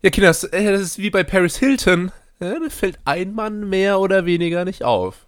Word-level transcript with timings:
Ja, 0.00 0.10
Kinder, 0.10 0.28
das, 0.28 0.44
äh, 0.44 0.70
das 0.70 0.80
ist 0.80 0.98
wie 0.98 1.10
bei 1.10 1.24
Paris 1.24 1.56
Hilton. 1.56 2.12
Ja, 2.38 2.56
da 2.60 2.68
fällt 2.68 3.00
ein 3.04 3.34
Mann 3.34 3.68
mehr 3.68 3.98
oder 3.98 4.26
weniger 4.26 4.64
nicht 4.64 4.84
auf. 4.84 5.26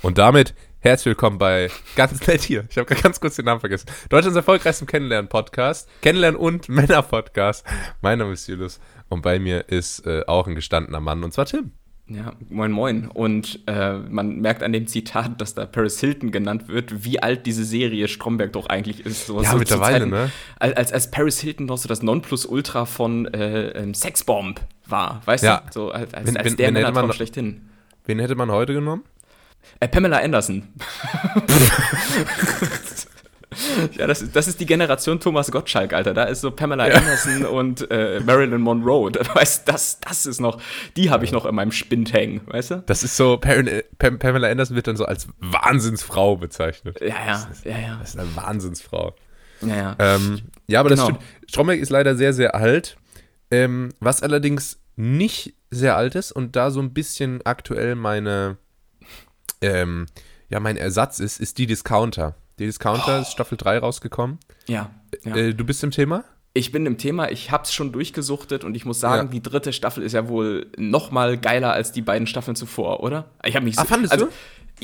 Und 0.00 0.16
damit 0.16 0.54
herzlich 0.78 1.06
willkommen 1.06 1.38
bei 1.38 1.70
Ganz 1.96 2.24
nett 2.28 2.42
hier. 2.42 2.64
Ich 2.70 2.78
habe 2.78 2.94
ganz 2.94 3.18
kurz 3.18 3.34
den 3.34 3.46
Namen 3.46 3.58
vergessen. 3.58 3.90
Deutschlands 4.08 4.36
erfolgreichstem 4.36 4.86
Kennenlernen-Podcast. 4.86 5.88
Kennenlernen- 6.02 6.36
und 6.36 6.68
Männer-Podcast. 6.68 7.66
Mein 8.00 8.20
Name 8.20 8.34
ist 8.34 8.46
Julius 8.46 8.78
und 9.08 9.22
bei 9.22 9.40
mir 9.40 9.68
ist 9.68 10.06
äh, 10.06 10.22
auch 10.24 10.46
ein 10.46 10.54
gestandener 10.54 11.00
Mann 11.00 11.24
und 11.24 11.32
zwar 11.34 11.46
Tim. 11.46 11.72
Ja, 12.12 12.32
moin 12.48 12.72
moin. 12.72 13.06
Und 13.06 13.60
äh, 13.66 13.92
man 13.92 14.40
merkt 14.40 14.64
an 14.64 14.72
dem 14.72 14.88
Zitat, 14.88 15.40
dass 15.40 15.54
da 15.54 15.64
Paris 15.64 16.00
Hilton 16.00 16.32
genannt 16.32 16.66
wird, 16.66 17.04
wie 17.04 17.22
alt 17.22 17.46
diese 17.46 17.64
Serie 17.64 18.08
Stromberg 18.08 18.52
doch 18.52 18.66
eigentlich 18.66 19.06
ist. 19.06 19.26
So, 19.26 19.40
ja, 19.40 19.52
so 19.52 19.58
mittlerweile, 19.58 20.00
Zeiten, 20.00 20.10
ne? 20.10 20.32
Als, 20.58 20.92
als 20.92 21.10
Paris 21.12 21.38
Hilton 21.38 21.66
noch 21.66 21.78
so 21.78 21.88
das 21.88 22.02
Nonplusultra 22.02 22.84
von 22.84 23.26
äh, 23.26 23.68
ähm, 23.68 23.94
Sexbomb 23.94 24.60
war, 24.86 25.22
weißt 25.24 25.44
ja. 25.44 25.62
du? 25.66 25.72
So 25.72 25.90
als, 25.92 26.12
als, 26.12 26.26
wenn, 26.26 26.36
als 26.36 26.56
der 26.56 26.72
Männertraum 26.72 27.12
schlechthin. 27.12 27.68
Wen 28.06 28.18
hätte 28.18 28.34
man 28.34 28.50
heute 28.50 28.74
genommen? 28.74 29.04
Äh, 29.78 29.86
Pamela 29.86 30.18
Anderson. 30.18 30.64
ja, 33.98 34.06
das, 34.06 34.22
ist, 34.22 34.36
das 34.36 34.48
ist 34.48 34.60
die 34.60 34.66
Generation 34.66 35.18
Thomas 35.20 35.50
Gottschalk, 35.50 35.92
Alter. 35.92 36.14
Da 36.14 36.24
ist 36.24 36.40
so 36.40 36.50
Pamela 36.50 36.88
ja. 36.88 36.94
Anderson 36.94 37.44
und 37.44 37.90
äh, 37.90 38.20
Marilyn 38.20 38.60
Monroe. 38.60 39.10
Weißt, 39.34 39.68
das, 39.68 40.00
das 40.00 40.26
ist 40.26 40.40
noch, 40.40 40.60
die 40.96 41.10
habe 41.10 41.24
ich 41.24 41.32
noch 41.32 41.46
in 41.46 41.54
meinem 41.54 41.72
Spind 41.72 42.12
hängen, 42.12 42.42
weißt 42.46 42.70
du? 42.70 42.82
Das 42.86 43.02
ist 43.02 43.16
so, 43.16 43.38
Pam 43.38 44.18
Pamela 44.18 44.48
Anderson 44.48 44.76
wird 44.76 44.86
dann 44.86 44.96
so 44.96 45.04
als 45.04 45.28
Wahnsinnsfrau 45.38 46.36
bezeichnet. 46.36 47.00
Ja, 47.00 47.14
ja, 47.26 47.48
ist, 47.50 47.64
ja, 47.64 47.78
ja. 47.78 47.96
Das 48.00 48.10
ist 48.10 48.18
eine 48.18 48.36
Wahnsinnsfrau. 48.36 49.14
Ja, 49.62 49.76
ja. 49.76 49.96
Ähm, 49.98 50.40
ja, 50.66 50.80
aber 50.80 50.90
genau. 50.90 51.08
das 51.08 51.16
stimmt. 51.16 51.24
Stromberg 51.48 51.80
ist 51.80 51.90
leider 51.90 52.14
sehr, 52.16 52.32
sehr 52.32 52.54
alt. 52.54 52.96
Ähm, 53.50 53.90
was 54.00 54.22
allerdings 54.22 54.80
nicht 54.96 55.54
sehr 55.70 55.96
alt 55.96 56.14
ist 56.14 56.32
und 56.32 56.56
da 56.56 56.70
so 56.70 56.80
ein 56.80 56.92
bisschen 56.92 57.40
aktuell 57.44 57.94
meine, 57.94 58.58
ähm, 59.60 60.06
ja, 60.48 60.60
mein 60.60 60.76
Ersatz 60.76 61.18
ist, 61.20 61.40
ist 61.40 61.58
die 61.58 61.66
Discounter. 61.66 62.36
Die 62.60 62.66
Discounter 62.66 63.18
oh. 63.18 63.22
ist 63.22 63.32
Staffel 63.32 63.56
3 63.56 63.78
rausgekommen. 63.78 64.38
Ja. 64.68 64.90
ja. 65.24 65.34
Äh, 65.34 65.54
du 65.54 65.64
bist 65.64 65.82
im 65.82 65.90
Thema? 65.90 66.24
Ich 66.52 66.72
bin 66.72 66.84
im 66.84 66.98
Thema, 66.98 67.30
ich 67.30 67.50
hab's 67.50 67.72
schon 67.72 67.90
durchgesuchtet 67.90 68.64
und 68.64 68.76
ich 68.76 68.84
muss 68.84 69.00
sagen, 69.00 69.28
ja. 69.28 69.32
die 69.32 69.42
dritte 69.42 69.72
Staffel 69.72 70.02
ist 70.02 70.12
ja 70.12 70.28
wohl 70.28 70.66
noch 70.76 71.10
mal 71.10 71.38
geiler 71.38 71.72
als 71.72 71.92
die 71.92 72.02
beiden 72.02 72.26
Staffeln 72.26 72.56
zuvor, 72.56 73.02
oder? 73.02 73.30
Ich 73.44 73.56
habe 73.56 73.64
mich 73.64 73.76
so, 73.76 73.82
ah, 73.82 73.84
fandest 73.86 74.12
also, 74.12 74.26
du? 74.26 74.32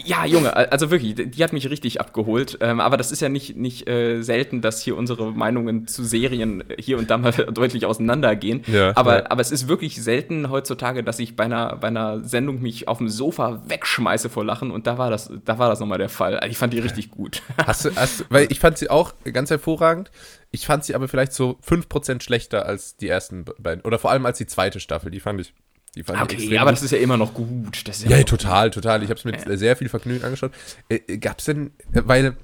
Ja, 0.05 0.27
Junge, 0.27 0.55
also 0.55 0.91
wirklich, 0.91 1.15
die 1.15 1.43
hat 1.43 1.53
mich 1.53 1.71
richtig 1.71 2.01
abgeholt. 2.01 2.59
Ähm, 2.61 2.81
aber 2.81 2.97
das 2.97 3.13
ist 3.13 3.21
ja 3.21 3.29
nicht, 3.29 3.57
nicht 3.57 3.89
äh, 3.89 4.23
selten, 4.23 4.61
dass 4.61 4.83
hier 4.83 4.97
unsere 4.97 5.33
Meinungen 5.33 5.87
zu 5.87 6.05
Serien 6.05 6.65
hier 6.79 6.99
und 6.99 7.11
da 7.11 7.17
mal 7.17 7.33
deutlich 7.53 7.87
auseinandergehen. 7.87 8.63
Ja, 8.67 8.93
aber, 8.95 9.23
ja. 9.23 9.31
aber 9.31 9.41
es 9.41 9.51
ist 9.51 9.69
wirklich 9.69 10.03
selten 10.03 10.51
heutzutage, 10.51 11.03
dass 11.03 11.19
ich 11.19 11.35
bei 11.35 11.45
einer, 11.45 11.77
bei 11.77 11.89
einer 11.89 12.23
Sendung 12.25 12.61
mich 12.61 12.89
auf 12.89 12.99
dem 12.99 13.09
Sofa 13.09 13.63
wegschmeiße 13.67 14.29
vor 14.29 14.45
Lachen 14.45 14.71
und 14.71 14.87
da 14.87 14.99
war 14.99 15.11
das, 15.11 15.31
da 15.45 15.59
war 15.59 15.71
das 15.71 15.81
nochmal 15.81 15.99
der 15.99 16.11
Fall. 16.11 16.39
Also 16.39 16.51
ich 16.51 16.59
fand 16.59 16.73
die 16.73 16.79
richtig 16.79 17.11
gut. 17.11 17.43
Hast 17.67 17.87
du, 17.87 17.97
hast, 17.97 18.27
weil 18.29 18.47
ich 18.51 18.61
fand 18.61 18.79
sie 18.79 18.91
auch 18.91 19.15
ganz 19.33 19.51
hervorragend. 19.51 20.11
Ich 20.51 20.67
fand 20.67 20.85
sie 20.85 20.95
aber 20.95 21.09
vielleicht 21.09 21.33
so 21.33 21.59
5% 21.67 22.23
schlechter 22.23 22.67
als 22.67 22.97
die 22.97 23.09
ersten 23.09 23.45
beiden. 23.59 23.83
Oder 23.85 23.99
vor 23.99 24.11
allem 24.11 24.27
als 24.27 24.39
die 24.39 24.47
zweite 24.47 24.81
Staffel. 24.81 25.11
Die 25.11 25.21
fand 25.21 25.41
ich 25.41 25.53
die 25.97 26.03
fand 26.03 26.21
okay, 26.21 26.37
ich 26.37 26.61
aber 26.61 26.71
das 26.71 26.83
ist 26.83 26.91
ja 26.91 26.99
immer 26.99 27.17
noch 27.17 27.33
gut. 27.33 27.85
ja, 28.05 28.19
ja 28.19 28.23
total, 28.23 28.71
total. 28.71 29.03
Ich 29.03 29.09
habe 29.09 29.19
es 29.19 29.25
mit 29.25 29.47
ja. 29.47 29.57
sehr 29.57 29.77
viel 29.77 29.89
Vergnügen 29.89 30.25
angeschaut. 30.25 30.53
Äh, 30.89 31.01
äh 31.07 31.19
Gab 31.19 31.39
es 31.39 31.47
denn, 31.47 31.73
äh, 31.93 32.03
weil 32.05 32.37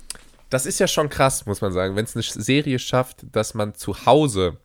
das 0.48 0.66
ist 0.66 0.80
ja 0.80 0.88
schon 0.88 1.08
krass, 1.08 1.46
muss 1.46 1.60
man 1.60 1.72
sagen, 1.72 1.94
wenn 1.94 2.04
es 2.04 2.16
eine 2.16 2.22
Serie 2.22 2.78
schafft, 2.78 3.24
dass 3.30 3.54
man 3.54 3.74
zu 3.74 4.06
Hause 4.06 4.58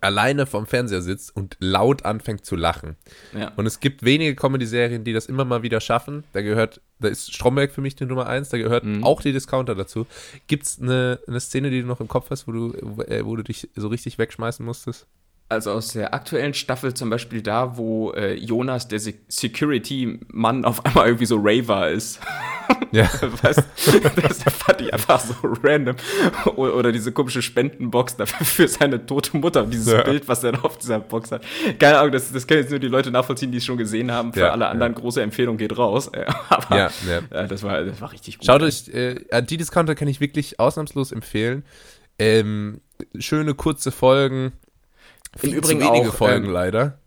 alleine 0.00 0.46
vorm 0.46 0.66
Fernseher 0.66 1.02
sitzt 1.02 1.34
und 1.34 1.56
laut 1.58 2.04
anfängt 2.04 2.44
zu 2.46 2.54
lachen. 2.54 2.96
Ja. 3.36 3.52
Und 3.56 3.66
es 3.66 3.80
gibt 3.80 4.04
wenige 4.04 4.36
Comedy-Serien, 4.36 5.02
die 5.02 5.12
das 5.12 5.26
immer 5.26 5.44
mal 5.44 5.62
wieder 5.62 5.80
schaffen. 5.80 6.22
Da 6.32 6.42
gehört, 6.42 6.80
da 7.00 7.08
ist 7.08 7.34
Stromberg 7.34 7.72
für 7.72 7.80
mich 7.80 7.96
die 7.96 8.06
Nummer 8.06 8.26
eins, 8.26 8.48
da 8.48 8.58
gehört 8.58 8.84
mhm. 8.84 9.02
auch 9.02 9.20
die 9.22 9.32
Discounter 9.32 9.74
dazu. 9.74 10.06
Gibt 10.46 10.64
es 10.64 10.80
eine, 10.80 11.18
eine 11.26 11.40
Szene, 11.40 11.70
die 11.70 11.80
du 11.80 11.86
noch 11.88 12.00
im 12.00 12.06
Kopf 12.08 12.30
hast, 12.30 12.46
wo 12.46 12.52
du, 12.52 12.74
wo, 12.80 13.02
äh, 13.02 13.24
wo 13.24 13.34
du 13.34 13.42
dich 13.42 13.68
so 13.74 13.88
richtig 13.88 14.18
wegschmeißen 14.18 14.64
musstest? 14.64 15.06
Also 15.50 15.72
aus 15.72 15.88
der 15.88 16.12
aktuellen 16.12 16.52
Staffel 16.52 16.92
zum 16.92 17.08
Beispiel 17.08 17.40
da, 17.40 17.76
wo 17.78 18.12
äh, 18.12 18.34
Jonas, 18.34 18.86
der 18.86 19.00
Se 19.00 19.14
Security-Mann, 19.28 20.64
auf 20.64 20.84
einmal 20.84 21.06
irgendwie 21.06 21.26
so 21.26 21.38
Raver 21.42 21.90
ist. 21.90 22.20
Ja. 22.90 23.08
weißt, 23.42 23.62
das 24.22 24.42
fand 24.42 24.80
ich 24.80 24.92
einfach 24.92 25.20
so 25.20 25.34
random. 25.62 25.96
Oder 26.56 26.92
diese 26.92 27.12
komische 27.12 27.42
Spendenbox 27.42 28.16
dafür 28.16 28.46
für 28.46 28.68
seine 28.68 29.04
tote 29.04 29.36
Mutter, 29.36 29.64
dieses 29.66 29.92
ja. 29.92 30.02
Bild, 30.02 30.28
was 30.28 30.42
er 30.44 30.52
da 30.52 30.60
auf 30.60 30.78
dieser 30.78 30.98
Box 30.98 31.32
hat. 31.32 31.42
Keine 31.78 31.98
Ahnung, 31.98 32.12
das, 32.12 32.32
das 32.32 32.46
können 32.46 32.60
jetzt 32.60 32.70
nur 32.70 32.78
die 32.78 32.88
Leute 32.88 33.10
nachvollziehen, 33.10 33.52
die 33.52 33.58
es 33.58 33.64
schon 33.64 33.76
gesehen 33.76 34.10
haben. 34.10 34.32
Für 34.32 34.40
ja, 34.40 34.52
alle 34.52 34.68
anderen 34.68 34.92
ja. 34.92 34.98
große 35.00 35.20
Empfehlung 35.20 35.56
geht 35.56 35.76
raus. 35.76 36.10
Aber 36.48 36.76
ja, 36.76 36.90
das, 37.30 37.62
war, 37.62 37.84
das 37.84 38.00
war 38.00 38.12
richtig 38.12 38.38
gut. 38.38 38.46
Schaut 38.46 38.62
euch, 38.62 38.88
äh, 38.88 39.42
die 39.42 39.56
Discounter 39.56 39.94
kann 39.94 40.08
ich 40.08 40.20
wirklich 40.20 40.60
ausnahmslos 40.60 41.12
empfehlen. 41.12 41.64
Ähm, 42.18 42.80
schöne 43.18 43.54
kurze 43.54 43.90
Folgen, 43.90 44.52
im 45.42 45.52
Übrigen 45.52 45.80
zu 45.80 45.86
wenige 45.86 46.08
auch, 46.10 46.14
Folgen 46.14 46.46
ähm, 46.46 46.52
leider. 46.52 46.98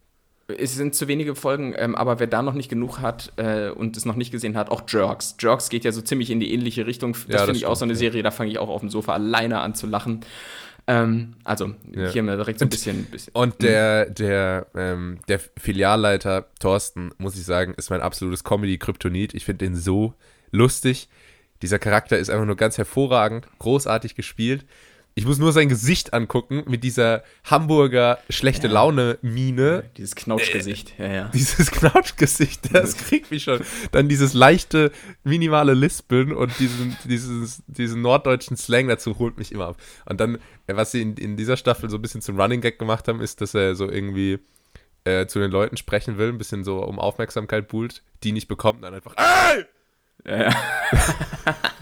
Es 0.48 0.76
sind 0.76 0.96
zu 0.96 1.08
wenige 1.08 1.36
Folgen, 1.36 1.74
ähm, 1.78 1.96
aber 1.96 2.20
wer 2.20 2.28
da 2.28 2.42
noch 2.42 2.54
nicht 2.54 2.70
genug 2.70 3.00
hat 3.00 3.32
äh, 3.38 3.70
und 3.70 3.96
es 3.96 4.06
noch 4.06 4.16
nicht 4.16 4.32
gesehen 4.32 4.58
hat, 4.58 4.70
auch 4.70 4.84
Jerks. 4.88 5.36
Jerks 5.40 5.70
geht 5.70 5.86
ja 5.86 5.92
so 5.92 6.02
ziemlich 6.02 6.30
in 6.30 6.40
die 6.40 6.54
ähnliche 6.54 6.86
Richtung. 6.86 7.14
Das 7.28 7.42
ja, 7.42 7.46
finde 7.46 7.58
ich 7.58 7.66
auch 7.66 7.76
so 7.76 7.86
eine 7.86 7.96
Serie, 7.96 8.22
da 8.24 8.32
fange 8.32 8.52
ich 8.52 8.60
auch 8.60 8.70
auf 8.70 8.82
dem 8.82 8.90
Sofa 8.90 9.14
alleine 9.14 9.60
an 9.60 9.76
zu 9.76 9.88
lachen. 9.88 10.26
Ähm, 10.88 11.36
also, 11.44 11.74
ja. 11.96 12.10
hier 12.10 12.24
mal 12.24 12.38
direkt 12.38 12.60
so 12.60 12.66
ein 12.66 12.70
bisschen. 12.70 13.06
bisschen 13.06 13.34
und 13.34 13.54
hm. 13.54 13.60
der, 13.60 14.10
der, 14.10 14.68
ähm, 14.76 15.20
der 15.28 15.40
Filialleiter 15.58 16.48
Thorsten, 16.60 17.12
muss 17.18 17.38
ich 17.38 17.46
sagen, 17.46 17.74
ist 17.78 17.90
mein 17.90 18.02
absolutes 18.02 18.44
Comedy-Kryptonit. 18.44 19.34
Ich 19.34 19.46
finde 19.46 19.66
den 19.66 19.76
so 19.76 20.16
lustig. 20.52 21.08
Dieser 21.62 21.80
Charakter 21.80 22.18
ist 22.18 22.30
einfach 22.30 22.46
nur 22.46 22.56
ganz 22.56 22.78
hervorragend, 22.78 23.48
großartig 23.60 24.16
gespielt. 24.16 24.66
Ich 25.14 25.26
muss 25.26 25.40
nur 25.40 25.52
sein 25.52 25.68
Gesicht 25.68 26.14
angucken 26.14 26.64
mit 26.68 26.86
dieser 26.86 27.24
Hamburger 27.44 28.20
schlechte 28.30 28.68
ja. 28.68 28.74
Laune-Mine. 28.74 29.90
Dieses 29.98 30.16
Knautschgesicht, 30.16 30.98
äh, 31.00 31.08
ja, 31.08 31.14
ja. 31.14 31.32
Dieses 31.34 31.70
Knautschgesicht, 31.70 32.70
das 32.74 32.96
kriegt 32.96 33.30
mich 33.30 33.44
schon. 33.44 33.60
Dann 33.92 34.08
dieses 34.08 34.34
leichte, 34.34 34.92
minimale 35.24 35.74
Lispeln 35.74 36.32
und 36.32 36.58
diesen, 36.60 36.96
dieses, 37.04 37.62
diesen 37.68 38.02
norddeutschen 38.02 38.56
Slang 38.56 38.88
dazu 38.88 39.20
holt 39.20 39.38
mich 39.38 39.52
immer 39.52 39.68
ab. 39.68 39.78
Und 40.06 40.22
dann, 40.22 40.36
äh, 40.68 40.76
was 40.76 40.92
sie 40.92 41.02
in, 41.02 41.18
in 41.18 41.36
dieser 41.36 41.58
Staffel 41.58 41.90
so 41.90 41.98
ein 41.98 42.02
bisschen 42.02 42.22
zum 42.22 42.40
Running 42.40 42.62
Gag 42.62 42.80
gemacht 42.80 43.10
haben, 43.10 43.20
ist, 43.20 43.42
dass 43.42 43.54
er 43.54 43.76
so 43.76 43.90
irgendwie 43.90 44.40
äh, 45.04 45.26
zu 45.28 45.40
den 45.40 45.52
Leuten 45.52 45.76
sprechen 45.76 46.18
will, 46.18 46.30
ein 46.30 46.38
bisschen 46.38 46.64
so 46.64 46.84
um 46.84 47.00
Aufmerksamkeit 47.00 47.68
buhlt, 47.68 48.02
die 48.24 48.32
nicht 48.32 48.48
bekommt, 48.48 48.84
dann 48.84 48.94
einfach, 48.94 49.16
ey! 49.18 49.66
Ja, 50.26 50.44
ja. 50.44 50.56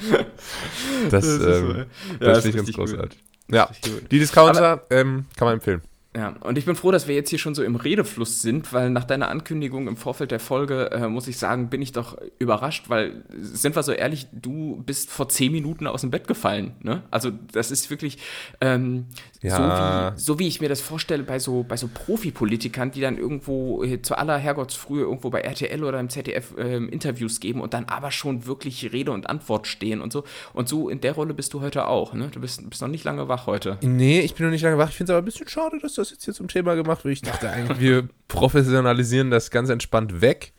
das, 1.10 1.24
das, 1.24 1.60
ähm, 1.60 1.86
ja, 2.20 2.32
das 2.32 2.42
finde 2.42 2.48
ich 2.48 2.56
ganz 2.56 2.72
großartig. 2.72 3.24
Ja, 3.50 3.68
die 4.10 4.18
Discounter 4.18 4.64
Aber, 4.64 4.86
ähm, 4.90 5.26
kann 5.36 5.46
man 5.46 5.54
empfehlen. 5.54 5.82
Ja, 6.16 6.36
und 6.40 6.56
ich 6.58 6.64
bin 6.64 6.76
froh, 6.76 6.92
dass 6.92 7.08
wir 7.08 7.14
jetzt 7.16 7.30
hier 7.30 7.40
schon 7.40 7.56
so 7.56 7.64
im 7.64 7.74
Redefluss 7.74 8.40
sind, 8.40 8.72
weil 8.72 8.88
nach 8.90 9.02
deiner 9.02 9.30
Ankündigung 9.30 9.88
im 9.88 9.96
Vorfeld 9.96 10.30
der 10.30 10.38
Folge, 10.38 10.92
äh, 10.92 11.08
muss 11.08 11.26
ich 11.26 11.38
sagen, 11.38 11.70
bin 11.70 11.82
ich 11.82 11.90
doch 11.90 12.16
überrascht, 12.38 12.88
weil, 12.88 13.24
sind 13.36 13.74
wir 13.74 13.82
so 13.82 13.90
ehrlich, 13.90 14.28
du 14.30 14.80
bist 14.86 15.10
vor 15.10 15.28
zehn 15.28 15.50
Minuten 15.50 15.88
aus 15.88 16.02
dem 16.02 16.12
Bett 16.12 16.28
gefallen. 16.28 16.76
Ne? 16.82 17.02
Also, 17.10 17.32
das 17.50 17.72
ist 17.72 17.90
wirklich 17.90 18.18
ähm, 18.60 19.06
ja. 19.42 19.56
so, 19.56 19.62
wie, 19.62 20.20
so, 20.20 20.38
wie, 20.38 20.46
ich 20.46 20.60
mir 20.60 20.68
das 20.68 20.80
vorstelle 20.80 21.24
bei 21.24 21.40
so, 21.40 21.64
bei 21.64 21.76
so 21.76 21.88
Profipolitikern, 21.92 22.92
die 22.92 23.00
dann 23.00 23.18
irgendwo 23.18 23.82
äh, 23.82 24.00
zu 24.00 24.16
aller 24.16 24.38
Herrgottsfrühe 24.38 25.02
irgendwo 25.02 25.30
bei 25.30 25.40
RTL 25.40 25.82
oder 25.82 25.98
im 25.98 26.10
ZDF 26.10 26.56
äh, 26.56 26.76
Interviews 26.76 27.40
geben 27.40 27.60
und 27.60 27.74
dann 27.74 27.86
aber 27.86 28.12
schon 28.12 28.46
wirklich 28.46 28.92
Rede 28.92 29.10
und 29.10 29.28
Antwort 29.28 29.66
stehen 29.66 30.00
und 30.00 30.12
so. 30.12 30.22
Und 30.52 30.68
so 30.68 30.88
in 30.88 31.00
der 31.00 31.14
Rolle 31.14 31.34
bist 31.34 31.54
du 31.54 31.60
heute 31.60 31.88
auch. 31.88 32.14
Ne? 32.14 32.28
Du 32.30 32.40
bist, 32.40 32.70
bist 32.70 32.82
noch 32.82 32.88
nicht 32.88 33.02
lange 33.02 33.26
wach 33.26 33.48
heute. 33.48 33.78
Nee, 33.82 34.20
ich 34.20 34.36
bin 34.36 34.46
noch 34.46 34.52
nicht 34.52 34.62
lange 34.62 34.78
wach. 34.78 34.90
Ich 34.90 34.96
finde 34.96 35.12
es 35.12 35.16
aber 35.16 35.22
ein 35.22 35.24
bisschen 35.24 35.48
schade, 35.48 35.80
dass 35.80 35.94
du 35.94 36.03
das 36.04 36.10
jetzt 36.12 36.24
hier 36.24 36.34
zum 36.34 36.48
Thema 36.48 36.74
gemacht, 36.74 37.04
weil 37.04 37.12
ich 37.12 37.22
dachte 37.22 37.50
eigentlich, 37.50 37.80
wir 37.80 38.08
professionalisieren 38.28 39.30
das 39.30 39.50
ganz 39.50 39.68
entspannt 39.70 40.20
weg. 40.20 40.52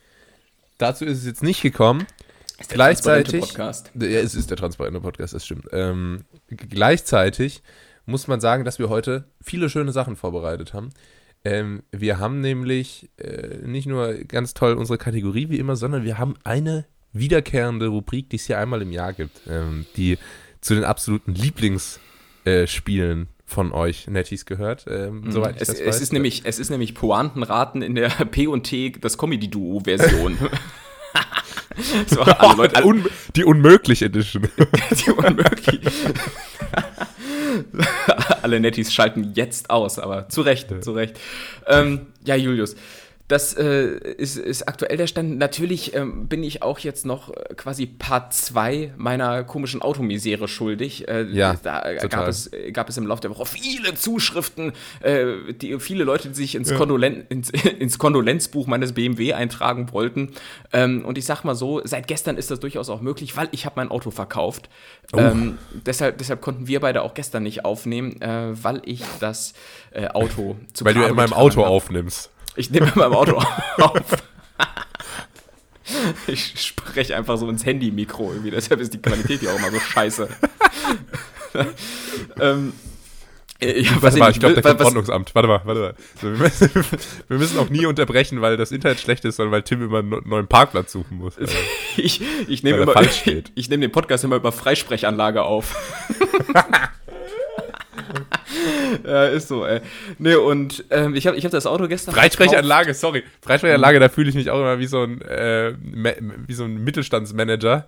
Dazu 0.78 1.06
ist 1.06 1.20
es 1.20 1.26
jetzt 1.26 1.44
nicht 1.44 1.62
gekommen. 1.62 2.06
Ist 2.60 2.72
der 2.72 2.76
gleichzeitig, 2.76 3.42
Podcast. 3.42 3.92
Ja, 3.96 4.08
es 4.08 4.34
ist 4.34 4.50
der 4.50 4.58
transparente 4.58 5.02
Podcast, 5.02 5.34
das 5.34 5.46
stimmt. 5.46 5.68
Ähm, 5.72 6.26
gleichzeitig 6.50 7.62
muss 8.06 8.28
man 8.28 8.40
sagen, 8.40 8.64
dass 8.66 8.80
wir 8.80 8.90
heute 8.90 9.26
viele 9.42 9.70
schöne 9.70 9.92
Sachen 9.92 10.16
vorbereitet 10.16 10.74
haben. 10.74 10.92
Ähm, 11.44 11.84
wir 11.92 12.18
haben 12.20 12.42
nämlich 12.42 13.10
äh, 13.18 13.58
nicht 13.66 13.88
nur 13.88 14.14
ganz 14.14 14.54
toll 14.54 14.74
unsere 14.74 14.98
Kategorie 14.98 15.50
wie 15.50 15.60
immer, 15.60 15.76
sondern 15.76 16.04
wir 16.04 16.18
haben 16.18 16.36
eine 16.44 16.86
wiederkehrende 17.14 17.88
Rubrik, 17.88 18.30
die 18.30 18.38
es 18.38 18.46
hier 18.46 18.58
einmal 18.58 18.82
im 18.82 18.92
Jahr 18.92 19.14
gibt, 19.14 19.42
ähm, 19.48 19.86
die 19.96 20.18
zu 20.62 20.76
den 20.76 20.84
absoluten 20.84 21.34
Lieblingsspielen 21.34 23.24
äh, 23.24 23.28
von 23.46 23.72
euch 23.72 24.08
Netties 24.08 24.46
gehört, 24.46 24.86
ähm, 24.90 25.22
mhm. 25.22 25.32
soweit 25.32 25.56
ich 25.56 25.62
es, 25.62 25.68
das 25.68 25.80
weiß. 25.80 25.96
Es 25.96 26.02
ist 26.02 26.14
nämlich, 26.14 26.42
es 26.46 26.60
ist 26.60 26.70
nämlich 26.72 26.96
Pointenraten 26.96 27.82
in 27.82 27.96
der 27.96 28.10
P&T, 28.10 28.94
das 29.00 29.18
Comedy-Duo-Version. 29.18 30.38
so, 32.08 32.22
alle 32.22 32.56
Leute, 32.56 32.76
alle, 32.78 32.86
Un 32.86 33.06
die 33.36 33.44
Unmöglich 33.44 34.02
Edition. 34.02 34.50
die 35.06 35.12
Unmöglich. 35.12 35.82
alle 38.42 38.60
Netties 38.60 38.94
schalten 38.94 39.32
jetzt 39.36 39.70
aus, 39.70 40.00
aber 40.00 40.28
zu 40.30 40.42
Recht, 40.42 40.84
zu 40.84 40.92
Recht. 40.94 41.20
Ähm, 41.68 42.08
ja, 42.26 42.36
Julius, 42.36 42.76
das 43.28 43.56
äh, 43.56 43.98
ist, 43.98 44.38
ist 44.38 44.68
aktuell 44.68 44.98
der 44.98 45.08
Stand. 45.08 45.40
Natürlich 45.40 45.96
ähm, 45.96 46.28
bin 46.28 46.44
ich 46.44 46.62
auch 46.62 46.78
jetzt 46.78 47.08
noch 47.08 47.32
äh, 47.32 47.56
quasi 47.56 47.88
Part 47.88 48.34
2 48.34 48.94
meiner 48.98 49.44
komischen 49.44 49.82
Automisere 49.82 50.48
schuldig. 50.48 51.08
Äh, 51.08 51.24
ja, 51.32 51.56
da 51.64 51.94
gab 52.08 52.28
es, 52.28 52.52
gab 52.72 52.88
es 52.88 52.98
im 52.98 53.08
Laufe 53.08 53.22
der 53.22 53.32
Woche 53.32 53.48
viele 53.48 53.96
Zuschriften, 53.96 54.74
äh, 55.02 55.54
die, 55.60 55.80
viele 55.80 56.04
Leute, 56.04 56.30
die 56.30 56.36
sich 56.36 56.54
ins, 56.54 56.70
ja. 56.70 56.78
Kondolen, 56.78 57.26
ins, 57.30 57.50
ins, 57.80 57.98
Kondolenzbuch 57.98 58.68
meines 58.68 58.94
BMW 58.94 59.34
eintragen 59.34 59.92
wollten. 59.92 60.34
Ähm, 60.72 61.04
und 61.04 61.18
ich 61.18 61.26
sag 61.26 61.44
mal 61.44 61.56
so, 61.56 61.82
seit 61.84 62.08
gestern 62.08 62.38
ist 62.38 62.52
das 62.52 62.60
durchaus 62.60 62.90
auch 62.90 63.02
möglich, 63.02 63.36
weil 63.36 63.48
ich 63.52 63.66
habe 63.66 63.74
mein 63.78 63.90
Auto 63.90 64.12
verkauft. 64.12 64.70
Oh. 65.14 65.18
Ähm, 65.18 65.58
deshalb, 65.74 66.20
deshalb 66.20 66.42
konnten 66.42 66.68
wir 66.68 66.80
beide 66.80 67.02
auch 67.02 67.16
gestern 67.16 67.42
nicht 67.42 67.66
aufnehmen, 67.66 68.22
äh, 68.22 68.52
weil 68.52 68.84
ich 68.86 69.02
das 69.20 69.54
äh, 69.90 70.10
Auto 70.10 70.58
zu 70.74 70.86
Weil 70.86 70.94
du 70.94 71.04
in 71.06 71.16
meinem 71.16 71.34
Auto 71.34 71.64
hab. 71.64 71.70
aufnimmst. 71.70 72.30
Ich 72.56 72.70
nehme 72.70 72.92
meinem 72.96 73.14
Auto 73.14 73.38
auf. 73.78 74.02
Ich 76.28 76.54
spreche 76.58 77.16
einfach 77.16 77.38
so 77.38 77.50
ins 77.50 77.66
Handy-Mikro 77.66 78.32
irgendwie, 78.32 78.52
deshalb 78.52 78.80
ist 78.80 78.94
die 78.94 79.02
Qualität 79.02 79.42
ja 79.42 79.52
auch 79.52 79.58
immer 79.58 79.72
so 79.72 79.80
scheiße. 79.80 80.30
ähm, 82.40 82.74
ja, 83.62 84.02
warte 84.02 84.18
mal, 84.18 84.32
ich 84.32 84.40
glaube, 84.40 84.56
der 84.56 84.64
Verordnungsamt. 84.64 85.34
Warte 85.34 85.48
mal, 85.48 85.62
warte 85.64 85.80
mal. 85.80 85.96
So, 86.22 86.32
wir, 86.32 86.38
müssen, 86.38 86.70
wir, 87.30 87.38
müssen, 87.38 87.58
auch 87.58 87.70
nie 87.70 87.86
unterbrechen, 87.86 88.42
weil 88.42 88.58
das 88.58 88.72
Internet 88.72 89.00
schlecht 89.00 89.24
ist, 89.24 89.38
sondern 89.38 89.54
weil 89.54 89.64
Tim 89.64 89.82
immer 89.82 90.00
einen 90.00 90.22
neuen 90.26 90.48
Parkplatz 90.48 90.92
suchen 90.92 91.18
muss. 91.18 91.38
Also, 91.38 91.54
ich 91.98 92.22
ich 92.48 92.64
nehme 92.64 92.80
immer, 92.80 93.02
ich 93.02 93.70
nehme 93.70 93.82
den 93.82 93.92
Podcast 93.92 94.24
immer 94.26 94.36
über 94.36 94.52
Freisprechanlage 94.52 95.44
auf. 95.44 95.76
ja, 99.06 99.26
ist 99.26 99.48
so, 99.48 99.66
ey. 99.66 99.82
Nee, 100.18 100.36
und 100.36 100.86
ähm, 100.90 101.16
ich 101.16 101.28
habe 101.28 101.38
ich 101.38 101.46
hab 101.46 101.52
das 101.52 101.66
Auto 101.66 101.88
gestern. 101.88 102.14
Freisprechanlage, 102.14 102.94
sorry. 102.94 103.24
Freisprechanlage, 103.42 104.00
da 104.00 104.10
fühle 104.10 104.30
ich 104.30 104.36
mich 104.36 104.50
auch 104.50 104.60
immer 104.60 104.80
wie 104.80 104.88
so 104.88 105.04
ein, 105.04 105.22
äh, 105.22 105.74
wie 106.48 106.54
so 106.54 106.64
ein 106.64 106.84
Mittelstandsmanager. 106.84 107.88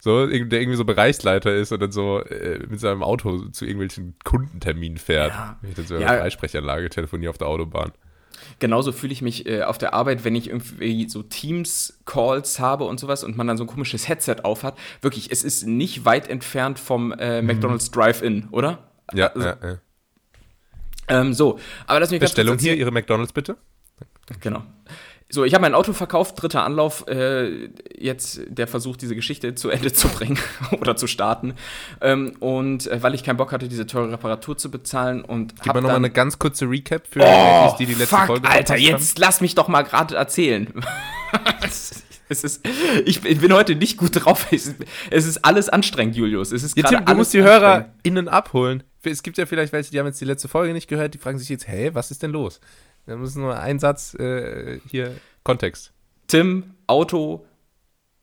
So, 0.00 0.26
der 0.26 0.60
irgendwie 0.60 0.76
so 0.76 0.84
Bereichsleiter 0.84 1.52
ist 1.52 1.72
und 1.72 1.82
dann 1.82 1.90
so 1.90 2.20
äh, 2.20 2.60
mit 2.68 2.78
seinem 2.78 3.02
Auto 3.02 3.48
zu 3.48 3.64
irgendwelchen 3.64 4.14
Kundenterminen 4.22 4.96
fährt. 4.96 5.32
Ja. 5.32 5.58
Wenn 5.60 5.70
ich 5.70 5.76
dann 5.76 5.86
so 5.86 5.96
ja. 5.96 6.06
Freisprechanlage 6.06 6.88
telefoniere 6.88 7.30
auf 7.30 7.38
der 7.38 7.48
Autobahn. 7.48 7.90
Genauso 8.60 8.92
fühle 8.92 9.12
ich 9.12 9.22
mich 9.22 9.46
äh, 9.46 9.62
auf 9.62 9.78
der 9.78 9.94
Arbeit, 9.94 10.24
wenn 10.24 10.34
ich 10.34 10.48
irgendwie 10.48 11.08
so 11.08 11.22
Teams-Calls 11.22 12.60
habe 12.60 12.84
und 12.84 12.98
sowas 13.00 13.24
und 13.24 13.36
man 13.36 13.46
dann 13.46 13.56
so 13.56 13.64
ein 13.64 13.68
komisches 13.68 14.08
Headset 14.08 14.36
aufhat. 14.42 14.76
Wirklich, 15.00 15.30
es 15.30 15.44
ist 15.44 15.66
nicht 15.66 16.04
weit 16.04 16.28
entfernt 16.28 16.78
vom 16.78 17.12
äh, 17.12 17.40
mhm. 17.40 17.48
McDonald's 17.48 17.90
Drive-In, 17.90 18.48
oder? 18.50 18.90
Ja, 19.14 19.28
also, 19.28 19.46
ja, 19.46 19.56
ja. 19.62 19.78
Ähm, 21.08 21.34
so, 21.34 21.58
aber 21.86 22.00
lass 22.00 22.10
mich 22.10 22.20
Bestellung 22.20 22.58
hier, 22.58 22.74
Ihre 22.74 22.90
McDonalds 22.90 23.32
bitte. 23.32 23.56
Genau. 24.40 24.62
So, 25.30 25.44
ich 25.44 25.52
habe 25.52 25.60
mein 25.60 25.74
Auto 25.74 25.92
verkauft, 25.92 26.40
dritter 26.40 26.64
Anlauf, 26.64 27.06
äh, 27.06 27.68
jetzt 27.98 28.40
der 28.48 28.66
Versuch, 28.66 28.96
diese 28.96 29.14
Geschichte 29.14 29.54
zu 29.54 29.68
Ende 29.68 29.92
zu 29.92 30.08
bringen 30.08 30.38
oder 30.80 30.96
zu 30.96 31.06
starten. 31.06 31.52
Ähm, 32.00 32.34
und 32.40 32.86
äh, 32.86 33.02
weil 33.02 33.14
ich 33.14 33.24
keinen 33.24 33.36
Bock 33.36 33.52
hatte, 33.52 33.68
diese 33.68 33.86
teure 33.86 34.12
Reparatur 34.12 34.56
zu 34.56 34.70
bezahlen 34.70 35.22
und 35.22 35.54
Gib 35.62 35.74
mir 35.74 35.82
nochmal 35.82 35.96
eine 35.96 36.10
ganz 36.10 36.38
kurze 36.38 36.64
Recap 36.64 37.06
für 37.06 37.20
oh, 37.20 37.76
die, 37.78 37.84
die 37.84 37.92
letzte 37.92 38.16
fuck, 38.16 38.26
Folge 38.26 38.48
Alter, 38.48 38.78
jetzt 38.78 39.18
lass 39.18 39.42
mich 39.42 39.54
doch 39.54 39.68
mal 39.68 39.82
gerade 39.82 40.16
erzählen. 40.16 40.72
Es 42.30 42.44
ist, 42.44 42.66
ich, 43.06 43.22
bin 43.22 43.52
heute 43.54 43.74
nicht 43.74 43.96
gut 43.96 44.10
drauf. 44.12 44.48
Es 44.50 44.66
ist, 44.66 44.76
es 45.10 45.26
ist 45.26 45.44
alles 45.44 45.70
anstrengend, 45.70 46.14
Julius. 46.14 46.52
Es 46.52 46.62
ist 46.62 46.76
ja, 46.76 46.86
Tim, 46.86 47.04
du 47.04 47.14
musst 47.14 47.32
die 47.32 47.42
HörerInnen 47.42 48.28
abholen. 48.28 48.82
Es 49.10 49.22
gibt 49.22 49.38
ja 49.38 49.46
vielleicht 49.46 49.72
welche, 49.72 49.90
die 49.90 49.98
haben 49.98 50.06
jetzt 50.06 50.20
die 50.20 50.24
letzte 50.24 50.48
Folge 50.48 50.72
nicht 50.72 50.88
gehört, 50.88 51.14
die 51.14 51.18
fragen 51.18 51.38
sich 51.38 51.48
jetzt, 51.48 51.66
hey, 51.66 51.94
was 51.94 52.10
ist 52.10 52.22
denn 52.22 52.30
los? 52.30 52.60
Da 53.06 53.16
muss 53.16 53.34
nur 53.34 53.58
ein 53.58 53.78
Satz 53.78 54.14
äh, 54.14 54.80
hier, 54.88 55.14
Kontext. 55.42 55.92
Tim, 56.26 56.74
Auto, 56.86 57.46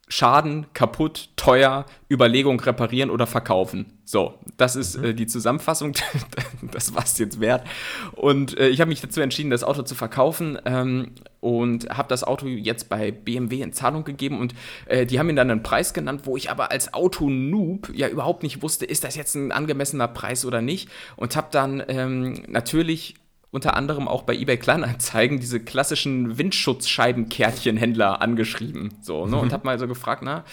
Schaden, 0.07 0.68
kaputt, 0.74 1.30
teuer, 1.36 1.86
Überlegung 2.12 2.60
reparieren 2.60 3.10
oder 3.10 3.25
verkaufen. 3.25 3.88
So, 4.04 4.36
das 4.56 4.75
ist 4.75 4.98
mhm. 4.98 5.06
äh, 5.06 5.13
die 5.16 5.25
Zusammenfassung. 5.25 5.94
das 6.72 6.94
war 6.94 7.04
es 7.04 7.18
jetzt 7.18 7.40
wert. 7.40 7.66
Und 8.12 8.57
äh, 8.60 8.68
ich 8.68 8.81
habe 8.81 8.90
mich 8.90 9.02
dazu 9.02 9.19
entschieden, 9.22 9.50
das 9.50 9.63
Auto 9.63 9.81
zu 9.81 9.96
verkaufen 9.96 10.60
ähm, 10.66 11.12
und 11.40 11.90
habe 11.90 12.07
das 12.07 12.24
Auto 12.24 12.46
jetzt 12.46 12.88
bei 12.88 13.10
BMW 13.12 13.62
in 13.62 13.74
Zahlung 13.74 14.04
gegeben. 14.04 14.40
Und 14.40 14.54
äh, 14.86 15.07
die 15.07 15.18
haben 15.18 15.25
mir 15.25 15.34
dann 15.34 15.50
einen 15.50 15.63
Preis 15.63 15.94
genannt, 15.94 16.22
wo 16.25 16.38
ich 16.38 16.52
aber 16.52 16.69
als 16.69 16.94
Auto-Noob 16.94 17.90
ja 17.96 18.07
überhaupt 18.07 18.44
nicht 18.44 18.62
wusste, 18.62 18.86
ist 18.86 19.04
das 19.04 19.16
jetzt 19.16 19.34
ein 19.34 19.52
angemessener 19.52 20.07
Preis 20.07 20.46
oder 20.46 20.62
nicht. 20.62 20.88
Und 21.16 21.36
habe 21.36 21.48
dann 21.50 21.84
ähm, 21.88 22.44
natürlich 22.48 23.16
unter 23.56 23.78
anderem 23.78 24.10
auch 24.10 24.24
bei 24.24 24.36
eBay 24.36 24.57
Kleinanzeigen 24.57 25.40
diese 25.40 25.62
klassischen 25.62 26.38
Windschutzscheibenkärtchenhändler 26.38 28.22
angeschrieben. 28.22 28.94
So, 29.02 29.25
ne? 29.25 29.38
Mhm. 29.38 29.44
Und 29.44 29.54
habe 29.54 29.66
mal 29.66 29.80
so 29.80 29.88
gefragt, 29.88 30.24
na, 30.25 30.44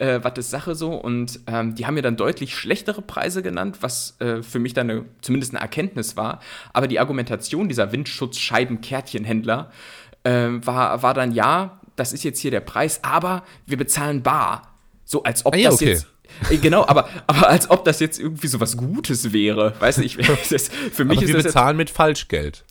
äh, 0.00 0.18
was 0.22 0.36
ist 0.38 0.50
Sache 0.50 0.74
so? 0.74 0.90
Und 0.90 1.38
ähm, 1.46 1.76
die 1.76 1.86
haben 1.86 1.94
mir 1.94 2.02
dann 2.02 2.16
deutlich 2.16 2.56
schlechtere 2.56 3.00
Preise 3.00 3.44
genannt, 3.44 3.78
was 3.82 4.20
äh, 4.20 4.42
für 4.42 4.58
mich 4.58 4.74
dann 4.74 4.90
eine, 4.90 5.04
zumindest 5.20 5.54
eine 5.54 5.60
Erkenntnis 5.60 6.16
war. 6.16 6.40
Aber 6.72 6.88
die 6.88 6.98
Argumentation 6.98 7.68
dieser 7.68 7.92
Windschutzscheibenkärtchenhändler 7.92 9.70
äh, 10.24 10.48
war, 10.48 11.00
war 11.04 11.14
dann, 11.14 11.30
ja, 11.30 11.78
das 11.94 12.12
ist 12.12 12.24
jetzt 12.24 12.40
hier 12.40 12.50
der 12.50 12.58
Preis, 12.58 13.04
aber 13.04 13.44
wir 13.66 13.76
bezahlen 13.76 14.24
bar. 14.24 14.74
So 15.04 15.22
als 15.22 15.46
ob 15.46 15.54
ah, 15.54 15.56
ja, 15.56 15.70
das 15.70 15.76
okay. 15.76 15.90
jetzt 15.90 16.08
Genau, 16.62 16.86
aber, 16.86 17.08
aber 17.26 17.48
als 17.48 17.70
ob 17.70 17.84
das 17.84 18.00
jetzt 18.00 18.18
irgendwie 18.18 18.46
so 18.46 18.60
was 18.60 18.76
Gutes 18.76 19.32
wäre. 19.32 19.74
Weißt 19.78 19.98
du, 19.98 20.02
ich, 20.02 20.16
das, 20.50 20.68
für 20.92 21.04
mich 21.04 21.18
aber 21.18 21.24
ist 21.24 21.28
wir 21.28 21.34
das. 21.36 21.44
Wir 21.44 21.48
bezahlen 21.48 21.76
mit 21.76 21.90
Falschgeld. 21.90 22.64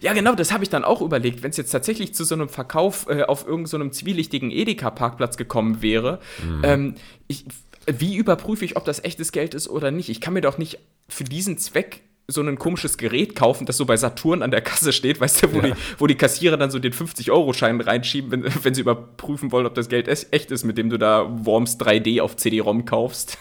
Ja, 0.00 0.12
genau, 0.12 0.34
das 0.34 0.52
habe 0.52 0.64
ich 0.64 0.70
dann 0.70 0.84
auch 0.84 1.00
überlegt. 1.00 1.42
Wenn 1.42 1.50
es 1.50 1.56
jetzt 1.56 1.70
tatsächlich 1.70 2.14
zu 2.14 2.24
so 2.24 2.34
einem 2.34 2.48
Verkauf 2.48 3.06
äh, 3.08 3.22
auf 3.22 3.46
irgendeinem 3.46 3.92
so 3.92 3.98
zwielichtigen 3.98 4.50
Edeka-Parkplatz 4.50 5.36
gekommen 5.36 5.82
wäre, 5.82 6.20
mhm. 6.42 6.60
ähm, 6.64 6.94
ich, 7.28 7.44
wie 7.86 8.16
überprüfe 8.16 8.64
ich, 8.64 8.76
ob 8.76 8.84
das 8.84 9.04
echtes 9.04 9.32
Geld 9.32 9.54
ist 9.54 9.68
oder 9.68 9.90
nicht? 9.90 10.08
Ich 10.08 10.20
kann 10.20 10.34
mir 10.34 10.40
doch 10.40 10.58
nicht 10.58 10.78
für 11.08 11.24
diesen 11.24 11.58
Zweck 11.58 12.02
so 12.30 12.42
ein 12.42 12.58
komisches 12.58 12.98
Gerät 12.98 13.34
kaufen, 13.34 13.64
das 13.64 13.78
so 13.78 13.86
bei 13.86 13.96
Saturn 13.96 14.42
an 14.42 14.50
der 14.50 14.60
Kasse 14.60 14.92
steht, 14.92 15.18
weißt 15.18 15.44
du, 15.44 15.54
wo, 15.54 15.60
ja. 15.60 15.68
die, 15.68 15.72
wo 15.96 16.06
die 16.06 16.14
Kassierer 16.14 16.58
dann 16.58 16.70
so 16.70 16.78
den 16.78 16.92
50-Euro-Schein 16.92 17.80
reinschieben, 17.80 18.30
wenn, 18.30 18.64
wenn 18.64 18.74
sie 18.74 18.82
überprüfen 18.82 19.50
wollen, 19.50 19.64
ob 19.64 19.74
das 19.74 19.88
Geld 19.88 20.08
echt 20.08 20.50
ist, 20.50 20.64
mit 20.64 20.76
dem 20.76 20.90
du 20.90 20.98
da 20.98 21.26
Worms 21.46 21.80
3D 21.80 22.20
auf 22.20 22.36
CD-ROM 22.36 22.84
kaufst. 22.84 23.38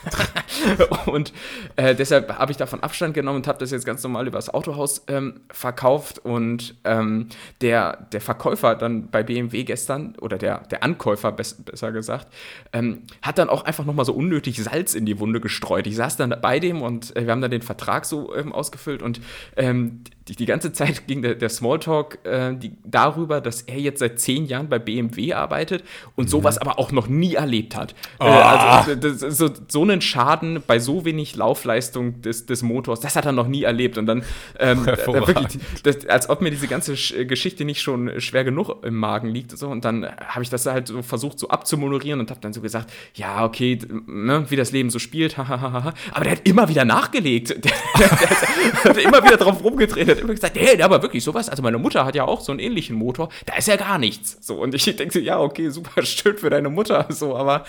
und 1.05 1.33
äh, 1.75 1.95
deshalb 1.95 2.37
habe 2.37 2.53
ich 2.53 2.57
davon 2.57 2.79
Abstand 2.81 3.13
genommen 3.13 3.39
und 3.39 3.47
habe 3.47 3.59
das 3.59 3.71
jetzt 3.71 3.85
ganz 3.85 4.01
normal 4.03 4.25
übers 4.25 4.49
Autohaus 4.49 5.03
ähm, 5.09 5.41
verkauft. 5.51 6.19
Und 6.19 6.75
ähm, 6.85 7.27
der, 7.59 8.07
der 8.13 8.21
Verkäufer 8.21 8.75
dann 8.75 9.09
bei 9.09 9.21
BMW 9.21 9.65
gestern, 9.65 10.15
oder 10.21 10.37
der, 10.37 10.59
der 10.59 10.83
Ankäufer 10.83 11.33
bess, 11.33 11.55
besser 11.55 11.91
gesagt, 11.91 12.27
ähm, 12.71 13.01
hat 13.21 13.37
dann 13.37 13.49
auch 13.49 13.65
einfach 13.65 13.83
nochmal 13.83 14.05
so 14.05 14.13
unnötig 14.13 14.63
Salz 14.63 14.95
in 14.95 15.05
die 15.05 15.19
Wunde 15.19 15.41
gestreut. 15.41 15.87
Ich 15.87 15.97
saß 15.97 16.15
dann 16.15 16.33
bei 16.41 16.61
dem 16.61 16.81
und 16.81 17.13
äh, 17.17 17.25
wir 17.25 17.33
haben 17.33 17.41
dann 17.41 17.51
den 17.51 17.61
Vertrag 17.61 18.05
so 18.05 18.33
ähm, 18.33 18.53
ausgeführt 18.53 18.76
ausgefüllt 18.77 19.01
und 19.01 19.19
ähm, 19.55 20.03
die, 20.27 20.35
die, 20.35 20.45
ganze 20.45 20.73
Zeit 20.73 21.07
ging 21.07 21.21
der, 21.21 21.35
der 21.35 21.49
Smalltalk 21.49 22.19
äh, 22.25 22.53
die, 22.55 22.73
darüber, 22.83 23.41
dass 23.41 23.61
er 23.61 23.79
jetzt 23.79 23.99
seit 23.99 24.19
zehn 24.19 24.45
Jahren 24.45 24.69
bei 24.69 24.79
BMW 24.79 25.33
arbeitet 25.33 25.83
und 26.15 26.25
mhm. 26.25 26.29
sowas 26.29 26.57
aber 26.57 26.79
auch 26.79 26.91
noch 26.91 27.07
nie 27.07 27.35
erlebt 27.35 27.75
hat. 27.75 27.95
Oh. 28.19 28.25
Äh, 28.25 28.27
also 28.27 28.95
das, 28.95 29.19
so, 29.37 29.49
so 29.67 29.81
einen 29.81 30.01
Schaden 30.01 30.61
bei 30.65 30.79
so 30.79 31.05
wenig 31.05 31.35
Laufleistung 31.35 32.21
des, 32.21 32.45
des 32.45 32.63
Motors, 32.63 32.99
das 32.99 33.15
hat 33.15 33.25
er 33.25 33.31
noch 33.31 33.47
nie 33.47 33.63
erlebt. 33.63 33.97
Und 33.97 34.05
dann, 34.05 34.23
ähm, 34.59 34.85
wirklich, 35.05 35.59
das, 35.83 36.05
als 36.07 36.29
ob 36.29 36.41
mir 36.41 36.51
diese 36.51 36.67
ganze 36.67 36.93
Geschichte 37.25 37.65
nicht 37.65 37.81
schon 37.81 38.19
schwer 38.19 38.43
genug 38.43 38.83
im 38.83 38.95
Magen 38.95 39.29
liegt. 39.29 39.57
So. 39.57 39.67
Und 39.69 39.85
dann 39.85 40.05
habe 40.05 40.43
ich 40.43 40.49
das 40.49 40.65
halt 40.65 40.87
so 40.87 41.01
versucht 41.01 41.39
so 41.39 41.49
abzumoderieren 41.49 42.19
und 42.19 42.29
habe 42.29 42.41
dann 42.41 42.53
so 42.53 42.61
gesagt, 42.61 42.91
ja, 43.13 43.45
okay, 43.45 43.79
ne, 44.07 44.45
wie 44.49 44.55
das 44.55 44.71
Leben 44.71 44.89
so 44.89 44.99
spielt, 44.99 45.39
aber 45.39 45.93
der 46.21 46.31
hat 46.31 46.41
immer 46.47 46.67
wieder 46.69 46.85
nachgelegt. 46.85 47.55
Der, 47.67 47.73
der, 47.99 48.09
der, 48.09 48.89
hat 48.91 48.97
immer 48.97 49.23
wieder 49.23 49.37
drauf 49.37 49.63
rumgedreht 49.63 50.16
hat 50.17 50.23
immer 50.23 50.33
gesagt, 50.33 50.57
hey, 50.57 50.81
aber 50.81 51.01
wirklich 51.01 51.23
sowas. 51.23 51.49
Also 51.49 51.63
meine 51.63 51.77
Mutter 51.77 52.05
hat 52.05 52.15
ja 52.15 52.25
auch 52.25 52.41
so 52.41 52.51
einen 52.51 52.59
ähnlichen 52.59 52.95
Motor. 52.95 53.29
Da 53.45 53.55
ist 53.55 53.67
ja 53.67 53.75
gar 53.75 53.97
nichts. 53.97 54.37
So 54.41 54.55
und 54.61 54.73
ich 54.73 54.83
denke 54.83 55.13
so, 55.13 55.19
ja, 55.19 55.39
okay, 55.39 55.69
super 55.69 56.01
schön 56.05 56.37
für 56.37 56.49
deine 56.49 56.69
Mutter. 56.69 57.07
So, 57.09 57.35
aber 57.35 57.65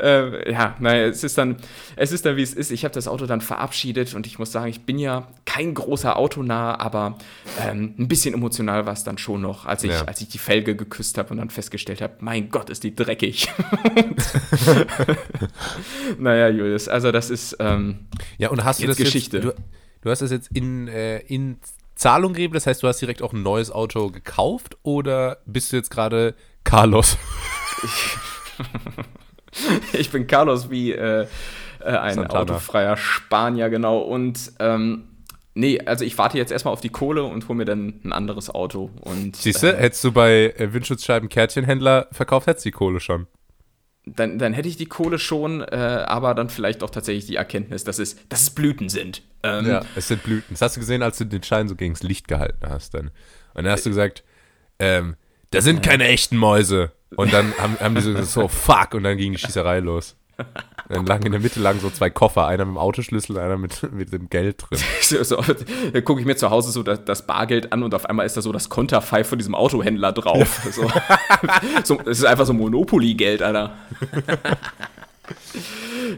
äh, 0.00 0.50
ja, 0.50 0.76
naja, 0.78 1.06
es 1.06 1.24
ist 1.24 1.38
dann, 1.38 1.56
es 1.96 2.12
ist 2.12 2.24
dann 2.24 2.36
wie 2.36 2.42
es 2.42 2.54
ist. 2.54 2.70
Ich 2.70 2.84
habe 2.84 2.94
das 2.94 3.08
Auto 3.08 3.26
dann 3.26 3.40
verabschiedet 3.40 4.14
und 4.14 4.26
ich 4.26 4.38
muss 4.38 4.52
sagen, 4.52 4.68
ich 4.68 4.82
bin 4.82 4.98
ja 4.98 5.28
kein 5.44 5.74
großer 5.74 6.16
Autonah, 6.16 6.78
aber 6.78 7.18
ähm, 7.60 7.94
ein 7.98 8.08
bisschen 8.08 8.34
emotional 8.34 8.86
war 8.86 8.92
es 8.92 9.04
dann 9.04 9.18
schon 9.18 9.40
noch, 9.40 9.66
als 9.66 9.84
ich, 9.84 9.92
ja. 9.92 10.04
als 10.04 10.20
ich 10.20 10.28
die 10.28 10.38
Felge 10.38 10.76
geküsst 10.76 11.18
habe 11.18 11.30
und 11.30 11.38
dann 11.38 11.50
festgestellt 11.50 12.00
habe, 12.00 12.14
mein 12.20 12.50
Gott, 12.50 12.70
ist 12.70 12.84
die 12.84 12.94
dreckig. 12.94 13.48
naja, 16.18 16.48
Julius, 16.48 16.88
also 16.88 17.12
das 17.12 17.30
ist 17.30 17.56
ähm, 17.60 18.06
ja 18.38 18.50
und 18.50 18.64
hast 18.64 18.82
du 18.82 18.86
das 18.86 18.96
Geschichte. 18.96 19.38
Jetzt, 19.38 19.46
du, 19.46 19.54
du 20.02 20.10
hast 20.10 20.22
das 20.22 20.30
jetzt 20.30 20.50
in, 20.52 20.88
äh, 20.88 21.18
in 21.20 21.58
Zahlung 21.98 22.32
gegeben, 22.32 22.54
das 22.54 22.66
heißt, 22.66 22.82
du 22.82 22.88
hast 22.88 23.00
direkt 23.00 23.22
auch 23.22 23.32
ein 23.32 23.42
neues 23.42 23.70
Auto 23.70 24.08
gekauft 24.10 24.78
oder 24.82 25.38
bist 25.46 25.72
du 25.72 25.76
jetzt 25.76 25.90
gerade 25.90 26.34
Carlos? 26.64 27.18
ich 29.92 30.10
bin 30.10 30.26
Carlos 30.26 30.70
wie 30.70 30.92
äh, 30.92 31.26
äh, 31.80 31.84
ein 31.84 32.14
Santana. 32.14 32.40
autofreier 32.40 32.96
Spanier, 32.96 33.68
genau. 33.68 33.98
Und 33.98 34.52
ähm, 34.58 35.04
Nee, 35.54 35.80
also 35.86 36.04
ich 36.04 36.16
warte 36.16 36.38
jetzt 36.38 36.52
erstmal 36.52 36.72
auf 36.72 36.80
die 36.80 36.88
Kohle 36.88 37.24
und 37.24 37.48
hole 37.48 37.56
mir 37.56 37.64
dann 37.64 38.00
ein 38.04 38.12
anderes 38.12 38.48
Auto. 38.48 38.90
Siehst 39.34 39.64
du, 39.64 39.66
äh, 39.66 39.76
hättest 39.76 40.04
du 40.04 40.12
bei 40.12 40.54
äh, 40.56 40.72
Windschutzscheiben 40.72 41.28
Kärtchenhändler 41.28 42.06
verkauft, 42.12 42.46
hättest 42.46 42.64
du 42.64 42.68
die 42.68 42.74
Kohle 42.74 43.00
schon. 43.00 43.26
Dann, 44.16 44.38
dann 44.38 44.52
hätte 44.52 44.68
ich 44.68 44.76
die 44.76 44.86
Kohle 44.86 45.18
schon, 45.18 45.62
äh, 45.62 46.04
aber 46.06 46.34
dann 46.34 46.48
vielleicht 46.48 46.82
auch 46.82 46.90
tatsächlich 46.90 47.26
die 47.26 47.36
Erkenntnis, 47.36 47.84
dass 47.84 47.98
es, 47.98 48.16
dass 48.28 48.42
es 48.42 48.50
Blüten 48.50 48.88
sind. 48.88 49.22
Ähm, 49.42 49.66
ja, 49.66 49.82
es 49.96 50.08
sind 50.08 50.22
Blüten. 50.22 50.54
Das 50.54 50.62
hast 50.62 50.76
du 50.76 50.80
gesehen, 50.80 51.02
als 51.02 51.18
du 51.18 51.24
den 51.24 51.42
Schein 51.42 51.68
so 51.68 51.76
gegen 51.76 51.94
das 51.94 52.02
Licht 52.02 52.28
gehalten 52.28 52.68
hast. 52.68 52.94
Dann. 52.94 53.10
Und 53.54 53.64
dann 53.64 53.72
hast 53.72 53.86
du 53.86 53.90
gesagt, 53.90 54.24
ähm, 54.78 55.16
da 55.50 55.60
sind 55.60 55.82
keine 55.82 56.04
echten 56.04 56.36
Mäuse. 56.36 56.92
Und 57.16 57.32
dann 57.32 57.54
haben, 57.58 57.78
haben 57.80 57.94
die 57.94 58.02
so 58.02 58.10
gesagt, 58.10 58.28
so, 58.28 58.48
fuck, 58.48 58.94
und 58.94 59.02
dann 59.04 59.16
ging 59.16 59.32
die 59.32 59.38
Schießerei 59.38 59.80
los. 59.80 60.16
Dann 60.88 61.04
lagen 61.04 61.26
in 61.26 61.32
der 61.32 61.40
Mitte 61.40 61.60
lagen 61.60 61.80
so 61.80 61.90
zwei 61.90 62.08
Koffer, 62.08 62.46
einer 62.46 62.64
mit 62.64 62.74
dem 62.74 62.78
Autoschlüssel, 62.78 63.38
einer 63.38 63.58
mit, 63.58 63.82
mit 63.92 64.12
dem 64.12 64.30
Geld 64.30 64.62
drin. 64.62 64.78
so, 65.02 65.22
so, 65.22 65.36
dann 65.36 66.04
gucke 66.04 66.20
ich 66.20 66.26
mir 66.26 66.36
zu 66.36 66.50
Hause 66.50 66.70
so 66.70 66.82
das, 66.82 67.04
das, 67.04 67.26
Bargeld 67.26 67.72
an 67.72 67.82
und 67.82 67.94
auf 67.94 68.06
einmal 68.06 68.24
ist 68.24 68.36
da 68.36 68.42
so 68.42 68.52
das 68.52 68.68
Konterfei 68.68 69.24
von 69.24 69.38
diesem 69.38 69.54
Autohändler 69.54 70.12
drauf. 70.12 70.62
Ja. 70.64 70.70
So. 70.72 70.90
so, 71.84 72.00
es 72.00 72.18
ist 72.18 72.24
einfach 72.24 72.46
so 72.46 72.54
Monopoly-Geld, 72.54 73.42
Alter. 73.42 73.76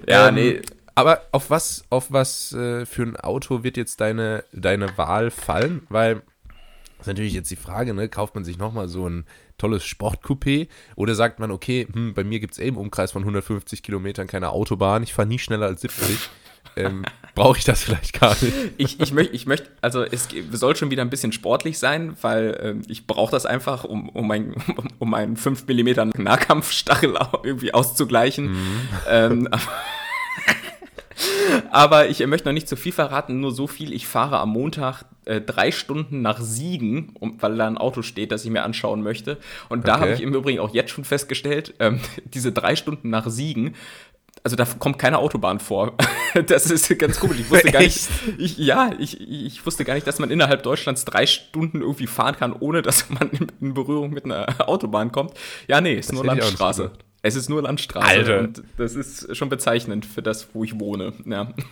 ja, 0.07 0.29
ähm, 0.29 0.35
nee. 0.35 0.63
Aber 0.95 1.23
auf 1.33 1.51
was, 1.51 1.85
auf 1.91 2.13
was 2.13 2.53
äh, 2.53 2.85
für 2.85 3.03
ein 3.03 3.17
Auto 3.17 3.63
wird 3.65 3.77
jetzt 3.77 4.01
deine, 4.01 4.45
deine 4.53 4.97
Wahl 4.99 5.31
fallen? 5.31 5.87
Weil, 5.89 6.17
das 6.99 7.03
ist 7.03 7.07
natürlich 7.07 7.33
jetzt 7.33 7.51
die 7.51 7.57
Frage, 7.57 7.95
ne? 7.95 8.09
Kauft 8.09 8.35
man 8.35 8.45
sich 8.45 8.59
nochmal 8.59 8.89
so 8.89 9.09
ein 9.09 9.25
tolles 9.61 9.85
Sportcoupé? 9.85 10.69
Oder 10.97 11.15
sagt 11.15 11.39
man, 11.39 11.51
okay, 11.51 11.87
hm, 11.93 12.15
bei 12.15 12.25
mir 12.25 12.41
gibt 12.41 12.55
es 12.55 12.59
eben 12.59 12.77
im 12.77 12.83
Umkreis 12.83 13.13
von 13.13 13.23
150 13.23 13.83
Kilometern 13.83 14.27
keine 14.27 14.51
Autobahn, 14.51 15.03
ich 15.03 15.13
fahre 15.13 15.29
nie 15.29 15.39
schneller 15.39 15.67
als 15.67 15.83
70. 15.83 16.19
ähm, 16.77 17.05
brauche 17.35 17.59
ich 17.59 17.65
das 17.65 17.83
vielleicht 17.83 18.19
gar 18.19 18.37
nicht. 18.41 18.53
Ich, 18.77 19.01
ich 19.01 19.13
möchte, 19.13 19.35
ich 19.35 19.47
möcht, 19.47 19.71
also 19.81 20.03
es 20.03 20.29
soll 20.53 20.77
schon 20.77 20.91
wieder 20.91 21.03
ein 21.03 21.11
bisschen 21.11 21.33
sportlich 21.33 21.79
sein, 21.79 22.17
weil 22.23 22.59
ähm, 22.63 22.83
ich 22.89 23.07
brauche 23.07 23.31
das 23.31 23.47
einfach, 23.47 23.85
um, 23.85 24.09
um, 24.09 24.27
mein, 24.27 24.55
um 24.99 25.11
meinen 25.11 25.37
5 25.37 25.67
mm 25.67 26.11
Nahkampfstachel 26.23 27.15
irgendwie 27.43 27.73
auszugleichen. 27.75 28.53
Mhm. 28.53 28.89
Ähm, 29.09 29.47
aber 29.51 29.63
ich 32.09 32.27
möchte 32.27 32.49
noch 32.49 32.53
nicht 32.53 32.69
zu 32.69 32.77
viel 32.77 32.93
verraten, 32.93 33.41
nur 33.41 33.53
so 33.53 33.67
viel. 33.67 33.93
Ich 33.93 34.07
fahre 34.07 34.39
am 34.39 34.51
Montag 34.51 35.05
äh, 35.25 35.41
drei 35.41 35.71
Stunden 35.71 36.23
nach 36.23 36.41
Siegen, 36.41 37.13
um, 37.19 37.41
weil 37.41 37.57
da 37.57 37.67
ein 37.67 37.79
Auto 37.79 38.03
steht, 38.03 38.33
das 38.33 38.45
ich 38.45 38.51
mir 38.51 38.63
anschauen 38.63 39.03
möchte. 39.03 39.39
Und 39.69 39.87
da 39.87 39.95
okay. 39.95 40.01
habe 40.03 40.13
ich 40.13 40.23
im 40.23 40.35
Übrigen 40.35 40.61
auch 40.61 40.75
jetzt 40.75 40.91
schon 40.91 41.05
festgestellt, 41.05 41.75
ähm, 41.79 42.01
diese 42.25 42.53
drei 42.53 42.77
Stunden 42.77 43.11
nach 43.11 43.29
Siegen, 43.29 43.75
also 44.43 44.57
da 44.57 44.65
kommt 44.65 44.99
keine 44.99 45.19
Autobahn 45.19 45.61
vor. 45.61 45.95
Das 46.47 46.71
ist 46.71 46.97
ganz 46.97 47.19
komisch. 47.19 47.41
Ich 47.41 47.51
wusste 47.51 47.73
gar 47.73 47.81
nicht, 47.81 48.09
ich, 48.39 48.57
ja, 48.57 48.93
ich, 49.01 49.21
ich 49.21 49.67
wusste 49.67 49.85
gar 49.85 49.95
nicht, 49.95 50.07
dass 50.07 50.21
man 50.21 50.31
innerhalb 50.31 50.63
Deutschlands 50.63 51.05
drei 51.05 51.27
Stunden 51.27 51.81
irgendwie 51.81 52.07
fahren 52.07 52.37
kann, 52.37 52.53
ohne 52.53 52.83
dass 52.83 53.11
man 53.11 53.29
in 53.61 53.75
Berührung 53.75 54.11
mit 54.11 54.27
einer 54.27 54.47
Autobahn 54.69 55.11
kommt. 55.11 55.35
Ja, 55.67 55.81
nee, 55.81 55.95
ist 55.95 56.11
das 56.11 56.15
nur 56.15 56.25
Landstraße. 56.25 56.93
Es 57.23 57.37
ist 57.37 57.49
nur 57.49 57.63
Landstraße. 57.63 58.07
Alter. 58.07 58.39
Und 58.41 58.63
das 58.79 58.95
ist 58.95 59.37
schon 59.37 59.49
bezeichnend 59.49 60.07
für 60.07 60.23
das, 60.23 60.55
wo 60.55 60.65
ich 60.65 60.79
wohne. 60.79 61.13
Ja. 61.25 61.53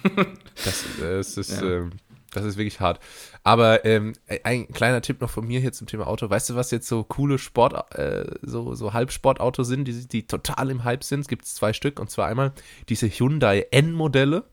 Das, 0.65 0.85
das 1.01 1.37
ist, 1.37 1.63
ja. 1.63 1.69
ähm, 1.69 1.93
das 2.33 2.45
ist 2.45 2.57
wirklich 2.57 2.81
hart. 2.81 3.01
Aber 3.45 3.85
ähm, 3.85 4.13
ein 4.43 4.69
kleiner 4.69 5.01
Tipp 5.01 5.21
noch 5.21 5.31
von 5.31 5.47
mir 5.47 5.61
hier 5.61 5.73
zum 5.73 5.87
Thema 5.87 6.09
Auto. 6.09 6.29
Weißt 6.29 6.51
du, 6.51 6.57
was 6.57 6.73
jetzt 6.73 6.89
so 6.89 7.05
coole 7.05 7.39
Sport, 7.39 7.95
äh, 7.97 8.27
so, 8.43 8.75
so 8.75 8.93
Halbsportautos 8.93 9.69
sind, 9.69 9.85
die, 9.85 10.09
die 10.09 10.27
total 10.27 10.71
im 10.71 10.85
Hype 10.85 11.05
sind? 11.05 11.21
Es 11.21 11.29
gibt 11.29 11.47
zwei 11.47 11.73
Stück. 11.73 12.01
Und 12.01 12.11
zwar 12.11 12.27
einmal 12.27 12.53
diese 12.89 13.09
Hyundai 13.09 13.67
N-Modelle. 13.71 14.45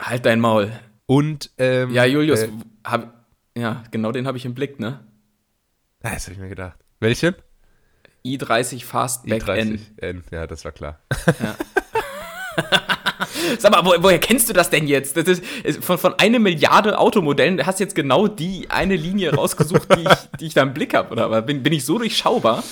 Halt 0.00 0.24
dein 0.24 0.40
Maul. 0.40 0.72
Und, 1.06 1.50
ähm, 1.58 1.90
Ja, 1.90 2.06
Julius, 2.06 2.42
äh, 2.42 2.48
hab, 2.84 3.26
ja, 3.56 3.84
genau 3.90 4.10
den 4.10 4.26
habe 4.26 4.38
ich 4.38 4.46
im 4.46 4.54
Blick, 4.54 4.80
ne? 4.80 5.00
Das 6.00 6.24
habe 6.24 6.32
ich 6.32 6.38
mir 6.38 6.48
gedacht. 6.48 6.78
Welchen? 6.98 7.34
I30 8.24 8.84
Fastback 8.84 9.44
i30 9.44 9.58
N. 9.58 9.86
N. 9.98 10.24
Ja, 10.30 10.46
das 10.46 10.64
war 10.64 10.72
klar. 10.72 10.98
Ja. 11.26 11.56
Sag 13.58 13.72
mal, 13.72 13.84
wo, 13.84 13.94
woher 14.02 14.18
kennst 14.18 14.48
du 14.48 14.52
das 14.52 14.70
denn 14.70 14.86
jetzt? 14.86 15.16
Das 15.16 15.26
ist, 15.26 15.44
von, 15.80 15.98
von 15.98 16.14
einer 16.14 16.38
Milliarde 16.38 16.98
Automodellen 16.98 17.64
hast 17.66 17.80
du 17.80 17.84
jetzt 17.84 17.94
genau 17.94 18.28
die 18.28 18.70
eine 18.70 18.96
Linie 18.96 19.34
rausgesucht, 19.34 19.88
die, 19.96 20.02
ich, 20.02 20.38
die 20.40 20.46
ich 20.46 20.54
da 20.54 20.62
im 20.62 20.74
Blick 20.74 20.94
habe, 20.94 21.10
oder? 21.10 21.42
Bin, 21.42 21.62
bin 21.62 21.72
ich 21.72 21.84
so 21.84 21.98
durchschaubar? 21.98 22.62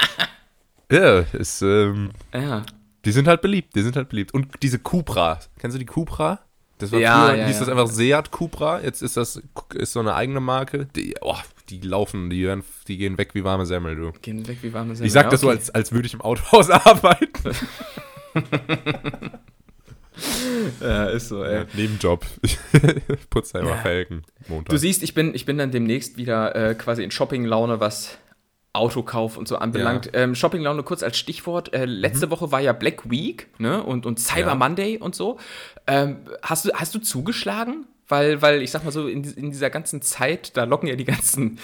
ja, 0.92 1.20
ist, 1.32 1.62
ähm, 1.62 2.10
ja. 2.32 2.64
Die 3.04 3.12
sind 3.12 3.28
halt 3.28 3.40
beliebt, 3.40 3.74
die 3.74 3.82
sind 3.82 3.96
halt 3.96 4.08
beliebt. 4.08 4.34
Und 4.34 4.62
diese 4.62 4.78
Cupra, 4.78 5.38
kennst 5.58 5.74
du 5.74 5.78
die 5.78 5.86
Cupra? 5.86 6.40
Das 6.78 6.92
war 6.92 7.00
ja, 7.00 7.26
früher, 7.26 7.36
ja, 7.36 7.46
hieß 7.46 7.54
ja. 7.54 7.60
das 7.60 7.68
einfach 7.68 7.88
Seat 7.88 8.30
Cupra, 8.30 8.80
jetzt 8.80 9.02
ist 9.02 9.16
das 9.16 9.42
ist 9.74 9.92
so 9.92 10.00
eine 10.00 10.14
eigene 10.14 10.40
Marke. 10.40 10.86
Die, 10.94 11.14
oh, 11.20 11.36
die 11.70 11.80
laufen, 11.80 12.30
die, 12.30 12.44
werden, 12.44 12.64
die 12.86 12.96
gehen 12.96 13.18
weg 13.18 13.34
wie 13.34 13.44
warme 13.44 13.66
Semmel, 13.66 13.96
du. 13.96 14.12
Gehen 14.22 14.46
weg 14.48 14.58
wie 14.62 14.72
warme 14.72 14.94
Semmel. 14.96 15.06
Ich 15.06 15.12
sag 15.12 15.24
ja, 15.24 15.30
das 15.30 15.40
so, 15.40 15.48
als, 15.48 15.70
als 15.70 15.92
würde 15.92 16.06
ich 16.06 16.14
im 16.14 16.20
Autohaus 16.20 16.70
arbeiten. 16.70 17.52
ja, 20.80 21.06
ist 21.06 21.28
so, 21.28 21.44
ey. 21.44 21.60
Ja, 21.60 21.66
Nebenjob. 21.74 22.26
Ich 22.42 22.58
putze 23.30 23.58
einfach 23.58 23.76
ja. 23.76 23.82
Felgen. 23.82 24.22
Montag. 24.48 24.70
Du 24.70 24.76
siehst, 24.78 25.02
ich 25.02 25.14
bin, 25.14 25.34
ich 25.34 25.44
bin 25.44 25.58
dann 25.58 25.70
demnächst 25.70 26.16
wieder 26.16 26.54
äh, 26.54 26.74
quasi 26.74 27.02
in 27.02 27.10
Shopping-Laune, 27.10 27.80
was 27.80 28.18
Autokauf 28.72 29.36
und 29.36 29.48
so 29.48 29.56
anbelangt. 29.56 30.06
Ja. 30.06 30.20
Ähm, 30.20 30.34
Shopping-Laune 30.34 30.82
kurz 30.82 31.02
als 31.02 31.18
Stichwort. 31.18 31.72
Äh, 31.72 31.84
letzte 31.86 32.26
mhm. 32.26 32.30
Woche 32.30 32.52
war 32.52 32.60
ja 32.60 32.72
Black 32.72 33.10
Week 33.10 33.48
ne? 33.58 33.82
und, 33.82 34.06
und 34.06 34.20
Cyber 34.20 34.54
Monday 34.54 34.98
und 34.98 35.14
so. 35.14 35.38
Ähm, 35.86 36.18
hast, 36.42 36.64
du, 36.64 36.72
hast 36.72 36.94
du 36.94 36.98
zugeschlagen? 36.98 37.86
Weil, 38.08 38.40
weil 38.40 38.62
ich 38.62 38.70
sag 38.70 38.84
mal 38.84 38.90
so, 38.90 39.06
in, 39.06 39.22
in, 39.22 39.50
dieser 39.50 39.68
ganzen 39.68 40.00
Zeit, 40.00 40.56
da 40.56 40.64
locken 40.64 40.88
ja 40.88 40.96
die 40.96 41.04
ganzen 41.04 41.58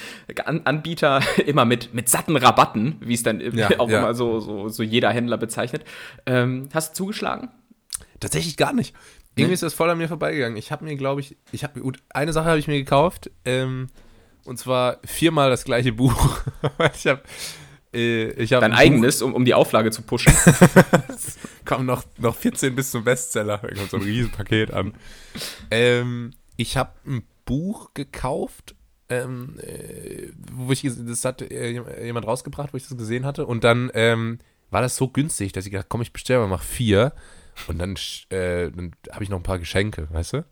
Anbieter 0.45 1.23
immer 1.47 1.65
mit, 1.65 1.95
mit 1.95 2.09
satten 2.09 2.37
Rabatten, 2.37 2.97
wie 3.01 3.15
es 3.15 3.23
dann 3.23 3.41
ja, 3.41 3.71
auch 3.79 3.89
ja. 3.89 4.01
immer 4.01 4.15
so, 4.15 4.41
so, 4.41 4.69
so 4.69 4.83
jeder 4.83 5.11
Händler 5.11 5.39
bezeichnet. 5.39 5.85
Ähm, 6.27 6.69
hast 6.75 6.93
du 6.93 7.05
zugeschlagen? 7.05 7.49
Tatsächlich 8.21 8.57
gar 8.57 8.75
nicht. 8.75 8.95
Irgendwie 9.37 9.49
nee? 9.49 9.55
ist 9.55 9.63
das 9.63 9.75
voll 9.75 9.91
an 9.91 9.99
mir 9.99 10.09
vorbeigegangen. 10.09 10.57
Ich 10.57 10.71
habe 10.71 10.85
mir, 10.85 10.97
glaube 10.97 11.21
ich, 11.21 11.37
ich 11.51 11.65
habe 11.65 11.81
gut, 11.81 11.99
eine 12.11 12.33
Sache 12.33 12.47
habe 12.47 12.59
ich 12.59 12.69
mir 12.69 12.79
gekauft, 12.79 13.31
ähm, 13.45 13.89
und 14.45 14.59
zwar 14.59 14.99
viermal 15.05 15.51
das 15.51 15.65
gleiche 15.65 15.93
Buch. 15.93 16.41
ich 16.95 17.07
habe 17.07 17.23
ich 17.95 18.53
hab 18.53 18.61
Dein 18.61 18.73
eigenes, 18.73 19.23
um, 19.23 19.35
um 19.35 19.45
die 19.45 19.55
Auflage 19.55 19.91
zu 19.91 20.03
pushen. 20.03 20.33
Kommen 21.65 21.87
noch, 21.87 22.05
noch 22.19 22.35
14 22.35 22.75
bis 22.75 22.91
zum 22.91 23.05
Bestseller. 23.05 23.59
Da 23.59 23.69
kommt 23.69 23.91
so 23.91 23.97
ein 23.97 24.03
Riesenpaket 24.03 24.73
an. 24.73 24.95
Ähm, 25.71 26.33
ich 26.57 26.77
habe 26.77 26.93
ein 27.07 27.23
Buch 27.45 27.95
gekauft, 27.95 28.75
ähm, 29.09 29.59
äh, 29.61 30.29
wo 30.53 30.73
ich 30.73 30.83
das 30.83 31.25
hat 31.25 31.43
äh, 31.43 32.05
jemand 32.05 32.27
rausgebracht, 32.27 32.73
wo 32.73 32.77
ich 32.77 32.87
das 32.87 32.97
gesehen 32.97 33.25
hatte. 33.25 33.47
Und 33.47 33.65
dann 33.65 33.91
ähm, 33.95 34.39
war 34.71 34.83
das 34.83 34.97
so 34.97 35.09
günstig, 35.09 35.53
dass 35.53 35.67
ich 35.67 35.73
gedacht, 35.73 35.89
komm, 35.89 36.03
ich 36.03 36.13
bestelle 36.13 36.41
mal, 36.41 36.49
mach 36.49 36.63
vier. 36.63 37.13
Und 37.69 37.79
dann, 37.79 37.97
äh, 38.31 38.71
dann 38.71 38.93
habe 39.13 39.23
ich 39.23 39.31
noch 39.31 39.39
ein 39.39 39.45
paar 39.45 39.59
Geschenke, 39.59 40.09
weißt 40.11 40.35
du? 40.35 40.45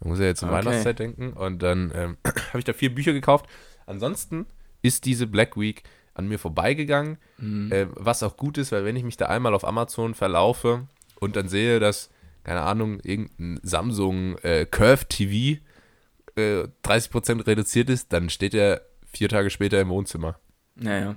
Man 0.00 0.10
muss 0.10 0.18
ja 0.18 0.26
jetzt 0.26 0.42
um 0.42 0.48
okay. 0.48 0.58
Weihnachtszeit 0.58 0.98
denken. 0.98 1.32
Und 1.32 1.62
dann 1.62 1.92
ähm, 1.94 2.16
habe 2.24 2.58
ich 2.58 2.64
da 2.64 2.72
vier 2.72 2.94
Bücher 2.94 3.12
gekauft. 3.12 3.46
Ansonsten 3.86 4.46
ist 4.82 5.04
diese 5.04 5.26
Black 5.26 5.56
Week 5.56 5.82
an 6.20 6.28
mir 6.28 6.38
vorbeigegangen, 6.38 7.18
mhm. 7.38 7.72
äh, 7.72 7.86
was 7.94 8.22
auch 8.22 8.36
gut 8.36 8.58
ist, 8.58 8.70
weil 8.72 8.84
wenn 8.84 8.96
ich 8.96 9.04
mich 9.04 9.16
da 9.16 9.26
einmal 9.26 9.54
auf 9.54 9.66
Amazon 9.66 10.14
verlaufe 10.14 10.86
und 11.18 11.34
dann 11.36 11.48
sehe, 11.48 11.80
dass, 11.80 12.10
keine 12.44 12.60
Ahnung, 12.60 13.00
irgendein 13.00 13.58
Samsung 13.62 14.38
äh, 14.38 14.66
Curve 14.66 15.06
TV 15.06 15.60
äh, 16.36 16.68
30% 16.84 17.46
reduziert 17.46 17.90
ist, 17.90 18.12
dann 18.12 18.30
steht 18.30 18.54
er 18.54 18.82
vier 19.12 19.28
Tage 19.28 19.50
später 19.50 19.80
im 19.80 19.88
Wohnzimmer. 19.88 20.38
Naja, 20.76 21.16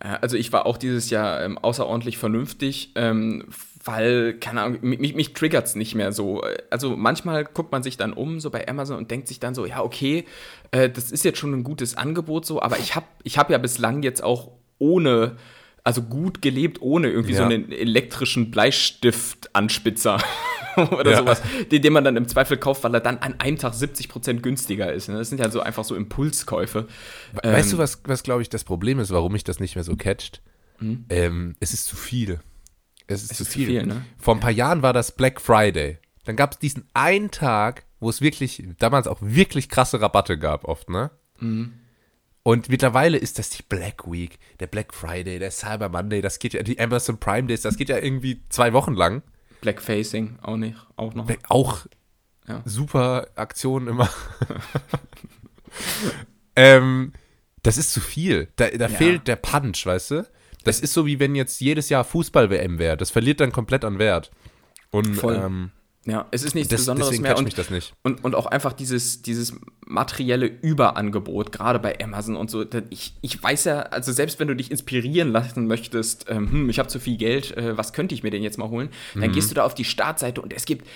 äh, 0.00 0.18
also 0.20 0.36
ich 0.36 0.52
war 0.52 0.66
auch 0.66 0.76
dieses 0.76 1.10
Jahr 1.10 1.42
ähm, 1.42 1.58
außerordentlich 1.58 2.18
vernünftig, 2.18 2.92
ähm, 2.96 3.46
weil, 3.82 4.34
keine 4.34 4.62
Ahnung, 4.62 4.78
mich, 4.82 5.14
mich 5.14 5.32
triggert 5.32 5.66
es 5.66 5.74
nicht 5.74 5.94
mehr 5.94 6.12
so. 6.12 6.42
Also 6.68 6.96
manchmal 6.96 7.44
guckt 7.44 7.72
man 7.72 7.82
sich 7.82 7.96
dann 7.96 8.12
um, 8.12 8.38
so 8.38 8.50
bei 8.50 8.68
Amazon 8.68 8.98
und 8.98 9.10
denkt 9.10 9.28
sich 9.28 9.40
dann 9.40 9.54
so, 9.54 9.64
ja, 9.64 9.82
okay, 9.82 10.24
äh, 10.70 10.90
das 10.90 11.10
ist 11.10 11.24
jetzt 11.24 11.38
schon 11.38 11.52
ein 11.52 11.64
gutes 11.64 11.96
Angebot 11.96 12.44
so, 12.44 12.60
aber 12.60 12.78
ich 12.78 12.94
habe 12.94 13.06
ich 13.22 13.38
hab 13.38 13.50
ja 13.50 13.58
bislang 13.58 14.02
jetzt 14.02 14.22
auch 14.22 14.50
ohne, 14.78 15.36
also 15.82 16.02
gut 16.02 16.42
gelebt, 16.42 16.82
ohne 16.82 17.08
irgendwie 17.08 17.32
ja. 17.32 17.38
so 17.38 17.44
einen 17.44 17.72
elektrischen 17.72 18.50
Bleistift-Anspitzer 18.50 20.18
oder 20.76 21.12
ja. 21.12 21.18
sowas, 21.18 21.40
den, 21.72 21.80
den, 21.80 21.92
man 21.94 22.04
dann 22.04 22.18
im 22.18 22.28
Zweifel 22.28 22.58
kauft, 22.58 22.84
weil 22.84 22.92
er 22.92 23.00
dann 23.00 23.18
an 23.18 23.40
einem 23.40 23.56
Tag 23.56 23.72
70% 23.72 24.40
günstiger 24.40 24.92
ist. 24.92 25.08
Ne? 25.08 25.16
Das 25.16 25.30
sind 25.30 25.38
ja 25.38 25.50
so 25.50 25.60
einfach 25.60 25.84
so 25.84 25.94
Impulskäufe. 25.94 26.86
Weißt 27.42 27.70
ähm, 27.70 27.76
du, 27.76 27.78
was, 27.78 28.02
was 28.04 28.22
glaube 28.22 28.42
ich 28.42 28.50
das 28.50 28.64
Problem 28.64 28.98
ist, 28.98 29.10
warum 29.10 29.32
mich 29.32 29.44
das 29.44 29.58
nicht 29.58 29.74
mehr 29.74 29.84
so 29.84 29.96
catcht? 29.96 30.42
Hm? 30.80 31.06
Ähm, 31.08 31.56
es 31.60 31.72
ist 31.72 31.86
zu 31.86 31.96
viel. 31.96 32.40
Es 33.10 33.22
ist, 33.22 33.32
es 33.32 33.36
zu, 33.38 33.42
ist 33.42 33.52
viel. 33.52 33.66
viel. 33.66 33.86
ne? 33.86 34.04
Vor 34.18 34.34
ein 34.34 34.40
paar 34.40 34.50
Jahren 34.50 34.82
war 34.82 34.92
das 34.92 35.12
Black 35.12 35.40
Friday. 35.40 35.98
Dann 36.24 36.36
gab 36.36 36.52
es 36.52 36.58
diesen 36.58 36.88
einen 36.94 37.30
Tag, 37.30 37.84
wo 37.98 38.08
es 38.08 38.20
wirklich, 38.20 38.62
damals 38.78 39.06
auch 39.06 39.18
wirklich 39.20 39.68
krasse 39.68 40.00
Rabatte 40.00 40.38
gab, 40.38 40.64
oft, 40.64 40.88
ne? 40.88 41.10
Mhm. 41.38 41.74
Und 42.42 42.68
mittlerweile 42.68 43.18
ist 43.18 43.38
das 43.38 43.50
die 43.50 43.62
Black 43.62 44.10
Week, 44.10 44.38
der 44.60 44.66
Black 44.66 44.94
Friday, 44.94 45.38
der 45.38 45.50
Cyber 45.50 45.88
Monday, 45.88 46.22
das 46.22 46.38
geht 46.38 46.54
ja, 46.54 46.62
die 46.62 46.80
Amazon 46.80 47.18
Prime 47.18 47.46
Days, 47.46 47.62
das 47.62 47.76
geht 47.76 47.90
ja 47.90 47.98
irgendwie 47.98 48.42
zwei 48.48 48.72
Wochen 48.72 48.94
lang. 48.94 49.22
Black 49.60 49.82
Facing 49.82 50.38
auch 50.40 50.56
nicht, 50.56 50.78
auch 50.96 51.14
noch. 51.14 51.26
Black, 51.26 51.40
auch, 51.48 51.86
ja. 52.48 52.62
super 52.64 53.28
Aktionen 53.34 53.88
immer. 53.88 54.08
ähm, 56.56 57.12
das 57.62 57.76
ist 57.76 57.92
zu 57.92 58.00
viel. 58.00 58.48
Da, 58.56 58.70
da 58.70 58.86
ja. 58.86 58.88
fehlt 58.88 59.28
der 59.28 59.36
Punch, 59.36 59.84
weißt 59.84 60.12
du? 60.12 60.26
Das 60.64 60.80
ist 60.80 60.92
so 60.92 61.06
wie 61.06 61.18
wenn 61.18 61.34
jetzt 61.34 61.60
jedes 61.60 61.88
Jahr 61.88 62.04
Fußball-WM 62.04 62.78
wäre. 62.78 62.96
Das 62.96 63.10
verliert 63.10 63.40
dann 63.40 63.52
komplett 63.52 63.84
an 63.84 63.98
Wert. 63.98 64.30
Und 64.90 65.14
Voll. 65.14 65.36
Ähm, 65.36 65.70
ja, 66.06 66.26
es 66.30 66.42
ist 66.42 66.54
nichts 66.54 66.70
das, 66.70 66.80
Besonderes 66.80 67.20
mehr. 67.20 67.36
Und, 67.36 67.44
mich 67.44 67.54
das 67.54 67.68
nicht. 67.68 67.94
Und, 68.02 68.24
und 68.24 68.34
auch 68.34 68.46
einfach 68.46 68.72
dieses, 68.72 69.20
dieses 69.20 69.54
materielle 69.86 70.46
Überangebot, 70.46 71.52
gerade 71.52 71.78
bei 71.78 71.98
Amazon 72.02 72.36
und 72.36 72.50
so. 72.50 72.64
Ich, 72.88 73.14
ich 73.20 73.42
weiß 73.42 73.64
ja, 73.64 73.80
also 73.80 74.10
selbst 74.10 74.40
wenn 74.40 74.48
du 74.48 74.56
dich 74.56 74.70
inspirieren 74.70 75.30
lassen 75.30 75.66
möchtest, 75.66 76.26
ähm, 76.28 76.50
hm, 76.50 76.70
ich 76.70 76.78
habe 76.78 76.88
zu 76.88 77.00
viel 77.00 77.18
Geld, 77.18 77.54
äh, 77.56 77.76
was 77.76 77.92
könnte 77.92 78.14
ich 78.14 78.22
mir 78.22 78.30
denn 78.30 78.42
jetzt 78.42 78.56
mal 78.56 78.70
holen? 78.70 78.88
Dann 79.14 79.28
mhm. 79.28 79.32
gehst 79.32 79.50
du 79.50 79.54
da 79.54 79.64
auf 79.64 79.74
die 79.74 79.84
Startseite 79.84 80.40
und 80.40 80.54
es 80.54 80.64
gibt 80.64 80.86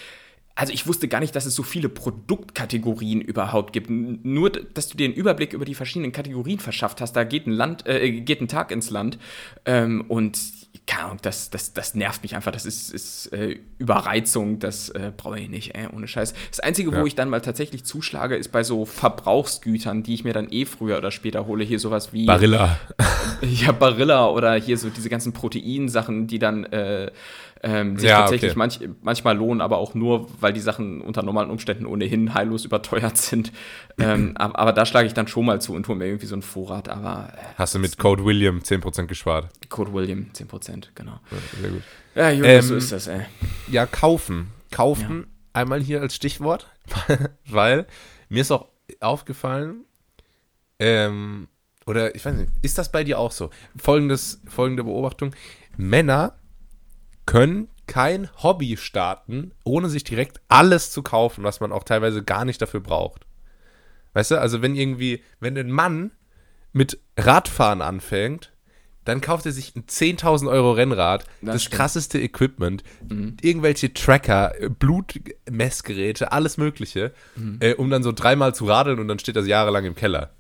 also 0.55 0.73
ich 0.73 0.87
wusste 0.87 1.09
gar 1.09 1.21
nicht, 1.21 1.35
dass 1.35 1.47
es 1.47 1.55
so 1.55 1.63
viele 1.63 1.89
Produktkategorien 1.89 3.21
überhaupt 3.21 3.73
gibt. 3.73 3.91
Nur, 3.91 4.51
dass 4.51 4.89
du 4.89 4.97
dir 4.97 5.07
einen 5.07 5.15
Überblick 5.15 5.53
über 5.53 5.65
die 5.65 5.75
verschiedenen 5.75 6.13
Kategorien 6.13 6.59
verschafft 6.59 7.01
hast, 7.01 7.15
da 7.15 7.25
geht 7.25 7.47
ein 7.47 7.53
Land, 7.53 7.87
äh, 7.87 8.21
geht 8.21 8.41
ein 8.41 8.49
Tag 8.49 8.71
ins 8.71 8.91
Land 8.91 9.19
ähm, 9.65 10.05
und 10.09 10.39
keine 10.87 11.05
Ahnung, 11.05 11.19
das, 11.23 11.51
das, 11.51 11.73
das 11.73 11.95
nervt 11.95 12.23
mich 12.23 12.35
einfach. 12.35 12.53
Das 12.53 12.67
ist, 12.67 12.93
ist 12.93 13.33
äh, 13.33 13.59
Überreizung, 13.79 14.59
das 14.59 14.91
äh, 14.91 15.13
brauche 15.17 15.39
ich 15.39 15.49
nicht, 15.49 15.75
ey, 15.75 15.87
ohne 15.95 16.09
Scheiß. 16.09 16.35
Das 16.51 16.61
Einzige, 16.61 16.93
ja. 16.93 17.01
wo 17.01 17.07
ich 17.07 17.15
dann 17.15 17.31
mal 17.31 17.41
tatsächlich 17.41 17.85
zuschlage, 17.85 18.37
ist 18.37 18.53
bei 18.53 18.65
so 18.65 18.85
Verbrauchsgütern, 18.85 20.03
die 20.03 20.15
ich 20.15 20.25
mir 20.25 20.33
dann 20.33 20.49
eh 20.51 20.67
früher 20.67 20.99
oder 20.99 21.11
später 21.11 21.47
hole. 21.47 21.65
Hier 21.65 21.79
sowas 21.79 22.13
wie. 22.13 22.27
Barilla. 22.27 22.79
ja, 23.41 23.73
Barilla 23.73 24.29
oder 24.29 24.55
hier 24.55 24.77
so 24.77 24.91
diese 24.91 25.09
ganzen 25.09 25.33
Proteinsachen, 25.33 26.27
die 26.27 26.39
dann 26.39 26.65
äh, 26.65 27.13
ähm, 27.65 27.99
sich 27.99 28.09
ja, 28.09 28.21
tatsächlich 28.21 28.53
okay. 28.53 28.59
manch, 28.59 28.81
manchmal 29.03 29.37
lohnen, 29.37 29.61
aber 29.61 29.79
auch 29.79 29.95
nur, 29.95 30.29
weil 30.41 30.53
die 30.53 30.61
Sachen 30.61 31.01
unter 31.01 31.23
normalen 31.23 31.51
Umständen 31.51 31.87
ohnehin 31.87 32.35
heillos 32.35 32.65
überteuert 32.65 33.17
sind. 33.17 33.53
ähm, 33.99 34.37
aber, 34.37 34.59
aber, 34.59 34.73
da 34.73 34.85
schlage 34.85 35.07
ich 35.07 35.15
dann 35.15 35.29
schon 35.29 35.47
mal 35.47 35.61
zu 35.61 35.73
und 35.73 35.89
hole 35.89 35.99
mir 35.99 36.07
irgendwie 36.07 36.27
so 36.27 36.35
einen 36.35 36.43
Vorrat. 36.43 36.89
Aber 36.91 37.33
äh, 37.35 37.41
hast 37.57 37.75
du 37.75 37.79
mit 37.79 37.97
Code 37.97 38.25
William 38.25 38.59
10% 38.59 39.07
gespart? 39.07 39.49
Code 39.71 39.95
William 39.95 40.27
10%, 40.35 40.89
genau. 40.95 41.21
Ja, 41.31 41.61
sehr 41.61 41.71
gut. 41.71 41.83
Ja, 42.15 42.31
Junge, 42.31 42.49
ähm, 42.49 42.63
so 42.63 42.77
ist 42.77 42.93
das, 42.93 43.07
ey. 43.07 43.23
Ja, 43.71 43.87
kaufen. 43.87 44.49
Kaufen 44.71 45.21
ja. 45.21 45.61
einmal 45.61 45.81
hier 45.81 46.01
als 46.01 46.15
Stichwort, 46.15 46.69
weil 47.49 47.87
mir 48.29 48.43
ist 48.43 48.51
auch 48.51 48.69
aufgefallen, 49.01 49.85
ähm, 50.79 51.49
oder 51.87 52.15
ich 52.15 52.25
weiß 52.25 52.35
nicht, 52.35 52.53
ist 52.63 52.77
das 52.79 52.91
bei 52.93 53.05
dir 53.05 53.19
auch 53.19 53.33
so? 53.33 53.51
Folgendes, 53.77 54.41
folgende 54.49 54.85
Beobachtung. 54.85 55.35
Männer 55.77 56.35
können 57.27 57.69
kein 57.87 58.29
Hobby 58.43 58.77
starten, 58.77 59.53
ohne 59.65 59.89
sich 59.89 60.05
direkt 60.05 60.41
alles 60.49 60.91
zu 60.91 61.03
kaufen, 61.03 61.45
was 61.45 61.61
man 61.61 61.73
auch 61.73 61.85
teilweise 61.85 62.23
gar 62.23 62.45
nicht 62.45 62.61
dafür 62.63 62.81
braucht. 62.81 63.27
Weißt 64.15 64.31
du, 64.31 64.41
also 64.41 64.63
wenn 64.63 64.75
irgendwie, 64.75 65.23
wenn 65.41 65.59
ein 65.59 65.71
Mann 65.71 66.13
mit 66.73 66.99
Radfahren 67.17 67.83
anfängt, 67.83 68.53
dann 69.05 69.21
kauft 69.21 69.45
er 69.45 69.53
sich 69.53 69.77
ein 69.77 69.85
10.000 69.85 70.51
Euro 70.51 70.73
Rennrad, 70.73 71.25
das, 71.43 71.65
das 71.65 71.71
krasseste 71.71 72.19
Equipment, 72.19 72.83
mhm. 73.07 73.37
irgendwelche 73.43 73.93
Tracker, 73.93 74.55
Blutmessgeräte, 74.79 76.33
alles 76.33 76.57
Mögliche, 76.57 77.13
mhm. 77.37 77.59
äh, 77.61 77.75
um 77.75 77.91
dann 77.91 78.03
so 78.03 78.13
dreimal 78.13 78.55
zu 78.55 78.65
radeln 78.65 78.99
und 78.99 79.09
dann 79.09 79.19
steht 79.19 79.37
das 79.37 79.47
jahrelang 79.47 79.85
im 79.85 79.95
Keller. 79.95 80.31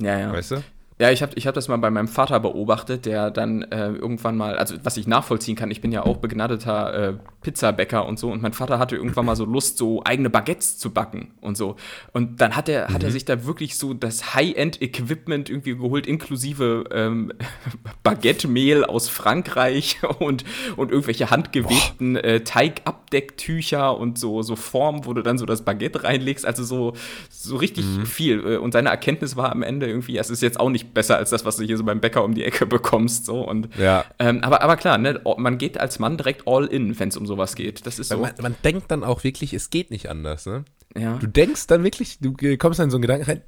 Ja, 0.00 0.18
ja. 0.18 0.32
Weißt 0.32 0.52
du? 0.52 0.62
Ja, 1.02 1.10
ich 1.10 1.20
habe 1.20 1.32
ich 1.34 1.48
hab 1.48 1.54
das 1.54 1.66
mal 1.66 1.78
bei 1.78 1.90
meinem 1.90 2.06
Vater 2.06 2.38
beobachtet, 2.38 3.06
der 3.06 3.32
dann 3.32 3.62
äh, 3.62 3.88
irgendwann 3.88 4.36
mal, 4.36 4.56
also 4.56 4.76
was 4.84 4.96
ich 4.96 5.08
nachvollziehen 5.08 5.56
kann, 5.56 5.68
ich 5.72 5.80
bin 5.80 5.90
ja 5.90 6.04
auch 6.04 6.18
begnadeter 6.18 6.94
äh, 6.94 7.14
Pizzabäcker 7.40 8.06
und 8.06 8.20
so 8.20 8.30
und 8.30 8.40
mein 8.40 8.52
Vater 8.52 8.78
hatte 8.78 8.94
irgendwann 8.94 9.26
mal 9.26 9.34
so 9.34 9.44
Lust, 9.44 9.78
so 9.78 10.04
eigene 10.04 10.30
Baguettes 10.30 10.78
zu 10.78 10.92
backen 10.92 11.32
und 11.40 11.56
so. 11.56 11.74
Und 12.12 12.40
dann 12.40 12.54
hat 12.54 12.68
er, 12.68 12.88
mhm. 12.88 12.94
hat 12.94 13.02
er 13.02 13.08
mhm. 13.08 13.14
sich 13.14 13.24
da 13.24 13.44
wirklich 13.46 13.76
so 13.76 13.94
das 13.94 14.36
High-End-Equipment 14.36 15.50
irgendwie 15.50 15.74
geholt, 15.74 16.06
inklusive 16.06 16.84
ähm, 16.92 17.32
Baguette-Mehl 18.04 18.84
aus 18.84 19.08
Frankreich 19.08 19.98
und, 20.20 20.44
und 20.76 20.92
irgendwelche 20.92 21.30
handgewebten 21.30 22.14
äh, 22.14 22.44
Teigabdecktücher 22.44 23.98
und 23.98 24.20
so, 24.20 24.42
so 24.42 24.54
Formen, 24.54 25.04
wo 25.04 25.14
du 25.14 25.22
dann 25.22 25.36
so 25.36 25.46
das 25.46 25.62
Baguette 25.64 26.04
reinlegst. 26.04 26.46
Also 26.46 26.62
so, 26.62 26.92
so 27.28 27.56
richtig 27.56 27.86
mhm. 27.86 28.06
viel. 28.06 28.56
Und 28.58 28.70
seine 28.70 28.90
Erkenntnis 28.90 29.34
war 29.34 29.50
am 29.50 29.64
Ende 29.64 29.88
irgendwie, 29.88 30.16
es 30.16 30.30
ist 30.30 30.42
jetzt 30.42 30.60
auch 30.60 30.70
nicht 30.70 30.91
besser 30.94 31.16
als 31.16 31.30
das, 31.30 31.44
was 31.44 31.56
du 31.56 31.64
hier 31.64 31.76
so 31.76 31.84
beim 31.84 32.00
Bäcker 32.00 32.24
um 32.24 32.34
die 32.34 32.44
Ecke 32.44 32.66
bekommst. 32.66 33.26
So. 33.26 33.46
Und, 33.46 33.68
ja. 33.78 34.04
Ähm, 34.18 34.42
aber, 34.42 34.62
aber 34.62 34.76
klar, 34.76 34.98
ne, 34.98 35.20
man 35.36 35.58
geht 35.58 35.78
als 35.78 35.98
Mann 35.98 36.16
direkt 36.16 36.46
all 36.46 36.66
in, 36.66 36.98
wenn 36.98 37.08
es 37.08 37.16
um 37.16 37.26
sowas 37.26 37.54
geht. 37.54 37.86
Das 37.86 37.98
ist 37.98 38.08
so. 38.08 38.18
Man, 38.18 38.32
man, 38.40 38.54
denkt 38.64 38.90
dann 38.90 39.04
auch 39.04 39.24
wirklich, 39.24 39.52
es 39.52 39.70
geht 39.70 39.90
nicht 39.90 40.08
anders. 40.08 40.46
Ne? 40.46 40.64
Ja. 40.96 41.16
Du 41.18 41.26
denkst 41.26 41.66
dann 41.66 41.84
wirklich, 41.84 42.18
du 42.20 42.34
kommst 42.56 42.78
dann 42.78 42.84
in 42.84 42.90
so 42.90 42.96
einen 42.96 43.02
Gedanken 43.02 43.24
rein, 43.24 43.42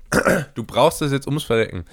du 0.55 0.65
brauchst 0.65 1.01
das 1.01 1.13
jetzt 1.13 1.27
ums 1.27 1.45
Verrecken. 1.45 1.85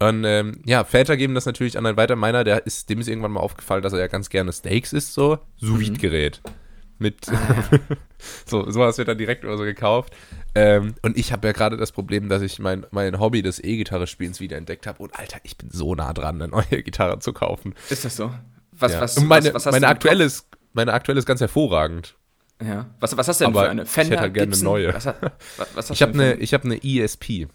Und 0.00 0.24
ähm, 0.24 0.62
ja, 0.64 0.84
Väter 0.84 1.16
geben 1.16 1.34
das 1.34 1.46
natürlich 1.46 1.76
an 1.76 1.84
einen 1.84 1.96
weiter. 1.96 2.14
Meiner, 2.14 2.44
der 2.44 2.66
ist, 2.66 2.88
dem 2.88 3.00
ist 3.00 3.08
irgendwann 3.08 3.32
mal 3.32 3.40
aufgefallen, 3.40 3.82
dass 3.82 3.92
er 3.92 3.98
ja 3.98 4.06
ganz 4.06 4.30
gerne 4.30 4.52
Steaks 4.52 4.92
isst, 4.92 5.14
so. 5.14 5.38
Sous-Vide-Gerät. 5.56 6.40
Mhm 6.44 6.67
mit 6.98 7.28
ah, 7.28 7.64
so 8.46 8.70
sowas 8.70 8.98
wird 8.98 9.08
dann 9.08 9.18
direkt 9.18 9.44
oder 9.44 9.56
so 9.56 9.64
gekauft. 9.64 10.12
Ähm, 10.54 10.94
und 11.02 11.16
ich 11.16 11.32
habe 11.32 11.46
ja 11.46 11.52
gerade 11.52 11.76
das 11.76 11.92
Problem, 11.92 12.28
dass 12.28 12.42
ich 12.42 12.58
mein, 12.58 12.86
mein 12.90 13.20
Hobby 13.20 13.42
des 13.42 13.62
E-Gitarre-Spielens 13.62 14.40
wieder 14.40 14.56
entdeckt 14.56 14.86
habe. 14.86 15.02
Und 15.02 15.18
Alter, 15.18 15.38
ich 15.44 15.56
bin 15.56 15.70
so 15.70 15.94
nah 15.94 16.12
dran, 16.12 16.40
eine 16.40 16.48
neue 16.48 16.82
Gitarre 16.82 17.18
zu 17.20 17.32
kaufen. 17.32 17.74
Ist 17.90 18.04
das 18.04 18.16
so? 18.16 18.32
Was, 18.72 18.92
ja. 18.92 19.00
was, 19.00 19.18
und 19.18 19.26
meine, 19.26 19.54
was, 19.54 19.66
was 19.66 19.72
meine 19.72 19.88
aktuelle 19.88 20.24
ist, 20.24 20.46
meine 20.72 20.92
aktuelle 20.92 21.18
ist 21.18 21.26
ganz 21.26 21.40
hervorragend. 21.40 22.16
Ja. 22.62 22.86
Was, 23.00 23.16
was 23.16 23.28
hast 23.28 23.40
du 23.40 23.44
denn 23.44 23.54
Aber 23.54 23.64
für 23.64 23.70
eine? 23.70 23.86
Fender, 23.86 24.02
ich 24.02 24.10
hätte 24.10 24.20
halt 24.22 24.34
gerne 24.34 24.52
eine 24.52 24.62
neue. 24.62 24.94
Was, 24.94 25.06
was 25.74 25.90
ich 25.90 26.02
habe 26.02 26.14
eine, 26.14 26.34
ich 26.34 26.54
hab 26.54 26.64
eine 26.64 26.82
ESP. 26.82 27.48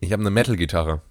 Ich 0.00 0.12
habe 0.12 0.20
eine 0.20 0.30
Metal-Gitarre. 0.30 1.02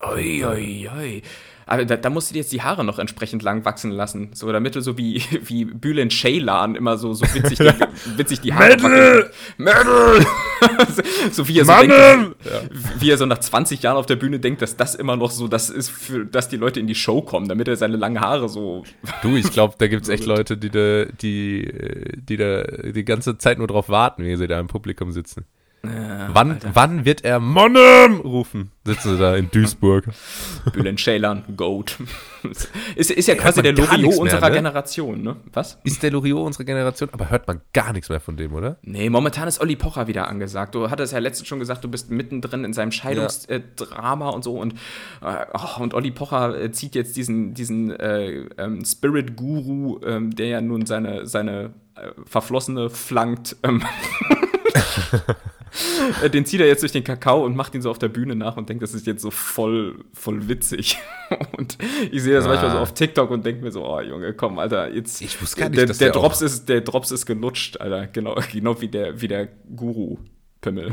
Oi, 0.00 0.44
oi, 0.44 0.90
oi. 0.90 1.22
Aber 1.66 1.84
da, 1.84 1.96
da, 1.96 2.10
musst 2.10 2.30
du 2.30 2.34
dir 2.34 2.40
jetzt 2.40 2.52
die 2.52 2.62
Haare 2.62 2.84
noch 2.84 2.98
entsprechend 2.98 3.42
lang 3.42 3.64
wachsen 3.64 3.90
lassen. 3.90 4.30
So, 4.34 4.50
damit 4.52 4.74
du 4.74 4.80
so 4.80 4.98
wie, 4.98 5.22
wie 5.44 5.64
Bülent 5.64 6.12
Ceylan 6.12 6.74
immer 6.74 6.98
so, 6.98 7.14
so 7.14 7.24
witzig, 7.34 7.58
die, 7.58 7.64
witzig 8.18 8.40
die 8.40 8.54
Haare 8.54 8.76
Metal! 8.76 9.30
Metal! 9.58 10.26
so 11.32 11.48
wie 11.48 11.58
er 11.58 11.64
so, 11.64 11.72
denkt, 11.72 12.36
wie 12.98 13.10
er 13.10 13.18
so 13.18 13.26
nach 13.26 13.38
20 13.38 13.82
Jahren 13.82 13.96
auf 13.96 14.06
der 14.06 14.16
Bühne 14.16 14.38
denkt, 14.38 14.62
dass 14.62 14.76
das 14.76 14.94
immer 14.94 15.16
noch 15.16 15.30
so 15.30 15.48
das 15.48 15.70
ist, 15.70 15.90
für, 15.90 16.24
dass 16.24 16.48
die 16.48 16.56
Leute 16.56 16.80
in 16.80 16.86
die 16.86 16.94
Show 16.94 17.22
kommen, 17.22 17.48
damit 17.48 17.68
er 17.68 17.76
seine 17.76 17.96
langen 17.96 18.20
Haare 18.20 18.48
so. 18.48 18.84
Du, 19.22 19.36
ich 19.36 19.50
glaube, 19.50 19.74
da 19.78 19.86
gibt 19.88 20.02
es 20.02 20.08
echt 20.08 20.26
Leute, 20.26 20.56
die 20.56 20.70
da, 20.70 21.04
die, 21.04 21.72
die 22.16 22.36
da 22.36 22.62
die 22.62 23.04
ganze 23.04 23.38
Zeit 23.38 23.58
nur 23.58 23.66
drauf 23.66 23.88
warten, 23.88 24.24
wie 24.24 24.36
sie 24.36 24.46
da 24.46 24.60
im 24.60 24.66
Publikum 24.66 25.12
sitzen. 25.12 25.44
Ja, 25.84 26.28
wann, 26.32 26.60
wann 26.74 27.04
wird 27.04 27.24
er 27.24 27.40
Monnem 27.40 28.20
rufen? 28.20 28.70
Sitzen 28.84 29.10
sie 29.10 29.18
da 29.18 29.34
in 29.34 29.50
Duisburg. 29.50 30.04
Bülent 30.72 31.00
Ceylan, 31.00 31.42
Goat. 31.56 31.98
ist, 32.94 33.10
ist 33.10 33.26
ja 33.26 33.34
quasi 33.34 33.62
der 33.62 33.72
Loriot 33.72 34.16
unserer 34.16 34.48
ne? 34.48 34.54
Generation, 34.54 35.22
ne? 35.22 35.36
Was? 35.52 35.78
Ist 35.82 36.00
der 36.04 36.12
Loriot 36.12 36.46
unserer 36.46 36.64
Generation, 36.64 37.08
aber 37.10 37.30
hört 37.30 37.48
man 37.48 37.62
gar 37.72 37.92
nichts 37.92 38.08
mehr 38.10 38.20
von 38.20 38.36
dem, 38.36 38.54
oder? 38.54 38.76
Nee, 38.82 39.10
momentan 39.10 39.48
ist 39.48 39.60
Olli 39.60 39.74
Pocher 39.74 40.06
wieder 40.06 40.28
angesagt. 40.28 40.76
Du 40.76 40.88
hattest 40.88 41.12
ja 41.12 41.18
letztens 41.18 41.48
schon 41.48 41.58
gesagt, 41.58 41.82
du 41.82 41.88
bist 41.88 42.12
mittendrin 42.12 42.64
in 42.64 42.72
seinem 42.72 42.92
Scheidungsdrama 42.92 44.26
ja. 44.26 44.30
und 44.30 44.44
so 44.44 44.60
und, 44.60 44.74
äh, 45.20 45.46
oh, 45.52 45.82
und 45.82 45.94
Olli 45.94 46.12
Pocher 46.12 46.60
äh, 46.60 46.70
zieht 46.70 46.94
jetzt 46.94 47.16
diesen, 47.16 47.54
diesen 47.54 47.90
äh, 47.90 48.46
ähm, 48.56 48.84
Spirit-Guru, 48.84 50.00
ähm, 50.06 50.34
der 50.34 50.46
ja 50.46 50.60
nun 50.60 50.86
seine, 50.86 51.26
seine 51.26 51.74
äh, 51.96 52.10
Verflossene 52.24 52.88
flankt. 52.88 53.56
Ähm. 53.64 53.82
Äh, 56.22 56.28
den 56.30 56.44
zieht 56.44 56.60
er 56.60 56.66
jetzt 56.66 56.82
durch 56.82 56.92
den 56.92 57.04
Kakao 57.04 57.44
und 57.44 57.56
macht 57.56 57.74
ihn 57.74 57.82
so 57.82 57.90
auf 57.90 57.98
der 57.98 58.08
Bühne 58.08 58.34
nach 58.34 58.56
und 58.56 58.68
denkt, 58.68 58.82
das 58.82 58.92
ist 58.94 59.06
jetzt 59.06 59.22
so 59.22 59.30
voll, 59.30 60.04
voll 60.12 60.48
witzig. 60.48 60.98
Und 61.56 61.78
ich 62.10 62.22
sehe 62.22 62.34
das 62.34 62.44
ah. 62.44 62.48
manchmal 62.48 62.72
so 62.72 62.78
auf 62.78 62.92
TikTok 62.92 63.30
und 63.30 63.46
denke 63.46 63.62
mir 63.64 63.72
so, 63.72 63.86
oh 63.86 64.00
Junge, 64.00 64.34
komm, 64.34 64.58
Alter, 64.58 64.92
jetzt. 64.92 65.22
Ich 65.22 65.40
wusste 65.40 65.60
gar 65.60 65.70
nicht, 65.70 65.78
der, 65.78 65.86
dass 65.86 65.96
der, 65.96 66.12
der 66.12 66.20
Drops 66.20 66.42
ist, 66.42 66.68
der 66.68 66.82
Drops 66.82 67.10
ist 67.10 67.24
gelutscht, 67.24 67.80
Alter. 67.80 68.06
Genau, 68.08 68.36
genau 68.52 68.78
wie 68.82 68.88
der, 68.88 69.18
wie 69.22 69.28
der 69.28 69.48
Guru-Pimmel. 69.74 70.90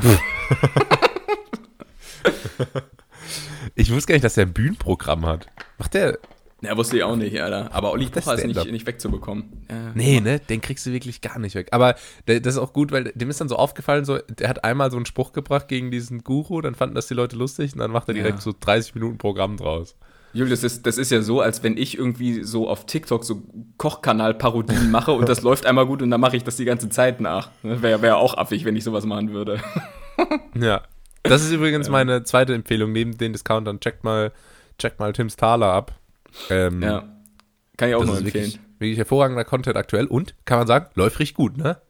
ich 3.74 3.92
wusste 3.92 4.08
gar 4.08 4.14
nicht, 4.14 4.24
dass 4.24 4.32
der 4.34 4.46
ein 4.46 4.54
Bühnenprogramm 4.54 5.26
hat. 5.26 5.46
Macht 5.78 5.92
der. 5.92 6.18
Ja, 6.62 6.76
wusste 6.76 6.98
ich 6.98 7.04
auch 7.04 7.16
nicht, 7.16 7.40
Alter. 7.40 7.70
Aber 7.72 7.92
Olli 7.92 8.06
Pocher 8.06 8.34
ist 8.34 8.46
nicht, 8.46 8.70
nicht 8.70 8.86
wegzubekommen. 8.86 9.64
Ja. 9.70 9.92
Nee, 9.94 10.20
ne? 10.20 10.40
Den 10.40 10.60
kriegst 10.60 10.84
du 10.86 10.92
wirklich 10.92 11.20
gar 11.20 11.38
nicht 11.38 11.54
weg. 11.54 11.68
Aber 11.72 11.94
das 12.26 12.54
ist 12.54 12.58
auch 12.58 12.72
gut, 12.72 12.92
weil 12.92 13.12
dem 13.14 13.30
ist 13.30 13.40
dann 13.40 13.48
so 13.48 13.56
aufgefallen, 13.56 14.04
so, 14.04 14.18
der 14.18 14.48
hat 14.48 14.64
einmal 14.64 14.90
so 14.90 14.96
einen 14.96 15.06
Spruch 15.06 15.32
gebracht 15.32 15.68
gegen 15.68 15.90
diesen 15.90 16.22
Guru, 16.22 16.60
dann 16.60 16.74
fanden 16.74 16.94
das 16.94 17.06
die 17.08 17.14
Leute 17.14 17.36
lustig 17.36 17.72
und 17.72 17.78
dann 17.78 17.90
macht 17.90 18.08
er 18.08 18.14
direkt 18.14 18.36
ja. 18.36 18.40
so 18.40 18.52
30 18.58 18.94
Minuten 18.94 19.18
Programm 19.18 19.56
draus. 19.56 19.96
Julius, 20.32 20.60
das 20.60 20.72
ist, 20.72 20.86
das 20.86 20.98
ist 20.98 21.10
ja 21.10 21.22
so, 21.22 21.40
als 21.40 21.62
wenn 21.62 21.76
ich 21.76 21.98
irgendwie 21.98 22.44
so 22.44 22.68
auf 22.68 22.86
TikTok 22.86 23.24
so 23.24 23.42
Kochkanal-Parodien 23.78 24.90
mache 24.90 25.12
und 25.12 25.28
das 25.28 25.42
läuft 25.42 25.66
einmal 25.66 25.86
gut 25.86 26.02
und 26.02 26.10
dann 26.10 26.20
mache 26.20 26.36
ich 26.36 26.44
das 26.44 26.56
die 26.56 26.64
ganze 26.64 26.88
Zeit 26.88 27.20
nach. 27.20 27.50
Wäre 27.62 28.00
wär 28.02 28.16
auch 28.16 28.36
affig, 28.36 28.64
wenn 28.64 28.76
ich 28.76 28.84
sowas 28.84 29.04
machen 29.04 29.32
würde. 29.32 29.60
ja. 30.54 30.82
Das 31.22 31.42
ist 31.42 31.52
übrigens 31.52 31.88
meine 31.88 32.22
zweite 32.24 32.54
Empfehlung 32.54 32.92
neben 32.92 33.18
den 33.18 33.32
Discountern. 33.32 33.80
Checkt 33.80 34.04
mal, 34.04 34.32
checkt 34.78 35.00
mal 35.00 35.12
Tims 35.12 35.36
Thaler 35.36 35.72
ab. 35.72 35.99
Ähm, 36.48 36.82
ja. 36.82 37.04
Kann 37.76 37.88
ich 37.88 37.94
auch 37.94 38.04
nur 38.04 38.18
empfehlen. 38.18 38.44
Wirklich, 38.44 38.60
wirklich 38.78 38.98
hervorragender 38.98 39.44
Content 39.44 39.76
aktuell 39.76 40.06
und 40.06 40.34
kann 40.44 40.58
man 40.58 40.66
sagen, 40.66 40.86
läuft 40.94 41.18
richtig 41.18 41.36
gut, 41.36 41.56
ne? 41.56 41.80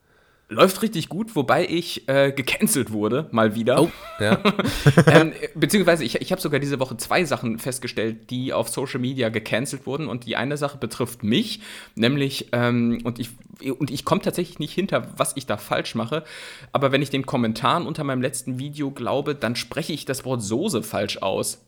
Läuft 0.52 0.82
richtig 0.82 1.08
gut, 1.08 1.36
wobei 1.36 1.64
ich 1.64 2.08
äh, 2.08 2.32
gecancelt 2.32 2.90
wurde, 2.90 3.28
mal 3.30 3.54
wieder. 3.54 3.82
Oh, 3.82 3.90
ja. 4.18 4.42
ähm, 5.06 5.32
beziehungsweise 5.54 6.02
ich, 6.02 6.20
ich 6.20 6.32
habe 6.32 6.42
sogar 6.42 6.58
diese 6.58 6.80
Woche 6.80 6.96
zwei 6.96 7.24
Sachen 7.24 7.60
festgestellt, 7.60 8.30
die 8.30 8.52
auf 8.52 8.68
Social 8.68 8.98
Media 8.98 9.28
gecancelt 9.28 9.86
wurden. 9.86 10.08
Und 10.08 10.26
die 10.26 10.34
eine 10.34 10.56
Sache 10.56 10.76
betrifft 10.76 11.22
mich, 11.22 11.60
nämlich, 11.94 12.48
ähm, 12.50 12.98
und 13.04 13.20
ich, 13.20 13.30
und 13.78 13.92
ich 13.92 14.04
komme 14.04 14.22
tatsächlich 14.22 14.58
nicht 14.58 14.74
hinter, 14.74 15.06
was 15.16 15.36
ich 15.36 15.46
da 15.46 15.56
falsch 15.56 15.94
mache. 15.94 16.24
Aber 16.72 16.90
wenn 16.90 17.00
ich 17.00 17.10
den 17.10 17.26
Kommentaren 17.26 17.86
unter 17.86 18.02
meinem 18.02 18.20
letzten 18.20 18.58
Video 18.58 18.90
glaube, 18.90 19.36
dann 19.36 19.54
spreche 19.54 19.92
ich 19.92 20.04
das 20.04 20.24
Wort 20.24 20.42
Soße 20.42 20.82
falsch 20.82 21.18
aus. 21.18 21.64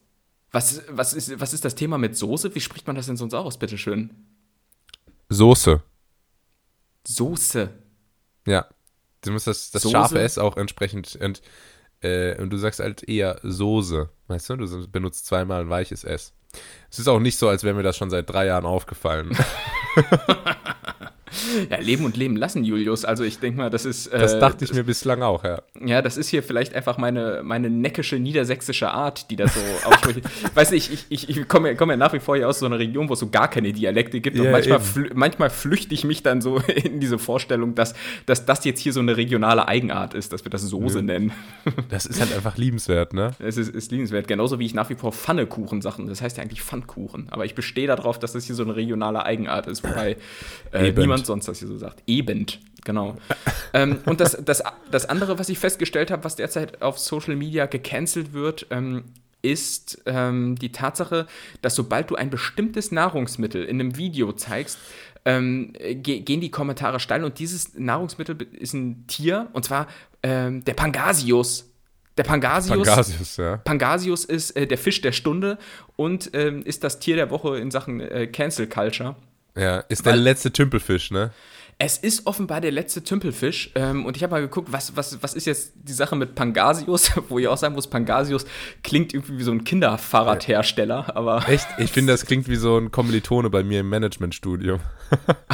Was, 0.53 0.83
was, 0.89 1.15
ist, 1.15 1.41
was 1.41 1.55
ist 1.55 1.65
das 1.65 1.75
Thema 1.75 1.97
mit 1.99 2.17
Soße? 2.17 2.55
Wie 2.55 2.61
spricht 2.61 2.87
man 2.87 2.95
das 2.95 3.07
denn 3.07 3.17
sonst 3.17 3.35
aus, 3.35 3.59
bitteschön? 3.59 4.11
Soße. 5.31 5.83
Soße. 7.07 7.71
Ja. 8.47 8.67
Du 9.23 9.33
musst 9.33 9.47
das, 9.47 9.71
das 9.71 9.91
scharfe 9.91 10.21
S 10.21 10.37
auch 10.37 10.57
entsprechend. 10.57 11.17
Und, 11.17 11.41
äh, 12.03 12.41
und 12.41 12.51
du 12.51 12.59
sagst 12.59 12.81
halt 12.81 13.09
eher 13.09 13.41
Soße. 13.43 14.11
Weißt 14.29 14.51
du? 14.51 14.57
Du 14.57 14.89
benutzt 14.89 15.27
zweimal 15.27 15.63
ein 15.63 15.71
weiches 15.71 16.05
S. 16.05 16.35
Es 16.91 16.99
ist 16.99 17.09
auch 17.09 17.21
nicht 17.21 17.39
so, 17.39 17.49
als 17.49 17.65
wäre 17.65 17.75
mir 17.75 17.83
das 17.83 17.97
schon 17.97 18.11
seit 18.11 18.29
drei 18.29 18.47
Jahren 18.47 18.67
aufgefallen. 18.67 19.35
Ja, 21.71 21.79
leben 21.79 22.05
und 22.05 22.17
leben 22.17 22.37
lassen, 22.37 22.65
Julius. 22.65 23.05
Also 23.05 23.25
ich 23.25 23.39
denke 23.39 23.59
mal, 23.59 23.71
das 23.71 23.85
ist. 23.85 24.09
Äh, 24.09 24.19
das 24.19 24.39
dachte 24.39 24.65
ich 24.65 24.73
mir 24.73 24.85
bislang 24.85 25.23
auch, 25.23 25.45
ja. 25.45 25.63
Ja, 25.85 26.03
das 26.03 26.17
ist 26.17 26.29
hier 26.29 26.43
vielleicht 26.43 26.75
einfach 26.75 26.99
meine, 26.99 27.43
meine 27.43 27.71
neckische 27.71 28.19
niedersächsische 28.19 28.91
Art, 28.91 29.31
die 29.31 29.37
da 29.37 29.49
so 29.49 29.61
ausspricht. 29.85 30.21
weißt 30.55 30.73
du, 30.73 30.77
ich, 30.77 31.07
ich, 31.09 31.29
ich, 31.29 31.49
komme 31.49 31.75
komm 31.77 31.91
ja 31.91 31.97
nach 31.97 32.13
wie 32.13 32.21
vor 32.21 32.37
hier 32.37 32.49
aus 32.49 32.59
so 32.59 32.67
einer 32.67 32.79
Region, 32.79 33.09
wo 33.09 33.15
es 33.15 33.21
so 33.21 33.29
gar 33.29 33.49
keine 33.49 33.73
Dialekte 33.73 34.21
gibt. 34.21 34.37
Ja, 34.37 34.45
und 34.45 34.51
manchmal, 34.53 34.81
flü 34.81 35.11
manchmal 35.15 35.51
flüchte 35.51 35.95
ich 35.95 36.05
mich 36.05 36.23
dann 36.23 36.41
so 36.41 36.59
in 36.85 37.01
diese 37.01 37.19
Vorstellung, 37.19 37.75
dass, 37.75 37.95
dass 38.27 38.45
das 38.45 38.65
jetzt 38.65 38.81
hier 38.81 38.93
so 38.93 39.01
eine 39.01 39.17
regionale 39.17 39.69
Eigenart 39.69 40.15
ist, 40.15 40.33
dass 40.33 40.45
wir 40.45 40.51
das 40.51 40.63
Soße 40.63 40.99
Nö. 40.99 41.13
nennen. 41.13 41.33
Das 41.89 42.07
ist 42.07 42.21
halt 42.21 42.35
einfach 42.35 42.57
liebenswert, 42.57 43.13
ne? 43.13 43.33
Es 43.39 43.57
ist, 43.57 43.69
ist 43.69 43.93
liebenswert. 43.93 44.27
Genauso 44.27 44.59
wie 44.59 44.67
ich 44.67 44.75
nach 44.75 44.89
wie 44.89 44.95
vor 44.95 45.13
Pfannekuchen 45.13 45.83
sachen. 45.83 46.07
Das 46.07 46.23
heißt 46.23 46.37
ja 46.37 46.43
eigentlich 46.43 46.63
Pfannkuchen. 46.63 47.27
Aber 47.31 47.45
ich 47.45 47.55
bestehe 47.55 47.87
darauf, 47.87 48.19
dass 48.19 48.33
das 48.33 48.45
hier 48.45 48.55
so 48.55 48.63
eine 48.63 48.77
regionale 48.77 49.25
Eigenart 49.25 49.67
ist, 49.67 49.85
wobei 49.85 50.17
äh, 50.73 50.93
niemand 50.93 51.27
sonst 51.27 51.42
das 51.47 51.59
hier 51.59 51.69
so 51.69 51.79
sagt. 51.79 52.03
Ebend, 52.07 52.61
genau. 52.85 53.17
ähm, 53.75 53.99
und 54.07 54.21
das, 54.21 54.37
das, 54.45 54.63
das 54.91 55.07
andere, 55.07 55.39
was 55.39 55.49
ich 55.49 55.59
festgestellt 55.59 56.11
habe, 56.11 56.25
was 56.25 56.37
derzeit 56.37 56.83
auf 56.83 56.99
Social 56.99 57.37
Media 57.37 57.67
gecancelt 57.67 58.33
wird, 58.33 58.67
ähm, 58.71 59.05
ist 59.43 60.03
ähm, 60.07 60.57
die 60.57 60.73
Tatsache, 60.73 61.27
dass 61.61 61.75
sobald 61.75 62.11
du 62.11 62.15
ein 62.15 62.31
bestimmtes 62.31 62.93
Nahrungsmittel 62.93 63.65
in 63.65 63.81
einem 63.81 63.97
Video 63.97 64.33
zeigst, 64.33 64.79
ähm, 65.25 65.73
ge 65.75 66.21
gehen 66.21 66.41
die 66.41 66.51
Kommentare 66.51 67.01
steil 67.01 67.25
und 67.25 67.39
dieses 67.39 67.75
Nahrungsmittel 67.75 68.37
ist 68.53 68.73
ein 68.73 69.07
Tier 69.07 69.49
und 69.53 69.65
zwar 69.65 69.89
ähm, 70.23 70.65
der 70.65 70.75
Pangasius. 70.75 71.69
Der 72.19 72.25
Pangasius, 72.25 72.87
Pangasius, 72.87 73.37
ja. 73.39 73.57
Pangasius 73.57 74.25
ist 74.27 74.51
äh, 74.51 74.67
der 74.67 74.77
Fisch 74.77 75.01
der 75.01 75.13
Stunde 75.13 75.59
und 75.97 76.31
ähm, 76.35 76.63
ist 76.63 76.85
das 76.85 76.99
Tier 76.99 77.17
der 77.17 77.31
Woche 77.31 77.57
in 77.59 77.71
Sachen 77.71 78.01
äh, 78.01 78.27
Cancel 78.27 78.67
Culture. 78.67 79.17
Ja, 79.57 79.79
ist 79.89 80.05
Weil, 80.05 80.15
der 80.15 80.23
letzte 80.23 80.53
Tümpelfisch, 80.53 81.11
ne? 81.11 81.31
Es 81.79 81.99
ist 81.99 82.27
offenbar 82.27 82.61
der 82.61 82.71
letzte 82.71 83.03
Tümpelfisch. 83.03 83.73
Ähm, 83.75 84.07
und 84.07 84.17
ich 84.17 84.23
habe 84.23 84.31
mal 84.31 84.41
geguckt, 84.41 84.69
was, 84.71 84.97
was, 84.97 85.21
was 85.23 85.35
ist 85.35 85.47
jetzt 85.47 85.73
die 85.75 85.93
Sache 85.93 86.15
mit 86.15 86.35
Pangasius, 86.35 87.11
wo 87.29 87.39
ich 87.39 87.49
auch 87.49 87.57
sagen 87.57 87.75
muss, 87.75 87.89
Pangasius 87.89 88.47
klingt 88.83 89.13
irgendwie 89.13 89.39
wie 89.39 89.43
so 89.43 89.51
ein 89.51 89.65
Kinderfahrradhersteller, 89.65 91.17
aber. 91.17 91.45
Echt? 91.49 91.67
Ich 91.79 91.91
finde, 91.91 92.13
das 92.13 92.25
klingt 92.25 92.49
wie 92.49 92.57
so 92.57 92.79
ein 92.79 92.93
Kommilitone 92.93 93.51
bei 93.51 93.65
mir 93.65 93.81
im 93.81 93.89
Managementstudio. 93.89 94.79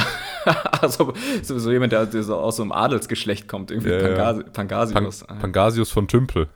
also 0.81 1.13
so, 1.41 1.57
so 1.57 1.71
jemand, 1.71 1.93
der, 1.93 2.05
der 2.05 2.23
so 2.23 2.35
aus 2.37 2.57
so 2.57 2.61
einem 2.63 2.71
Adelsgeschlecht 2.71 3.47
kommt, 3.47 3.71
irgendwie 3.71 3.89
ja, 3.89 3.99
Pangasi 3.99 4.43
Pangasius. 4.53 5.23
Pang 5.25 5.39
Pangasius 5.39 5.89
von 5.89 6.07
Tümpel. 6.07 6.47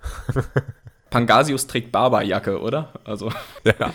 Pangasius 1.13 1.67
trägt 1.67 1.91
Barberjacke, 1.91 2.59
oder? 2.59 2.89
Also. 3.03 3.31
Ja. 3.63 3.93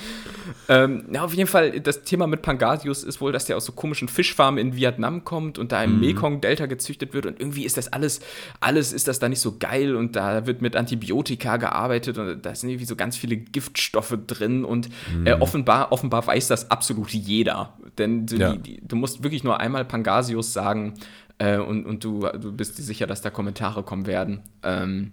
ähm, 0.69 1.05
ja, 1.13 1.25
auf 1.25 1.35
jeden 1.35 1.49
Fall, 1.49 1.81
das 1.81 2.03
Thema 2.03 2.27
mit 2.27 2.41
Pangasius 2.41 3.05
ist 3.05 3.21
wohl, 3.21 3.33
dass 3.33 3.45
der 3.45 3.57
aus 3.57 3.67
so 3.67 3.73
komischen 3.73 4.09
Fischfarmen 4.09 4.59
in 4.59 4.77
Vietnam 4.77 5.25
kommt 5.25 5.59
und 5.59 5.73
da 5.73 5.83
im 5.85 5.97
mhm. 5.97 6.01
Mekong-Delta 6.01 6.67
gezüchtet 6.67 7.13
wird 7.13 7.27
und 7.27 7.39
irgendwie 7.39 7.65
ist 7.65 7.77
das 7.77 7.93
alles, 7.93 8.21
alles 8.61 8.95
ist 8.95 9.09
das 9.09 9.19
da 9.19 9.29
nicht 9.29 9.41
so 9.41 9.59
geil 9.59 9.95
und 9.95 10.17
da 10.17 10.47
wird 10.47 10.63
mit 10.63 10.75
Antibiotika 10.75 11.59
gearbeitet 11.59 12.17
und 12.17 12.47
da 12.47 12.55
sind 12.55 12.71
irgendwie 12.71 12.87
so 12.87 12.97
ganz 12.97 13.17
viele 13.17 13.37
Giftstoffe 13.37 14.17
drin 14.27 14.65
und 14.65 14.89
mhm. 15.13 15.27
äh, 15.27 15.33
offenbar, 15.35 15.93
offenbar 15.93 16.27
weiß 16.27 16.49
das 16.49 16.71
absolut 16.71 17.11
jeder. 17.11 17.75
Denn 17.99 18.27
du, 18.27 18.37
ja. 18.37 18.53
die, 18.53 18.59
die, 18.59 18.81
du 18.87 18.97
musst 18.97 19.23
wirklich 19.23 19.45
nur 19.45 19.61
einmal 19.61 19.85
Pangasius 19.85 20.53
sagen 20.53 20.95
äh, 21.39 21.59
und, 21.59 21.85
und 21.85 22.05
du, 22.05 22.21
du 22.21 22.53
bist 22.53 22.79
dir 22.79 22.83
sicher, 22.83 23.07
dass 23.07 23.21
da 23.21 23.31
Kommentare 23.31 23.83
kommen 23.83 24.07
werden. 24.07 24.41
Ähm, 24.63 25.13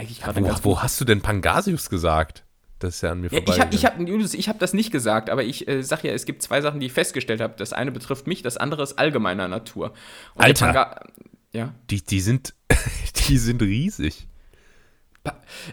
eigentlich 0.00 0.20
gerade 0.20 0.40
ja, 0.40 0.64
wo, 0.64 0.70
wo 0.70 0.82
hast 0.82 1.00
du 1.00 1.04
denn 1.04 1.20
Pangasius 1.20 1.90
gesagt? 1.90 2.44
Das 2.78 2.96
ist 2.96 3.02
ja 3.02 3.12
an 3.12 3.20
mir 3.20 3.28
vorbei. 3.28 3.44
Ja, 3.56 3.68
ich 3.70 3.84
habe 3.84 3.98
hab, 3.98 4.34
ich 4.34 4.48
hab 4.48 4.58
das 4.58 4.72
nicht 4.72 4.90
gesagt, 4.90 5.28
aber 5.28 5.44
ich 5.44 5.68
äh, 5.68 5.82
sage 5.82 6.08
ja, 6.08 6.14
es 6.14 6.24
gibt 6.24 6.42
zwei 6.42 6.62
Sachen, 6.62 6.80
die 6.80 6.86
ich 6.86 6.92
festgestellt 6.92 7.40
habe. 7.40 7.54
Das 7.58 7.74
eine 7.74 7.92
betrifft 7.92 8.26
mich, 8.26 8.42
das 8.42 8.56
andere 8.56 8.82
ist 8.82 8.98
allgemeiner 8.98 9.48
Natur. 9.48 9.92
Und 10.34 10.44
Alter, 10.44 11.04
ja? 11.52 11.74
die, 11.90 12.02
die, 12.02 12.20
sind, 12.20 12.54
die 13.28 13.36
sind 13.36 13.60
riesig. 13.60 14.26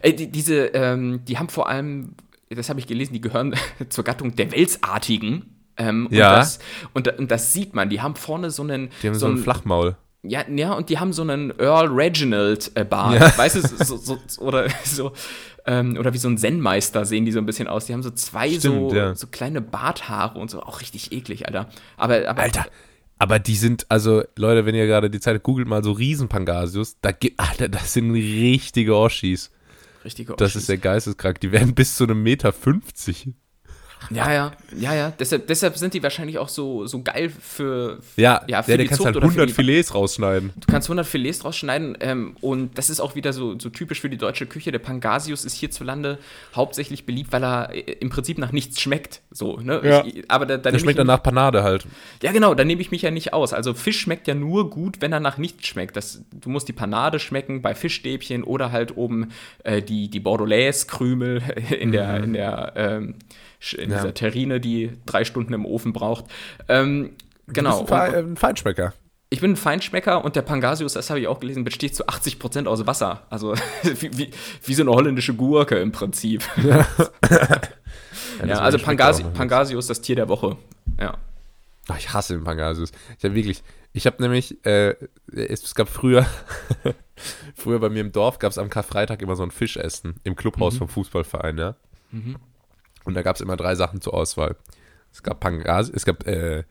Äh, 0.01 0.13
die, 0.13 0.29
diese, 0.29 0.65
ähm, 0.67 1.23
die 1.23 1.37
haben 1.37 1.47
vor 1.47 1.69
allem, 1.69 2.15
das 2.49 2.67
habe 2.67 2.81
ich 2.81 2.87
gelesen, 2.87 3.13
die 3.13 3.21
gehören 3.21 3.55
zur 3.89 4.03
Gattung 4.03 4.35
der 4.35 4.51
Welsartigen. 4.51 5.53
Ähm, 5.77 6.09
ja. 6.11 6.31
Und 6.31 6.37
das, 6.37 6.59
und, 6.93 7.19
und, 7.19 7.31
das 7.31 7.53
sieht 7.53 7.73
man. 7.73 7.89
Die 7.89 8.01
haben 8.01 8.15
vorne 8.15 8.51
so 8.51 8.63
einen. 8.63 8.89
Die 9.01 9.07
haben 9.07 9.13
so, 9.13 9.21
so 9.21 9.27
einen 9.27 9.37
Flachmaul. 9.37 9.95
Ja, 10.29 10.45
ja, 10.49 10.73
und 10.73 10.89
die 10.89 10.99
haben 10.99 11.13
so 11.13 11.21
einen 11.21 11.51
Earl 11.59 11.87
Reginald 11.87 12.71
äh, 12.75 12.83
Bart, 12.83 13.19
ja. 13.19 13.37
weißt 13.37 13.55
du, 13.55 13.85
so, 13.85 13.97
so, 13.97 14.19
oder 14.39 14.67
so, 14.83 15.13
ähm, 15.65 15.97
oder 15.97 16.13
wie 16.13 16.17
so 16.17 16.27
ein 16.29 16.37
Zen-Meister 16.37 17.05
sehen 17.05 17.25
die 17.25 17.31
so 17.31 17.39
ein 17.39 17.45
bisschen 17.45 17.67
aus. 17.67 17.85
Die 17.85 17.93
haben 17.93 18.03
so 18.03 18.11
zwei 18.11 18.49
Stimmt, 18.49 18.91
so, 18.91 18.95
ja. 18.95 19.15
so 19.15 19.27
kleine 19.27 19.61
Barthaare 19.61 20.39
und 20.39 20.49
so, 20.49 20.61
auch 20.61 20.81
richtig 20.81 21.11
eklig, 21.11 21.45
Alter. 21.47 21.69
Aber, 21.97 22.27
aber 22.27 22.41
Alter, 22.41 22.65
aber 23.19 23.39
die 23.39 23.55
sind, 23.55 23.85
also 23.89 24.23
Leute, 24.35 24.65
wenn 24.65 24.75
ihr 24.75 24.85
gerade 24.85 25.09
die 25.09 25.19
Zeit 25.19 25.41
googelt 25.43 25.67
mal 25.67 25.83
so 25.83 25.91
Riesenpangasius, 25.91 26.97
da 27.01 27.11
gibt, 27.11 27.39
Alter, 27.39 27.69
das 27.69 27.93
sind 27.93 28.11
richtige 28.11 28.95
Oschis. 28.95 29.51
Richtige 30.05 30.33
Oschis. 30.33 30.39
Das 30.39 30.55
ist 30.55 30.69
der 30.69 30.77
Geisteskrank. 30.77 31.39
Die 31.41 31.51
werden 31.51 31.73
bis 31.73 31.95
zu 31.95 32.03
einem 32.03 32.21
Meter 32.21 32.53
50. 32.53 33.33
Ja, 34.09 34.31
ja, 34.31 34.51
ja, 34.75 34.93
ja. 34.93 35.13
Deshalb, 35.19 35.47
deshalb 35.47 35.77
sind 35.77 35.93
die 35.93 36.01
wahrscheinlich 36.01 36.37
auch 36.37 36.49
so, 36.49 36.85
so 36.85 37.01
geil 37.01 37.29
für, 37.29 37.99
ja, 38.15 38.41
ja, 38.47 38.63
für 38.63 38.71
ja, 38.71 38.77
die 38.77 38.85
kannst 38.85 38.97
Zucht 38.97 39.07
halt 39.07 39.17
100 39.17 39.51
Filets 39.51 39.93
rausschneiden. 39.93 40.51
Du 40.55 40.67
kannst 40.71 40.87
100 40.87 41.05
Filets 41.05 41.43
rausschneiden 41.43 41.97
ähm, 41.99 42.37
und 42.41 42.77
das 42.77 42.89
ist 42.89 42.99
auch 42.99 43.15
wieder 43.15 43.33
so, 43.33 43.59
so 43.59 43.69
typisch 43.69 44.01
für 44.01 44.09
die 44.09 44.17
deutsche 44.17 44.45
Küche. 44.45 44.71
Der 44.71 44.79
Pangasius 44.79 45.45
ist 45.45 45.55
hierzulande 45.55 46.19
hauptsächlich 46.55 47.05
beliebt, 47.05 47.31
weil 47.31 47.43
er 47.43 47.73
äh, 47.73 47.79
im 47.79 48.09
Prinzip 48.09 48.37
nach 48.37 48.51
nichts 48.51 48.79
schmeckt. 48.81 49.21
So, 49.31 49.57
ne? 49.57 49.81
Ja. 49.83 50.05
Ich, 50.05 50.29
aber 50.29 50.45
da, 50.45 50.57
da 50.57 50.71
der 50.71 50.79
schmeckt 50.79 50.99
dann 50.99 51.07
nach 51.07 51.21
Panade 51.21 51.63
halt. 51.63 51.85
Ja, 52.23 52.31
genau, 52.31 52.53
da 52.53 52.63
nehme 52.63 52.81
ich 52.81 52.91
mich 52.91 53.01
ja 53.01 53.11
nicht 53.11 53.33
aus. 53.33 53.53
Also 53.53 53.73
Fisch 53.73 53.99
schmeckt 53.99 54.27
ja 54.27 54.35
nur 54.35 54.69
gut, 54.69 55.01
wenn 55.01 55.11
er 55.11 55.19
nach 55.19 55.37
nichts 55.37 55.67
schmeckt. 55.67 55.97
Das, 55.97 56.23
du 56.31 56.49
musst 56.49 56.67
die 56.67 56.73
Panade 56.73 57.19
schmecken 57.19 57.61
bei 57.61 57.75
Fischstäbchen 57.75 58.43
oder 58.43 58.71
halt 58.71 58.95
oben 58.95 59.31
äh, 59.63 59.81
die, 59.81 60.09
die 60.09 60.19
Bordelaise-Krümel 60.19 61.41
in 61.79 61.91
der, 61.91 62.19
mhm. 62.19 62.23
in 62.23 62.33
der 62.33 62.73
ähm, 62.75 63.15
in 63.77 63.89
ja. 63.89 63.97
dieser 63.97 64.13
Terrine, 64.13 64.59
die 64.59 64.91
drei 65.05 65.25
Stunden 65.25 65.53
im 65.53 65.65
Ofen 65.65 65.93
braucht. 65.93 66.25
Ähm, 66.67 67.11
genau. 67.47 67.79
Du 67.79 67.85
bist 67.85 67.93
ein, 67.93 68.31
ein 68.31 68.37
Feinschmecker. 68.37 68.93
Ich 69.29 69.41
bin 69.41 69.51
ein 69.51 69.55
Feinschmecker 69.57 70.23
und 70.23 70.37
der 70.37 70.41
Pangasius, 70.41 70.93
das 70.93 71.09
habe 71.09 71.19
ich 71.19 71.27
auch 71.27 71.41
gelesen, 71.41 71.65
besteht 71.65 71.95
zu 71.95 72.07
80% 72.07 72.65
aus 72.65 72.87
Wasser. 72.87 73.23
Also 73.29 73.55
wie, 73.83 74.17
wie, 74.17 74.31
wie, 74.63 74.73
so 74.73 74.83
eine 74.83 74.91
holländische 74.91 75.33
Gurke 75.33 75.77
im 75.77 75.91
Prinzip. 75.91 76.43
Ja, 78.39 78.45
ja 78.45 78.59
also 78.59 78.77
Pangasi 78.77 79.23
Pangasius, 79.23 79.87
das 79.87 80.01
Tier 80.01 80.15
der 80.15 80.29
Woche. 80.29 80.57
Ja. 80.99 81.17
Ach, 81.87 81.97
ich 81.97 82.13
hasse 82.13 82.33
den 82.35 82.43
Pangasius. 82.43 82.91
Ich 83.17 83.23
habe 83.23 83.33
wirklich, 83.33 83.63
ich 83.93 84.05
habe 84.05 84.21
nämlich, 84.21 84.63
äh, 84.65 84.95
es 85.33 85.73
gab 85.73 85.89
früher, 85.89 86.25
früher 87.55 87.79
bei 87.79 87.89
mir 87.89 88.01
im 88.01 88.11
Dorf 88.11 88.39
gab 88.39 88.51
es 88.51 88.57
am 88.57 88.69
Karfreitag 88.69 89.21
immer 89.21 89.35
so 89.35 89.43
ein 89.43 89.51
Fischessen 89.51 90.19
im 90.23 90.35
Clubhaus 90.35 90.75
mhm. 90.75 90.79
vom 90.79 90.89
Fußballverein, 90.89 91.57
ja. 91.57 91.75
Mhm. 92.11 92.35
Und 93.07 93.13
da 93.13 93.21
gab 93.21 93.37
es 93.37 93.41
immer 93.41 93.55
drei 93.55 93.73
Sachen 93.73 94.01
zur 94.01 94.13
Auswahl. 94.13 94.57
Es 95.13 95.23
gab 95.23 95.39
Pangasius, 95.39 95.95
es 95.95 96.03
gab 96.03 96.27
äh, 96.27 96.65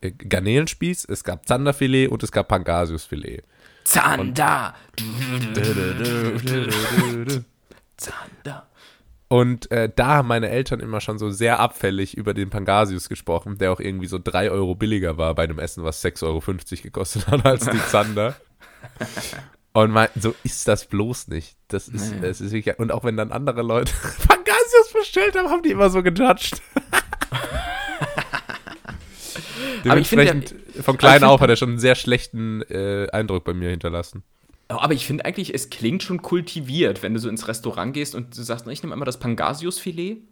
äh, 0.00 0.10
Garnelenspieß, 0.10 1.04
es 1.04 1.22
gab 1.22 1.46
Zanderfilet 1.46 2.08
und 2.08 2.22
es 2.22 2.32
gab 2.32 2.48
Pangasiusfilet. 2.48 3.44
Zander! 3.84 4.74
Zander. 7.98 8.66
Und 9.28 9.70
äh, 9.70 9.90
da 9.94 10.06
haben 10.06 10.28
meine 10.28 10.48
Eltern 10.48 10.80
immer 10.80 11.02
schon 11.02 11.18
so 11.18 11.28
sehr 11.28 11.60
abfällig 11.60 12.16
über 12.16 12.32
den 12.32 12.48
Pangasius 12.48 13.10
gesprochen, 13.10 13.58
der 13.58 13.70
auch 13.70 13.80
irgendwie 13.80 14.06
so 14.06 14.18
3 14.18 14.50
Euro 14.50 14.74
billiger 14.74 15.18
war 15.18 15.34
bei 15.34 15.44
einem 15.44 15.58
Essen, 15.58 15.84
was 15.84 16.02
6,50 16.02 16.22
Euro 16.24 16.42
gekostet 16.82 17.26
hat 17.26 17.44
als 17.44 17.66
die 17.66 17.84
Zander. 17.90 18.34
Und 19.74 19.90
meinten, 19.90 20.22
so 20.22 20.34
ist 20.42 20.66
das 20.68 20.86
bloß 20.86 21.28
nicht. 21.28 21.54
Das 21.68 21.88
ist, 21.88 22.12
naja. 22.12 22.22
das 22.22 22.40
ist 22.40 22.52
wirklich, 22.52 22.78
und 22.78 22.92
auch 22.92 23.04
wenn 23.04 23.18
dann 23.18 23.30
andere 23.30 23.60
Leute 23.60 23.92
bestellt 24.92 25.36
haben, 25.36 25.48
haben 25.48 25.62
die 25.62 25.70
immer 25.70 25.90
so 25.90 26.02
gejudged. 26.02 26.60
Aber 29.84 29.98
ich 29.98 30.08
finde, 30.08 30.42
von 30.80 30.96
klein 30.96 31.24
auf 31.24 31.40
hat 31.40 31.50
er 31.50 31.56
schon 31.56 31.70
einen 31.70 31.78
sehr 31.78 31.94
schlechten 31.94 32.62
äh, 32.62 33.08
Eindruck 33.10 33.44
bei 33.44 33.52
mir 33.52 33.70
hinterlassen. 33.70 34.22
Aber 34.68 34.94
ich 34.94 35.06
finde 35.06 35.24
eigentlich, 35.24 35.52
es 35.54 35.70
klingt 35.70 36.02
schon 36.02 36.22
kultiviert, 36.22 37.02
wenn 37.02 37.14
du 37.14 37.20
so 37.20 37.28
ins 37.28 37.48
Restaurant 37.48 37.92
gehst 37.92 38.14
und 38.14 38.36
du 38.36 38.42
sagst, 38.42 38.66
ich 38.68 38.82
nehme 38.82 38.94
einmal 38.94 39.06
das 39.06 39.18
Pangasius-Filet. 39.18 40.22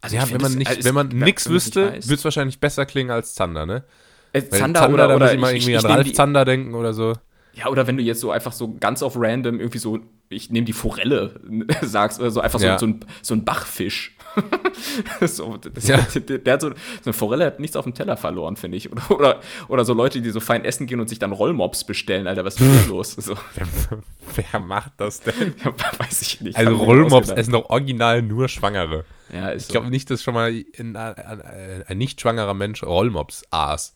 Also 0.00 0.16
ja, 0.16 0.28
wenn 0.30 0.40
man, 0.40 0.54
nicht, 0.54 0.84
wenn 0.84 0.94
man 0.94 1.08
nichts 1.08 1.48
wüsste, 1.48 1.92
würde 1.92 2.14
es 2.14 2.24
wahrscheinlich 2.24 2.60
besser 2.60 2.84
klingen 2.86 3.10
als 3.10 3.34
Zander, 3.34 3.66
ne? 3.66 3.84
Äh, 4.32 4.42
Zander, 4.48 4.80
Zander, 4.80 4.94
oder, 4.94 5.08
da 5.08 5.16
oder 5.16 5.26
muss 5.26 5.34
ich 5.34 5.40
mal 5.40 5.54
irgendwie 5.54 5.72
ich, 5.72 5.78
an 5.78 5.86
Ralf 5.86 6.12
Zander 6.12 6.44
denken 6.44 6.74
oder 6.74 6.92
so. 6.92 7.14
Ja, 7.54 7.68
oder 7.68 7.86
wenn 7.86 7.96
du 7.96 8.02
jetzt 8.02 8.20
so 8.20 8.30
einfach 8.30 8.52
so 8.52 8.74
ganz 8.80 9.02
auf 9.02 9.14
random 9.16 9.60
irgendwie 9.60 9.78
so, 9.78 10.00
ich 10.28 10.50
nehme 10.50 10.64
die 10.64 10.72
Forelle, 10.72 11.40
sagst, 11.82 12.20
oder 12.20 12.30
so 12.30 12.40
einfach 12.40 12.58
so, 12.58 12.66
ja. 12.66 12.78
so, 12.78 12.86
ein, 12.86 13.00
so 13.22 13.34
ein 13.34 13.44
Bachfisch. 13.44 14.16
so, 15.20 15.56
das, 15.56 15.86
ja. 15.86 15.98
der, 16.14 16.38
der, 16.38 16.52
hat 16.54 16.60
so, 16.60 16.70
so 16.70 16.74
eine 17.04 17.12
Forelle 17.12 17.46
hat 17.46 17.60
nichts 17.60 17.76
auf 17.76 17.84
dem 17.84 17.94
Teller 17.94 18.16
verloren, 18.16 18.56
finde 18.56 18.76
ich. 18.76 18.90
Oder, 18.90 19.10
oder, 19.10 19.40
oder, 19.68 19.84
so 19.84 19.94
Leute, 19.94 20.20
die 20.20 20.30
so 20.30 20.40
fein 20.40 20.64
essen 20.64 20.86
gehen 20.86 20.98
und 20.98 21.08
sich 21.08 21.20
dann 21.20 21.32
Rollmops 21.32 21.84
bestellen, 21.84 22.26
Alter, 22.26 22.44
was 22.44 22.60
ist 22.60 22.60
denn 22.60 22.88
los? 22.88 23.12
So. 23.12 23.34
Wer, 23.54 24.02
wer, 24.34 24.60
macht 24.60 24.92
das 24.96 25.20
denn? 25.20 25.54
Ja, 25.64 25.72
weiß 25.98 26.22
ich 26.22 26.40
nicht. 26.40 26.56
Also 26.56 26.74
Rollmops 26.74 27.30
essen 27.30 27.52
doch 27.52 27.70
original 27.70 28.22
nur 28.22 28.48
Schwangere. 28.48 29.04
Ja, 29.32 29.52
ich 29.52 29.68
glaube 29.68 29.88
nicht, 29.88 30.10
dass 30.10 30.22
schon 30.22 30.34
mal 30.34 30.50
ein, 30.50 30.96
ein, 30.96 31.84
ein 31.86 31.98
nicht 31.98 32.20
schwangerer 32.20 32.54
Mensch 32.54 32.82
Rollmops 32.82 33.44
aß. 33.50 33.94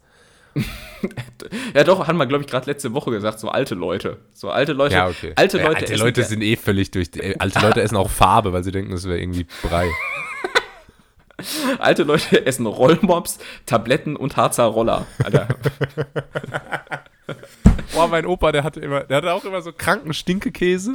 ja, 1.75 1.85
doch, 1.85 2.07
haben 2.07 2.19
wir, 2.19 2.27
glaube 2.27 2.45
ich, 2.45 2.51
gerade 2.51 2.67
letzte 2.71 2.93
Woche 2.93 3.11
gesagt, 3.11 3.41
so 3.41 3.49
alte 3.49 3.75
Leute. 3.75 4.19
So 4.33 4.51
alte 4.51 4.73
Leute. 4.73 4.95
Ja, 4.95 5.09
okay. 5.09 5.33
Alte 5.37 5.59
Leute, 5.59 5.73
ja, 5.73 5.79
alte 5.79 5.97
Leute 5.97 6.25
sind 6.25 6.43
eh 6.43 6.57
völlig 6.57 6.91
durch. 6.91 7.11
Die, 7.11 7.41
alte 7.41 7.61
Leute 7.61 7.83
essen 7.83 7.97
auch 7.97 8.11
Farbe, 8.11 8.53
weil 8.53 8.65
sie 8.65 8.73
denken, 8.73 8.93
das 8.93 9.05
wäre 9.05 9.19
irgendwie 9.21 9.47
Brei. 9.63 9.89
alte 11.79 12.03
Leute 12.03 12.47
essen 12.47 12.67
Rollmops, 12.67 13.39
Tabletten 13.67 14.17
und 14.17 14.37
Harzer 14.37 14.65
Roller. 14.65 15.07
Alter. 15.23 15.49
Boah, 17.95 18.09
mein 18.09 18.27
Opa, 18.27 18.53
der 18.53 18.65
hatte 18.65 18.81
immer, 18.81 19.05
der 19.05 19.19
hatte 19.19 19.33
auch 19.33 19.45
immer 19.45 19.61
so 19.61 19.73
kranken 19.73 20.15
Stinkekäse 20.15 20.95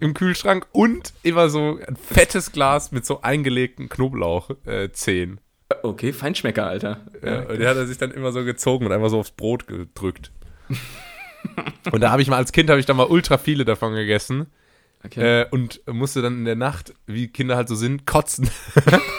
im 0.00 0.14
Kühlschrank 0.14 0.66
und 0.72 1.12
immer 1.22 1.48
so 1.48 1.78
ein 1.86 1.96
fettes 1.96 2.52
Glas 2.52 2.92
mit 2.92 3.06
so 3.06 3.22
eingelegten 3.22 3.88
Knoblauchzehen. 3.88 5.36
Äh, 5.36 5.40
Okay, 5.82 6.12
Feinschmecker, 6.12 6.66
Alter. 6.66 7.00
Ja, 7.22 7.40
und 7.40 7.58
die 7.58 7.66
hat 7.66 7.76
er 7.76 7.86
sich 7.86 7.98
dann 7.98 8.10
immer 8.10 8.32
so 8.32 8.44
gezogen 8.44 8.86
und 8.86 8.92
einfach 8.92 9.10
so 9.10 9.18
aufs 9.18 9.32
Brot 9.32 9.66
gedrückt. 9.66 10.32
und 11.92 12.00
da 12.00 12.10
habe 12.10 12.22
ich 12.22 12.28
mal 12.28 12.36
als 12.36 12.52
Kind 12.52 12.70
habe 12.70 12.80
ich 12.80 12.86
da 12.86 12.94
mal 12.94 13.06
ultra 13.06 13.38
viele 13.38 13.64
davon 13.64 13.94
gegessen. 13.94 14.46
Okay. 15.04 15.42
Äh, 15.42 15.46
und 15.50 15.80
musste 15.86 16.22
dann 16.22 16.38
in 16.38 16.44
der 16.44 16.56
Nacht, 16.56 16.94
wie 17.06 17.28
Kinder 17.28 17.56
halt 17.56 17.68
so 17.68 17.74
sind, 17.74 18.06
kotzen. 18.06 18.50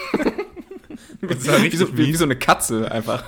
wie, 1.30 1.76
so, 1.76 1.98
wie, 1.98 2.08
wie, 2.08 2.16
so, 2.16 2.24
eine 2.24 2.36
Katze 2.36 2.92
einfach. 2.92 3.24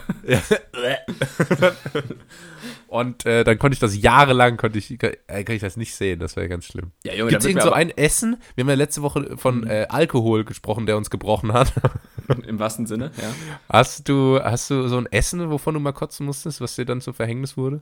Und 2.87 3.25
äh, 3.25 3.43
dann 3.43 3.57
konnte 3.57 3.73
ich 3.73 3.79
das 3.79 3.97
jahrelang, 3.97 4.57
konnte 4.57 4.77
ich, 4.77 4.97
kann, 4.99 5.13
äh, 5.27 5.43
kann 5.43 5.55
ich 5.55 5.61
das 5.61 5.77
nicht 5.77 5.95
sehen, 5.95 6.19
das 6.19 6.35
wäre 6.35 6.49
ganz 6.49 6.65
schlimm. 6.65 6.91
Ja, 7.03 7.13
Junge, 7.13 7.29
Gibt 7.29 7.41
es 7.41 7.47
irgend 7.47 7.63
so 7.63 7.71
ein 7.71 7.89
Essen? 7.89 8.37
Wir 8.55 8.63
haben 8.63 8.69
ja 8.69 8.75
letzte 8.75 9.01
Woche 9.01 9.37
von 9.37 9.61
mhm. 9.61 9.67
äh, 9.67 9.85
Alkohol 9.87 10.43
gesprochen, 10.43 10.85
der 10.85 10.97
uns 10.97 11.09
gebrochen 11.09 11.53
hat. 11.53 11.73
Im 12.47 12.59
wahrsten 12.59 12.87
Sinne, 12.87 13.11
ja. 13.17 13.33
Hast 13.69 14.09
du, 14.09 14.39
hast 14.43 14.69
du 14.69 14.87
so 14.87 14.97
ein 14.97 15.05
Essen, 15.05 15.49
wovon 15.49 15.73
du 15.73 15.79
mal 15.79 15.93
kotzen 15.93 16.25
musstest, 16.25 16.59
was 16.59 16.75
dir 16.75 16.85
dann 16.85 17.01
zum 17.01 17.13
Verhängnis 17.13 17.55
wurde? 17.57 17.81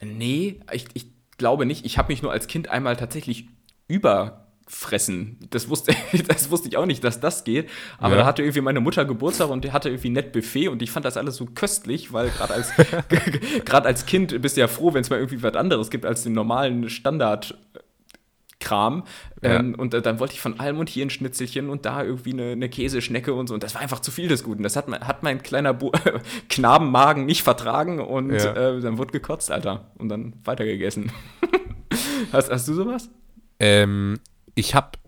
Nee, 0.00 0.60
ich, 0.72 0.86
ich 0.94 1.06
glaube 1.36 1.66
nicht. 1.66 1.84
Ich 1.84 1.98
habe 1.98 2.12
mich 2.12 2.22
nur 2.22 2.32
als 2.32 2.46
Kind 2.46 2.68
einmal 2.68 2.96
tatsächlich 2.96 3.48
über 3.88 4.49
fressen. 4.70 5.36
Das 5.50 5.68
wusste, 5.68 5.94
das 6.28 6.50
wusste 6.50 6.68
ich 6.68 6.76
auch 6.76 6.86
nicht, 6.86 7.02
dass 7.02 7.20
das 7.20 7.44
geht. 7.44 7.68
Aber 7.98 8.14
ja. 8.14 8.20
da 8.20 8.26
hatte 8.26 8.42
irgendwie 8.42 8.60
meine 8.60 8.80
Mutter 8.80 9.04
Geburtstag 9.04 9.50
und 9.50 9.64
die 9.64 9.72
hatte 9.72 9.88
irgendwie 9.88 10.10
nett 10.10 10.32
Buffet 10.32 10.68
und 10.68 10.80
ich 10.80 10.90
fand 10.90 11.04
das 11.04 11.16
alles 11.16 11.36
so 11.36 11.46
köstlich, 11.46 12.12
weil 12.12 12.30
gerade 12.30 12.54
als, 12.54 12.72
als 13.84 14.06
Kind 14.06 14.40
bist 14.40 14.56
du 14.56 14.60
ja 14.60 14.68
froh, 14.68 14.94
wenn 14.94 15.02
es 15.02 15.10
mal 15.10 15.16
irgendwie 15.16 15.42
was 15.42 15.54
anderes 15.54 15.90
gibt 15.90 16.06
als 16.06 16.22
den 16.22 16.32
normalen 16.32 16.88
Standard. 16.88 17.58
Kram. 18.62 19.04
Ja. 19.42 19.58
Ähm, 19.58 19.74
und 19.74 19.94
äh, 19.94 20.02
dann 20.02 20.20
wollte 20.20 20.34
ich 20.34 20.40
von 20.42 20.60
allem 20.60 20.78
und 20.78 20.90
hier 20.90 21.06
ein 21.06 21.08
Schnitzelchen 21.08 21.70
und 21.70 21.86
da 21.86 22.04
irgendwie 22.04 22.34
eine, 22.34 22.52
eine, 22.52 22.68
Käseschnecke 22.68 23.32
und 23.32 23.46
so. 23.46 23.54
Und 23.54 23.62
das 23.62 23.74
war 23.74 23.80
einfach 23.80 24.00
zu 24.00 24.10
viel 24.10 24.28
des 24.28 24.44
Guten. 24.44 24.62
Das 24.62 24.76
hat, 24.76 24.86
hat 24.90 25.22
mein 25.22 25.42
kleiner 25.42 25.72
Bu 25.72 25.92
Knabenmagen 26.50 27.24
nicht 27.24 27.42
vertragen 27.42 28.00
und 28.00 28.34
ja. 28.34 28.52
äh, 28.52 28.80
dann 28.80 28.98
wurde 28.98 29.12
gekotzt, 29.12 29.50
Alter. 29.50 29.90
Und 29.96 30.10
dann 30.10 30.34
weitergegessen. 30.44 31.10
hast, 32.32 32.50
hast 32.50 32.68
du 32.68 32.74
sowas? 32.74 33.08
Ähm, 33.58 34.18
ich 34.60 34.74
habe 34.74 34.98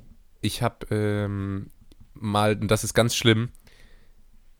ich 0.40 0.62
hab, 0.62 0.90
ähm, 0.90 1.70
mal, 2.14 2.56
das 2.56 2.82
ist 2.82 2.94
ganz 2.94 3.14
schlimm, 3.14 3.50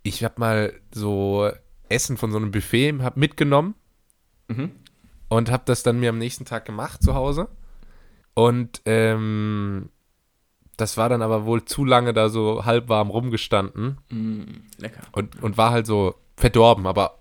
ich 0.05 0.23
habe 0.23 0.35
mal 0.37 0.73
so 0.95 1.51
Essen 1.89 2.17
von 2.17 2.31
so 2.31 2.37
einem 2.37 2.53
Buffet 2.53 2.95
hab 3.01 3.17
mitgenommen 3.17 3.75
mhm. 4.49 4.71
und 5.29 5.51
habe 5.51 5.65
das 5.67 5.83
dann 5.83 5.99
mir 5.99 6.11
am 6.11 6.19
nächsten 6.19 6.45
Tag 6.45 6.65
gemacht 6.67 7.03
zu 7.03 7.15
Hause. 7.15 7.49
Und 8.35 8.83
ähm, 8.85 9.91
das 10.77 10.97
war 10.97 11.09
dann 11.09 11.23
aber 11.23 11.45
wohl 11.47 11.65
zu 11.65 11.85
lange 11.85 12.13
da 12.13 12.29
so 12.29 12.65
halb 12.65 12.89
warm 12.89 13.11
rumgestanden. 13.11 13.99
Mm, 14.09 14.43
lecker. 14.79 15.03
Und, 15.13 15.43
und 15.43 15.59
war 15.59 15.71
halt 15.71 15.87
so 15.87 16.15
verdorben, 16.37 16.87
aber 16.87 17.19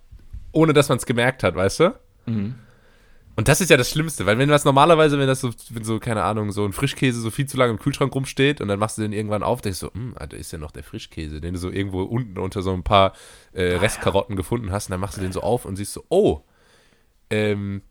ohne 0.51 0.73
dass 0.73 0.89
man 0.89 0.97
es 0.97 1.05
gemerkt 1.05 1.43
hat, 1.43 1.55
weißt 1.55 1.79
du? 1.81 1.99
Mhm. 2.25 2.55
Und 3.35 3.47
das 3.47 3.61
ist 3.61 3.69
ja 3.69 3.77
das 3.77 3.89
Schlimmste, 3.89 4.25
weil 4.25 4.37
wenn 4.37 4.49
das 4.49 4.65
normalerweise, 4.65 5.17
wenn 5.17 5.27
das 5.27 5.41
so, 5.41 5.51
wenn 5.69 5.83
so, 5.83 5.99
keine 5.99 6.23
Ahnung, 6.23 6.51
so 6.51 6.65
ein 6.65 6.73
Frischkäse 6.73 7.21
so 7.21 7.31
viel 7.31 7.47
zu 7.47 7.57
lange 7.57 7.71
im 7.71 7.79
Kühlschrank 7.79 8.13
rumsteht 8.13 8.59
und 8.59 8.67
dann 8.67 8.77
machst 8.77 8.97
du 8.97 9.01
den 9.01 9.13
irgendwann 9.13 9.41
auf, 9.41 9.61
denkst 9.61 9.79
du, 9.79 9.87
so, 9.87 9.93
hm, 9.93 10.15
da 10.17 10.35
ist 10.35 10.51
ja 10.51 10.57
noch 10.57 10.71
der 10.71 10.83
Frischkäse, 10.83 11.39
den 11.39 11.53
du 11.53 11.59
so 11.59 11.69
irgendwo 11.69 12.03
unten 12.03 12.37
unter 12.37 12.61
so 12.61 12.73
ein 12.73 12.83
paar 12.83 13.13
äh, 13.53 13.75
Restkarotten 13.75 14.35
gefunden 14.35 14.71
hast 14.71 14.87
und 14.87 14.91
dann 14.91 14.99
machst 14.99 15.17
du 15.17 15.21
den 15.21 15.31
so 15.31 15.41
auf 15.41 15.65
und 15.65 15.77
siehst 15.77 15.93
so, 15.93 16.03
oh, 16.09 16.41
ähm, 17.29 17.81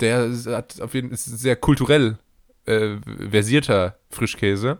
der 0.00 0.30
hat 0.46 0.80
auf 0.80 0.94
jeden 0.94 1.08
Fall 1.08 1.14
ist 1.14 1.24
sehr 1.24 1.56
kulturell 1.56 2.18
äh, 2.66 2.96
versierter 3.30 3.98
Frischkäse. 4.10 4.78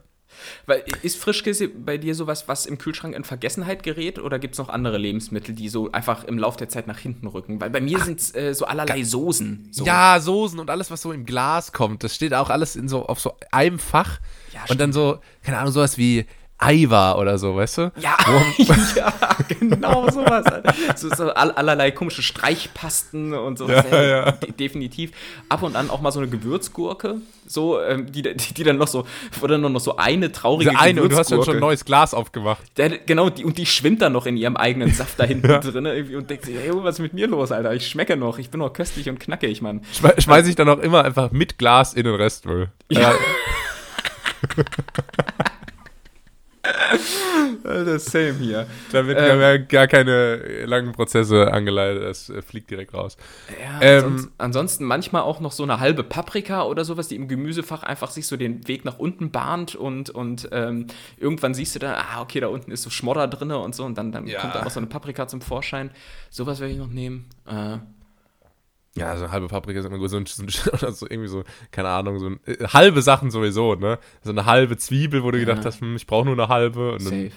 Weil 0.67 0.85
ist 1.03 1.17
Frischkäse 1.17 1.69
bei 1.69 1.99
dir 1.99 2.15
sowas, 2.15 2.49
was 2.49 2.67
im 2.67 2.79
Kühlschrank 2.79 3.15
in 3.15 3.25
Vergessenheit 3.25 3.83
gerät 3.83 4.19
oder 4.19 4.39
gibt 4.39 4.55
es 4.55 4.59
noch 4.59 4.69
andere 4.69 4.99
Lebensmittel, 4.99 5.55
die 5.55 5.69
so 5.69 5.93
einfach 5.93 6.25
im 6.25 6.39
Laufe 6.39 6.59
der 6.59 6.69
Zeit 6.69 6.87
nach 6.87 6.99
hinten 6.99 7.27
rücken? 7.27 7.61
Weil 7.61 7.71
bei 7.71 7.81
mir 7.81 7.99
sind 8.01 8.21
es 8.21 8.35
äh, 8.35 8.55
so 8.55 8.67
allerlei 8.67 9.03
Soßen. 9.03 9.69
So. 9.71 9.85
Ja, 9.85 10.21
Soßen 10.21 10.59
und 10.59 10.71
alles, 10.71 10.91
was 10.91 11.03
so 11.03 11.13
im 11.13 11.25
Glas 11.25 11.73
kommt, 11.73 12.05
das 12.05 12.15
steht 12.15 12.35
auch 12.35 12.51
alles 12.51 12.77
in 12.77 12.89
so 12.89 13.07
auf 13.07 13.21
so 13.21 13.35
einem 13.51 13.79
Fach. 13.79 14.21
Ja, 14.53 14.65
und 14.69 14.81
dann 14.81 14.93
so, 14.93 15.19
keine 15.43 15.59
Ahnung, 15.59 15.73
sowas 15.73 15.99
wie 15.99 16.27
Aiwa 16.59 17.15
oder 17.15 17.39
so, 17.39 17.55
weißt 17.55 17.79
du? 17.79 17.93
Ja, 18.01 18.17
ja 18.97 19.13
genau 19.61 20.11
sowas. 20.11 20.45
so, 20.97 21.09
so 21.15 21.31
allerlei 21.31 21.93
komische 21.93 22.23
Streichpasten 22.23 23.33
und 23.33 23.59
so. 23.59 23.69
Ja, 23.69 24.03
ja. 24.03 24.33
Definitiv. 24.33 25.13
Ab 25.49 25.63
und 25.63 25.77
an 25.77 25.89
auch 25.89 26.01
mal 26.01 26.11
so 26.11 26.19
eine 26.19 26.29
Gewürzgurke, 26.29 27.19
so, 27.47 27.81
ähm, 27.81 28.11
die, 28.11 28.23
die, 28.23 28.65
dann 28.65 28.77
noch 28.77 28.89
so, 28.89 29.07
wo 29.41 29.47
dann 29.47 29.61
noch 29.61 29.81
so 29.81 29.97
eine 29.97 30.33
traurige 30.33 30.71
Diese 30.71 30.83
eine, 30.83 31.03
und 31.03 31.13
du 31.13 31.17
hast 31.17 31.31
dann 31.31 31.45
schon 31.45 31.55
ein 31.55 31.61
neues 31.61 31.85
Glas 31.85 32.13
aufgemacht. 32.13 32.63
Der, 32.77 32.99
genau, 32.99 33.31
die, 33.31 33.45
und 33.45 33.57
die 33.57 33.67
schwimmt 33.67 34.03
dann 34.03 34.13
noch 34.13 34.27
in 34.27 34.37
ihrem 34.37 34.57
eigenen 34.57 34.93
Saft 34.93 35.21
da 35.21 35.25
hinten 35.25 35.47
ja. 35.51 35.61
drin 35.61 35.87
irgendwie 35.87 36.17
und 36.17 36.29
denkt 36.29 36.45
sich, 36.45 36.57
hey, 36.57 36.71
was 36.75 36.97
ist 36.97 37.01
mit 37.01 37.15
mir 37.15 37.29
los, 37.29 37.53
Alter? 37.53 37.73
Ich 37.73 37.87
schmecke 37.87 38.17
noch, 38.17 38.39
ich 38.39 38.51
bin 38.51 38.59
noch 38.59 38.73
köstlich 38.73 39.09
und 39.09 39.21
knackig, 39.21 39.63
Mann. 39.63 39.83
Schme 39.93 40.15
schmeiß 40.19 40.49
ich 40.49 40.57
dann 40.57 40.69
auch 40.69 40.81
immer 40.81 41.05
einfach 41.05 41.31
mit 41.31 41.59
Glas 41.59 41.95
in 41.95 42.05
den 42.05 42.17
Restmüll. 42.17 42.71
Ja. 42.91 43.15
das 47.63 48.07
same 48.07 48.35
hier. 48.35 48.67
Da 48.93 49.07
wird 49.07 49.19
ähm, 49.21 49.69
gar 49.69 49.87
keine 49.87 50.65
langen 50.65 50.93
Prozesse 50.93 51.53
angeleitet, 51.53 52.03
das 52.03 52.31
äh, 52.31 52.43
fliegt 52.43 52.71
direkt 52.71 52.95
raus. 52.95 53.17
Ja, 53.61 53.81
ähm, 53.81 54.05
ansonsten, 54.05 54.33
ansonsten, 54.39 54.85
manchmal 54.85 55.23
auch 55.23 55.41
noch 55.41 55.53
so 55.53 55.63
eine 55.63 55.81
halbe 55.81 56.05
Paprika 56.05 56.65
oder 56.65 56.85
sowas, 56.85 57.09
die 57.09 57.17
im 57.17 57.29
Gemüsefach 57.29 57.83
einfach 57.83 58.11
sich 58.11 58.27
so 58.27 58.37
den 58.37 58.67
Weg 58.69 58.85
nach 58.85 58.99
unten 58.99 59.31
bahnt 59.31 59.75
und, 59.75 60.11
und 60.11 60.49
ähm, 60.53 60.87
irgendwann 61.19 61.55
siehst 61.55 61.75
du 61.75 61.79
dann, 61.79 61.95
ah, 61.95 62.21
okay, 62.21 62.41
da 62.41 62.49
unten 62.49 62.71
ist 62.71 62.83
so 62.83 62.91
Schmodder 62.91 63.29
drin 63.29 63.51
und 63.51 63.75
so 63.75 63.85
und 63.85 63.97
dann, 63.97 64.13
dann 64.13 64.27
ja. 64.27 64.41
kommt 64.41 64.55
da 64.55 64.65
auch 64.65 64.71
so 64.71 64.81
eine 64.81 64.87
Paprika 64.87 65.27
zum 65.27 65.41
Vorschein. 65.41 65.91
Sowas 66.31 66.61
werde 66.61 66.73
ich 66.73 66.79
noch 66.79 66.89
nehmen. 66.89 67.27
Äh, 67.47 67.79
ja, 68.99 69.17
so 69.17 69.25
eine 69.25 69.33
halbe 69.33 69.49
Paprika 69.49 69.81
ist 69.81 69.87
immer 69.87 69.99
gut. 69.99 70.11
So, 70.11 70.17
ein, 70.17 70.27
so, 70.27 70.43
ein, 70.43 70.49
so 70.93 71.07
irgendwie 71.09 71.29
so, 71.29 71.45
keine 71.71 71.89
Ahnung, 71.89 72.19
so 72.19 72.27
ein, 72.27 72.41
äh, 72.47 72.67
halbe 72.67 73.03
Sachen 73.03 73.31
sowieso, 73.31 73.75
ne? 73.75 73.99
So 74.23 74.31
eine 74.31 74.47
halbe 74.47 74.77
Zwiebel, 74.77 75.23
wo 75.23 75.31
du 75.31 75.39
ja. 75.39 75.45
gedacht 75.45 75.65
hast, 75.65 75.81
hm, 75.81 75.97
ich 75.97 76.07
brauche 76.07 76.27
nur 76.27 76.35
eine 76.35 76.49
halbe. 76.49 76.93
Und 76.93 77.01
Safe. 77.01 77.31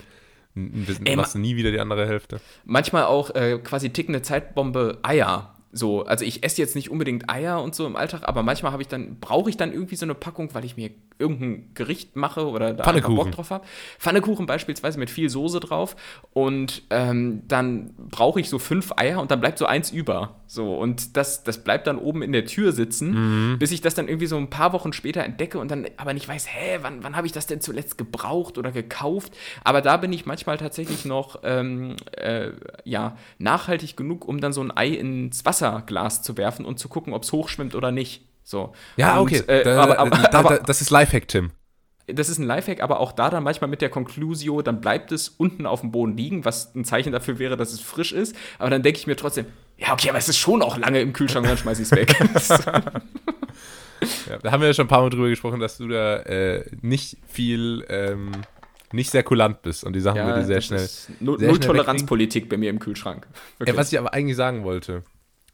dann 0.56 1.06
Ey, 1.06 1.16
machst 1.16 1.36
du 1.36 1.40
nie 1.40 1.56
wieder 1.56 1.72
die 1.72 1.80
andere 1.80 2.08
Hälfte. 2.08 2.42
Manchmal 2.66 3.06
auch 3.06 3.34
äh, 3.36 3.60
quasi 3.64 3.92
tickende 3.92 4.22
Zeitbombe 4.22 5.00
Eier. 5.04 5.56
So, 5.74 6.04
also 6.04 6.26
ich 6.26 6.44
esse 6.44 6.62
jetzt 6.62 6.76
nicht 6.76 6.92
unbedingt 6.92 7.30
Eier 7.30 7.64
und 7.64 7.74
so 7.76 7.88
im 7.88 7.96
Alltag, 7.96 8.24
aber 8.26 8.44
manchmal 8.44 8.74
habe 8.74 8.82
ich 8.82 8.90
dann, 8.90 9.20
brauche 9.22 9.50
ich 9.50 9.56
dann 9.56 9.72
irgendwie 9.72 9.96
so 9.96 10.06
eine 10.06 10.16
Packung, 10.16 10.54
weil 10.54 10.66
ich 10.66 10.76
mir 10.76 10.92
irgendein 11.22 11.74
Gericht 11.74 12.16
mache 12.16 12.48
oder 12.48 12.74
da 12.74 12.84
einfach 12.84 13.10
Bock 13.10 13.32
drauf 13.32 13.52
habe. 13.52 13.66
Pfannekuchen 14.00 14.46
beispielsweise 14.46 15.00
mit 15.00 15.10
viel 15.10 15.30
Soße 15.30 15.60
drauf 15.60 15.96
und 16.34 16.84
ähm, 16.90 17.44
dann 17.48 17.94
brauche 18.10 18.40
ich 18.40 18.50
so 18.50 18.60
fünf 18.60 18.92
Eier 18.98 19.22
und 19.22 19.32
dann 19.32 19.40
bleibt 19.40 19.58
so 19.58 19.66
eins 19.66 19.92
über. 19.92 20.42
So, 20.48 20.76
und 20.76 21.16
das, 21.16 21.44
das 21.44 21.64
bleibt 21.64 21.88
dann 21.88 21.98
oben 21.98 22.22
in 22.22 22.34
der 22.34 22.46
Tür 22.46 22.74
sitzen, 22.74 23.52
mhm. 23.54 23.60
bis 23.60 23.72
ich 23.72 23.80
das 23.80 23.96
dann 23.96 24.10
irgendwie 24.10 24.28
so 24.28 24.36
ein 24.36 24.50
paar 24.50 24.74
Wochen 24.74 24.92
später 24.92 25.24
entdecke 25.24 25.60
und 25.60 25.72
dann 25.72 25.88
aber 25.96 26.14
nicht 26.14 26.28
weiß, 26.28 26.48
hä, 26.48 26.80
wann, 26.82 27.04
wann 27.04 27.16
habe 27.16 27.26
ich 27.26 27.32
das 27.32 27.48
denn 27.48 27.62
zuletzt 27.62 27.98
gebraucht 27.98 28.58
oder 28.58 28.72
gekauft? 28.72 29.34
Aber 29.64 29.82
da 29.82 29.96
bin 29.98 30.12
ich 30.12 30.26
manchmal 30.26 30.58
tatsächlich 30.58 31.06
noch 31.06 31.40
ähm, 31.44 31.96
äh, 32.18 32.50
ja, 32.84 33.16
nachhaltig 33.38 33.96
genug, 33.96 34.28
um 34.28 34.42
dann 34.42 34.52
so 34.52 34.62
ein 34.62 34.76
Ei 34.76 34.90
ins 34.90 35.46
Wasserglas 35.46 36.22
zu 36.22 36.36
werfen 36.36 36.66
und 36.66 36.80
zu 36.80 36.90
gucken, 36.90 37.14
ob 37.14 37.24
es 37.24 37.32
hochschwimmt 37.32 37.76
oder 37.76 37.92
nicht. 37.92 38.26
So. 38.44 38.74
Ja, 38.98 39.20
und, 39.20 39.28
okay. 39.28 39.44
Äh, 39.48 39.64
da, 39.64 39.82
aber, 39.82 40.00
aber, 40.00 40.18
da, 40.18 40.40
aber, 40.40 40.60
das 40.60 40.82
ist 40.82 40.90
Lifehack, 40.90 41.28
Tim. 41.28 41.52
Das 42.08 42.30
ist 42.30 42.40
ein 42.40 42.46
Lifehack, 42.46 42.82
aber 42.82 43.00
auch 43.00 43.12
da 43.12 43.30
dann 43.30 43.44
manchmal 43.44 43.70
mit 43.70 43.82
der 43.82 43.90
Conclusio, 43.90 44.62
dann 44.62 44.82
bleibt 44.82 45.12
es 45.12 45.30
unten 45.30 45.66
auf 45.66 45.82
dem 45.82 45.92
Boden 45.92 46.18
liegen, 46.18 46.46
was 46.46 46.74
ein 46.76 46.84
Zeichen 46.84 47.12
dafür 47.12 47.40
wäre, 47.40 47.58
dass 47.58 47.72
es 47.72 47.80
frisch 47.80 48.12
ist. 48.12 48.36
Aber 48.60 48.70
dann 48.70 48.84
denke 48.84 49.00
ich 49.00 49.08
mir 49.08 49.16
trotzdem, 49.16 49.46
ja, 49.78 49.94
okay, 49.94 50.10
aber 50.10 50.18
es 50.18 50.28
ist 50.28 50.38
schon 50.38 50.62
auch 50.62 50.78
lange 50.78 51.02
im 51.02 51.14
Kühlschrank 51.14 51.48
dann 51.48 51.58
schmeiße 51.58 51.82
ich 51.82 51.92
es 51.92 51.96
weg. 51.96 52.16
ja, 54.30 54.38
da 54.42 54.52
haben 54.52 54.62
wir 54.62 54.68
ja 54.68 54.74
schon 54.74 54.86
ein 54.86 54.90
paar 54.90 55.02
Mal 55.02 55.10
drüber 55.10 55.30
gesprochen, 55.30 55.60
dass 55.60 55.78
du 55.78 55.88
da 55.88 56.18
äh, 56.18 56.66
nicht 56.82 57.18
viel, 57.28 57.86
ähm, 57.90 58.32
nicht 58.92 59.12
sehr 59.12 59.24
kulant 59.24 59.62
bist 59.62 59.84
und 59.84 59.94
die 59.94 60.02
Sachen 60.02 60.18
ja, 60.18 60.28
würde 60.28 60.44
sehr 60.44 60.62
schnell. 60.62 60.88
Null-Toleranz-Politik 61.20 62.50
bei 62.50 62.58
mir 62.58 62.70
im 62.70 62.80
Kühlschrank. 62.80 63.28
Ja, 63.66 63.76
was 63.78 63.92
ich 63.92 64.00
aber 64.00 64.14
eigentlich 64.14 64.36
sagen 64.36 64.64
wollte, 64.64 65.04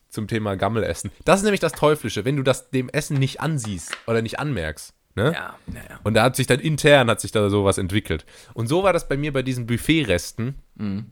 zum 0.09 0.27
Thema 0.27 0.55
Gammelessen. 0.55 1.11
Das 1.25 1.39
ist 1.39 1.43
nämlich 1.43 1.59
das 1.59 1.73
Teuflische, 1.73 2.25
wenn 2.25 2.35
du 2.35 2.43
das 2.43 2.69
dem 2.69 2.89
Essen 2.89 3.17
nicht 3.17 3.41
ansiehst 3.41 3.95
oder 4.07 4.21
nicht 4.21 4.39
anmerkst. 4.39 4.93
Ne? 5.15 5.33
Ja, 5.33 5.55
ja, 5.67 5.81
ja. 5.89 5.99
Und 6.03 6.13
da 6.13 6.23
hat 6.23 6.35
sich 6.35 6.45
dann 6.45 6.59
intern 6.59 7.09
hat 7.09 7.19
sich 7.19 7.31
da 7.31 7.49
sowas 7.49 7.77
entwickelt. 7.77 8.25
Und 8.53 8.67
so 8.67 8.83
war 8.83 8.93
das 8.93 9.07
bei 9.07 9.17
mir 9.17 9.33
bei 9.33 9.41
diesen 9.41 9.65
Buffetresten. 9.65 10.55
Mhm. 10.75 11.07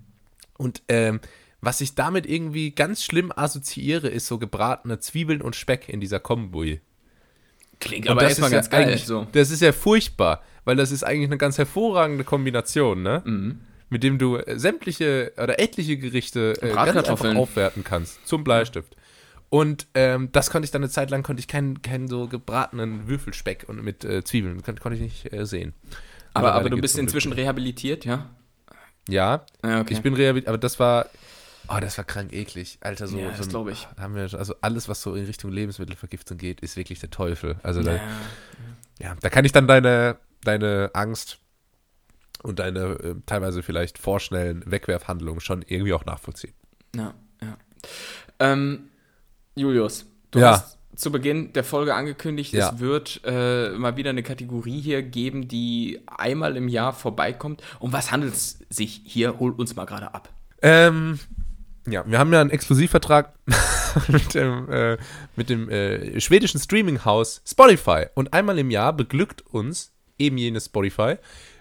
Und 0.58 0.84
ähm, 0.88 1.19
was 1.60 1.81
ich 1.81 1.95
damit 1.95 2.27
irgendwie 2.27 2.71
ganz 2.71 3.03
schlimm 3.03 3.34
assoziiere, 3.36 4.08
ist 4.08 4.27
so 4.27 4.38
gebratene 4.38 4.99
Zwiebeln 4.99 5.41
und 5.41 5.55
Speck 5.55 5.89
in 5.89 5.99
dieser 5.99 6.19
Kombi. 6.19 6.81
Klingt 7.79 8.08
aber 8.08 8.21
erstmal 8.21 8.51
ganz 8.51 8.69
geil. 8.69 8.97
So. 8.99 9.27
Das 9.31 9.49
ist 9.49 9.62
ja 9.62 9.71
furchtbar, 9.71 10.43
weil 10.63 10.75
das 10.75 10.91
ist 10.91 11.03
eigentlich 11.03 11.29
eine 11.29 11.39
ganz 11.39 11.58
hervorragende 11.58 12.23
Kombination, 12.23 13.01
ne? 13.01 13.23
Mhm. 13.25 13.62
Mit 13.89 14.04
dem 14.04 14.17
du 14.17 14.39
sämtliche 14.56 15.34
oder 15.38 15.60
etliche 15.60 15.98
Gerichte 15.98 16.54
äh, 16.62 16.74
ganz 16.74 17.08
einfach 17.08 17.36
aufwerten 17.36 17.84
kannst 17.84 18.28
zum 18.28 18.43
Bleistift. 18.43 18.95
Und 19.50 19.88
ähm, 19.93 20.30
das 20.32 20.50
konnte 20.50 20.65
ich 20.65 20.71
dann 20.71 20.82
eine 20.82 20.89
Zeit 20.89 21.12
lang, 21.12 21.24
konnte 21.24 21.39
ich 21.39 21.48
keinen, 21.48 21.82
keinen 21.82 22.08
so 22.08 22.28
gebratenen 22.28 23.08
Würfelspeck 23.08 23.65
und 23.67 23.84
mit 23.84 24.04
äh, 24.04 24.24
Zwiebeln, 24.24 24.63
konnte, 24.63 24.82
konnte 24.82 24.98
ich 24.98 25.02
nicht 25.02 25.34
äh, 25.34 25.45
sehen. 25.45 25.74
Aber, 26.34 26.54
aber, 26.54 26.69
du 26.69 26.78
bist 26.78 26.98
inzwischen 26.98 27.32
rehabilitiert, 27.32 28.04
ja? 28.04 28.30
Ja, 29.08 29.45
ah, 29.62 29.80
okay. 29.80 29.93
ich 29.93 30.02
bin 30.02 30.13
rehabilitiert, 30.13 30.50
aber 30.50 30.58
das 30.58 30.80
war, 30.80 31.06
oh, 31.69 31.78
das 31.80 31.98
war 31.98 32.04
krank 32.04 32.34
eklig. 32.34 32.80
Alter, 32.82 33.08
so, 33.08 33.17
ja, 33.17 33.30
das 33.30 33.45
so 33.45 33.50
glaube 33.50 33.71
ich. 33.71 33.88
Haben 33.98 34.15
wir, 34.15 34.24
also 34.24 34.56
alles, 34.60 34.89
was 34.89 35.02
so 35.02 35.15
in 35.15 35.26
Richtung 35.26 35.52
Lebensmittelvergiftung 35.52 36.38
geht, 36.38 36.60
ist 36.60 36.76
wirklich 36.76 37.00
der 37.00 37.12
Teufel. 37.12 37.56
Also 37.63 37.84
da, 37.84 37.95
ja. 37.95 38.02
ja, 39.00 39.15
da 39.21 39.30
kann 39.30 39.45
ich 39.45 39.54
dann 39.54 39.67
deine, 39.67 40.17
deine 40.43 40.89
Angst 40.93 41.38
und 42.45 42.60
deine 42.60 42.79
äh, 42.79 43.15
teilweise 43.25 43.63
vielleicht 43.63 43.97
vorschnellen 43.97 44.63
Wegwerfhandlungen 44.65 45.41
schon 45.41 45.63
irgendwie 45.67 45.93
auch 45.93 46.05
nachvollziehen. 46.05 46.53
Ja, 46.95 47.13
ja. 47.41 47.58
Ähm, 48.39 48.89
Julius, 49.55 50.05
du 50.31 50.39
ja. 50.39 50.51
hast 50.51 50.77
zu 50.95 51.12
Beginn 51.12 51.53
der 51.53 51.63
Folge 51.63 51.93
angekündigt, 51.93 52.53
ja. 52.53 52.69
es 52.69 52.79
wird 52.79 53.21
äh, 53.25 53.71
mal 53.71 53.97
wieder 53.97 54.12
eine 54.12 54.23
Kategorie 54.23 54.79
hier 54.79 55.01
geben, 55.01 55.47
die 55.47 56.01
einmal 56.08 56.58
im 56.58 56.67
Jahr 56.67 56.93
vorbeikommt. 56.93 57.62
Um 57.79 57.91
was 57.93 58.12
handelt 58.12 58.34
es 58.34 58.60
sich 58.69 59.01
hier? 59.03 59.39
Hol 59.39 59.51
uns 59.51 59.75
mal 59.75 59.86
gerade 59.86 60.13
ab. 60.13 60.29
Ähm, 60.62 61.19
ja, 61.88 62.03
wir 62.08 62.17
haben 62.17 62.31
ja 62.34 62.41
einen 62.41 62.49
Exklusivvertrag 62.49 63.34
mit 64.08 64.34
dem, 64.34 64.69
äh, 64.69 64.97
mit 65.36 65.49
dem 65.49 65.69
äh, 65.69 66.19
schwedischen 66.19 66.60
Streaminghaus 66.60 67.41
Spotify. 67.45 68.05
Und 68.15 68.34
einmal 68.34 68.58
im 68.58 68.71
Jahr 68.71 68.93
beglückt 68.93 69.41
uns 69.45 69.91
eben 70.17 70.38
jenes 70.38 70.65
Spotify 70.65 71.15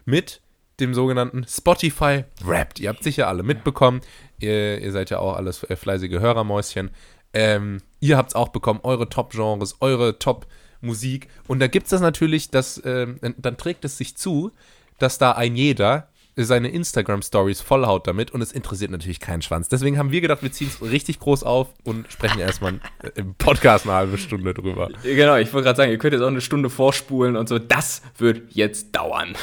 mit 0.04 0.40
dem 0.80 0.94
sogenannten 0.94 1.46
Spotify 1.48 2.24
Wrapped. 2.42 2.80
Ihr 2.80 2.88
habt 2.88 3.02
sicher 3.02 3.28
alle 3.28 3.42
mitbekommen. 3.42 4.00
Ihr, 4.40 4.80
ihr 4.80 4.92
seid 4.92 5.10
ja 5.10 5.18
auch 5.18 5.37
alles 5.37 5.62
äh, 5.64 5.76
fleißige 5.76 6.20
Hörermäuschen. 6.20 6.90
Ähm, 7.32 7.80
ihr 8.00 8.16
habt 8.16 8.30
es 8.30 8.34
auch 8.34 8.48
bekommen, 8.48 8.80
eure 8.82 9.08
Top-Genres, 9.08 9.76
eure 9.80 10.18
Top-Musik. 10.18 11.28
Und 11.48 11.60
da 11.60 11.66
gibt 11.66 11.87
es 11.87 11.90
das 11.90 12.00
natürlich, 12.00 12.50
dass, 12.50 12.80
ähm, 12.84 13.18
dann 13.20 13.56
trägt 13.56 13.84
es 13.84 13.98
sich 13.98 14.16
zu, 14.16 14.52
dass 14.98 15.18
da 15.18 15.32
ein 15.32 15.56
jeder 15.56 16.08
seine 16.36 16.68
Instagram-Stories 16.68 17.60
vollhaut 17.60 18.06
damit 18.06 18.32
und 18.32 18.42
es 18.42 18.52
interessiert 18.52 18.90
natürlich 18.90 19.20
keinen 19.20 19.42
Schwanz. 19.42 19.68
Deswegen 19.68 19.98
haben 19.98 20.10
wir 20.10 20.20
gedacht, 20.20 20.42
wir 20.42 20.50
ziehen 20.50 20.68
es 20.68 20.82
richtig 20.82 21.20
groß 21.20 21.44
auf 21.44 21.68
und 21.84 22.10
sprechen 22.10 22.40
erstmal 22.40 22.80
im 23.14 23.34
Podcast 23.34 23.86
eine 23.86 23.94
halbe 23.94 24.18
Stunde 24.18 24.52
drüber. 24.52 24.90
Genau, 25.02 25.36
ich 25.36 25.52
wollte 25.52 25.66
gerade 25.66 25.76
sagen, 25.76 25.90
ihr 25.92 25.98
könnt 25.98 26.12
jetzt 26.12 26.22
auch 26.22 26.28
eine 26.28 26.40
Stunde 26.40 26.70
vorspulen 26.70 27.36
und 27.36 27.48
so. 27.48 27.58
Das 27.58 28.02
wird 28.18 28.52
jetzt 28.54 28.94
dauern. 28.96 29.34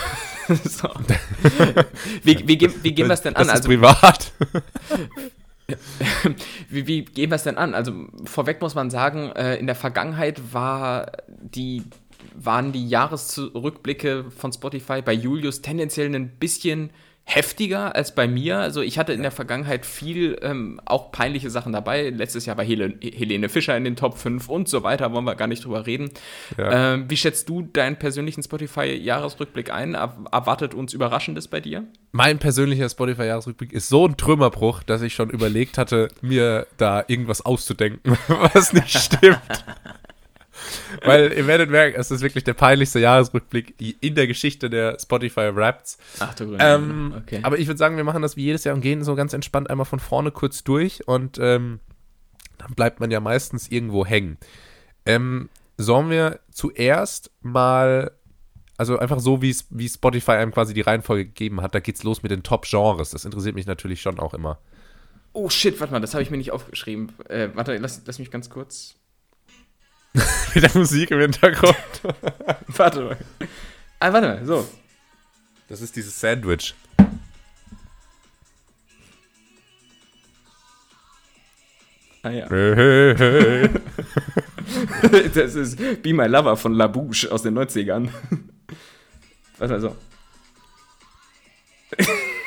so. 0.64 0.90
wie, 2.24 2.48
wie, 2.48 2.70
wie, 2.84 2.92
gehen 2.94 3.08
wir 3.08 3.14
es 3.14 3.22
denn 3.22 3.36
an? 3.36 3.48
Das 3.48 3.60
ist 3.60 3.66
also, 3.66 3.70
privat. 3.70 4.32
wie, 6.70 6.88
wie 6.88 7.06
gehen 7.06 7.30
wir 7.30 7.36
es 7.36 7.44
denn 7.44 7.58
an? 7.58 7.74
Also 7.74 7.94
vorweg 8.26 8.62
muss 8.62 8.76
man 8.76 8.90
sagen, 8.90 9.32
äh, 9.32 9.56
in 9.56 9.68
der 9.68 9.76
Vergangenheit 9.76 10.54
war 10.54 11.12
die, 11.28 11.84
waren 12.36 12.72
die 12.72 12.88
Jahresrückblicke 12.88 14.26
von 14.32 14.52
Spotify 14.52 15.02
bei 15.02 15.14
Julius 15.14 15.62
tendenziell 15.62 16.14
ein 16.14 16.30
bisschen 16.38 16.92
heftiger 17.24 17.96
als 17.96 18.14
bei 18.14 18.28
mir. 18.28 18.58
Also 18.58 18.82
ich 18.82 18.98
hatte 18.98 19.14
in 19.14 19.22
der 19.22 19.32
Vergangenheit 19.32 19.86
viel 19.86 20.38
ähm, 20.42 20.82
auch 20.86 21.12
peinliche 21.12 21.50
Sachen 21.50 21.72
dabei. 21.72 22.10
Letztes 22.10 22.46
Jahr 22.46 22.58
war 22.58 22.66
Hel 22.66 22.98
Helene 23.02 23.48
Fischer 23.48 23.78
in 23.78 23.84
den 23.84 23.96
Top 23.96 24.18
5 24.18 24.50
und 24.50 24.68
so 24.68 24.84
weiter, 24.84 25.14
wollen 25.14 25.24
wir 25.24 25.36
gar 25.36 25.48
nicht 25.48 25.64
drüber 25.64 25.86
reden. 25.86 26.10
Ja. 26.58 26.94
Ähm, 26.94 27.10
wie 27.10 27.18
schätzt 27.18 27.48
du 27.48 27.62
deinen 27.62 27.98
persönlichen 27.98 28.44
Spotify-Jahresrückblick 28.44 29.72
ein? 29.72 29.94
Erwartet 29.94 30.74
uns 30.74 30.94
Überraschendes 30.94 31.48
bei 31.48 31.62
dir? 31.62 31.86
Mein 32.12 32.40
persönlicher 32.40 32.90
Spotify-Jahresrückblick 32.90 33.72
ist 33.72 33.88
so 33.88 34.08
ein 34.08 34.18
Trümmerbruch, 34.18 34.84
dass 34.84 35.02
ich 35.02 35.14
schon 35.14 35.30
überlegt 35.30 35.78
hatte, 35.78 36.10
mir 36.22 36.68
da 36.78 37.06
irgendwas 37.08 37.46
auszudenken, 37.46 38.18
was 38.54 38.74
nicht 38.74 38.90
stimmt. 38.90 39.40
Weil 41.06 41.34
ihr 41.34 41.48
werdet 41.48 41.70
merken, 41.70 42.00
es 42.00 42.12
ist 42.12 42.22
wirklich 42.22 42.44
der 42.44 42.54
peinlichste 42.54 43.00
Jahresrückblick 43.00 43.76
in 43.80 44.16
der 44.16 44.28
Geschichte 44.28 44.70
der 44.70 44.98
Spotify 45.00 45.50
Raps. 45.54 45.98
Ach 46.20 46.34
du 46.34 46.56
ähm, 46.60 47.14
okay. 47.18 47.40
Aber 47.44 47.60
ich 47.60 47.68
würde 47.68 47.78
sagen, 47.78 47.98
wir 47.98 48.04
machen 48.04 48.22
das 48.22 48.36
wie 48.36 48.44
jedes 48.44 48.64
Jahr 48.64 48.76
und 48.76 48.82
gehen 48.82 49.04
so 49.04 49.16
ganz 49.16 49.34
entspannt 49.34 49.70
einmal 49.70 49.86
von 49.86 50.00
vorne 50.00 50.32
kurz 50.32 50.64
durch 50.64 51.08
und 51.08 51.38
ähm, 51.40 51.80
dann 52.58 52.74
bleibt 52.76 53.00
man 53.00 53.12
ja 53.12 53.20
meistens 53.20 53.70
irgendwo 53.70 54.06
hängen. 54.06 54.38
Ähm, 55.06 55.50
sollen 55.78 56.10
wir 56.10 56.40
zuerst 56.52 57.32
mal, 57.42 58.12
also 58.78 59.00
einfach 59.00 59.20
so, 59.20 59.42
wie 59.42 59.90
Spotify 59.90 60.32
einem 60.32 60.52
quasi 60.52 60.74
die 60.74 60.82
Reihenfolge 60.82 61.26
gegeben 61.26 61.62
hat, 61.62 61.74
da 61.74 61.80
geht's 61.80 62.04
los 62.04 62.24
mit 62.24 62.32
den 62.32 62.44
Top-Genres. 62.44 63.12
Das 63.12 63.26
interessiert 63.26 63.56
mich 63.56 63.66
natürlich 63.66 64.02
schon 64.02 64.20
auch 64.20 64.34
immer. 64.34 64.60
Oh 65.34 65.50
shit, 65.50 65.80
warte 65.80 65.94
mal, 65.94 66.00
das 66.00 66.14
habe 66.14 66.24
ich 66.24 66.30
mir 66.30 66.38
nicht 66.38 66.52
aufgeschrieben. 66.52 67.12
Äh, 67.30 67.50
warte, 67.54 67.78
lass, 67.78 68.02
lass 68.06 68.20
mich 68.20 68.32
ganz 68.32 68.50
kurz. 68.50 68.96
Mit 70.54 70.64
der 70.64 70.78
Musik 70.78 71.12
im 71.12 71.20
Hintergrund. 71.20 71.76
warte 72.68 73.02
mal. 73.02 73.18
Ah, 74.00 74.12
warte 74.12 74.28
mal, 74.28 74.46
so. 74.46 74.68
Das 75.70 75.82
ist 75.82 75.96
dieses 75.96 76.20
Sandwich. 76.20 76.74
Ah 82.24 82.30
ja. 82.30 82.48
Das 85.34 85.56
ist 85.56 85.78
Be 86.02 86.14
My 86.14 86.28
Lover 86.28 86.56
von 86.56 86.74
La 86.74 86.88
Bouche 86.88 87.30
aus 87.32 87.42
den 87.42 87.58
90ern. 87.58 88.10
Warte 89.58 89.74
mal 89.74 89.82
so. 89.82 89.96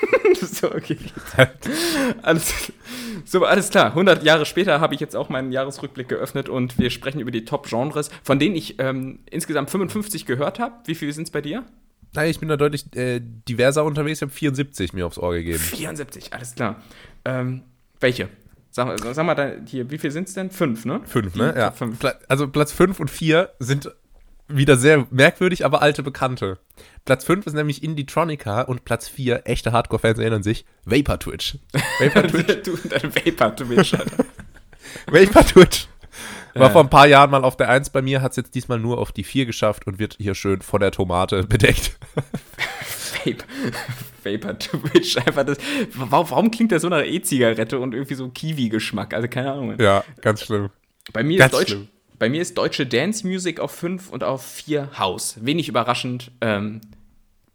so, 0.40 0.72
okay. 0.72 0.96
Alles, 2.22 2.72
so, 3.24 3.44
alles 3.44 3.70
klar. 3.70 3.86
100 3.86 4.22
Jahre 4.22 4.46
später 4.46 4.80
habe 4.80 4.94
ich 4.94 5.00
jetzt 5.00 5.16
auch 5.16 5.28
meinen 5.28 5.52
Jahresrückblick 5.52 6.08
geöffnet 6.08 6.48
und 6.48 6.78
wir 6.78 6.90
sprechen 6.90 7.20
über 7.20 7.30
die 7.30 7.44
Top-Genres, 7.44 8.10
von 8.22 8.38
denen 8.38 8.56
ich 8.56 8.78
ähm, 8.78 9.20
insgesamt 9.30 9.70
55 9.70 10.26
gehört 10.26 10.58
habe. 10.58 10.74
Wie 10.86 10.94
viele 10.94 11.12
sind 11.12 11.24
es 11.24 11.30
bei 11.30 11.40
dir? 11.40 11.64
Nein, 12.14 12.30
ich 12.30 12.38
bin 12.38 12.48
da 12.48 12.56
deutlich 12.56 12.94
äh, 12.94 13.20
diverser 13.20 13.84
unterwegs. 13.84 14.18
Ich 14.18 14.22
habe 14.22 14.32
74 14.32 14.92
mir 14.92 15.06
aufs 15.06 15.18
Ohr 15.18 15.34
gegeben. 15.34 15.58
74, 15.58 16.32
alles 16.32 16.54
klar. 16.54 16.82
Ähm, 17.24 17.62
welche? 18.00 18.28
Sag, 18.70 18.98
sag 19.00 19.24
mal, 19.24 19.62
hier, 19.66 19.90
wie 19.90 19.98
viele 19.98 20.12
sind 20.12 20.28
es 20.28 20.34
denn? 20.34 20.50
Fünf, 20.50 20.84
ne? 20.84 21.00
Fünf, 21.04 21.36
ne? 21.36 21.54
Ja. 21.56 21.70
Fünf. 21.70 21.98
Also 22.28 22.48
Platz 22.48 22.72
5 22.72 22.98
und 22.98 23.08
4 23.08 23.50
sind 23.60 23.90
wieder 24.48 24.76
sehr 24.76 25.06
merkwürdig, 25.10 25.64
aber 25.64 25.82
alte 25.82 26.02
Bekannte. 26.02 26.58
Platz 27.04 27.24
5 27.24 27.46
ist 27.46 27.54
nämlich 27.54 27.82
Indie-Tronica 27.82 28.62
und 28.62 28.84
Platz 28.84 29.08
4, 29.08 29.42
echte 29.46 29.72
Hardcore-Fans 29.72 30.18
erinnern 30.18 30.42
sich, 30.42 30.64
Vapor 30.84 31.18
Twitch. 31.18 31.58
Vapor 32.00 32.22
Twitch. 32.28 32.62
du 32.64 32.72
und 32.72 32.92
deine 32.92 33.14
Vapor 33.14 33.56
Twitch, 33.56 33.92
Vapor 35.06 35.46
Twitch. 35.46 35.88
War 36.54 36.70
vor 36.70 36.82
ein 36.82 36.90
paar 36.90 37.08
Jahren 37.08 37.30
mal 37.30 37.42
auf 37.42 37.56
der 37.56 37.68
1 37.68 37.90
bei 37.90 38.00
mir, 38.00 38.22
hat 38.22 38.30
es 38.32 38.36
jetzt 38.36 38.54
diesmal 38.54 38.78
nur 38.78 38.98
auf 38.98 39.10
die 39.10 39.24
4 39.24 39.44
geschafft 39.46 39.86
und 39.86 39.98
wird 39.98 40.16
hier 40.20 40.34
schön 40.34 40.62
von 40.62 40.80
der 40.80 40.92
Tomate 40.92 41.42
bedeckt. 41.44 41.98
Vape. 43.24 43.44
Vapor 44.22 44.58
Twitch. 44.58 45.16
Einfach 45.16 45.44
das. 45.44 45.58
Warum, 45.94 46.50
klingt 46.50 46.72
das 46.72 46.82
so 46.82 46.88
nach 46.88 47.02
E-Zigarette 47.02 47.78
und 47.78 47.92
irgendwie 47.92 48.14
so 48.14 48.28
Kiwi-Geschmack? 48.28 49.14
Also 49.14 49.28
keine 49.28 49.52
Ahnung. 49.52 49.78
Ja, 49.80 50.04
ganz 50.20 50.42
schlimm. 50.44 50.70
Bei 51.12 51.22
mir, 51.22 51.38
ganz 51.38 51.52
ist, 51.52 51.58
Deutsch, 51.58 51.70
schlimm. 51.70 51.88
Bei 52.18 52.28
mir 52.28 52.42
ist 52.42 52.56
deutsche 52.56 52.86
Dance 52.86 53.26
Music 53.26 53.60
auf 53.60 53.72
5 53.72 54.10
und 54.10 54.24
auf 54.24 54.44
4 54.44 54.98
House. 54.98 55.36
Wenig 55.40 55.68
überraschend. 55.68 56.30
Ähm, 56.40 56.80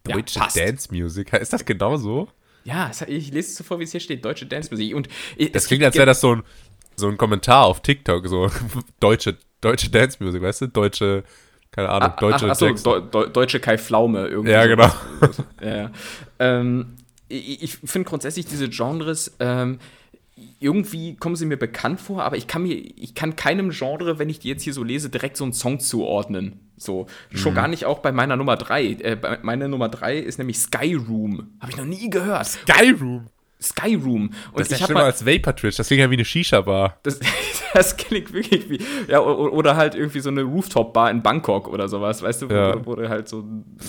deutsche 0.03 0.39
ja, 0.39 0.47
Dance 0.53 0.89
Music? 0.91 1.33
Ist 1.41 1.53
das 1.53 1.65
genau 1.65 1.97
so? 1.97 2.27
Ja, 2.65 2.91
ich 3.07 3.31
lese 3.31 3.49
es 3.49 3.55
so 3.55 3.63
vor, 3.63 3.79
wie 3.79 3.83
es 3.83 3.91
hier 3.91 4.01
steht. 4.01 4.23
Deutsche 4.23 4.45
Dance 4.45 4.69
Music. 4.71 4.95
Und 4.95 5.07
das 5.53 5.67
klingt, 5.67 5.83
als 5.83 5.95
wäre 5.95 6.05
das 6.05 6.21
so 6.21 6.35
ein, 6.35 6.43
so 6.95 7.07
ein 7.07 7.17
Kommentar 7.17 7.65
auf 7.65 7.81
TikTok. 7.81 8.27
So 8.27 8.51
deutsche, 8.99 9.37
deutsche 9.61 9.89
Dance 9.89 10.17
Music, 10.21 10.41
weißt 10.41 10.61
du? 10.61 10.67
Deutsche 10.67 11.23
keine 11.71 11.89
Ahnung, 11.89 12.13
deutsche 12.19 12.47
ach, 12.47 12.51
ach 12.51 12.77
so, 12.77 12.99
De 12.99 13.31
deutsche 13.31 13.59
Kai 13.59 13.77
Pflaume 13.77 14.27
irgendwie. 14.27 14.51
Ja, 14.51 14.65
genau. 14.65 14.91
ja. 15.61 15.91
Ähm, 16.39 16.95
ich, 17.27 17.61
ich 17.61 17.77
finde 17.77 18.09
grundsätzlich 18.09 18.47
diese 18.47 18.69
Genres, 18.69 19.35
ähm, 19.39 19.79
irgendwie 20.59 21.15
kommen 21.15 21.35
sie 21.35 21.45
mir 21.45 21.57
bekannt 21.57 21.99
vor, 22.01 22.23
aber 22.23 22.37
ich 22.37 22.47
kann 22.47 22.63
mir, 22.63 22.75
ich 22.75 23.15
kann 23.15 23.35
keinem 23.35 23.69
Genre, 23.71 24.19
wenn 24.19 24.29
ich 24.29 24.39
die 24.39 24.49
jetzt 24.49 24.63
hier 24.63 24.73
so 24.73 24.83
lese, 24.83 25.09
direkt 25.09 25.37
so 25.37 25.43
einen 25.43 25.53
Song 25.53 25.79
zuordnen. 25.79 26.59
So. 26.77 27.07
Mhm. 27.31 27.37
Schon 27.37 27.55
gar 27.55 27.67
nicht 27.67 27.85
auch 27.85 27.99
bei 27.99 28.11
meiner 28.11 28.35
Nummer 28.35 28.55
3. 28.55 28.85
Äh, 28.85 29.37
meine 29.41 29.69
Nummer 29.69 29.89
3 29.89 30.17
ist 30.17 30.37
nämlich 30.37 30.59
Skyroom. 30.59 31.57
Habe 31.59 31.71
ich 31.71 31.77
noch 31.77 31.85
nie 31.85 32.09
gehört. 32.09 32.47
Skyroom? 32.47 33.27
Skyroom. 33.61 34.31
Und 34.51 34.59
das 34.59 34.71
ist 34.71 34.79
ja 34.79 34.85
schlimmer 34.85 35.03
als 35.03 35.25
Vapor 35.25 35.53
Twitch, 35.53 35.75
das 35.75 35.87
klingt 35.87 35.99
ja 35.99 36.09
wie 36.09 36.15
eine 36.15 36.23
Shisha-Bar. 36.23 36.97
Das, 37.03 37.19
das, 37.73 37.97
klingt 37.97 38.31
wirklich 38.31 38.69
wie, 38.69 38.79
ja, 39.09 39.19
oder 39.19 39.75
halt 39.75 39.95
irgendwie 39.95 40.21
so 40.21 40.29
eine 40.29 40.43
Rooftop-Bar 40.43 41.11
in 41.11 41.21
Bangkok 41.21 41.67
oder 41.67 41.89
sowas, 41.89 42.21
weißt 42.21 42.43
du, 42.43 42.47
ja. 42.47 42.75
wo, 42.75 42.85
wo, 42.85 42.95
du 42.95 43.09
halt 43.09 43.27
so 43.27 43.43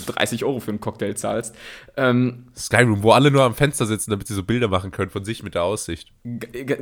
30 0.07 0.43
Euro 0.43 0.59
für 0.59 0.71
einen 0.71 0.81
Cocktail 0.81 1.13
zahlst. 1.13 1.55
Ähm, 1.95 2.47
Skyroom, 2.55 3.01
wo 3.01 3.11
alle 3.11 3.31
nur 3.31 3.43
am 3.43 3.55
Fenster 3.55 3.85
sitzen, 3.85 4.11
damit 4.11 4.27
sie 4.27 4.33
so 4.33 4.43
Bilder 4.43 4.67
machen 4.67 4.91
können 4.91 5.09
von 5.09 5.23
sich 5.23 5.41
mit 5.41 5.55
der 5.55 5.63
Aussicht. 5.63 6.11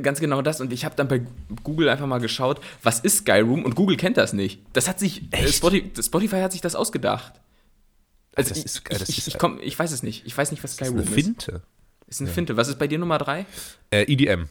Ganz 0.02 0.18
genau 0.18 0.42
das. 0.42 0.60
Und 0.60 0.72
ich 0.72 0.84
habe 0.84 0.96
dann 0.96 1.06
bei 1.06 1.22
Google 1.62 1.88
einfach 1.88 2.06
mal 2.06 2.18
geschaut, 2.18 2.60
was 2.82 2.98
ist 2.98 3.18
Skyroom? 3.18 3.64
Und 3.64 3.76
Google 3.76 3.96
kennt 3.96 4.16
das 4.16 4.32
nicht. 4.32 4.62
Das 4.72 4.88
hat 4.88 4.98
sich, 4.98 5.32
äh, 5.32 5.46
Spotify, 5.46 6.02
Spotify 6.02 6.40
hat 6.40 6.50
sich 6.50 6.60
das 6.60 6.74
ausgedacht. 6.74 7.34
Also 8.34 8.48
das 8.48 8.58
ich, 8.58 8.64
ist, 8.64 8.82
ich, 8.90 9.18
ich, 9.18 9.26
ich, 9.28 9.38
komm, 9.38 9.60
ich 9.62 9.78
weiß 9.78 9.92
es 9.92 10.02
nicht. 10.02 10.26
Ich 10.26 10.36
weiß 10.36 10.50
nicht, 10.50 10.64
was 10.64 10.74
Skyroom 10.74 10.98
ist. 10.98 11.06
Eine 11.06 11.14
Finte. 11.14 11.52
Ist. 11.52 11.79
Ist 12.10 12.20
eine 12.20 12.28
ja. 12.28 12.34
Finte. 12.34 12.56
Was 12.56 12.68
ist 12.68 12.78
bei 12.78 12.88
dir 12.88 12.98
Nummer 12.98 13.18
drei? 13.18 13.46
Äh, 13.90 14.02
EDM. 14.02 14.48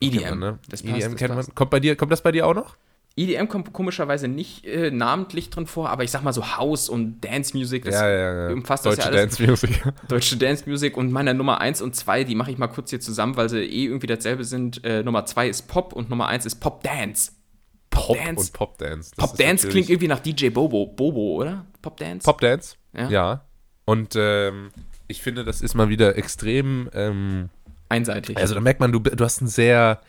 EDM, 0.00 0.30
man, 0.30 0.38
ne? 0.38 0.58
das 0.68 0.82
passt, 0.82 0.96
EDM 0.96 1.12
das 1.12 1.18
kennt 1.18 1.34
passt. 1.34 1.48
man. 1.48 1.54
Kommt, 1.54 1.70
bei 1.70 1.80
dir, 1.80 1.96
kommt 1.96 2.12
das 2.12 2.20
bei 2.20 2.32
dir 2.32 2.46
auch 2.46 2.54
noch? 2.54 2.76
EDM 3.18 3.48
kommt 3.48 3.72
komischerweise 3.72 4.28
nicht 4.28 4.66
äh, 4.66 4.90
namentlich 4.90 5.48
drin 5.48 5.66
vor, 5.66 5.88
aber 5.88 6.04
ich 6.04 6.10
sag 6.10 6.22
mal 6.22 6.34
so 6.34 6.58
House 6.58 6.90
und 6.90 7.22
Dance 7.22 7.56
Music, 7.56 7.84
das 7.84 7.94
ja, 7.94 8.10
ja, 8.10 8.48
ja. 8.48 8.52
umfasst 8.52 8.84
Deutsche 8.84 8.96
das 8.96 9.04
ja 9.06 9.10
alles. 9.12 9.36
Dance 9.36 9.46
Music. 9.46 9.82
Deutsche 10.08 10.36
Dance 10.36 10.68
Music 10.68 10.98
und 10.98 11.10
meine 11.12 11.32
Nummer 11.32 11.60
1 11.62 11.80
und 11.80 11.96
2, 11.96 12.24
die 12.24 12.34
mache 12.34 12.50
ich 12.50 12.58
mal 12.58 12.66
kurz 12.66 12.90
hier 12.90 13.00
zusammen, 13.00 13.36
weil 13.36 13.48
sie 13.48 13.60
eh 13.60 13.86
irgendwie 13.86 14.06
dasselbe 14.06 14.44
sind. 14.44 14.84
Äh, 14.84 15.02
Nummer 15.02 15.24
2 15.24 15.48
ist 15.48 15.62
Pop 15.66 15.94
und 15.94 16.10
Nummer 16.10 16.26
1 16.28 16.44
ist 16.44 16.56
Pop 16.56 16.82
Dance. 16.82 17.32
Pop, 17.88 18.08
Pop 18.08 18.16
Dance. 18.18 18.40
und 18.40 18.52
Pop 18.52 18.76
Dance. 18.76 19.12
Pop 19.16 19.36
Dance 19.38 19.66
klingt 19.68 19.88
irgendwie 19.88 20.08
nach 20.08 20.20
DJ 20.20 20.50
Bobo. 20.50 20.86
Bobo, 20.86 21.36
oder? 21.36 21.64
Pop 21.80 21.96
Dance? 21.96 22.24
Pop 22.24 22.42
Dance, 22.42 22.76
ja. 22.92 23.08
ja. 23.08 23.44
Und 23.86 24.14
ähm, 24.16 24.68
ich 25.08 25.22
finde, 25.22 25.44
das 25.44 25.60
ist 25.60 25.74
mal 25.74 25.88
wieder 25.88 26.16
extrem 26.16 26.90
ähm, 26.92 27.50
einseitig. 27.88 28.36
Also 28.36 28.54
da 28.54 28.60
merkt 28.60 28.80
man, 28.80 28.92
du, 28.92 29.00
du 29.00 29.24
hast 29.24 29.40
einen 29.40 29.48
sehr, 29.48 30.00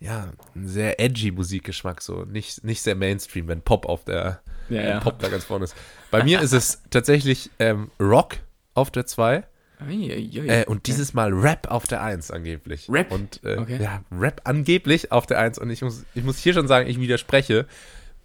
ja, 0.00 0.32
einen 0.54 0.68
sehr 0.68 1.00
edgy 1.00 1.30
Musikgeschmack, 1.30 2.02
so 2.02 2.24
nicht, 2.24 2.64
nicht 2.64 2.82
sehr 2.82 2.94
Mainstream, 2.94 3.48
wenn 3.48 3.62
Pop 3.62 3.86
auf 3.86 4.04
der 4.04 4.40
ja, 4.68 4.82
ja. 4.82 5.00
Pop 5.00 5.18
da 5.18 5.28
ganz 5.28 5.44
vorne 5.44 5.64
ist. 5.64 5.76
Bei 6.10 6.24
mir 6.24 6.40
ist 6.40 6.52
es 6.52 6.82
tatsächlich 6.90 7.50
ähm, 7.58 7.90
Rock 8.00 8.36
auf 8.74 8.90
der 8.90 9.06
2. 9.06 9.44
Äh, 9.88 10.66
und 10.66 10.86
dieses 10.86 11.14
Mal 11.14 11.32
Rap 11.32 11.70
auf 11.70 11.86
der 11.86 12.02
1 12.02 12.30
angeblich. 12.30 12.88
Rap? 12.90 13.10
Und 13.10 13.40
äh, 13.44 13.56
okay. 13.56 13.78
ja, 13.82 14.02
Rap 14.12 14.42
angeblich 14.44 15.10
auf 15.10 15.26
der 15.26 15.38
1. 15.38 15.58
Und 15.58 15.70
ich 15.70 15.82
muss, 15.82 16.04
ich 16.14 16.22
muss 16.22 16.38
hier 16.38 16.52
schon 16.52 16.68
sagen, 16.68 16.88
ich 16.88 17.00
widerspreche. 17.00 17.66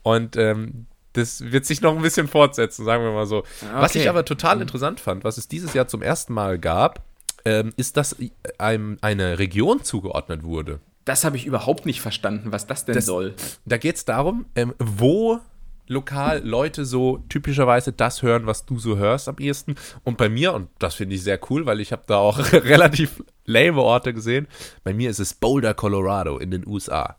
Und 0.03 0.36
ähm, 0.36 0.86
das 1.16 1.51
wird 1.51 1.66
sich 1.66 1.82
noch 1.82 1.95
ein 1.95 2.01
bisschen 2.01 2.28
fortsetzen, 2.28 2.86
sagen 2.86 3.03
wir 3.03 3.11
mal 3.11 3.26
so. 3.26 3.39
Okay. 3.39 3.45
Was 3.74 3.95
ich 3.95 4.09
aber 4.09 4.26
total 4.26 4.61
interessant 4.61 4.99
fand, 4.99 5.24
was 5.24 5.38
es 5.38 5.47
dieses 5.47 5.74
Jahr 5.74 5.88
zum 5.88 6.01
ersten 6.01 6.34
Mal 6.34 6.59
gab, 6.59 7.03
ähm, 7.45 7.74
ist, 7.78 7.97
dass 7.97 8.16
einem 8.57 8.97
eine 9.01 9.39
Region 9.39 9.84
zugeordnet 9.84 10.43
wurde. 10.43 10.80
Das 11.05 11.24
habe 11.24 11.38
ich 11.38 11.45
überhaupt 11.45 11.86
nicht 11.86 12.01
verstanden, 12.01 12.51
was 12.51 12.68
das 12.68 12.86
denn 12.86 12.95
das, 12.95 13.05
soll. 13.05 13.36
Da 13.66 13.78
geht 13.78 13.95
es 13.95 14.05
darum, 14.05 14.45
ähm, 14.55 14.74
wo 14.80 15.39
lokal 15.88 16.41
Leute 16.43 16.84
so 16.84 17.24
typischerweise 17.30 17.93
das 17.93 18.24
hören, 18.24 18.47
was 18.47 18.66
du 18.66 18.80
so 18.80 18.97
hörst 18.97 19.30
am 19.30 19.38
ehesten. 19.38 19.76
Und 20.03 20.18
bei 20.18 20.30
mir, 20.30 20.53
und 20.53 20.70
das 20.80 20.95
finde 20.95 21.16
ich 21.16 21.24
sehr 21.24 21.39
cool, 21.49 21.66
weil 21.66 21.80
ich 21.80 21.91
habe 21.91 22.03
da 22.07 22.18
auch 22.18 22.39
relativ 22.53 23.24
lame 23.45 23.82
Orte 23.82 24.13
gesehen, 24.13 24.47
bei 24.84 24.93
mir 24.93 25.11
ist 25.11 25.20
es 25.20 25.36
Boulder, 25.36 25.76
Colorado 25.76 26.39
in 26.39 26.51
den 26.51 26.66
USA. 26.66 27.18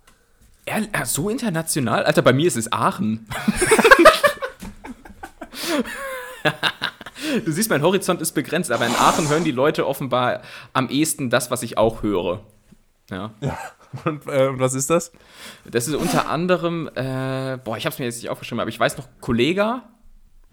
Ja, 0.68 1.04
so 1.04 1.28
international? 1.30 2.04
Alter, 2.04 2.22
bei 2.22 2.32
mir 2.32 2.46
ist 2.46 2.56
es 2.56 2.72
Aachen. 2.72 3.28
Du 7.44 7.52
siehst, 7.52 7.70
mein 7.70 7.82
Horizont 7.82 8.20
ist 8.20 8.32
begrenzt, 8.32 8.70
aber 8.70 8.86
in 8.86 8.94
Aachen 8.94 9.28
hören 9.28 9.44
die 9.44 9.50
Leute 9.50 9.86
offenbar 9.86 10.42
am 10.72 10.88
ehesten 10.88 11.28
das, 11.28 11.50
was 11.50 11.62
ich 11.62 11.76
auch 11.76 12.02
höre. 12.02 12.40
Ja. 13.10 13.32
ja. 13.40 13.58
Und 14.04 14.26
äh, 14.26 14.58
was 14.58 14.74
ist 14.74 14.90
das? 14.90 15.12
Das 15.64 15.88
ist 15.88 15.94
unter 15.94 16.28
anderem, 16.28 16.88
äh, 16.94 17.58
boah, 17.62 17.76
ich 17.76 17.84
habe 17.84 17.92
es 17.92 17.98
mir 17.98 18.04
jetzt 18.06 18.22
nicht 18.22 18.30
aufgeschrieben, 18.30 18.60
aber 18.60 18.68
ich 18.68 18.78
weiß 18.78 18.96
noch, 18.96 19.08
Kollega 19.20 19.82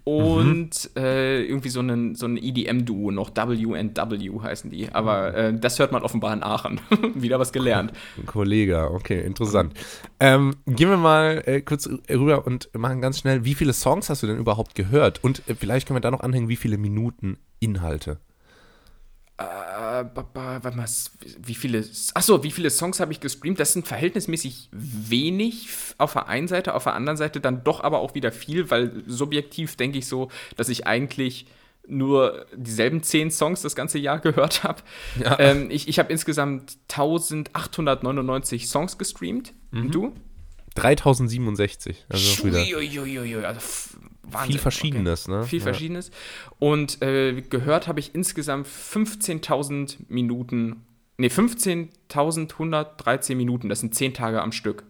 und 0.04 0.90
mhm. 0.96 1.02
äh, 1.02 1.44
irgendwie 1.44 1.70
so 1.70 1.80
ein, 1.80 2.16
so 2.16 2.26
ein 2.26 2.38
EDM-Duo 2.38 3.12
noch, 3.12 3.32
WW 3.36 4.42
heißen 4.42 4.70
die. 4.70 4.90
Aber 4.92 5.34
äh, 5.34 5.54
das 5.58 5.80
hört 5.80 5.92
man 5.92 6.04
offenbar 6.04 6.34
in 6.34 6.44
Aachen. 6.44 6.82
Wieder 7.16 7.40
was 7.40 7.54
gelernt. 7.54 7.94
Ein 8.18 8.26
Kollege, 8.26 8.92
okay, 8.92 9.22
interessant. 9.22 9.74
Ähm, 10.20 10.56
gehen 10.66 10.90
wir 10.90 10.98
mal 10.98 11.44
äh, 11.46 11.62
kurz 11.62 11.90
rüber 12.10 12.46
und 12.46 12.70
machen 12.74 13.02
ganz 13.02 13.20
schnell, 13.20 13.46
wie 13.46 13.54
viele 13.54 13.74
Songs 13.74 14.10
hast 14.10 14.24
du 14.24 14.28
denn 14.28 14.38
überhaupt 14.38 14.76
gehört? 14.76 15.24
Und 15.24 15.48
äh, 15.48 15.56
vielleicht 15.56 15.88
können 15.88 15.98
wir 15.98 16.02
da 16.02 16.12
noch 16.12 16.22
anhängen, 16.22 16.50
wie 16.50 16.58
viele 16.58 16.78
Minuten 16.78 17.38
Inhalte? 17.60 18.20
Äh, 19.38 19.44
warte 20.14 20.78
mal, 20.78 20.86
wie 21.40 21.56
viele, 21.56 21.84
achso, 22.14 22.44
wie 22.44 22.52
viele 22.52 22.70
Songs 22.70 23.00
habe 23.00 23.12
ich 23.12 23.20
gestreamt? 23.20 23.60
Das 23.60 23.74
sind 23.74 23.88
verhältnismäßig 23.88 24.70
wenig 24.72 25.68
auf 25.98 26.14
der 26.14 26.28
einen 26.28 26.48
Seite, 26.48 26.76
auf 26.76 26.84
der 26.84 26.94
anderen 26.94 27.18
Seite 27.18 27.42
dann 27.42 27.64
doch 27.64 27.82
aber 27.82 28.00
auch 28.00 28.14
wieder 28.14 28.32
viel, 28.32 28.70
weil 28.70 29.04
subjektiv 29.08 29.76
denke 29.76 29.98
ich 29.98 30.08
so, 30.08 30.30
dass 30.56 30.70
ich 30.70 30.86
eigentlich 30.86 31.48
nur 31.88 32.46
dieselben 32.56 33.02
zehn 33.02 33.32
Songs 33.32 33.62
das 33.62 33.76
ganze 33.76 33.98
Jahr 33.98 34.20
gehört 34.20 34.64
habe. 34.64 34.82
Ja. 35.20 35.40
Ähm, 35.40 35.72
ich 35.72 35.88
ich 35.88 35.98
habe 35.98 36.12
insgesamt 36.12 36.78
1899 36.90 38.70
Songs 38.70 39.00
gestreamt. 39.00 39.54
Mhm. 39.72 39.82
Und 39.82 39.96
du? 39.96 40.14
3067. 40.76 42.06
Also 42.10 42.46
wieder 42.46 42.60
also 43.46 43.60
Wahnsinn. 44.24 44.54
Viel 44.54 44.60
Verschiedenes, 44.60 45.28
okay. 45.28 45.38
ne? 45.38 45.44
Viel 45.44 45.60
ja. 45.60 45.64
Verschiedenes. 45.64 46.12
Und 46.60 47.02
äh, 47.02 47.42
gehört 47.42 47.88
habe 47.88 48.00
ich 48.00 48.16
insgesamt 48.16 48.68
15.000 48.68 49.98
Minuten, 50.08 50.86
ne, 51.18 51.28
15.113 51.28 53.36
Minuten. 53.36 53.70
Das 53.70 53.82
sind 53.82 53.94
10 53.94 54.14
Tage 54.14 54.42
am 54.42 54.52
Stück. 54.52 54.84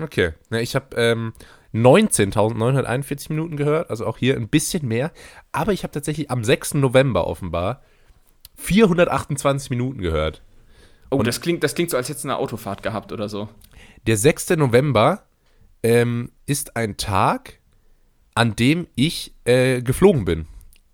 Okay. 0.00 0.32
Ja, 0.50 0.58
ich 0.58 0.76
habe 0.76 0.94
ähm, 0.96 1.32
19.941 1.74 3.30
Minuten 3.30 3.56
gehört, 3.56 3.90
also 3.90 4.06
auch 4.06 4.18
hier 4.18 4.36
ein 4.36 4.48
bisschen 4.48 4.86
mehr. 4.86 5.12
Aber 5.52 5.72
ich 5.72 5.82
habe 5.82 5.92
tatsächlich 5.92 6.30
am 6.30 6.44
6. 6.44 6.74
November 6.74 7.26
offenbar 7.26 7.82
428 8.56 9.70
Minuten 9.70 10.00
gehört. 10.00 10.42
Oh, 11.10 11.16
Und 11.16 11.26
das 11.26 11.40
klingt, 11.40 11.64
das 11.64 11.74
klingt 11.74 11.90
so, 11.90 11.96
als 11.96 12.08
hättest 12.08 12.24
du 12.24 12.28
eine 12.28 12.38
Autofahrt 12.38 12.82
gehabt 12.82 13.12
oder 13.12 13.28
so. 13.28 13.48
Der 14.06 14.16
6. 14.16 14.50
November 14.50 15.24
ähm, 15.82 16.32
ist 16.46 16.76
ein 16.76 16.96
Tag, 16.96 17.57
an 18.38 18.54
dem 18.54 18.86
ich 18.94 19.34
äh, 19.46 19.82
geflogen 19.82 20.24
bin. 20.24 20.46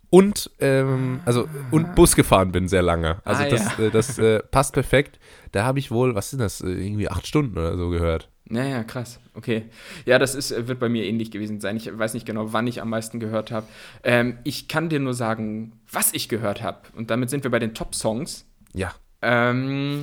Und, 0.08 0.50
ähm, 0.60 1.20
also, 1.26 1.46
und 1.70 1.94
Bus 1.94 2.16
gefahren 2.16 2.52
bin 2.52 2.68
sehr 2.68 2.80
lange. 2.80 3.20
Also 3.22 3.42
ah, 3.42 3.48
das, 3.50 3.76
ja. 3.76 3.84
äh, 3.84 3.90
das 3.90 4.18
äh, 4.18 4.40
passt 4.42 4.72
perfekt. 4.72 5.18
Da 5.52 5.64
habe 5.64 5.78
ich 5.78 5.90
wohl, 5.90 6.14
was 6.14 6.30
sind 6.30 6.38
das, 6.38 6.62
äh, 6.62 6.68
irgendwie 6.68 7.10
acht 7.10 7.26
Stunden 7.26 7.58
oder 7.58 7.76
so 7.76 7.90
gehört. 7.90 8.30
Naja, 8.46 8.82
krass. 8.82 9.20
Okay. 9.34 9.64
Ja, 10.06 10.18
das 10.18 10.34
ist, 10.34 10.68
wird 10.68 10.78
bei 10.78 10.88
mir 10.88 11.04
ähnlich 11.04 11.30
gewesen 11.30 11.60
sein. 11.60 11.76
Ich 11.76 11.90
weiß 11.92 12.14
nicht 12.14 12.24
genau, 12.24 12.54
wann 12.54 12.66
ich 12.66 12.80
am 12.80 12.88
meisten 12.88 13.20
gehört 13.20 13.50
habe. 13.50 13.66
Ähm, 14.04 14.38
ich 14.44 14.66
kann 14.66 14.88
dir 14.88 15.00
nur 15.00 15.12
sagen, 15.12 15.72
was 15.92 16.14
ich 16.14 16.30
gehört 16.30 16.62
habe. 16.62 16.78
Und 16.94 17.10
damit 17.10 17.28
sind 17.28 17.44
wir 17.44 17.50
bei 17.50 17.58
den 17.58 17.74
Top-Songs. 17.74 18.46
Ja. 18.72 18.94
Ähm, 19.20 20.00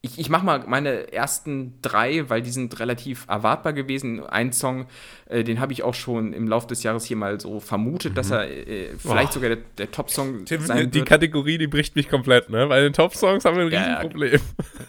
ich, 0.00 0.18
ich 0.18 0.28
mache 0.28 0.44
mal 0.44 0.64
meine 0.66 1.12
ersten 1.12 1.74
drei, 1.82 2.28
weil 2.30 2.40
die 2.42 2.50
sind 2.50 2.78
relativ 2.78 3.26
erwartbar 3.28 3.72
gewesen. 3.72 4.24
Ein 4.24 4.52
Song, 4.52 4.86
äh, 5.26 5.42
den 5.42 5.60
habe 5.60 5.72
ich 5.72 5.82
auch 5.82 5.94
schon 5.94 6.32
im 6.32 6.46
Laufe 6.46 6.68
des 6.68 6.84
Jahres 6.84 7.04
hier 7.04 7.16
mal 7.16 7.40
so 7.40 7.58
vermutet, 7.58 8.12
mhm. 8.12 8.16
dass 8.16 8.30
er 8.30 8.48
äh, 8.48 8.90
vielleicht 8.96 9.30
oh. 9.30 9.34
sogar 9.34 9.50
der, 9.50 9.58
der 9.76 9.90
Top-Song 9.90 10.46
sein 10.46 10.68
wird. 10.68 10.94
Die 10.94 11.02
Kategorie, 11.02 11.58
die 11.58 11.66
bricht 11.66 11.96
mich 11.96 12.08
komplett, 12.08 12.48
ne? 12.48 12.68
Weil 12.68 12.84
den 12.84 12.92
Top-Songs 12.92 13.44
haben 13.44 13.56
wir 13.56 13.64
ein 13.64 13.72
ja, 13.72 13.96
Riesenproblem. 13.96 14.40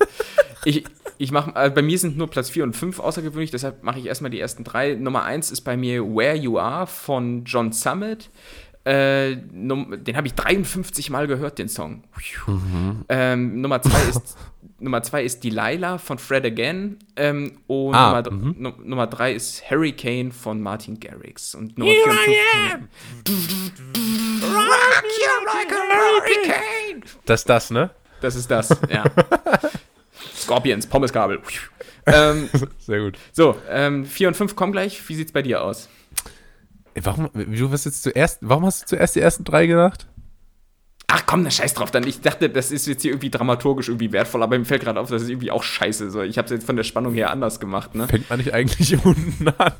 ich, 0.65 0.83
Ich 1.21 1.33
mache, 1.33 1.51
äh, 1.53 1.69
bei 1.69 1.81
mir 1.81 1.99
sind 1.99 2.17
nur 2.17 2.29
Platz 2.29 2.49
4 2.49 2.63
und 2.63 2.77
5 2.77 2.99
außergewöhnlich, 2.99 3.51
deshalb 3.51 3.83
mache 3.83 3.99
ich 3.99 4.05
erstmal 4.05 4.31
die 4.31 4.39
ersten 4.39 4.63
drei. 4.63 4.93
Nummer 4.93 5.23
1 5.23 5.51
ist 5.51 5.61
bei 5.61 5.75
mir 5.75 6.01
Where 6.05 6.35
You 6.35 6.57
Are 6.57 6.87
von 6.87 7.43
John 7.43 7.73
Summit. 7.73 8.29
Äh, 8.85 9.35
den 9.35 10.15
habe 10.15 10.27
ich 10.27 10.33
53 10.33 11.09
Mal 11.09 11.27
gehört, 11.27 11.59
den 11.59 11.67
Song. 11.67 12.03
Mhm. 12.47 13.03
Ähm, 13.09 13.59
Nummer 13.59 13.81
2 13.81 14.09
ist 14.09 14.37
Nummer 14.79 15.03
zwei 15.03 15.23
ist 15.23 15.43
Delilah 15.43 15.97
von 15.97 16.17
Fred 16.17 16.45
Again. 16.45 16.97
Ähm, 17.15 17.59
und 17.67 17.95
ah, 17.95 18.21
Nummer, 18.21 18.31
mhm. 18.31 18.75
Nummer 18.83 19.07
drei 19.07 19.33
ist 19.33 19.69
Hurricane 19.69 20.31
von 20.31 20.61
Martin 20.61 20.99
Garrix. 20.99 21.55
Und 21.55 21.77
Nummer 21.77 21.91
Here 21.91 22.09
und 22.09 23.29
fünf. 23.29 23.81
Rock 24.43 25.03
you 25.03 25.45
like 25.45 25.71
a 25.71 25.81
hurricane. 25.95 27.03
Das 27.25 27.41
ist 27.41 27.49
das, 27.49 27.71
ne? 27.71 27.89
Das 28.21 28.35
ist 28.35 28.49
das, 28.49 28.69
ja. 28.89 29.03
Scorpions, 30.35 30.87
Pommesgabel. 30.87 31.39
ähm, 32.05 32.49
Sehr 32.79 32.99
gut. 32.99 33.17
So, 33.31 33.55
ähm, 33.69 34.05
4 34.05 34.29
und 34.29 34.33
5 34.35 34.55
kommen 34.55 34.71
gleich. 34.71 35.07
Wie 35.07 35.15
sieht's 35.15 35.31
bei 35.31 35.41
dir 35.41 35.63
aus? 35.63 35.89
Warum, 36.95 37.29
du 37.33 37.71
hast 37.71 37.85
jetzt 37.85 38.03
zuerst, 38.03 38.39
warum 38.41 38.65
hast 38.65 38.83
du 38.83 38.85
zuerst 38.87 39.15
die 39.15 39.21
ersten 39.21 39.43
drei 39.43 39.67
gedacht? 39.67 40.07
Ach 41.11 41.23
komm, 41.25 41.41
na 41.41 41.49
scheiß 41.49 41.73
drauf. 41.73 41.89
Dann, 41.89 42.05
ich 42.05 42.21
dachte, 42.21 42.51
das 42.51 42.71
ist 42.71 42.85
jetzt 42.85 43.01
hier 43.01 43.11
irgendwie 43.11 43.31
dramaturgisch 43.31 43.87
irgendwie 43.87 44.11
wertvoll, 44.11 44.43
aber 44.43 44.59
mir 44.59 44.65
fällt 44.65 44.83
gerade 44.83 44.99
auf, 44.99 45.09
das 45.09 45.23
ist 45.23 45.29
irgendwie 45.29 45.49
auch 45.49 45.63
scheiße. 45.63 46.11
So, 46.11 46.21
ich 46.21 46.37
habe 46.37 46.45
es 46.45 46.51
jetzt 46.51 46.67
von 46.67 46.75
der 46.75 46.83
Spannung 46.83 47.15
her 47.15 47.31
anders 47.31 47.59
gemacht. 47.59 47.95
Ne? 47.95 48.07
Fängt 48.07 48.29
man 48.29 48.37
nicht 48.37 48.53
eigentlich 48.53 48.93
unten 49.05 49.47
an? 49.57 49.73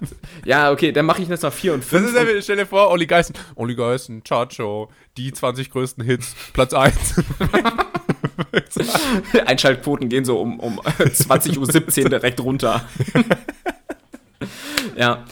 Ja, 0.43 0.71
okay, 0.71 0.91
dann 0.91 1.05
mache 1.05 1.21
ich 1.21 1.30
jetzt 1.30 1.43
noch 1.43 1.53
4 1.53 1.75
und 1.75 1.86
5. 1.86 2.13
Das 2.13 2.23
ist 2.23 2.34
ja, 2.34 2.41
stell 2.41 2.55
dir 2.57 2.65
vor, 2.65 2.89
Olli 2.89 3.05
Geißen, 3.05 3.36
Olli 3.55 3.75
Geißen, 3.75 4.23
Chacho, 4.23 4.89
die 5.17 5.32
20 5.32 5.69
größten 5.69 6.03
Hits, 6.03 6.36
Platz 6.53 6.73
1. 6.73 7.21
Einschaltquoten 9.45 10.09
gehen 10.09 10.25
so 10.25 10.41
um, 10.41 10.59
um 10.59 10.80
20.17 10.82 12.03
Uhr 12.03 12.09
direkt 12.09 12.39
runter. 12.39 12.86
ja. 14.95 15.25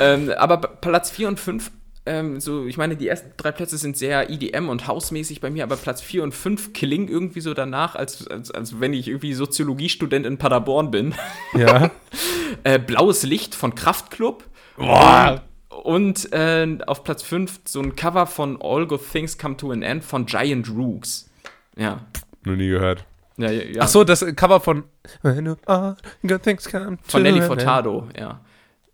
Ähm, 0.00 0.32
aber 0.36 0.56
Platz 0.56 1.12
4 1.12 1.28
und 1.28 1.38
5 1.38 1.70
ähm, 2.06 2.38
so, 2.38 2.66
ich 2.66 2.76
meine, 2.76 2.96
die 2.96 3.08
ersten 3.08 3.32
drei 3.36 3.50
Plätze 3.50 3.78
sind 3.78 3.96
sehr 3.96 4.28
EDM 4.28 4.68
und 4.68 4.86
hausmäßig 4.86 5.40
bei 5.40 5.48
mir, 5.48 5.62
aber 5.64 5.76
Platz 5.76 6.02
4 6.02 6.22
und 6.22 6.34
5 6.34 6.74
klingen 6.74 7.08
irgendwie 7.08 7.40
so 7.40 7.54
danach, 7.54 7.94
als, 7.94 8.26
als, 8.26 8.50
als 8.50 8.78
wenn 8.80 8.92
ich 8.92 9.08
irgendwie 9.08 9.32
Soziologiestudent 9.32 10.26
in 10.26 10.36
Paderborn 10.36 10.90
bin. 10.90 11.14
Ja. 11.54 11.90
äh, 12.64 12.78
Blaues 12.78 13.22
Licht 13.22 13.54
von 13.54 13.74
Kraftklub. 13.74 14.44
Boah. 14.76 15.42
Und 15.82 16.32
äh, 16.32 16.78
auf 16.86 17.04
Platz 17.04 17.22
5 17.22 17.60
so 17.64 17.80
ein 17.80 17.96
Cover 17.96 18.26
von 18.26 18.60
All 18.60 18.86
Good 18.86 19.10
Things 19.10 19.38
Come 19.38 19.56
to 19.56 19.70
an 19.70 19.82
End 19.82 20.04
von 20.04 20.26
Giant 20.26 20.68
Rooks. 20.70 21.30
Ja. 21.76 22.04
Noch 22.44 22.56
nie 22.56 22.68
gehört. 22.68 23.04
Ja, 23.36 23.50
ja, 23.50 23.64
ja. 23.64 23.82
Ach 23.82 23.88
so, 23.88 24.04
das 24.04 24.24
Cover 24.36 24.60
von 24.60 24.84
All 25.22 25.96
Good 26.26 26.42
Things 26.42 26.70
Come 26.70 26.98
to 26.98 27.02
Von 27.04 27.22
Nelly 27.22 27.40
Furtado, 27.42 28.08
ja. 28.16 28.40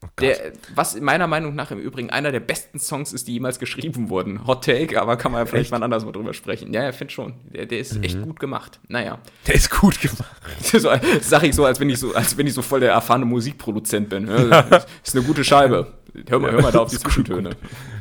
Oh 0.03 0.09
der, 0.19 0.53
was 0.75 0.99
meiner 0.99 1.27
Meinung 1.27 1.55
nach 1.55 1.71
im 1.71 1.79
Übrigen 1.79 2.09
einer 2.09 2.33
der 2.33 2.41
besten 2.41 2.79
Songs 2.79 3.13
ist, 3.13 3.29
die 3.29 3.35
jemals 3.35 3.59
geschrieben 3.59 4.09
wurden. 4.09 4.47
Hot 4.47 4.65
Take, 4.65 5.01
aber 5.01 5.19
kann 5.19 5.31
man 5.31 5.43
ja 5.43 5.47
vielleicht 5.47 5.65
echt? 5.65 5.73
mal 5.73 5.83
anders 5.83 6.07
mal 6.07 6.13
drüber 6.13 6.33
sprechen. 6.33 6.73
Ja, 6.73 6.85
ja, 6.85 6.93
finde 6.93 7.13
schon. 7.13 7.35
Der, 7.53 7.67
der 7.67 7.81
ist 7.81 7.97
mhm. 7.97 8.05
echt 8.05 8.23
gut 8.23 8.41
gemacht. 8.41 8.81
Naja. 8.89 9.19
Der 9.47 9.55
ist 9.55 9.71
gut 9.71 10.01
gemacht. 10.01 10.25
so, 10.63 10.79
sag 11.21 11.43
ich 11.43 11.55
so, 11.55 11.67
als 11.67 11.81
wenn 11.81 11.91
ich 11.91 11.99
so, 11.99 12.15
als 12.15 12.37
wenn 12.39 12.47
ich 12.47 12.55
so 12.55 12.63
voll 12.63 12.81
der 12.81 12.93
erfahrene 12.93 13.27
Musikproduzent 13.27 14.09
bin. 14.09 14.27
Ja, 14.27 14.61
ist 15.05 15.15
eine 15.15 15.25
gute 15.25 15.45
Scheibe. 15.45 15.93
Hör 16.29 16.39
mal, 16.39 16.51
hör 16.51 16.63
mal 16.63 16.73
da 16.73 16.79
auf 16.81 16.91
die 16.91 16.99
Zwischentöne. 16.99 17.51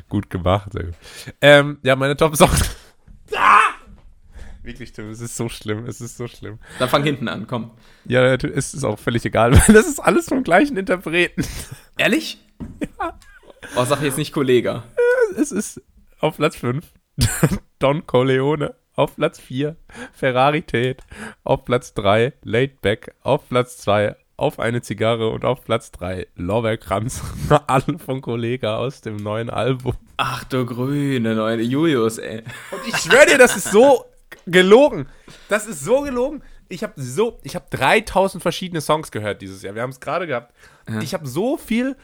Gut 0.07 0.29
gemacht, 0.29 0.71
sehr 0.71 0.85
gut. 0.85 0.95
Ähm, 1.41 1.79
ja, 1.83 1.97
meine 1.97 2.15
Top-Songs. 2.15 2.77
Wirklich, 4.61 4.91
Tim, 4.91 5.09
es 5.09 5.21
ist 5.21 5.37
so 5.37 5.47
schlimm, 5.47 5.85
es 5.85 6.01
ist 6.01 6.17
so 6.17 6.27
schlimm. 6.27 6.59
Dann 6.79 6.89
fang 6.89 7.03
hinten 7.03 7.27
an, 7.27 7.47
komm. 7.47 7.71
Ja, 8.05 8.33
es 8.33 8.73
ist 8.73 8.83
auch 8.83 8.99
völlig 8.99 9.23
egal, 9.25 9.53
weil 9.67 9.73
das 9.73 9.87
ist 9.87 9.99
alles 9.99 10.27
vom 10.27 10.43
gleichen 10.43 10.77
Interpreten. 10.77 11.43
Ehrlich? 11.97 12.39
Ja. 12.99 13.17
Oh, 13.75 13.85
sag 13.85 14.01
jetzt 14.01 14.17
nicht 14.17 14.33
Kollege. 14.33 14.83
Es 15.37 15.51
ist 15.51 15.81
auf 16.19 16.37
Platz 16.37 16.55
5 16.57 16.85
Don 17.79 18.05
Corleone, 18.05 18.75
auf 18.95 19.15
Platz 19.15 19.39
4 19.39 19.77
Ferrari 20.13 20.61
Tate, 20.61 20.97
auf 21.43 21.63
Platz 21.63 21.93
3 21.93 22.33
Laid 22.43 22.81
Back, 22.81 23.15
auf 23.21 23.47
Platz 23.47 23.77
2 23.77 24.15
auf 24.35 24.57
eine 24.59 24.81
Zigarre 24.81 25.29
und 25.29 25.43
auf 25.43 25.65
Platz 25.65 25.91
3 25.91 26.27
Lorbeerkranz. 26.35 27.21
Alle 27.67 27.99
von 27.99 28.21
Kollega 28.21 28.77
aus 28.77 29.01
dem 29.01 29.17
neuen 29.17 29.49
Album. 29.49 29.93
Ach 30.15 30.45
du 30.45 30.65
grüne 30.65 31.35
neue 31.35 31.61
Julius, 31.61 32.17
ey. 32.17 32.43
Und 32.71 32.79
ich 32.87 32.95
schwöre 32.97 33.25
dir, 33.25 33.37
das 33.37 33.57
ist 33.57 33.71
so 33.71 34.05
gelogen. 34.51 35.07
Das 35.47 35.65
ist 35.67 35.83
so 35.83 36.01
gelogen. 36.01 36.43
Ich 36.67 36.83
habe 36.83 36.93
so, 36.97 37.39
ich 37.43 37.55
habe 37.55 37.65
3000 37.71 38.41
verschiedene 38.41 38.81
Songs 38.81 39.11
gehört 39.11 39.41
dieses 39.41 39.61
Jahr. 39.63 39.75
Wir 39.75 39.81
haben 39.81 39.89
es 39.89 39.99
gerade 39.99 40.27
gehabt. 40.27 40.53
Ja. 40.87 41.01
Ich 41.01 41.13
habe 41.13 41.27
so 41.27 41.57
viel 41.57 41.95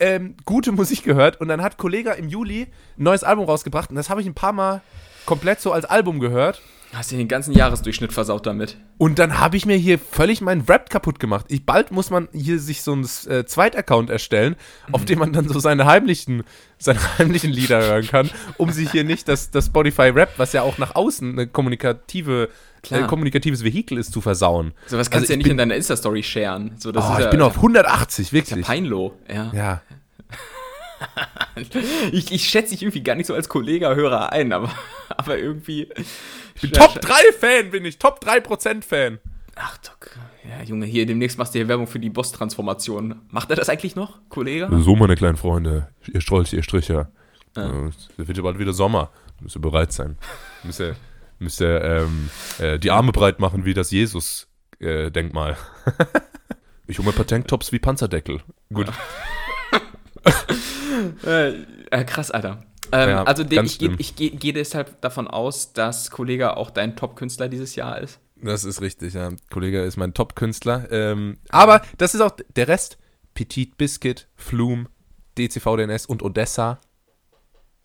ähm, 0.00 0.36
gute 0.44 0.72
Musik 0.72 1.04
gehört 1.04 1.40
und 1.40 1.48
dann 1.48 1.62
hat 1.62 1.78
Kollega 1.78 2.12
im 2.12 2.28
Juli 2.28 2.62
ein 2.98 3.02
neues 3.02 3.24
Album 3.24 3.46
rausgebracht 3.46 3.90
und 3.90 3.96
das 3.96 4.10
habe 4.10 4.20
ich 4.20 4.26
ein 4.26 4.34
paar 4.34 4.52
Mal 4.52 4.82
komplett 5.26 5.60
so 5.60 5.72
als 5.72 5.84
Album 5.84 6.18
gehört. 6.20 6.60
Hast 6.94 7.10
du 7.10 7.16
den 7.16 7.28
ganzen 7.28 7.52
Jahresdurchschnitt 7.52 8.12
versaut 8.12 8.46
damit? 8.46 8.76
Und 8.98 9.18
dann 9.18 9.38
habe 9.38 9.56
ich 9.56 9.64
mir 9.64 9.76
hier 9.76 9.98
völlig 9.98 10.42
meinen 10.42 10.60
Rap 10.62 10.90
kaputt 10.90 11.18
gemacht. 11.18 11.46
Ich, 11.48 11.64
bald 11.64 11.90
muss 11.90 12.10
man 12.10 12.28
hier 12.32 12.58
sich 12.58 12.82
so 12.82 12.92
einen 12.92 13.08
äh, 13.28 13.46
Zweitaccount 13.46 14.10
erstellen, 14.10 14.56
mhm. 14.88 14.94
auf 14.94 15.04
dem 15.06 15.18
man 15.18 15.32
dann 15.32 15.48
so 15.48 15.58
seine 15.58 15.86
heimlichen, 15.86 16.44
seine 16.78 17.00
heimlichen 17.18 17.50
Lieder 17.50 17.80
hören 17.80 18.06
kann, 18.06 18.30
um 18.58 18.70
sich 18.70 18.90
hier 18.90 19.04
nicht 19.04 19.26
das, 19.26 19.50
das 19.50 19.66
Spotify 19.66 20.08
Rap, 20.08 20.34
was 20.36 20.52
ja 20.52 20.62
auch 20.62 20.76
nach 20.76 20.94
außen 20.94 21.32
eine 21.32 21.46
kommunikative 21.46 22.50
ein 22.90 23.06
kommunikatives 23.06 23.62
Vehikel 23.62 23.96
ist, 23.96 24.12
zu 24.12 24.20
versauen. 24.20 24.72
So 24.86 24.98
was 24.98 25.08
kannst 25.08 25.22
also 25.22 25.26
du 25.28 25.32
ja 25.34 25.36
nicht 25.36 25.46
in 25.46 25.56
deiner 25.56 25.76
Insta-Story 25.76 26.24
sharen. 26.24 26.72
So, 26.78 26.90
oh, 26.90 26.98
ich 26.98 27.24
ja, 27.24 27.30
bin 27.30 27.40
auf 27.40 27.54
180, 27.56 28.32
wirklich. 28.32 28.58
Ist 28.58 28.68
ja 28.68 28.74
peinlo, 28.74 29.14
ja. 29.32 29.52
Ja. 29.54 29.82
ich, 32.12 32.32
ich 32.32 32.48
schätze 32.48 32.70
dich 32.70 32.82
irgendwie 32.82 33.02
gar 33.02 33.14
nicht 33.14 33.26
so 33.26 33.34
als 33.34 33.48
Kollege-Hörer 33.48 34.32
ein, 34.32 34.52
aber, 34.52 34.70
aber 35.08 35.38
irgendwie. 35.38 35.88
Ich 36.54 36.62
bin 36.62 36.72
Top 36.72 36.96
3-Fan, 36.98 37.70
bin 37.70 37.84
ich. 37.84 37.98
Top 37.98 38.22
3%-Fan. 38.24 39.18
Ach 39.56 39.78
doch. 39.78 39.92
Ja, 40.48 40.62
Junge, 40.64 40.86
hier 40.86 41.06
demnächst 41.06 41.38
machst 41.38 41.54
du 41.54 41.58
hier 41.58 41.68
Werbung 41.68 41.86
für 41.86 42.00
die 42.00 42.10
Boss-Transformation. 42.10 43.20
Macht 43.30 43.50
er 43.50 43.56
das 43.56 43.68
eigentlich 43.68 43.94
noch, 43.94 44.18
Kollege? 44.28 44.68
So, 44.80 44.96
meine 44.96 45.14
kleinen 45.14 45.36
Freunde. 45.36 45.88
Ihr 46.12 46.20
Strolch, 46.20 46.52
ihr 46.52 46.62
Stricher. 46.62 47.10
Ja. 47.56 47.88
Es 47.88 48.08
wird 48.16 48.36
ja 48.36 48.42
bald 48.42 48.58
wieder 48.58 48.72
Sommer. 48.72 49.10
Müsst 49.40 49.56
ihr 49.56 49.60
bereit 49.60 49.92
sein. 49.92 50.16
Müsst 50.62 50.80
ihr, 50.80 50.96
müsst 51.38 51.60
ihr 51.60 51.82
ähm, 51.82 52.30
äh, 52.58 52.78
die 52.78 52.90
Arme 52.90 53.12
breit 53.12 53.40
machen 53.40 53.64
wie 53.64 53.74
das 53.74 53.90
Jesus-Denkmal. 53.90 55.52
Äh, 55.86 55.94
ich 56.86 56.98
hole 56.98 57.06
mir 57.06 57.12
ein 57.12 57.16
paar 57.16 57.26
Tanktops 57.26 57.72
wie 57.72 57.78
Panzerdeckel. 57.78 58.40
Gut. 58.72 58.88
äh, 58.88 58.92
äh, 61.24 62.04
krass, 62.04 62.30
Alter. 62.30 62.64
Ähm, 62.92 63.08
ja, 63.08 63.22
also 63.24 63.44
den, 63.44 63.64
ich, 63.64 63.78
gehe 63.78 63.96
geh, 63.96 64.30
geh 64.30 64.52
deshalb 64.52 65.00
davon 65.00 65.26
aus, 65.26 65.72
dass 65.72 66.10
Kollege 66.10 66.56
auch 66.56 66.70
dein 66.70 66.96
Top-Künstler 66.96 67.48
dieses 67.48 67.74
Jahr 67.74 68.00
ist. 68.00 68.20
Das 68.42 68.64
ist 68.64 68.80
richtig, 68.80 69.14
ja. 69.14 69.30
Kollege 69.50 69.82
ist 69.82 69.96
mein 69.96 70.14
Top-Künstler. 70.14 70.90
Ähm, 70.90 71.38
aber 71.48 71.82
das 71.96 72.14
ist 72.14 72.20
auch 72.20 72.36
der 72.56 72.68
Rest. 72.68 72.98
Petit 73.34 73.78
Biscuit, 73.78 74.28
Flume, 74.34 74.86
DCVDNS 75.38 76.06
und 76.06 76.22
Odessa. 76.22 76.80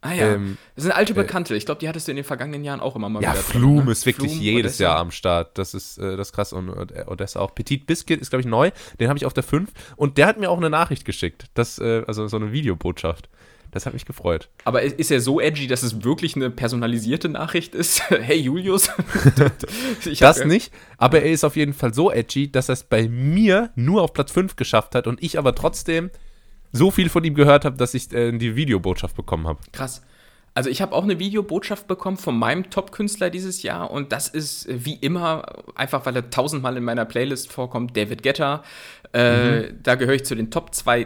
Ah 0.07 0.13
ja, 0.13 0.33
ähm, 0.33 0.57
das 0.75 0.83
sind 0.83 0.93
alte 0.93 1.13
äh, 1.13 1.15
Bekannte. 1.15 1.55
Ich 1.55 1.65
glaube, 1.65 1.79
die 1.79 1.89
hattest 1.89 2.07
du 2.07 2.11
in 2.11 2.15
den 2.15 2.25
vergangenen 2.25 2.63
Jahren 2.63 2.79
auch 2.79 2.95
immer 2.95 3.09
mal 3.09 3.21
ja, 3.21 3.31
wieder. 3.31 3.39
Ja, 3.39 3.43
Flume 3.43 3.85
ne? 3.85 3.91
ist 3.91 4.05
wirklich 4.05 4.31
Flume, 4.31 4.43
jedes 4.43 4.75
Odessa. 4.75 4.83
Jahr 4.83 4.99
am 4.99 5.11
Start. 5.11 5.57
Das 5.57 5.73
ist 5.73 5.97
äh, 5.97 6.15
das 6.15 6.29
ist 6.29 6.33
krass. 6.33 6.53
Und 6.53 6.69
Odessa 7.07 7.39
auch. 7.39 7.53
Petit 7.53 7.85
Biscuit 7.85 8.21
ist, 8.21 8.29
glaube 8.29 8.41
ich, 8.41 8.47
neu. 8.47 8.71
Den 8.99 9.09
habe 9.09 9.17
ich 9.17 9.25
auf 9.25 9.33
der 9.33 9.43
5. 9.43 9.69
Und 9.95 10.17
der 10.17 10.27
hat 10.27 10.39
mir 10.39 10.49
auch 10.49 10.57
eine 10.57 10.69
Nachricht 10.69 11.05
geschickt. 11.05 11.45
Das, 11.53 11.79
äh, 11.79 12.03
also 12.07 12.27
so 12.27 12.37
eine 12.37 12.51
Videobotschaft. 12.51 13.29
Das 13.71 13.85
hat 13.85 13.93
mich 13.93 14.05
gefreut. 14.05 14.49
Aber 14.63 14.81
ist 14.81 15.11
er 15.11 15.19
so 15.19 15.41
edgy, 15.41 15.67
dass 15.67 15.83
es 15.83 16.03
wirklich 16.03 16.35
eine 16.35 16.49
personalisierte 16.49 17.29
Nachricht 17.29 17.75
ist? 17.75 18.01
hey 18.09 18.39
Julius. 18.39 18.89
das 20.19 20.45
nicht, 20.45 20.71
aber 20.97 21.21
er 21.21 21.31
ist 21.31 21.43
auf 21.43 21.55
jeden 21.55 21.73
Fall 21.73 21.93
so 21.93 22.11
edgy, 22.11 22.51
dass 22.51 22.69
er 22.69 22.73
es 22.73 22.83
bei 22.83 23.09
mir 23.09 23.71
nur 23.75 24.01
auf 24.01 24.13
Platz 24.13 24.31
5 24.31 24.55
geschafft 24.55 24.95
hat 24.95 25.05
und 25.05 25.21
ich 25.21 25.37
aber 25.37 25.53
trotzdem 25.53 26.11
so 26.71 26.91
viel 26.91 27.09
von 27.09 27.23
ihm 27.23 27.35
gehört 27.35 27.65
habe, 27.65 27.77
dass 27.77 27.93
ich 27.93 28.11
äh, 28.13 28.31
die 28.31 28.55
Videobotschaft 28.55 29.15
bekommen 29.15 29.47
habe. 29.47 29.59
Krass. 29.71 30.01
Also 30.53 30.71
ich 30.71 30.81
habe 30.81 30.95
auch 30.95 31.03
eine 31.03 31.19
Videobotschaft 31.19 31.87
bekommen 31.87 32.17
von 32.17 32.37
meinem 32.37 32.71
Top-Künstler 32.71 33.29
dieses 33.29 33.61
Jahr 33.61 33.91
und 33.91 34.11
das 34.11 34.27
ist 34.27 34.67
äh, 34.67 34.85
wie 34.85 34.95
immer, 34.95 35.43
einfach 35.75 36.05
weil 36.05 36.15
er 36.15 36.31
tausendmal 36.31 36.75
in 36.77 36.83
meiner 36.83 37.05
Playlist 37.05 37.51
vorkommt, 37.51 37.95
David 37.95 38.23
Guetta. 38.23 38.63
Äh, 39.13 39.59
mhm. 39.59 39.79
Da 39.83 39.95
gehöre 39.95 40.15
ich 40.15 40.25
zu 40.25 40.33
den 40.33 40.49
Top 40.49 40.73
2, 40.73 41.05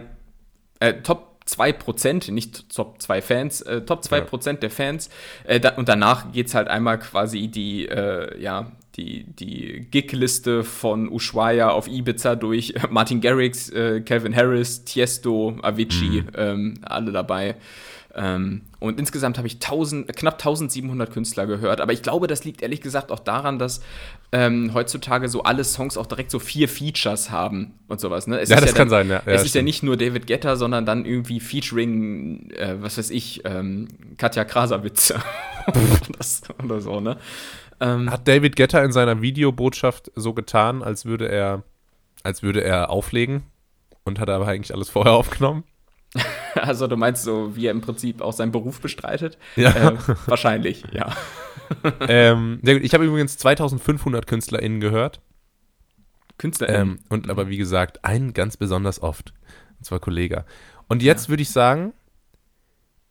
äh, 0.80 0.94
Top 1.02 1.32
2%, 1.46 2.32
nicht 2.32 2.74
Top 2.74 3.02
2 3.02 3.22
Fans, 3.22 3.62
äh, 3.62 3.82
Top 3.82 4.04
2% 4.04 4.48
ja. 4.48 4.54
der 4.54 4.70
Fans. 4.70 5.10
Äh, 5.44 5.60
da, 5.60 5.72
und 5.72 5.90
danach 5.90 6.32
geht 6.32 6.48
es 6.48 6.56
halt 6.56 6.70
einmal 6.70 7.00
quasi 7.00 7.50
die, 7.50 7.88
äh, 7.88 8.42
ja, 8.42 8.72
die, 8.98 9.24
die 9.24 9.88
Gig-Liste 9.90 10.64
von 10.64 11.10
Ushuaia 11.10 11.70
auf 11.70 11.88
Ibiza 11.88 12.36
durch. 12.36 12.74
Martin 12.90 13.22
Garrix, 13.22 13.70
äh, 13.70 14.02
Calvin 14.02 14.36
Harris, 14.36 14.84
Tiesto, 14.84 15.58
Avicii, 15.62 16.22
mhm. 16.22 16.28
ähm, 16.36 16.74
alle 16.84 17.12
dabei. 17.12 17.56
Ähm, 18.14 18.64
und 18.80 19.00
insgesamt 19.00 19.38
habe 19.38 19.48
ich 19.48 19.56
1000, 19.56 20.14
knapp 20.16 20.34
1700 20.34 21.12
Künstler 21.12 21.46
gehört. 21.46 21.80
Aber 21.80 21.94
ich 21.94 22.02
glaube, 22.02 22.28
das 22.28 22.44
liegt 22.44 22.62
ehrlich 22.62 22.82
gesagt 22.82 23.12
auch 23.12 23.20
daran, 23.20 23.60
dass 23.60 23.82
ähm, 24.32 24.74
heutzutage 24.74 25.30
so 25.30 25.44
alle 25.44 25.64
Songs 25.64 25.98
auch 25.98 26.08
direkt 26.08 26.32
so 26.32 26.40
vier 26.40 26.68
Features 26.68 27.32
haben 27.32 27.74
und 27.88 28.00
sowas. 28.00 28.28
Ne? 28.28 28.38
ja, 28.38 28.60
das 28.60 28.72
ja 28.72 28.72
kann 28.74 28.90
sein, 28.90 29.08
ja. 29.08 29.22
ja 29.26 29.34
es 29.34 29.44
ist 29.44 29.50
stimmt. 29.50 29.62
ja 29.62 29.64
nicht 29.64 29.84
nur 29.84 29.98
David 29.98 30.28
Getter, 30.28 30.58
sondern 30.58 30.86
dann 30.86 31.06
irgendwie 31.06 31.40
featuring, 31.40 32.50
äh, 32.52 32.76
was 32.82 32.98
weiß 32.98 33.12
ich, 33.12 33.44
ähm, 33.46 33.88
Katja 34.18 34.44
Krasavitz 34.44 35.14
oder 36.64 36.82
so, 36.82 37.00
ne? 37.00 37.18
Ähm, 37.82 38.10
Hat 38.12 38.28
David 38.28 38.56
Getter 38.56 38.84
in 38.84 38.92
seiner 38.92 39.22
Videobotschaft 39.22 40.12
so 40.16 40.34
getan, 40.34 40.84
als 40.84 41.06
würde 41.06 41.28
er, 41.28 41.64
als 42.24 42.44
würde 42.44 42.64
er 42.64 42.92
auflegen 42.92 43.44
und 44.04 44.20
hat 44.20 44.30
aber 44.30 44.48
eigentlich 44.48 44.74
alles 44.74 44.90
vorher 44.90 45.14
aufgenommen? 45.14 45.64
Also 46.54 46.88
du 46.88 46.98
meinst 46.98 47.24
so, 47.24 47.56
wie 47.56 47.68
er 47.68 47.72
im 47.72 47.80
Prinzip 47.80 48.22
auch 48.22 48.34
seinen 48.34 48.52
Beruf 48.52 48.82
bestreitet? 48.82 49.38
Ja. 49.56 49.70
Äh, 49.70 49.98
wahrscheinlich, 50.26 50.84
ja. 50.92 51.16
ähm, 52.02 52.60
ich 52.62 52.94
habe 52.94 53.06
übrigens 53.06 53.38
2500 53.38 54.28
KünstlerInnen 54.28 54.82
gehört. 54.82 55.22
KünstlerInnen? 56.38 56.82
Ähm, 56.82 57.00
und 57.08 57.30
aber 57.30 57.48
wie 57.48 57.56
gesagt, 57.56 58.04
einen 58.04 58.34
ganz 58.34 58.58
besonders 58.58 59.02
oft. 59.02 59.34
Und 59.78 59.86
zwar 59.86 60.02
Kollege. 60.02 60.44
Und 60.90 61.02
jetzt 61.02 61.28
ja. 61.28 61.30
würde 61.30 61.44
ich 61.44 61.52
sagen, 61.52 61.94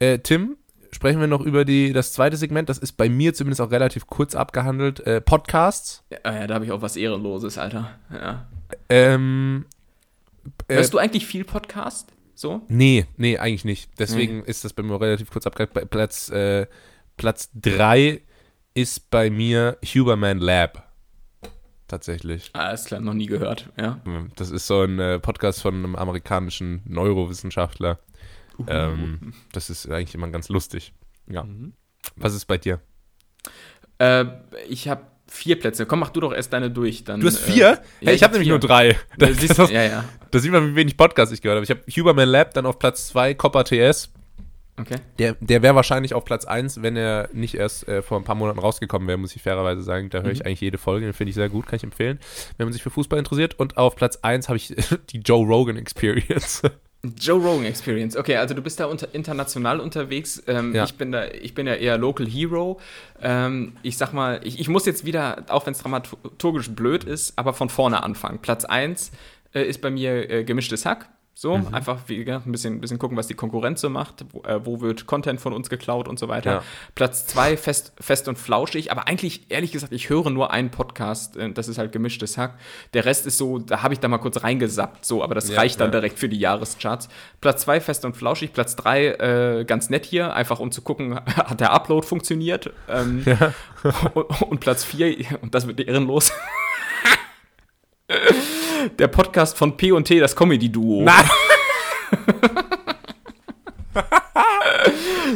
äh, 0.01 0.18
Tim, 0.18 0.59
sprechen 0.93 1.20
wir 1.20 1.26
noch 1.26 1.41
über 1.41 1.64
die, 1.64 1.93
das 1.93 2.12
zweite 2.12 2.36
Segment. 2.36 2.68
Das 2.68 2.78
ist 2.78 2.93
bei 2.93 3.09
mir 3.09 3.34
zumindest 3.34 3.61
auch 3.61 3.70
relativ 3.70 4.07
kurz 4.07 4.34
abgehandelt. 4.34 5.01
Äh, 5.01 5.20
Podcasts. 5.20 6.05
Ja, 6.11 6.34
ja 6.34 6.47
da 6.47 6.55
habe 6.55 6.64
ich 6.64 6.72
auch 6.72 6.82
was 6.82 6.97
Ehrenloses, 6.97 7.59
Alter. 7.59 7.99
Ja. 8.12 8.47
Ähm, 8.88 9.66
äh, 10.68 10.76
Hörst 10.76 10.93
du 10.95 10.99
eigentlich 10.99 11.26
viel 11.26 11.45
Podcast? 11.45 12.12
So? 12.34 12.62
Nee, 12.68 13.07
nee, 13.16 13.38
eigentlich 13.38 13.64
nicht. 13.64 13.91
Deswegen 13.99 14.38
nee. 14.38 14.45
ist 14.47 14.64
das 14.64 14.72
bei 14.72 14.82
mir 14.82 15.01
relativ 15.01 15.30
kurz 15.30 15.47
abgehakt. 15.47 15.91
Platz, 15.91 16.30
äh, 16.30 16.66
Platz 17.16 17.51
3 17.55 18.22
ist 18.74 19.11
bei 19.11 19.30
mir 19.30 19.76
Huberman 19.84 20.38
Lab. 20.38 20.91
Tatsächlich. 21.86 22.51
Alles 22.53 22.84
klar, 22.84 23.01
noch 23.01 23.14
nie 23.14 23.26
gehört, 23.26 23.68
ja. 23.76 24.01
Das 24.36 24.51
ist 24.51 24.68
so 24.68 24.82
ein 24.82 25.01
äh, 25.01 25.18
Podcast 25.18 25.61
von 25.61 25.74
einem 25.74 25.97
amerikanischen 25.97 26.82
Neurowissenschaftler. 26.86 27.99
Uh. 28.61 28.67
Ähm, 28.69 29.33
das 29.53 29.71
ist 29.71 29.89
eigentlich 29.89 30.15
immer 30.15 30.29
ganz 30.29 30.49
lustig. 30.49 30.93
Ja. 31.29 31.45
Mhm. 31.45 31.73
Was 32.17 32.35
ist 32.35 32.47
bei 32.47 32.59
dir? 32.59 32.81
Äh, 33.99 34.27
ich 34.69 34.89
habe 34.89 35.07
vier 35.31 35.59
Plätze. 35.59 35.87
Komm, 35.87 36.01
mach 36.01 36.11
du 36.11 36.21
doch 36.21 36.33
erst 36.33 36.53
deine 36.53 36.71
durch. 36.71 37.05
Dann, 37.05 37.21
du 37.21 37.27
hast 37.27 37.39
vier? 37.39 37.73
Äh, 37.73 37.77
hey, 37.77 38.09
ja, 38.09 38.13
ich 38.13 38.23
habe 38.23 38.33
nämlich 38.33 38.49
nur 38.49 38.59
drei. 38.59 38.99
Das, 39.19 39.39
siehst, 39.39 39.59
das, 39.59 39.71
ja, 39.71 39.85
ja. 39.85 40.05
da 40.31 40.39
sieht 40.39 40.51
man, 40.51 40.73
wie 40.73 40.77
wenig 40.77 40.97
Podcast 40.97 41.33
ich 41.33 41.43
gehört 41.43 41.57
habe. 41.57 41.65
Ich 41.65 41.71
habe 41.71 41.83
Huberman 41.91 42.29
Lab 42.29 42.55
dann 42.55 42.67
auf 42.67 42.79
Platz 42.79 43.09
zwei, 43.09 43.35
Copper 43.35 43.65
TS. 43.65 44.11
Okay. 44.81 44.97
Der, 45.19 45.37
der 45.41 45.63
wäre 45.63 45.75
wahrscheinlich 45.75 46.15
auf 46.15 46.25
Platz 46.25 46.47
1, 46.47 46.83
wenn 46.83 46.97
er 46.97 47.29
nicht 47.35 47.55
erst 47.55 47.87
äh, 47.87 48.01
vor 48.01 48.19
ein 48.19 48.25
paar 48.25 48.35
Monaten 48.35 48.59
rausgekommen 48.59 49.07
wäre, 49.09 49.19
muss 49.19 49.37
ich 49.37 49.43
fairerweise 49.43 49.83
sagen. 49.83 50.09
Da 50.09 50.19
höre 50.19 50.27
mhm. 50.27 50.33
ich 50.33 50.47
eigentlich 50.47 50.63
jede 50.63 50.79
Folge, 50.79 51.07
den 51.07 51.13
finde 51.13 51.31
ich 51.31 51.35
sehr 51.35 51.51
gut, 51.51 51.67
kann 51.67 51.77
ich 51.77 51.85
empfehlen, 51.85 52.19
wenn 52.57 52.67
man 52.67 52.73
sich 52.73 52.83
für 52.83 52.91
Fußball 52.91 53.19
interessiert. 53.19 53.59
Und 53.59 53.77
auf 53.77 53.95
Platz 53.95 54.21
1 54.23 54.49
habe 54.49 54.57
ich 54.57 54.75
die 55.11 55.19
Joe 55.19 55.47
Rogan 55.47 55.77
Experience. 55.77 56.63
Joe 57.03 57.40
Rogan 57.40 57.64
Experience. 57.64 58.16
Okay, 58.16 58.36
also 58.36 58.55
du 58.55 58.61
bist 58.61 58.78
da 58.78 58.86
unter, 58.86 59.14
international 59.14 59.80
unterwegs. 59.80 60.42
Ähm, 60.46 60.74
ja. 60.74 60.84
Ich 60.84 60.94
bin 60.94 61.12
da, 61.12 61.28
ich 61.28 61.55
bin 61.55 61.66
ja 61.66 61.74
eher 61.74 61.96
Local 61.96 62.26
Hero. 62.26 62.78
Ähm, 63.22 63.72
ich 63.82 63.96
sag 63.96 64.12
mal, 64.12 64.40
ich, 64.44 64.61
ich, 64.61 64.68
muss 64.68 64.84
jetzt 64.84 65.07
wieder, 65.07 65.44
auch 65.48 65.64
wenn 65.64 65.72
es 65.72 65.78
dramaturgisch 65.78 66.70
blöd 66.70 67.05
ist, 67.05 67.38
aber 67.38 67.55
von 67.55 67.70
vorne 67.70 68.03
anfangen. 68.03 68.38
Platz 68.40 68.66
1 68.66 69.12
äh, 69.55 69.62
ist 69.62 69.80
bei 69.80 69.90
mir 69.90 70.30
äh, 70.30 70.44
gemischtes 70.44 70.84
Hack. 70.84 71.09
So, 71.35 71.57
mhm. 71.57 71.72
einfach 71.72 72.01
wie 72.07 72.22
gesagt, 72.22 72.47
ein 72.47 72.53
bisschen, 72.53 72.81
bisschen 72.81 72.99
gucken, 72.99 73.16
was 73.16 73.26
die 73.26 73.35
Konkurrenz 73.35 73.81
so 73.81 73.89
macht, 73.89 74.26
wo, 74.31 74.43
äh, 74.43 74.64
wo 74.66 74.81
wird 74.81 75.07
Content 75.07 75.41
von 75.41 75.53
uns 75.53 75.70
geklaut 75.70 76.07
und 76.07 76.18
so 76.18 76.28
weiter. 76.28 76.51
Ja. 76.51 76.62
Platz 76.95 77.26
zwei, 77.26 77.57
fest, 77.57 77.93
fest 77.99 78.28
und 78.28 78.37
flauschig, 78.37 78.93
aber 78.93 79.09
eigentlich, 79.09 79.47
ehrlich 79.49 79.72
gesagt, 79.72 79.93
ich 79.93 80.11
höre 80.11 80.28
nur 80.28 80.51
einen 80.51 80.70
Podcast, 80.70 81.37
äh, 81.37 81.51
das 81.51 81.68
ist 81.68 81.78
halt 81.78 81.93
gemischtes 81.93 82.37
Hack. 82.37 82.59
Der 82.93 83.07
Rest 83.07 83.26
ist 83.26 83.39
so, 83.39 83.59
da 83.59 83.83
habe 83.83 83.95
ich 83.95 84.01
da 84.01 84.09
mal 84.09 84.18
kurz 84.18 84.43
reingesappt, 84.43 85.07
so, 85.07 85.22
aber 85.22 85.35
das 85.35 85.49
ja, 85.49 85.57
reicht 85.57 85.81
dann 85.81 85.89
ja. 85.89 85.93
direkt 86.01 86.18
für 86.18 86.28
die 86.28 86.39
Jahrescharts. 86.39 87.09
Platz 87.41 87.62
zwei, 87.62 87.81
fest 87.81 88.05
und 88.05 88.16
flauschig, 88.16 88.53
Platz 88.53 88.76
drei, 88.76 89.07
äh, 89.07 89.64
ganz 89.64 89.89
nett 89.89 90.05
hier, 90.05 90.35
einfach 90.35 90.61
um 90.61 90.72
zu 90.72 90.83
gucken, 90.83 91.14
hat 91.24 91.61
der 91.61 91.72
Upload 91.72 92.07
funktioniert. 92.07 92.70
Ähm, 92.89 93.24
und, 94.14 94.43
und 94.43 94.61
Platz 94.61 94.85
vier, 94.85 95.16
und 95.41 95.55
das 95.55 95.66
wird 95.66 95.81
ehrenlos. 95.81 96.33
der 98.99 99.09
Podcast 99.09 99.57
von 99.57 99.77
P&T, 99.77 100.19
das 100.21 100.35
Comedy-Duo. 100.37 101.03
Nein! 101.03 101.25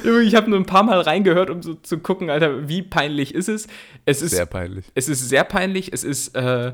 ich 0.24 0.34
habe 0.34 0.50
nur 0.50 0.58
ein 0.58 0.66
paar 0.66 0.82
Mal 0.82 1.00
reingehört, 1.00 1.50
um 1.50 1.62
so 1.62 1.74
zu 1.74 1.98
gucken, 1.98 2.30
Alter, 2.30 2.68
wie 2.68 2.82
peinlich 2.82 3.34
ist 3.34 3.48
es. 3.48 3.66
Es 4.04 4.22
ist 4.22 4.32
sehr 4.32 4.46
peinlich. 4.46 4.86
Es 4.94 5.08
ist 5.08 5.28
sehr 5.28 5.44
peinlich. 5.44 5.92
Es 5.92 6.04
ist 6.04 6.34
äh, 6.34 6.72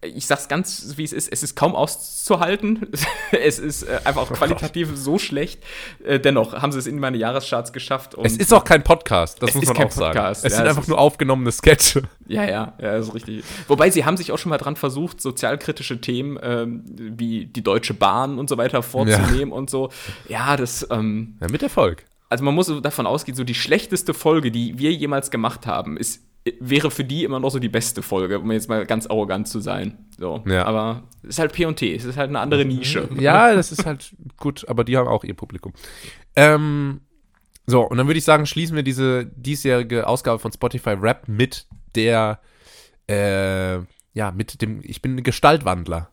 ich 0.00 0.26
sag's 0.26 0.46
ganz, 0.46 0.94
wie 0.96 1.02
es 1.02 1.12
ist, 1.12 1.32
es 1.32 1.42
ist 1.42 1.56
kaum 1.56 1.74
auszuhalten. 1.74 2.86
es 3.32 3.58
ist 3.58 3.82
äh, 3.82 3.98
einfach 4.04 4.22
auch 4.22 4.30
oh 4.30 4.34
qualitativ 4.34 4.90
so 4.94 5.18
schlecht. 5.18 5.62
Äh, 6.04 6.20
dennoch 6.20 6.52
haben 6.52 6.70
sie 6.70 6.78
es 6.78 6.86
in 6.86 7.00
meine 7.00 7.16
Jahrescharts 7.16 7.72
geschafft. 7.72 8.16
es 8.22 8.36
ist 8.36 8.54
auch 8.54 8.62
kein 8.62 8.84
Podcast, 8.84 9.42
das 9.42 9.54
muss 9.54 9.66
man 9.66 9.76
auch 9.76 9.90
sagen. 9.90 10.14
Podcast. 10.14 10.44
Es 10.44 10.52
ja, 10.52 10.58
sind 10.58 10.68
einfach 10.68 10.86
nur 10.86 10.98
aufgenommene 10.98 11.50
Sketche. 11.50 12.02
Ja, 12.28 12.44
ja, 12.44 12.74
ja, 12.80 12.96
ist 12.96 13.12
richtig. 13.12 13.44
Wobei 13.66 13.90
sie 13.90 14.04
haben 14.04 14.16
sich 14.16 14.30
auch 14.30 14.38
schon 14.38 14.50
mal 14.50 14.58
dran 14.58 14.76
versucht, 14.76 15.20
sozialkritische 15.20 16.00
Themen 16.00 16.38
ähm, 16.42 16.84
wie 16.86 17.46
die 17.46 17.62
Deutsche 17.62 17.94
Bahn 17.94 18.38
und 18.38 18.48
so 18.48 18.56
weiter 18.56 18.82
vorzunehmen 18.82 19.50
ja. 19.50 19.56
und 19.56 19.68
so. 19.68 19.90
Ja, 20.28 20.56
das. 20.56 20.86
Ähm, 20.90 21.38
ja, 21.40 21.48
mit 21.48 21.62
Erfolg. 21.62 22.04
Also 22.28 22.44
man 22.44 22.54
muss 22.54 22.72
davon 22.82 23.06
ausgehen, 23.06 23.36
so 23.36 23.44
die 23.44 23.54
schlechteste 23.54 24.12
Folge, 24.14 24.50
die 24.50 24.78
wir 24.78 24.92
jemals 24.92 25.30
gemacht 25.30 25.66
haben, 25.66 25.96
ist 25.96 26.28
wäre 26.60 26.90
für 26.90 27.04
die 27.04 27.24
immer 27.24 27.40
noch 27.40 27.50
so 27.50 27.58
die 27.58 27.68
beste 27.68 28.02
Folge, 28.02 28.38
um 28.38 28.50
jetzt 28.52 28.68
mal 28.68 28.86
ganz 28.86 29.06
arrogant 29.06 29.48
zu 29.48 29.60
sein. 29.60 30.06
So. 30.18 30.42
Ja. 30.46 30.64
Aber 30.64 31.04
es 31.22 31.30
ist 31.30 31.38
halt 31.38 31.52
P&T, 31.52 31.94
es 31.94 32.04
ist 32.04 32.16
halt 32.16 32.28
eine 32.28 32.40
andere 32.40 32.64
Nische. 32.64 33.08
Ja, 33.18 33.54
das 33.54 33.72
ist 33.72 33.84
halt 33.84 34.14
gut, 34.36 34.66
aber 34.68 34.84
die 34.84 34.96
haben 34.96 35.08
auch 35.08 35.24
ihr 35.24 35.34
Publikum. 35.34 35.72
Ähm, 36.36 37.00
so, 37.66 37.82
und 37.82 37.98
dann 37.98 38.06
würde 38.06 38.18
ich 38.18 38.24
sagen, 38.24 38.46
schließen 38.46 38.76
wir 38.76 38.82
diese 38.82 39.26
diesjährige 39.26 40.06
Ausgabe 40.06 40.38
von 40.38 40.52
Spotify 40.52 40.90
Rap 40.90 41.28
mit 41.28 41.66
der, 41.94 42.40
äh, 43.08 43.78
ja, 44.14 44.30
mit 44.34 44.62
dem, 44.62 44.80
ich 44.82 45.02
bin 45.02 45.22
Gestaltwandler. 45.22 46.10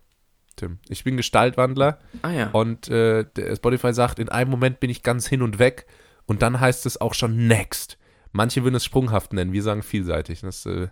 Tim. 0.56 0.80
Ich 0.88 1.04
bin 1.04 1.18
Gestaltwandler. 1.18 2.00
Ah 2.22 2.32
ja. 2.32 2.50
Und 2.52 2.90
äh, 2.90 3.26
Spotify 3.56 3.94
sagt, 3.94 4.20
in 4.20 4.30
einem 4.30 4.50
Moment 4.50 4.80
bin 4.80 4.90
ich 4.90 5.04
ganz 5.04 5.28
hin 5.28 5.42
und 5.42 5.60
weg 5.60 5.86
und 6.26 6.42
dann 6.42 6.60
heißt 6.60 6.86
es 6.86 7.00
auch 7.00 7.14
schon 7.14 7.48
next. 7.48 7.98
Manche 8.32 8.64
würden 8.64 8.76
es 8.76 8.86
sprunghaft 8.86 9.34
nennen, 9.34 9.54
wir 9.54 9.64
sagen 9.64 9.84
vielseitig. 9.84 10.42
Das 10.42 10.66
äh, 10.66 10.90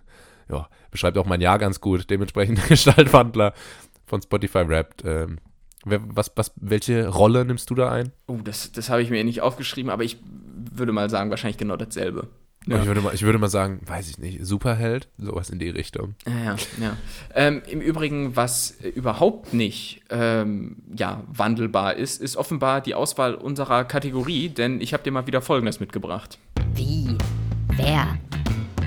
ja, 0.50 0.68
beschreibt 0.90 1.18
auch 1.18 1.26
mein 1.26 1.40
Jahr 1.40 1.58
ganz 1.58 1.80
gut. 1.80 2.08
Dementsprechend 2.10 2.64
Gestaltwandler 2.68 3.52
von 4.06 4.22
Spotify 4.22 4.68
Wrapped. 4.68 5.04
Ähm, 5.04 5.38
was, 5.84 6.32
was, 6.36 6.52
welche 6.56 7.08
Rolle 7.08 7.44
nimmst 7.44 7.68
du 7.68 7.74
da 7.74 7.90
ein? 7.90 8.12
Oh, 8.26 8.38
das, 8.42 8.72
das 8.72 8.88
habe 8.88 9.02
ich 9.02 9.10
mir 9.10 9.22
nicht 9.22 9.42
aufgeschrieben, 9.42 9.90
aber 9.90 10.02
ich 10.02 10.18
würde 10.72 10.92
mal 10.92 11.10
sagen, 11.10 11.28
wahrscheinlich 11.30 11.58
genau 11.58 11.76
dasselbe. 11.76 12.28
Ja. 12.66 12.80
Ich, 12.80 12.86
würde 12.86 13.02
mal, 13.02 13.14
ich 13.14 13.22
würde 13.22 13.38
mal 13.38 13.50
sagen, 13.50 13.80
weiß 13.84 14.08
ich 14.08 14.18
nicht, 14.18 14.44
Superheld, 14.44 15.08
sowas 15.18 15.50
in 15.50 15.58
die 15.58 15.68
Richtung. 15.68 16.14
Ja, 16.26 16.44
ja. 16.44 16.56
ja. 16.80 16.96
Ähm, 17.34 17.62
Im 17.68 17.80
Übrigen, 17.80 18.36
was 18.36 18.70
überhaupt 18.94 19.52
nicht 19.52 20.00
ähm, 20.08 20.76
ja, 20.96 21.22
wandelbar 21.28 21.94
ist, 21.94 22.22
ist 22.22 22.36
offenbar 22.36 22.80
die 22.80 22.94
Auswahl 22.94 23.34
unserer 23.34 23.84
Kategorie, 23.84 24.48
denn 24.48 24.80
ich 24.80 24.94
habe 24.94 25.02
dir 25.02 25.10
mal 25.10 25.26
wieder 25.26 25.42
Folgendes 25.42 25.78
mitgebracht. 25.78 26.38
Wie? 26.74 27.18
Wer? 27.76 28.18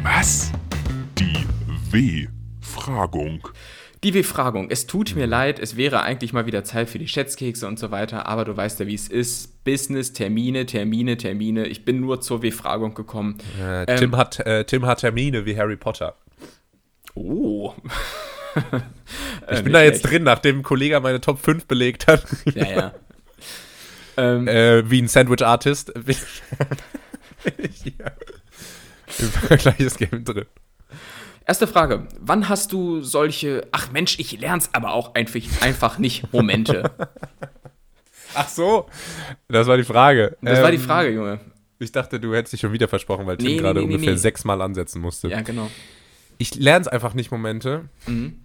Was? 0.02 0.52
Die 1.20 1.46
W-Fragung. 1.92 3.48
Die 4.04 4.12
Befragung. 4.12 4.70
Es 4.70 4.86
tut 4.86 5.16
mir 5.16 5.26
leid, 5.26 5.60
es 5.60 5.76
wäre 5.76 6.04
eigentlich 6.04 6.32
mal 6.32 6.46
wieder 6.46 6.64
Zeit 6.64 6.90
für 6.90 7.00
die 7.00 7.08
Schätzkekse 7.08 7.68
und 7.68 7.80
so 7.80 7.90
weiter, 7.90 8.28
aber 8.28 8.46
du 8.46 8.56
weißt 8.56 8.80
ja, 8.80 8.88
wie 8.88 8.94
es 8.94 9.08
ist. 9.08 9.64
Business, 9.64 10.14
Termine, 10.14 10.66
Termine, 10.66 11.18
Termine. 11.18 11.66
Ich 11.66 11.84
bin 11.84 12.00
nur 12.00 12.22
zur 12.22 12.42
Befragung 12.42 12.94
gekommen. 12.94 13.38
Äh, 13.60 13.84
ähm, 13.86 13.98
Tim, 13.98 14.16
hat, 14.16 14.40
äh, 14.42 14.66
Tim 14.66 14.86
hat 14.86 15.00
Termine 15.00 15.46
wie 15.46 15.58
Harry 15.58 15.78
Potter. 15.78 16.16
Oh. 17.16 17.74
ich 19.52 19.64
bin 19.64 19.74
da 19.74 19.82
jetzt 19.82 20.04
drin, 20.04 20.24
nachdem 20.24 20.60
ein 20.60 20.64
Kollege 20.64 21.00
meine 21.00 21.20
Top 21.20 21.40
5 21.40 21.66
belegt 21.66 22.08
hat. 22.08 22.24
ja, 22.54 22.66
ja. 22.68 22.94
ähm, 24.18 24.48
äh, 24.48 24.90
wie 24.90 25.02
ein 25.02 25.08
Sandwich-Artist. 25.08 25.94
ja. 27.84 28.12
Gleiches 29.58 29.98
Game 29.98 30.24
drin. 30.24 30.46
Erste 31.48 31.66
Frage. 31.66 32.08
Wann 32.20 32.50
hast 32.50 32.74
du 32.74 33.02
solche, 33.02 33.66
ach 33.72 33.90
Mensch, 33.94 34.20
ich 34.20 34.38
lern's 34.38 34.70
aber 34.74 34.92
auch 34.92 35.16
einfach, 35.16 35.40
einfach 35.62 35.98
nicht, 35.98 36.34
Momente? 36.34 36.92
ach 38.34 38.50
so, 38.50 38.88
das 39.48 39.66
war 39.66 39.78
die 39.78 39.86
Frage. 39.86 40.36
Das 40.42 40.58
ähm, 40.58 40.64
war 40.64 40.72
die 40.72 40.78
ähm, 40.78 40.84
Frage, 40.84 41.10
Junge. 41.10 41.40
Ich 41.80 41.94
dachte, 41.94 42.20
du 42.20 42.36
hättest 42.36 42.52
dich 42.52 42.60
schon 42.60 42.74
wieder 42.74 42.90
versprochen, 42.90 43.26
weil 43.28 43.38
Tim 43.38 43.48
nee, 43.48 43.58
gerade 43.58 43.80
nee, 43.80 43.88
nee, 43.88 43.96
ungefähr 43.96 44.18
sechsmal 44.18 44.62
ansetzen 44.62 45.02
musste. 45.02 45.30
Ja, 45.30 45.40
genau. 45.40 45.72
Ich 46.38 46.56
lern's 46.56 46.90
einfach 46.90 47.14
nicht, 47.14 47.32
Momente. 47.32 47.88
Mhm. 48.08 48.42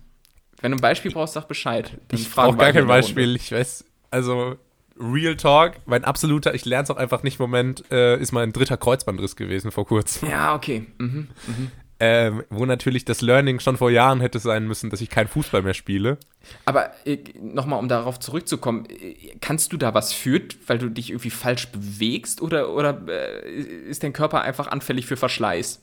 Wenn 0.61 0.71
du 0.71 0.79
ein 0.79 0.81
Beispiel 0.81 1.11
brauchst, 1.11 1.35
sag 1.35 1.49
Bescheid. 1.49 1.99
ich 2.13 2.31
brauche 2.31 2.57
gar 2.57 2.73
kein 2.73 2.87
Beispiel. 2.87 3.35
Ich 3.35 3.51
weiß, 3.51 3.85
also 4.13 4.59
Real 4.97 5.37
Talk, 5.37 5.79
mein 5.87 6.05
absoluter, 6.05 6.55
ich 6.55 6.65
lerne 6.65 6.85
es 6.85 6.91
auch 6.91 6.97
einfach 6.97 7.25
nicht, 7.25 7.41
Moment, 7.41 7.83
äh, 7.91 8.17
ist 8.21 8.31
mein 8.31 8.53
dritter 8.53 8.77
Kreuzbandriss 8.77 9.35
gewesen 9.35 9.73
vor 9.73 9.87
kurzem. 9.87 10.29
Ja, 10.29 10.55
okay. 10.55 10.87
Mhm, 10.99 11.29
mhm. 11.49 11.71
Ähm, 12.05 12.43
wo 12.51 12.67
natürlich 12.67 13.05
das 13.05 13.21
Learning 13.21 13.61
schon 13.61 13.77
vor 13.77 13.89
Jahren 13.89 14.21
hätte 14.21 14.41
sein 14.41 14.67
müssen, 14.67 14.91
dass 14.91 15.01
ich 15.01 15.09
keinen 15.09 15.29
Fußball 15.29 15.63
mehr 15.63 15.73
spiele. 15.73 16.19
Aber 16.65 16.91
äh, 17.07 17.19
nochmal, 17.41 17.79
um 17.79 17.89
darauf 17.89 18.19
zurückzukommen, 18.19 18.87
äh, 18.87 19.37
kannst 19.41 19.73
du 19.73 19.77
da 19.77 19.95
was 19.95 20.13
für, 20.13 20.41
weil 20.67 20.79
du 20.79 20.89
dich 20.89 21.11
irgendwie 21.11 21.31
falsch 21.31 21.69
bewegst 21.69 22.43
oder, 22.43 22.71
oder 22.71 23.03
äh, 23.07 23.49
ist 23.53 24.03
dein 24.03 24.13
Körper 24.13 24.41
einfach 24.41 24.67
anfällig 24.67 25.07
für 25.07 25.17
Verschleiß? 25.17 25.81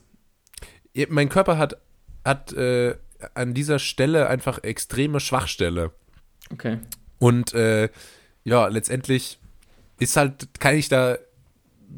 Mein 1.08 1.30
Körper 1.30 1.56
hat, 1.56 1.78
hat 2.22 2.52
äh, 2.52 2.96
an 3.32 3.54
dieser 3.54 3.78
Stelle 3.78 4.28
einfach 4.28 4.62
extreme 4.62 5.20
Schwachstelle. 5.20 5.90
Okay. 6.52 6.80
Und 7.18 7.54
äh, 7.54 7.88
ja, 8.44 8.66
letztendlich 8.66 9.38
ist 9.98 10.18
halt, 10.18 10.48
kann 10.60 10.74
ich 10.74 10.90
da 10.90 11.16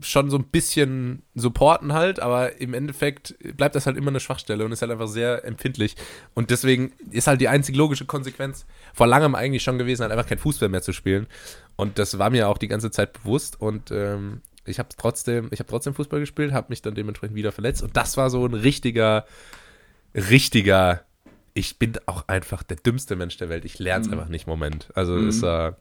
schon 0.00 0.30
so 0.30 0.38
ein 0.38 0.44
bisschen 0.44 1.22
supporten 1.34 1.92
halt, 1.92 2.20
aber 2.20 2.60
im 2.60 2.74
Endeffekt 2.74 3.34
bleibt 3.56 3.74
das 3.74 3.86
halt 3.86 3.96
immer 3.96 4.10
eine 4.10 4.20
Schwachstelle 4.20 4.64
und 4.64 4.72
ist 4.72 4.82
halt 4.82 4.90
einfach 4.90 5.08
sehr 5.08 5.44
empfindlich. 5.44 5.96
Und 6.34 6.50
deswegen 6.50 6.92
ist 7.10 7.26
halt 7.26 7.40
die 7.40 7.48
einzig 7.48 7.76
logische 7.76 8.06
Konsequenz 8.06 8.66
vor 8.94 9.06
langem 9.06 9.34
eigentlich 9.34 9.62
schon 9.62 9.78
gewesen, 9.78 10.02
halt 10.02 10.12
einfach 10.12 10.28
kein 10.28 10.38
Fußball 10.38 10.68
mehr 10.68 10.82
zu 10.82 10.92
spielen. 10.92 11.26
Und 11.76 11.98
das 11.98 12.18
war 12.18 12.30
mir 12.30 12.48
auch 12.48 12.58
die 12.58 12.68
ganze 12.68 12.90
Zeit 12.90 13.12
bewusst 13.12 13.60
und 13.60 13.90
ähm, 13.90 14.40
ich 14.64 14.78
habe 14.78 14.90
trotzdem, 14.96 15.48
ich 15.50 15.58
habe 15.58 15.68
trotzdem 15.68 15.94
Fußball 15.94 16.20
gespielt, 16.20 16.52
habe 16.52 16.68
mich 16.70 16.82
dann 16.82 16.94
dementsprechend 16.94 17.36
wieder 17.36 17.52
verletzt 17.52 17.82
und 17.82 17.96
das 17.96 18.16
war 18.16 18.30
so 18.30 18.46
ein 18.46 18.54
richtiger, 18.54 19.26
richtiger, 20.14 21.02
ich 21.54 21.78
bin 21.78 21.94
auch 22.06 22.28
einfach 22.28 22.62
der 22.62 22.76
dümmste 22.76 23.16
Mensch 23.16 23.36
der 23.36 23.48
Welt. 23.48 23.64
Ich 23.64 23.78
lerne 23.78 24.02
es 24.02 24.06
mhm. 24.06 24.14
einfach 24.14 24.28
nicht 24.28 24.46
Moment. 24.46 24.88
Also 24.94 25.14
mhm. 25.14 25.28
ist, 25.28 25.42
äh, 25.42 25.72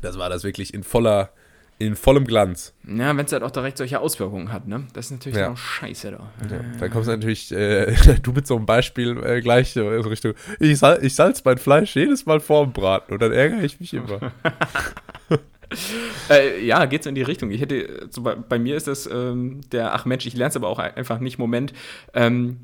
das 0.00 0.18
war 0.18 0.30
das 0.30 0.44
wirklich 0.44 0.72
in 0.72 0.82
voller 0.82 1.30
in 1.78 1.94
vollem 1.94 2.26
Glanz. 2.26 2.74
Ja, 2.86 3.16
wenn 3.16 3.24
es 3.24 3.32
halt 3.32 3.44
auch 3.44 3.52
direkt 3.52 3.78
solche 3.78 4.00
Auswirkungen 4.00 4.52
hat, 4.52 4.66
ne? 4.66 4.84
Das 4.94 5.06
ist 5.06 5.12
natürlich 5.12 5.38
ja. 5.38 5.52
auch 5.52 5.56
scheiße 5.56 6.10
da. 6.10 6.30
Ja, 6.50 6.60
dann 6.80 6.90
kommst 6.90 7.08
du 7.08 7.12
natürlich, 7.12 7.52
äh, 7.52 7.94
du 8.22 8.32
mit 8.32 8.46
so 8.46 8.56
einem 8.56 8.66
Beispiel 8.66 9.16
äh, 9.24 9.40
gleich 9.40 9.72
so 9.72 9.86
Richtung, 9.86 10.34
ich, 10.58 10.78
sal 10.78 10.98
ich 11.02 11.14
salz 11.14 11.44
mein 11.44 11.58
Fleisch 11.58 11.94
jedes 11.94 12.26
Mal 12.26 12.40
vorm 12.40 12.72
Braten 12.72 13.12
und 13.12 13.22
dann 13.22 13.32
ärgere 13.32 13.62
ich 13.62 13.78
mich 13.78 13.94
immer. 13.94 14.32
äh, 16.30 16.64
ja, 16.64 16.84
geht's 16.86 17.06
in 17.06 17.14
die 17.14 17.22
Richtung. 17.22 17.50
Ich 17.52 17.60
hätte, 17.60 18.08
so 18.10 18.22
bei, 18.22 18.34
bei 18.34 18.58
mir 18.58 18.76
ist 18.76 18.88
das 18.88 19.06
ähm, 19.06 19.60
der, 19.70 19.94
ach 19.94 20.04
Mensch, 20.04 20.26
ich 20.26 20.34
lerne 20.34 20.50
es 20.50 20.56
aber 20.56 20.68
auch 20.68 20.80
einfach 20.80 21.20
nicht, 21.20 21.38
Moment, 21.38 21.72
ähm, 22.12 22.58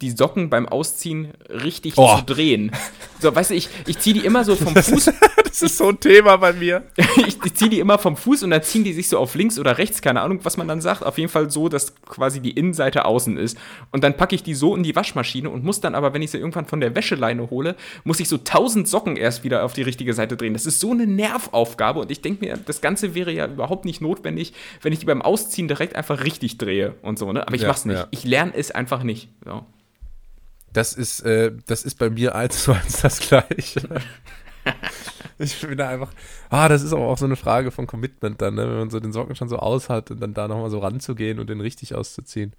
die 0.00 0.10
Socken 0.10 0.48
beim 0.48 0.68
Ausziehen 0.68 1.28
richtig 1.48 1.94
oh. 1.96 2.16
zu 2.16 2.24
drehen. 2.24 2.72
So, 3.20 3.34
weißt 3.34 3.50
du, 3.50 3.54
ich, 3.54 3.68
ich 3.86 3.98
ziehe 3.98 4.14
die 4.14 4.24
immer 4.24 4.44
so 4.44 4.56
vom 4.56 4.74
Fuß. 4.74 5.10
Das 5.50 5.62
ist 5.62 5.78
so 5.78 5.88
ein 5.88 5.98
Thema 5.98 6.36
bei 6.36 6.52
mir. 6.52 6.84
ich, 6.96 7.38
ich 7.44 7.54
ziehe 7.54 7.70
die 7.70 7.80
immer 7.80 7.98
vom 7.98 8.16
Fuß 8.16 8.44
und 8.44 8.50
dann 8.50 8.62
ziehen 8.62 8.84
die 8.84 8.92
sich 8.92 9.08
so 9.08 9.18
auf 9.18 9.34
links 9.34 9.58
oder 9.58 9.78
rechts, 9.78 10.00
keine 10.00 10.20
Ahnung, 10.20 10.40
was 10.44 10.56
man 10.56 10.68
dann 10.68 10.80
sagt. 10.80 11.04
Auf 11.04 11.18
jeden 11.18 11.28
Fall 11.28 11.50
so, 11.50 11.68
dass 11.68 11.94
quasi 12.04 12.40
die 12.40 12.52
Innenseite 12.52 13.04
außen 13.04 13.36
ist. 13.36 13.58
Und 13.90 14.04
dann 14.04 14.16
packe 14.16 14.34
ich 14.34 14.42
die 14.42 14.54
so 14.54 14.76
in 14.76 14.82
die 14.82 14.94
Waschmaschine 14.94 15.50
und 15.50 15.64
muss 15.64 15.80
dann 15.80 15.94
aber, 15.94 16.14
wenn 16.14 16.22
ich 16.22 16.30
sie 16.30 16.38
irgendwann 16.38 16.66
von 16.66 16.80
der 16.80 16.94
Wäscheleine 16.94 17.50
hole, 17.50 17.74
muss 18.04 18.20
ich 18.20 18.28
so 18.28 18.38
tausend 18.38 18.88
Socken 18.88 19.16
erst 19.16 19.44
wieder 19.44 19.64
auf 19.64 19.72
die 19.72 19.82
richtige 19.82 20.14
Seite 20.14 20.36
drehen. 20.36 20.52
Das 20.52 20.66
ist 20.66 20.80
so 20.80 20.92
eine 20.92 21.06
Nervaufgabe 21.06 22.00
und 22.00 22.10
ich 22.10 22.22
denke 22.22 22.44
mir, 22.44 22.56
das 22.56 22.80
Ganze 22.80 23.14
wäre 23.14 23.32
ja 23.32 23.46
überhaupt 23.46 23.84
nicht 23.84 24.00
notwendig, 24.00 24.52
wenn 24.82 24.92
ich 24.92 25.00
die 25.00 25.06
beim 25.06 25.22
Ausziehen 25.22 25.66
direkt 25.68 25.96
einfach 25.96 26.24
richtig 26.24 26.58
drehe 26.58 26.94
und 27.02 27.18
so, 27.18 27.32
ne? 27.32 27.46
Aber 27.46 27.56
ich 27.56 27.62
ja, 27.62 27.68
mach's 27.68 27.84
nicht. 27.84 27.98
Ja. 27.98 28.08
Ich 28.10 28.24
lerne 28.24 28.52
es 28.54 28.70
einfach 28.70 29.02
nicht. 29.02 29.28
So. 29.44 29.64
Das 30.72 30.92
ist, 30.92 31.20
äh, 31.20 31.52
das 31.66 31.82
ist 31.82 31.98
bei 31.98 32.10
mir 32.10 32.34
eins 32.34 32.62
zu 32.62 32.72
eins 32.72 33.00
das 33.00 33.18
Gleiche. 33.20 33.82
ich 35.40 35.66
bin 35.66 35.78
da 35.78 35.88
einfach, 35.88 36.12
ah, 36.50 36.68
das 36.68 36.82
ist 36.82 36.92
aber 36.92 37.06
auch 37.06 37.18
so 37.18 37.24
eine 37.24 37.36
Frage 37.36 37.70
von 37.70 37.86
Commitment 37.86 38.40
dann, 38.42 38.54
ne? 38.54 38.68
wenn 38.68 38.78
man 38.78 38.90
so 38.90 39.00
den 39.00 39.12
Socken 39.12 39.34
schon 39.34 39.48
so 39.48 39.56
aus 39.56 39.88
hat 39.88 40.10
und 40.10 40.20
dann 40.20 40.34
da 40.34 40.48
nochmal 40.48 40.70
so 40.70 40.78
ranzugehen 40.78 41.38
und 41.40 41.48
den 41.48 41.60
richtig 41.60 41.94
auszuziehen. 41.94 42.52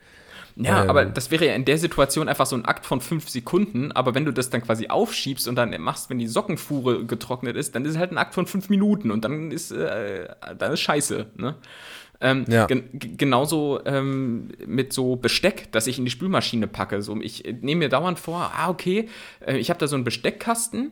Ja, 0.55 0.83
ähm. 0.83 0.89
aber 0.89 1.05
das 1.05 1.31
wäre 1.31 1.45
ja 1.45 1.53
in 1.53 1.65
der 1.65 1.77
Situation 1.77 2.27
einfach 2.27 2.45
so 2.45 2.55
ein 2.55 2.65
Akt 2.65 2.85
von 2.85 2.99
fünf 2.99 3.29
Sekunden, 3.29 3.91
aber 3.91 4.15
wenn 4.15 4.25
du 4.25 4.33
das 4.33 4.49
dann 4.49 4.61
quasi 4.61 4.87
aufschiebst 4.87 5.47
und 5.47 5.55
dann 5.55 5.79
machst, 5.81 6.09
wenn 6.09 6.19
die 6.19 6.27
Sockenfuhre 6.27 7.05
getrocknet 7.05 7.55
ist, 7.55 7.75
dann 7.75 7.85
ist 7.85 7.91
es 7.91 7.97
halt 7.97 8.11
ein 8.11 8.17
Akt 8.17 8.33
von 8.33 8.47
fünf 8.47 8.69
Minuten 8.69 9.11
und 9.11 9.23
dann 9.23 9.51
ist, 9.51 9.71
äh, 9.71 10.27
dann 10.57 10.73
ist 10.73 10.81
scheiße, 10.81 11.27
ne? 11.37 11.55
Ähm, 12.23 12.45
ja. 12.47 12.67
gen 12.67 12.83
genauso 12.93 13.79
ähm, 13.83 14.49
mit 14.67 14.93
so 14.93 15.15
Besteck, 15.15 15.71
das 15.71 15.87
ich 15.87 15.97
in 15.97 16.05
die 16.05 16.11
Spülmaschine 16.11 16.67
packe. 16.67 17.01
So, 17.01 17.19
ich 17.19 17.43
nehme 17.61 17.79
mir 17.79 17.89
dauernd 17.89 18.19
vor, 18.19 18.51
ah, 18.55 18.69
okay, 18.69 19.09
äh, 19.39 19.57
ich 19.57 19.71
habe 19.71 19.79
da 19.79 19.87
so 19.87 19.95
einen 19.95 20.03
Besteckkasten 20.03 20.91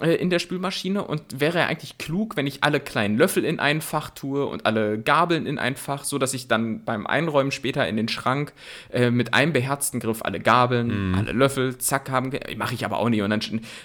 äh, 0.00 0.16
in 0.16 0.28
der 0.28 0.40
Spülmaschine 0.40 1.04
und 1.04 1.40
wäre 1.40 1.58
ja 1.58 1.66
eigentlich 1.66 1.98
klug, 1.98 2.36
wenn 2.36 2.48
ich 2.48 2.64
alle 2.64 2.80
kleinen 2.80 3.16
Löffel 3.16 3.44
in 3.44 3.60
ein 3.60 3.80
Fach 3.80 4.10
tue 4.10 4.44
und 4.44 4.66
alle 4.66 4.98
Gabeln 4.98 5.46
in 5.46 5.56
ein 5.60 5.76
Fach, 5.76 6.02
so 6.02 6.18
dass 6.18 6.34
ich 6.34 6.48
dann 6.48 6.84
beim 6.84 7.06
Einräumen 7.06 7.52
später 7.52 7.86
in 7.86 7.96
den 7.96 8.08
Schrank 8.08 8.52
äh, 8.90 9.12
mit 9.12 9.34
einem 9.34 9.52
beherzten 9.52 10.00
Griff 10.00 10.22
alle 10.22 10.40
Gabeln, 10.40 11.12
mm. 11.12 11.14
alle 11.14 11.30
Löffel, 11.30 11.78
zack, 11.78 12.10
haben. 12.10 12.32
Mache 12.56 12.74
ich 12.74 12.84
aber 12.84 12.98
auch 12.98 13.08
nicht. 13.08 13.22
Und 13.22 13.30
dann, 13.30 13.40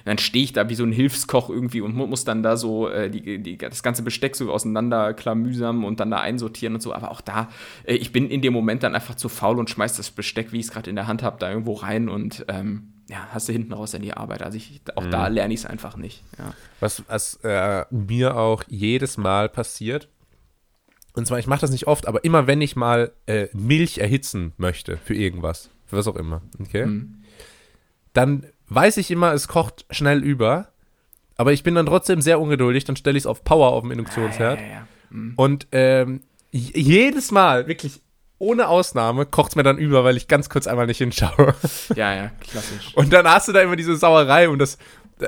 dann 0.06 0.18
stehe 0.18 0.44
ich 0.44 0.52
da 0.52 0.68
wie 0.68 0.74
so 0.74 0.84
ein 0.84 0.92
Hilfskoch 0.92 1.50
irgendwie 1.52 1.82
und 1.82 1.94
muss 1.94 2.26
dann 2.26 2.42
da 2.42 2.58
so 2.58 2.90
äh, 2.90 3.12
die, 3.12 3.38
die, 3.38 3.58
das 3.60 3.84
ganze 3.84 4.02
Besteck 4.02 4.36
so 4.36 4.52
auseinander 4.52 5.14
klamüsam 5.14 5.84
und 5.84 6.00
dann 6.00 6.10
da 6.10 6.20
einsortieren 6.20 6.74
und 6.74 6.82
so. 6.82 6.92
Aber 6.92 7.12
auch 7.12 7.22
da, 7.22 7.50
äh, 7.84 7.94
ich 7.94 8.12
bin 8.12 8.30
in 8.32 8.42
dem 8.42 8.54
Moment 8.54 8.82
dann 8.82 8.96
einfach 8.96 9.14
zu 9.14 9.30
faul 9.30 9.60
und 9.60 9.70
schmeiß 9.70 9.96
das 9.96 10.10
Besteck, 10.10 10.52
wie 10.54 10.60
ich 10.60 10.66
es 10.66 10.72
gerade 10.72 10.90
in 10.90 10.96
der 10.96 11.06
Hand 11.06 11.22
habe, 11.22 11.38
da 11.40 11.50
irgendwo 11.50 11.74
rein 11.74 12.10
und 12.10 12.46
ähm, 12.48 12.94
ja, 13.10 13.28
hast 13.32 13.50
du 13.50 13.54
hinten 13.54 13.74
raus 13.74 13.94
in 13.94 14.04
die 14.04 14.14
Arbeit. 14.14 14.44
Also 14.44 14.58
ich, 14.58 14.82
auch 14.96 15.04
mhm. 15.04 15.12
da 15.12 15.28
lerne 15.28 15.54
ich 15.54 15.62
es 15.62 15.66
einfach 15.66 15.98
nicht. 15.98 16.24
Ja. 16.38 16.54
Was, 16.80 17.04
was 17.08 17.40
äh, 17.44 17.86
mir 17.90 18.38
auch 18.38 18.64
jedes 18.68 19.18
Mal 19.18 19.50
passiert, 19.50 20.10
und 21.14 21.26
zwar, 21.26 21.40
ich 21.40 21.48
mache 21.48 21.62
das 21.62 21.72
nicht 21.72 21.88
oft, 21.88 22.08
aber 22.08 22.24
immer 22.24 22.46
wenn 22.46 22.62
ich 22.62 22.76
mal 22.76 23.12
äh, 23.26 23.48
Milch 23.54 23.98
erhitzen 23.98 24.54
möchte 24.58 24.98
für 24.98 25.16
irgendwas, 25.16 25.72
für 25.88 25.98
was 25.98 26.08
auch 26.08 26.16
immer, 26.16 26.44
okay, 26.60 26.86
mhm. 26.86 27.24
dann 28.14 28.46
weiß 28.68 28.98
ich 28.98 29.10
immer, 29.10 29.34
es 29.34 29.48
kocht 29.48 29.86
schnell 29.90 30.24
über, 30.24 30.68
aber 31.36 31.52
ich 31.52 31.64
bin 31.64 31.74
dann 31.74 31.88
trotzdem 31.88 32.22
sehr 32.22 32.40
ungeduldig, 32.40 32.86
dann 32.86 32.96
stelle 32.96 33.18
ich 33.18 33.24
es 33.24 33.28
auf 33.28 33.44
Power 33.44 33.72
auf 33.72 33.82
dem 33.82 33.92
Induktionsherd. 33.92 34.60
Ja, 34.60 34.66
ja, 34.66 34.72
ja, 34.72 34.88
mhm. 35.10 35.34
Und 35.36 35.68
ähm, 35.72 36.22
jedes 36.52 37.32
Mal, 37.32 37.68
wirklich 37.68 38.02
ohne 38.40 38.70
Ausnahme 38.70 39.26
kocht 39.26 39.52
es 39.52 39.56
mir 39.56 39.64
dann 39.64 39.78
über, 39.78 40.04
weil 40.04 40.18
ich 40.18 40.28
ganz 40.28 40.50
kurz 40.50 40.66
einmal 40.66 40.88
nicht 40.88 40.98
hinschaue. 40.98 41.54
Ja, 41.96 42.14
ja, 42.14 42.32
klassisch. 42.40 42.92
Und 42.96 43.14
dann 43.14 43.28
hast 43.28 43.48
du 43.48 43.52
da 43.52 43.62
immer 43.62 43.76
diese 43.76 43.96
Sauerei 43.96 44.50
und 44.50 44.60
das, 44.60 44.78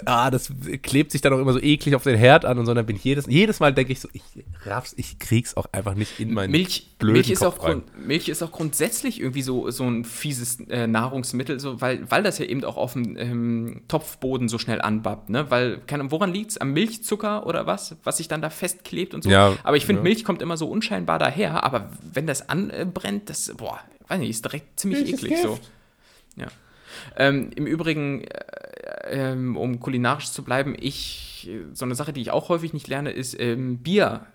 ah, 0.05 0.31
das 0.31 0.51
klebt 0.81 1.11
sich 1.11 1.21
dann 1.21 1.33
auch 1.33 1.39
immer 1.39 1.53
so 1.53 1.61
eklig 1.61 1.95
auf 1.95 2.03
den 2.03 2.17
Herd 2.17 2.45
an 2.45 2.57
und 2.57 2.65
so. 2.65 2.71
Und 2.71 2.77
dann 2.77 2.85
bin 2.85 2.95
ich 2.95 3.03
jedes, 3.03 3.25
jedes 3.27 3.59
Mal 3.59 3.73
denke 3.73 3.91
ich 3.91 3.99
so, 3.99 4.07
ich 4.13 4.23
raff's, 4.65 4.93
ich 4.97 5.19
krieg's 5.19 5.55
auch 5.57 5.67
einfach 5.71 5.95
nicht 5.95 6.19
in 6.19 6.33
meinen 6.33 6.51
Milch, 6.51 6.87
blöden 6.97 7.13
Milch 7.13 7.29
ist 7.29 7.39
Kopf 7.39 7.59
auch 7.59 7.67
rein. 7.67 7.83
Milch 8.05 8.29
ist 8.29 8.41
auch 8.41 8.51
grundsätzlich 8.51 9.19
irgendwie 9.19 9.41
so, 9.41 9.69
so 9.71 9.83
ein 9.83 10.05
fieses 10.05 10.59
äh, 10.69 10.87
Nahrungsmittel, 10.87 11.59
so, 11.59 11.81
weil, 11.81 12.09
weil 12.09 12.23
das 12.23 12.37
ja 12.37 12.45
eben 12.45 12.63
auch 12.63 12.77
auf 12.77 12.93
dem 12.93 13.17
ähm, 13.17 13.81
Topfboden 13.87 14.49
so 14.49 14.57
schnell 14.57 14.81
anbappt, 14.81 15.29
ne? 15.29 15.49
Weil, 15.49 15.79
keine, 15.87 16.11
woran 16.11 16.33
liegt's? 16.33 16.57
Am 16.57 16.73
Milchzucker 16.73 17.45
oder 17.45 17.67
was? 17.67 17.95
Was 18.03 18.17
sich 18.17 18.27
dann 18.27 18.41
da 18.41 18.49
festklebt 18.49 19.13
und 19.13 19.23
so. 19.23 19.29
Ja, 19.29 19.55
aber 19.63 19.77
ich 19.77 19.85
finde, 19.85 20.01
ja. 20.01 20.03
Milch 20.03 20.23
kommt 20.23 20.41
immer 20.41 20.57
so 20.57 20.67
unscheinbar 20.67 21.19
daher, 21.19 21.63
aber 21.63 21.89
wenn 22.13 22.27
das 22.27 22.49
anbrennt, 22.49 23.29
das, 23.29 23.53
boah, 23.55 23.79
weiß 24.07 24.19
nicht, 24.19 24.29
ist 24.29 24.45
direkt 24.45 24.79
ziemlich 24.79 25.01
Milch 25.01 25.13
eklig 25.13 25.39
so. 25.41 25.59
Ja. 26.35 26.47
Ähm, 27.15 27.49
Im 27.55 27.65
Übrigen, 27.65 28.23
äh, 28.23 29.31
ähm, 29.31 29.57
um 29.57 29.79
kulinarisch 29.79 30.31
zu 30.31 30.43
bleiben, 30.43 30.75
ich, 30.79 31.49
so 31.73 31.85
eine 31.85 31.95
Sache, 31.95 32.13
die 32.13 32.21
ich 32.21 32.31
auch 32.31 32.49
häufig 32.49 32.73
nicht 32.73 32.87
lerne, 32.87 33.11
ist 33.11 33.39
ähm, 33.39 33.79
Bier 33.79 34.25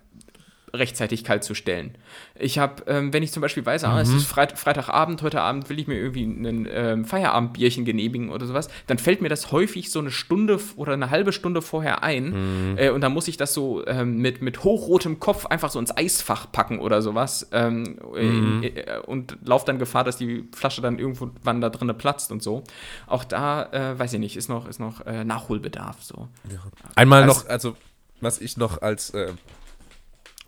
rechtzeitig 0.79 1.25
kalt 1.25 1.45
zu 1.45 1.55
stellen. 1.55 1.95
Ich 2.39 2.59
habe, 2.59 2.85
ähm, 2.87 3.13
wenn 3.13 3.23
ich 3.23 3.33
zum 3.33 3.41
Beispiel 3.41 3.65
weiß, 3.65 3.85
ah, 3.85 3.95
mhm. 3.95 3.99
es 3.99 4.11
ist 4.11 4.27
Freit 4.27 4.59
Freitagabend, 4.59 5.23
heute 5.23 5.41
Abend 5.41 5.69
will 5.69 5.79
ich 5.79 5.87
mir 5.87 5.97
irgendwie 5.97 6.25
ein 6.25 6.69
ähm, 6.71 7.05
Feierabendbierchen 7.05 7.85
genehmigen 7.85 8.31
oder 8.31 8.47
sowas, 8.47 8.69
dann 8.87 8.99
fällt 8.99 9.21
mir 9.23 9.29
das 9.29 9.53
häufig 9.53 9.91
so 9.91 9.99
eine 9.99 10.11
Stunde 10.11 10.59
oder 10.77 10.93
eine 10.93 11.11
halbe 11.11 11.33
Stunde 11.33 11.63
vorher 11.63 12.03
ein 12.03 12.73
mhm. 12.73 12.79
äh, 12.79 12.91
und 12.91 13.01
dann 13.01 13.13
muss 13.13 13.29
ich 13.29 13.37
das 13.37 13.55
so 13.55 13.87
ähm, 13.87 14.19
mit, 14.19 14.43
mit 14.43 14.65
hochrotem 14.65 15.21
Kopf 15.21 15.47
einfach 15.47 15.71
so 15.71 15.79
ins 15.79 15.97
Eisfach 15.97 16.51
packen 16.53 16.79
oder 16.79 17.03
sowas 17.03 17.49
ähm, 17.53 17.99
mhm. 18.15 18.63
äh, 18.63 18.99
und 19.07 19.39
laufe 19.45 19.67
dann 19.67 19.79
Gefahr, 19.79 20.05
dass 20.05 20.17
die 20.17 20.49
Flasche 20.55 20.83
dann 20.83 20.99
irgendwann 20.99 21.61
da 21.61 21.71
drinnen 21.71 21.97
platzt 21.97 22.33
und 22.33 22.43
so. 22.43 22.65
Auch 23.07 23.25
da, 23.25 23.65
äh, 23.73 23.99
weiß 23.99 24.13
ich 24.15 24.21
nicht, 24.21 24.37
ist 24.37 24.49
noch, 24.49 24.69
ist 24.69 24.81
noch 24.81 25.05
äh, 25.07 25.25
Nachholbedarf 25.25 26.03
so. 26.03 26.29
Ja. 26.51 26.59
Einmal 26.95 27.23
also, 27.23 27.41
noch, 27.41 27.49
also 27.49 27.77
was 28.21 28.41
ich 28.41 28.57
noch 28.57 28.83
als 28.83 29.11
äh, 29.11 29.33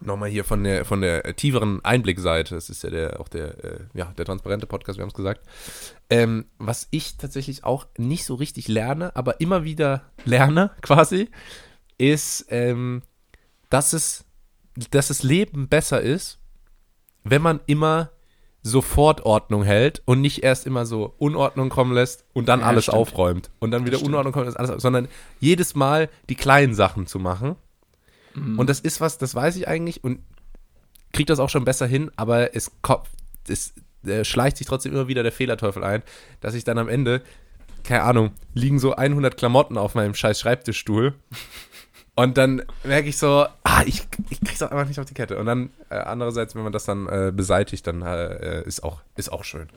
nochmal 0.00 0.28
hier 0.28 0.44
von 0.44 0.64
der, 0.64 0.84
von 0.84 1.00
der 1.00 1.36
tieferen 1.36 1.84
Einblickseite, 1.84 2.54
das 2.54 2.70
ist 2.70 2.82
ja 2.82 2.90
der, 2.90 3.20
auch 3.20 3.28
der, 3.28 3.64
äh, 3.64 3.80
ja, 3.94 4.12
der 4.16 4.24
transparente 4.24 4.66
Podcast, 4.66 4.98
wir 4.98 5.02
haben 5.02 5.10
es 5.10 5.14
gesagt, 5.14 5.46
ähm, 6.10 6.46
was 6.58 6.88
ich 6.90 7.16
tatsächlich 7.16 7.64
auch 7.64 7.86
nicht 7.96 8.24
so 8.24 8.34
richtig 8.34 8.68
lerne, 8.68 9.14
aber 9.16 9.40
immer 9.40 9.64
wieder 9.64 10.02
lerne 10.24 10.70
quasi, 10.80 11.28
ist, 11.98 12.46
ähm, 12.50 13.02
dass, 13.70 13.92
es, 13.92 14.24
dass 14.90 15.08
das 15.08 15.22
Leben 15.22 15.68
besser 15.68 16.00
ist, 16.00 16.38
wenn 17.24 17.42
man 17.42 17.60
immer 17.66 18.10
sofort 18.62 19.22
Ordnung 19.22 19.62
hält 19.62 20.02
und 20.04 20.20
nicht 20.20 20.42
erst 20.42 20.66
immer 20.66 20.84
so 20.84 21.14
Unordnung 21.18 21.68
kommen 21.68 21.92
lässt 21.92 22.24
und 22.32 22.48
dann 22.48 22.60
ja, 22.60 22.66
alles 22.66 22.84
stimmt. 22.84 22.98
aufräumt 22.98 23.50
und 23.60 23.70
dann 23.70 23.86
wieder 23.86 24.02
Unordnung 24.02 24.32
kommen 24.32 24.46
lässt, 24.46 24.58
alles, 24.58 24.82
sondern 24.82 25.08
jedes 25.40 25.74
Mal 25.74 26.08
die 26.28 26.34
kleinen 26.34 26.74
Sachen 26.74 27.06
zu 27.06 27.18
machen 27.18 27.56
Mhm. 28.38 28.58
Und 28.58 28.68
das 28.68 28.80
ist 28.80 29.00
was, 29.00 29.18
das 29.18 29.34
weiß 29.34 29.56
ich 29.56 29.68
eigentlich 29.68 30.04
und 30.04 30.20
kriegt 31.12 31.30
das 31.30 31.38
auch 31.38 31.50
schon 31.50 31.64
besser 31.64 31.86
hin, 31.86 32.10
aber 32.16 32.54
es, 32.54 32.70
es 33.48 33.72
äh, 34.06 34.24
schleicht 34.24 34.56
sich 34.56 34.66
trotzdem 34.66 34.92
immer 34.92 35.08
wieder 35.08 35.22
der 35.22 35.32
Fehlerteufel 35.32 35.82
ein, 35.82 36.02
dass 36.40 36.54
ich 36.54 36.64
dann 36.64 36.78
am 36.78 36.88
Ende, 36.88 37.22
keine 37.84 38.02
Ahnung, 38.02 38.32
liegen 38.54 38.78
so 38.78 38.94
100 38.94 39.36
Klamotten 39.36 39.78
auf 39.78 39.94
meinem 39.94 40.14
scheiß 40.14 40.40
Schreibtischstuhl. 40.40 41.14
Und 42.14 42.36
dann 42.36 42.62
merke 42.82 43.08
ich 43.08 43.16
so, 43.16 43.46
ah, 43.62 43.82
ich, 43.86 44.02
ich 44.28 44.40
krieg's 44.40 44.60
auch 44.60 44.72
einfach 44.72 44.88
nicht 44.88 44.98
auf 44.98 45.06
die 45.06 45.14
Kette. 45.14 45.38
Und 45.38 45.46
dann 45.46 45.70
äh, 45.88 45.94
andererseits, 45.94 46.56
wenn 46.56 46.64
man 46.64 46.72
das 46.72 46.84
dann 46.84 47.06
äh, 47.06 47.30
beseitigt, 47.32 47.86
dann 47.86 48.02
äh, 48.02 48.64
ist, 48.64 48.82
auch, 48.82 49.02
ist 49.14 49.30
auch 49.30 49.44
schön. 49.44 49.68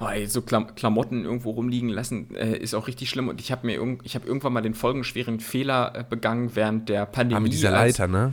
Oh, 0.00 0.06
ey, 0.06 0.26
so 0.26 0.42
Klam 0.42 0.74
Klamotten 0.74 1.24
irgendwo 1.24 1.50
rumliegen 1.50 1.88
lassen 1.88 2.34
äh, 2.34 2.56
ist 2.56 2.74
auch 2.74 2.86
richtig 2.86 3.10
schlimm. 3.10 3.28
Und 3.28 3.40
ich 3.40 3.52
habe 3.52 3.66
mir 3.66 3.76
irg 3.76 4.00
ich 4.02 4.14
hab 4.14 4.26
irgendwann 4.26 4.52
mal 4.52 4.62
den 4.62 4.74
folgenschweren 4.74 5.40
Fehler 5.40 5.92
äh, 5.94 6.04
begangen 6.08 6.54
während 6.54 6.88
der 6.88 7.06
Pandemie. 7.06 7.36
Aber 7.36 7.48
diese 7.48 7.70
Leiter, 7.70 8.06
ne? 8.06 8.32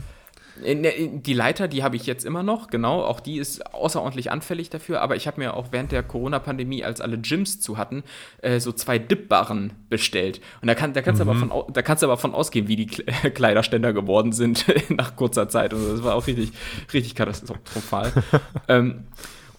Die 0.64 1.32
Leiter, 1.32 1.66
die 1.66 1.82
habe 1.82 1.96
ich 1.96 2.04
jetzt 2.04 2.26
immer 2.26 2.42
noch, 2.42 2.68
genau. 2.68 3.02
Auch 3.02 3.20
die 3.20 3.38
ist 3.38 3.74
außerordentlich 3.74 4.30
anfällig 4.30 4.68
dafür. 4.68 5.00
Aber 5.00 5.16
ich 5.16 5.26
habe 5.26 5.40
mir 5.40 5.54
auch 5.54 5.68
während 5.70 5.92
der 5.92 6.02
Corona-Pandemie, 6.02 6.84
als 6.84 7.00
alle 7.00 7.18
Gyms 7.18 7.60
zu 7.60 7.78
hatten, 7.78 8.02
äh, 8.42 8.60
so 8.60 8.70
zwei 8.72 8.98
Dipbarren 8.98 9.72
bestellt. 9.88 10.42
Und 10.60 10.68
da, 10.68 10.74
kann, 10.74 10.92
da, 10.92 11.00
kannst 11.00 11.20
mhm. 11.20 11.24
du 11.24 11.30
aber 11.30 11.40
von, 11.40 11.72
da 11.72 11.82
kannst 11.82 12.02
du 12.02 12.06
aber 12.06 12.18
von 12.18 12.34
ausgehen, 12.34 12.68
wie 12.68 12.76
die 12.76 12.86
Kleiderständer 13.34 13.94
geworden 13.94 14.32
sind 14.32 14.66
nach 14.90 15.16
kurzer 15.16 15.48
Zeit. 15.48 15.72
Und 15.72 15.88
das 15.88 16.04
war 16.04 16.14
auch 16.14 16.26
richtig, 16.26 16.52
richtig 16.92 17.14
katastrophal. 17.14 18.12
ähm, 18.68 19.04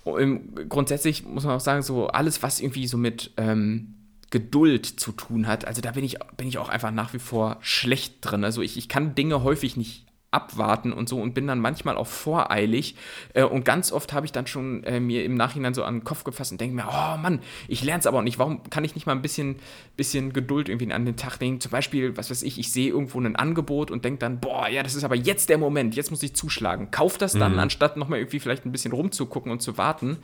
grundsätzlich 0.04 1.26
muss 1.26 1.46
man 1.46 1.56
auch 1.56 1.62
sagen, 1.62 1.82
so 1.82 2.08
alles, 2.08 2.44
was 2.44 2.60
irgendwie 2.60 2.88
so 2.88 2.98
mit 2.98 3.32
ähm, 3.38 3.96
Geduld 4.32 4.86
zu 4.86 5.12
tun 5.12 5.48
hat, 5.48 5.66
also 5.66 5.82
da 5.82 5.92
bin 5.92 6.04
ich, 6.04 6.18
bin 6.36 6.48
ich 6.48 6.58
auch 6.58 6.70
einfach 6.70 6.92
nach 6.92 7.14
wie 7.14 7.20
vor 7.20 7.58
schlecht 7.62 8.18
drin. 8.22 8.44
Also 8.44 8.62
ich, 8.62 8.78
ich 8.78 8.90
kann 8.90 9.16
Dinge 9.16 9.44
häufig 9.44 9.78
nicht 9.78 10.06
abwarten 10.34 10.92
und 10.94 11.08
so 11.08 11.22
und 11.22 11.34
bin 11.34 11.48
dann 11.48 11.60
manchmal 11.60 11.96
auch 11.96 12.08
voreilig. 12.08 12.96
Äh, 13.34 13.44
und 13.44 13.66
ganz 13.66 13.92
oft 13.92 14.14
habe 14.14 14.26
ich 14.26 14.32
dann 14.32 14.48
schon 14.48 14.84
äh, 14.84 15.00
mir 15.00 15.24
im 15.24 15.36
Nachhinein 15.36 15.74
so 15.74 15.84
an 15.84 16.00
den 16.00 16.04
Kopf 16.04 16.24
gefasst 16.24 16.52
und 16.52 16.62
denke 16.62 16.76
mir, 16.76 16.86
oh 16.88 17.18
Mann, 17.18 17.40
ich 17.68 17.84
lerne 17.84 18.00
es 18.00 18.08
aber 18.08 18.20
auch 18.20 18.24
nicht. 18.24 18.40
Warum 18.40 18.62
kann 18.70 18.84
ich 18.84 18.96
nicht 18.96 19.06
mal 19.06 19.14
ein 19.14 19.22
bisschen, 19.22 19.58
bisschen 19.96 20.34
Geduld 20.34 20.70
irgendwie 20.70 20.92
an 20.92 21.06
den 21.06 21.16
Tag 21.16 21.40
legen? 21.40 21.60
Zum 21.60 21.72
Beispiel, 21.72 22.18
was 22.18 22.30
weiß 22.30 22.44
ich, 22.44 22.60
ich 22.60 22.72
sehe 22.72 22.90
irgendwo 22.90 23.20
ein 23.20 23.36
Angebot 23.36 23.92
und 23.92 24.06
denke 24.06 24.20
dann, 24.20 24.40
boah, 24.40 24.68
ja, 24.68 24.84
das 24.84 24.96
ist 24.96 25.04
aber 25.04 25.16
jetzt 25.16 25.50
der 25.50 25.58
Moment, 25.58 25.96
jetzt 25.96 26.12
muss 26.12 26.24
ich 26.24 26.36
zuschlagen. 26.36 26.92
Kauf 26.92 27.18
das 27.18 27.34
dann, 27.34 27.54
mhm. 27.54 27.60
anstatt 27.60 27.98
nochmal 27.98 28.20
irgendwie 28.20 28.40
vielleicht 28.40 28.66
ein 28.66 28.72
bisschen 28.72 28.94
rumzugucken 28.94 29.52
und 29.52 29.62
zu 29.62 29.78
warten 29.78 30.18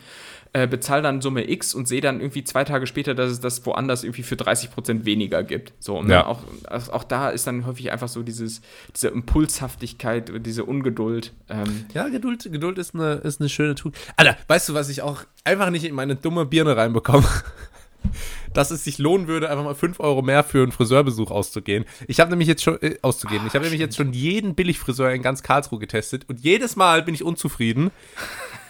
äh, 0.53 0.67
bezahle 0.67 1.01
dann 1.03 1.21
Summe 1.21 1.49
X 1.49 1.75
und 1.75 1.87
sehe 1.87 2.01
dann 2.01 2.21
irgendwie 2.21 2.43
zwei 2.43 2.63
Tage 2.63 2.87
später, 2.87 3.13
dass 3.13 3.31
es 3.31 3.39
das 3.39 3.65
woanders 3.65 4.03
irgendwie 4.03 4.23
für 4.23 4.35
30 4.35 4.71
Prozent 4.71 5.05
weniger 5.05 5.43
gibt. 5.43 5.73
So, 5.79 6.01
ne? 6.01 6.13
ja. 6.13 6.25
auch, 6.25 6.41
auch 6.67 7.03
da 7.03 7.29
ist 7.29 7.45
dann 7.45 7.65
häufig 7.65 7.91
einfach 7.91 8.07
so 8.07 8.23
dieses, 8.23 8.61
diese 8.95 9.09
Impulshaftigkeit, 9.09 10.31
diese 10.45 10.65
Ungeduld. 10.65 11.33
Ähm. 11.49 11.85
Ja, 11.93 12.07
Geduld, 12.07 12.43
Geduld 12.51 12.77
ist 12.79 12.95
eine, 12.95 13.15
ist 13.15 13.39
eine 13.39 13.49
schöne 13.49 13.75
Tool. 13.75 13.91
Alter, 14.17 14.37
weißt 14.47 14.69
du, 14.69 14.73
was 14.73 14.89
ich 14.89 15.01
auch 15.01 15.23
einfach 15.43 15.69
nicht 15.69 15.85
in 15.85 15.93
meine 15.93 16.15
dumme 16.15 16.45
Birne 16.45 16.75
reinbekomme? 16.75 17.27
dass 18.53 18.71
es 18.71 18.83
sich 18.83 18.97
lohnen 18.97 19.27
würde, 19.27 19.49
einfach 19.49 19.63
mal 19.63 19.75
5 19.75 19.99
Euro 19.99 20.21
mehr 20.21 20.43
für 20.43 20.63
einen 20.63 20.71
Friseurbesuch 20.71 21.31
auszugehen. 21.31 21.85
Ich 22.07 22.19
habe 22.19 22.29
nämlich 22.29 22.47
jetzt 22.47 22.63
schon 22.63 22.81
äh, 22.81 22.97
auszugeben. 23.01 23.45
ich 23.47 23.53
habe 23.53 23.63
nämlich 23.63 23.79
jetzt 23.79 23.95
schon 23.95 24.13
jeden 24.13 24.55
Billigfriseur 24.55 25.11
in 25.11 25.21
ganz 25.21 25.43
Karlsruhe 25.43 25.79
getestet 25.79 26.25
und 26.27 26.39
jedes 26.39 26.75
Mal 26.75 27.03
bin 27.03 27.15
ich 27.15 27.23
unzufrieden 27.23 27.91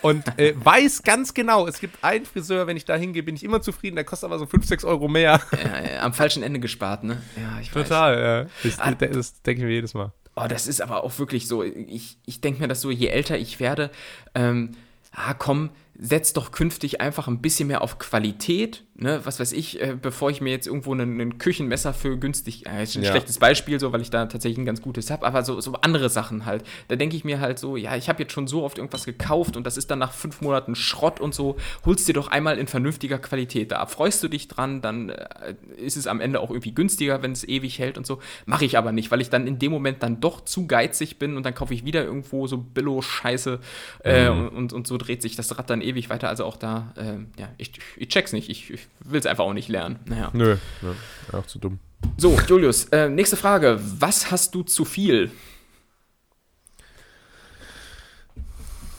und 0.02 0.24
äh, 0.40 0.54
weiß 0.56 1.04
ganz 1.04 1.34
genau, 1.34 1.68
es 1.68 1.80
gibt 1.80 2.04
einen 2.04 2.26
Friseur, 2.26 2.68
wenn 2.68 2.78
ich 2.78 2.86
da 2.86 2.96
hingehe, 2.96 3.24
bin 3.24 3.36
ich 3.36 3.44
immer 3.44 3.62
zufrieden, 3.62 3.96
der 3.96 4.06
kostet 4.06 4.28
aber 4.30 4.40
so 4.40 4.46
5, 4.46 4.66
6 4.66 4.84
Euro 4.86 5.08
mehr. 5.08 5.42
Ja, 5.52 5.94
ja, 5.94 6.02
am 6.02 6.14
falschen 6.14 6.44
Ende 6.44 6.60
gespart, 6.60 7.04
ne? 7.04 7.22
Ja, 7.36 7.60
ich 7.62 7.72
Total, 7.72 8.16
weiß. 8.16 8.48
ja. 8.64 8.70
Das, 8.70 8.80
ah, 8.80 8.92
das 8.92 9.42
denke 9.42 9.62
ich 9.62 9.68
mir 9.68 9.74
jedes 9.74 9.94
Mal. 9.94 10.14
Oh, 10.36 10.46
das 10.48 10.68
ist 10.68 10.82
aber 10.82 11.04
auch 11.04 11.20
wirklich 11.20 11.48
so. 11.48 11.64
Ich, 11.64 12.18
ich 12.26 12.40
denke 12.40 12.62
mir 12.62 12.68
das 12.68 12.82
so, 12.82 12.92
je 12.92 13.08
älter 13.08 13.38
ich 13.38 13.60
werde, 13.60 13.92
ähm, 14.36 14.72
ah 15.12 15.34
komm, 15.34 15.70
setz 16.00 16.34
doch 16.34 16.52
künftig 16.52 17.02
einfach 17.02 17.28
ein 17.28 17.42
bisschen 17.42 17.68
mehr 17.68 17.82
auf 17.82 18.00
Qualität 18.00 18.84
ne, 19.02 19.22
was 19.24 19.40
weiß 19.40 19.54
ich, 19.54 19.82
äh, 19.82 19.96
bevor 20.00 20.30
ich 20.30 20.42
mir 20.42 20.52
jetzt 20.52 20.68
irgendwo 20.68 20.94
ein 20.94 21.38
Küchenmesser 21.38 21.94
für 21.94 22.18
günstig, 22.18 22.66
äh, 22.68 22.84
ist 22.84 22.96
ein 22.96 23.04
ja. 23.04 23.12
schlechtes 23.12 23.40
Beispiel, 23.40 23.80
so, 23.80 23.92
weil 23.92 24.02
ich 24.02 24.10
da 24.10 24.26
tatsächlich 24.26 24.58
ein 24.58 24.66
ganz 24.66 24.82
gutes 24.82 25.10
habe, 25.10 25.26
aber 25.26 25.44
so, 25.44 25.60
so 25.62 25.74
andere 25.82 26.10
Sachen 26.10 26.46
halt. 26.46 26.64
Da 26.88 26.96
denke 26.96 27.16
ich 27.16 27.24
mir 27.24 27.40
halt 27.40 27.60
so, 27.60 27.78
ja, 27.78 27.96
ich 27.96 28.10
habe 28.10 28.22
jetzt 28.24 28.34
schon 28.34 28.48
so 28.48 28.64
oft 28.64 28.78
irgendwas 28.78 29.06
gekauft 29.06 29.58
und 29.58 29.66
das 29.66 29.78
ist 29.78 29.90
dann 29.92 30.00
nach 30.00 30.12
fünf 30.12 30.42
Monaten 30.42 30.76
Schrott 30.76 31.20
und 31.20 31.34
so, 31.34 31.58
holst 31.86 32.08
dir 32.08 32.14
doch 32.14 32.28
einmal 32.28 32.58
in 32.58 32.68
vernünftiger 32.68 33.20
Qualität. 33.20 33.72
Da 33.72 33.86
freust 33.86 34.24
du 34.24 34.28
dich 34.28 34.48
dran, 34.48 34.82
dann 34.82 35.10
äh, 35.10 35.56
ist 35.78 35.98
es 35.98 36.08
am 36.08 36.20
Ende 36.20 36.40
auch 36.40 36.50
irgendwie 36.50 36.74
günstiger, 36.74 37.22
wenn 37.22 37.32
es 37.32 37.48
ewig 37.48 37.80
hält 37.80 37.98
und 37.98 38.06
so. 38.06 38.20
Mache 38.46 38.66
ich 38.66 38.78
aber 38.78 38.92
nicht, 38.92 39.12
weil 39.12 39.22
ich 39.22 39.30
dann 39.30 39.48
in 39.48 39.60
dem 39.60 39.72
Moment 39.72 40.04
dann 40.04 40.20
doch 40.20 40.42
zu 40.42 40.68
geizig 40.68 41.20
bin 41.20 41.38
und 41.38 41.46
dann 41.46 41.54
kaufe 41.54 41.74
ich 41.74 41.86
wieder 41.86 42.04
irgendwo 42.04 42.48
so 42.48 42.58
Billo-Scheiße 42.58 43.60
äh, 44.04 44.30
mhm. 44.30 44.50
und, 44.50 44.74
und 44.74 44.88
so 44.88 44.98
dreht 44.98 45.22
sich 45.22 45.36
das 45.36 45.58
Rad 45.58 45.70
dann 45.70 45.82
ewig 45.90 46.10
weiter. 46.10 46.30
Also 46.30 46.46
auch 46.46 46.58
da, 46.58 46.94
äh, 46.96 47.40
ja, 47.40 47.50
ich, 47.58 47.72
ich 47.98 48.08
check's 48.10 48.34
nicht. 48.34 48.50
Ich, 48.50 48.72
ich 48.72 48.88
will 49.00 49.20
es 49.20 49.26
einfach 49.26 49.44
auch 49.44 49.54
nicht 49.54 49.70
lernen. 49.70 50.00
Naja. 50.06 50.30
Nö, 50.34 50.58
nö, 50.82 50.94
auch 51.32 51.46
zu 51.46 51.60
dumm. 51.60 51.80
So, 52.18 52.38
Julius, 52.48 52.86
äh, 52.86 53.10
nächste 53.10 53.36
Frage. 53.36 53.80
Was 53.82 54.32
hast 54.32 54.56
du 54.56 54.64
zu 54.64 54.86
viel? 54.86 55.32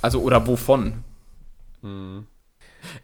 Also, 0.03 0.20
oder 0.22 0.47
wovon? 0.47 1.05
Hm. 1.82 2.26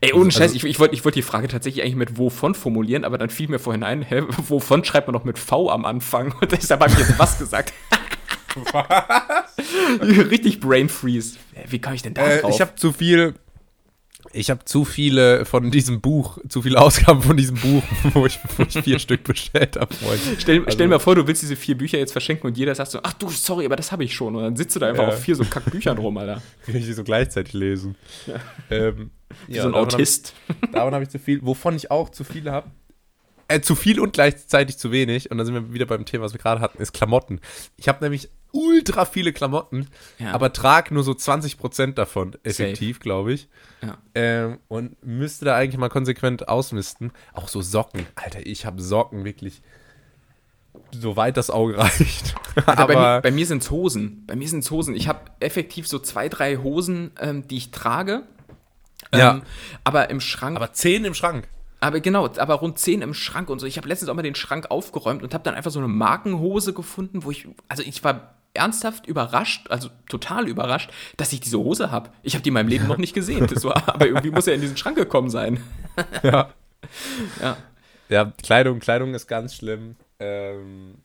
Ey, 0.00 0.12
ohne 0.14 0.26
also, 0.26 0.38
Scheiß, 0.38 0.54
ich, 0.54 0.64
ich 0.64 0.78
wollte 0.78 0.94
ich 0.94 1.04
wollt 1.04 1.14
die 1.14 1.22
Frage 1.22 1.48
tatsächlich 1.48 1.84
eigentlich 1.84 1.96
mit 1.96 2.18
wovon 2.18 2.54
formulieren, 2.54 3.04
aber 3.04 3.18
dann 3.18 3.28
fiel 3.28 3.48
mir 3.48 3.58
vorhin 3.58 3.82
ein, 3.82 4.02
hä, 4.02 4.22
wovon 4.48 4.84
schreibt 4.84 5.06
man 5.06 5.14
noch 5.14 5.24
mit 5.24 5.38
V 5.38 5.70
am 5.70 5.84
Anfang? 5.84 6.34
Und 6.40 6.52
deshalb 6.52 6.80
habe 6.80 6.92
ich 6.92 6.98
jetzt 6.98 7.18
was 7.18 7.38
gesagt. 7.38 7.72
was? 8.72 9.56
Richtig 10.00 10.60
Brain 10.60 10.88
Freeze. 10.88 11.36
Wie 11.68 11.80
komme 11.80 11.94
ich 11.94 12.02
denn 12.02 12.14
da 12.14 12.26
äh, 12.26 12.40
drauf? 12.40 12.54
Ich 12.54 12.60
habe 12.60 12.74
zu 12.76 12.92
viel 12.92 13.34
ich 14.32 14.50
habe 14.50 14.64
zu 14.64 14.84
viele 14.84 15.44
von 15.44 15.70
diesem 15.70 16.00
Buch, 16.00 16.38
zu 16.48 16.62
viele 16.62 16.80
Ausgaben 16.80 17.22
von 17.22 17.36
diesem 17.36 17.56
Buch, 17.56 17.82
wo 18.14 18.26
ich, 18.26 18.38
wo 18.56 18.64
ich 18.64 18.78
vier 18.82 18.98
Stück 18.98 19.24
bestellt 19.24 19.76
habe. 19.76 19.94
Stell, 20.38 20.58
also, 20.60 20.70
stell 20.70 20.88
mir 20.88 21.00
vor, 21.00 21.14
du 21.14 21.26
willst 21.26 21.42
diese 21.42 21.56
vier 21.56 21.76
Bücher 21.76 21.98
jetzt 21.98 22.12
verschenken 22.12 22.46
und 22.46 22.56
jeder 22.56 22.74
sagt 22.74 22.90
so, 22.90 23.00
ach 23.02 23.12
du, 23.14 23.28
sorry, 23.28 23.64
aber 23.64 23.76
das 23.76 23.92
habe 23.92 24.04
ich 24.04 24.14
schon. 24.14 24.36
Und 24.36 24.42
dann 24.42 24.56
sitzt 24.56 24.76
du 24.76 24.80
da 24.80 24.88
einfach 24.88 25.04
ja. 25.04 25.08
auf 25.10 25.20
vier 25.20 25.36
so 25.36 25.44
Kackbüchern 25.44 25.98
rum, 25.98 26.16
Alter. 26.18 26.42
Kann 26.66 26.76
ich 26.76 26.84
die 26.84 26.92
so 26.92 27.04
gleichzeitig 27.04 27.52
lesen. 27.52 27.96
Ja. 28.26 28.34
Ähm, 28.70 29.10
Wie 29.46 29.56
ja, 29.56 29.62
so 29.62 29.68
ein 29.68 29.74
Autist. 29.74 30.34
Hab 30.48 30.56
ich, 30.62 30.70
davon 30.72 30.94
habe 30.94 31.04
ich 31.04 31.10
zu 31.10 31.18
viel, 31.18 31.40
wovon 31.42 31.76
ich 31.76 31.90
auch 31.90 32.10
zu 32.10 32.24
viele 32.24 32.52
habe. 32.52 32.70
Äh, 33.48 33.60
zu 33.60 33.76
viel 33.76 34.00
und 34.00 34.12
gleichzeitig 34.12 34.76
zu 34.76 34.90
wenig. 34.90 35.30
Und 35.30 35.38
dann 35.38 35.46
sind 35.46 35.54
wir 35.54 35.72
wieder 35.72 35.86
beim 35.86 36.04
Thema, 36.04 36.24
was 36.24 36.32
wir 36.32 36.40
gerade 36.40 36.60
hatten, 36.60 36.82
ist 36.82 36.92
Klamotten. 36.92 37.40
Ich 37.76 37.88
habe 37.88 38.02
nämlich 38.02 38.28
ultra 38.52 39.04
viele 39.04 39.32
Klamotten, 39.32 39.88
ja. 40.18 40.32
aber 40.32 40.52
trage 40.52 40.94
nur 40.94 41.02
so 41.02 41.12
20% 41.12 41.94
davon 41.94 42.36
effektiv, 42.42 43.00
glaube 43.00 43.32
ich. 43.32 43.48
Ja. 43.82 43.98
Ähm, 44.14 44.58
und 44.68 45.04
müsste 45.04 45.44
da 45.44 45.56
eigentlich 45.56 45.78
mal 45.78 45.88
konsequent 45.88 46.48
ausmisten. 46.48 47.12
Auch 47.32 47.48
so 47.48 47.60
Socken. 47.60 48.06
Alter, 48.14 48.46
ich 48.46 48.66
habe 48.66 48.80
Socken 48.80 49.24
wirklich 49.24 49.62
soweit 50.92 51.36
das 51.36 51.50
Auge 51.50 51.78
reicht. 51.78 52.34
Also 52.64 52.82
aber 52.82 52.94
bei 52.94 53.00
mir, 53.00 53.20
bei 53.20 53.30
mir 53.32 53.46
sind 53.46 53.62
es 53.62 53.70
Hosen. 53.70 54.24
Bei 54.26 54.34
mir 54.34 54.48
sind 54.48 54.60
es 54.60 54.70
Hosen. 54.70 54.94
Ich 54.96 55.08
habe 55.08 55.20
effektiv 55.40 55.86
so 55.86 55.98
zwei, 55.98 56.30
drei 56.30 56.56
Hosen, 56.56 57.10
ähm, 57.20 57.46
die 57.46 57.58
ich 57.58 57.70
trage. 57.70 58.22
Ähm, 59.12 59.18
ja. 59.18 59.40
Aber 59.84 60.08
im 60.08 60.20
Schrank. 60.20 60.56
Aber 60.56 60.72
zehn 60.72 61.04
im 61.04 61.12
Schrank. 61.12 61.48
Aber 61.80 62.00
genau, 62.00 62.26
aber 62.38 62.54
rund 62.54 62.78
zehn 62.78 63.02
im 63.02 63.12
Schrank 63.12 63.50
und 63.50 63.58
so. 63.58 63.66
Ich 63.66 63.76
habe 63.76 63.88
letztens 63.88 64.08
auch 64.08 64.14
mal 64.14 64.22
den 64.22 64.34
Schrank 64.34 64.70
aufgeräumt 64.70 65.22
und 65.22 65.34
habe 65.34 65.44
dann 65.44 65.54
einfach 65.54 65.70
so 65.70 65.78
eine 65.78 65.88
Markenhose 65.88 66.72
gefunden, 66.72 67.24
wo 67.24 67.30
ich, 67.30 67.46
also 67.68 67.82
ich 67.82 68.02
war 68.02 68.35
ernsthaft 68.56 69.06
überrascht, 69.06 69.70
also 69.70 69.88
total 70.08 70.48
überrascht, 70.48 70.90
dass 71.16 71.32
ich 71.32 71.40
diese 71.40 71.58
Hose 71.58 71.90
habe. 71.90 72.10
Ich 72.22 72.34
habe 72.34 72.42
die 72.42 72.48
in 72.48 72.54
meinem 72.54 72.68
Leben 72.68 72.86
noch 72.86 72.98
nicht 72.98 73.14
gesehen. 73.14 73.48
War, 73.64 73.88
aber 73.94 74.06
irgendwie 74.06 74.30
muss 74.30 74.46
er 74.46 74.54
in 74.54 74.60
diesen 74.60 74.76
Schrank 74.76 74.96
gekommen 74.96 75.30
sein. 75.30 75.62
ja. 76.22 76.50
ja. 77.40 77.56
Ja, 78.08 78.32
Kleidung, 78.42 78.78
Kleidung 78.78 79.14
ist 79.14 79.26
ganz 79.26 79.56
schlimm. 79.56 79.96
Ähm, 80.20 80.98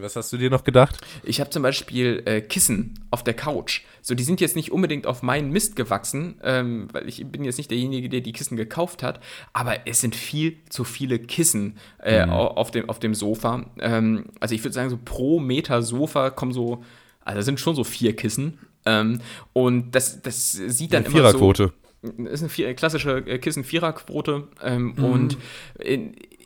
was 0.00 0.16
hast 0.16 0.32
du 0.32 0.36
dir 0.36 0.50
noch 0.50 0.64
gedacht? 0.64 0.98
Ich 1.22 1.40
habe 1.40 1.50
zum 1.50 1.62
Beispiel 1.62 2.22
äh, 2.24 2.40
Kissen 2.40 2.98
auf 3.10 3.22
der 3.22 3.34
Couch. 3.34 3.82
So, 4.02 4.14
die 4.14 4.24
sind 4.24 4.40
jetzt 4.40 4.56
nicht 4.56 4.72
unbedingt 4.72 5.06
auf 5.06 5.22
meinen 5.22 5.50
Mist 5.50 5.76
gewachsen, 5.76 6.36
ähm, 6.42 6.88
weil 6.92 7.08
ich 7.08 7.24
bin 7.26 7.44
jetzt 7.44 7.58
nicht 7.58 7.70
derjenige, 7.70 8.08
der 8.08 8.20
die 8.20 8.32
Kissen 8.32 8.56
gekauft 8.56 9.02
hat, 9.02 9.20
aber 9.52 9.86
es 9.86 10.00
sind 10.00 10.14
viel 10.14 10.58
zu 10.68 10.84
viele 10.84 11.18
Kissen 11.18 11.76
äh, 12.02 12.26
mhm. 12.26 12.32
auf, 12.32 12.70
dem, 12.70 12.88
auf 12.88 12.98
dem 12.98 13.14
Sofa. 13.14 13.70
Ähm, 13.80 14.26
also 14.40 14.54
ich 14.54 14.64
würde 14.64 14.74
sagen, 14.74 14.90
so 14.90 14.98
pro 15.02 15.38
Meter 15.40 15.82
Sofa 15.82 16.30
kommen 16.30 16.52
so, 16.52 16.82
also 17.24 17.42
sind 17.42 17.60
schon 17.60 17.74
so 17.74 17.84
vier 17.84 18.16
Kissen. 18.16 18.58
Ähm, 18.86 19.20
und 19.52 19.92
das, 19.94 20.22
das 20.22 20.52
sieht 20.52 20.92
dann 20.92 21.04
eine 21.04 21.06
immer 21.06 21.28
Viererquote. 21.30 21.66
so. 21.66 21.72
Ist 22.00 22.42
eine 22.42 22.48
vier, 22.48 22.74
klassische 22.74 23.18
äh, 23.26 23.38
Kissen-Viererquote. 23.38 24.48
Ähm, 24.62 24.94
mhm. 24.96 25.04
Und 25.04 25.38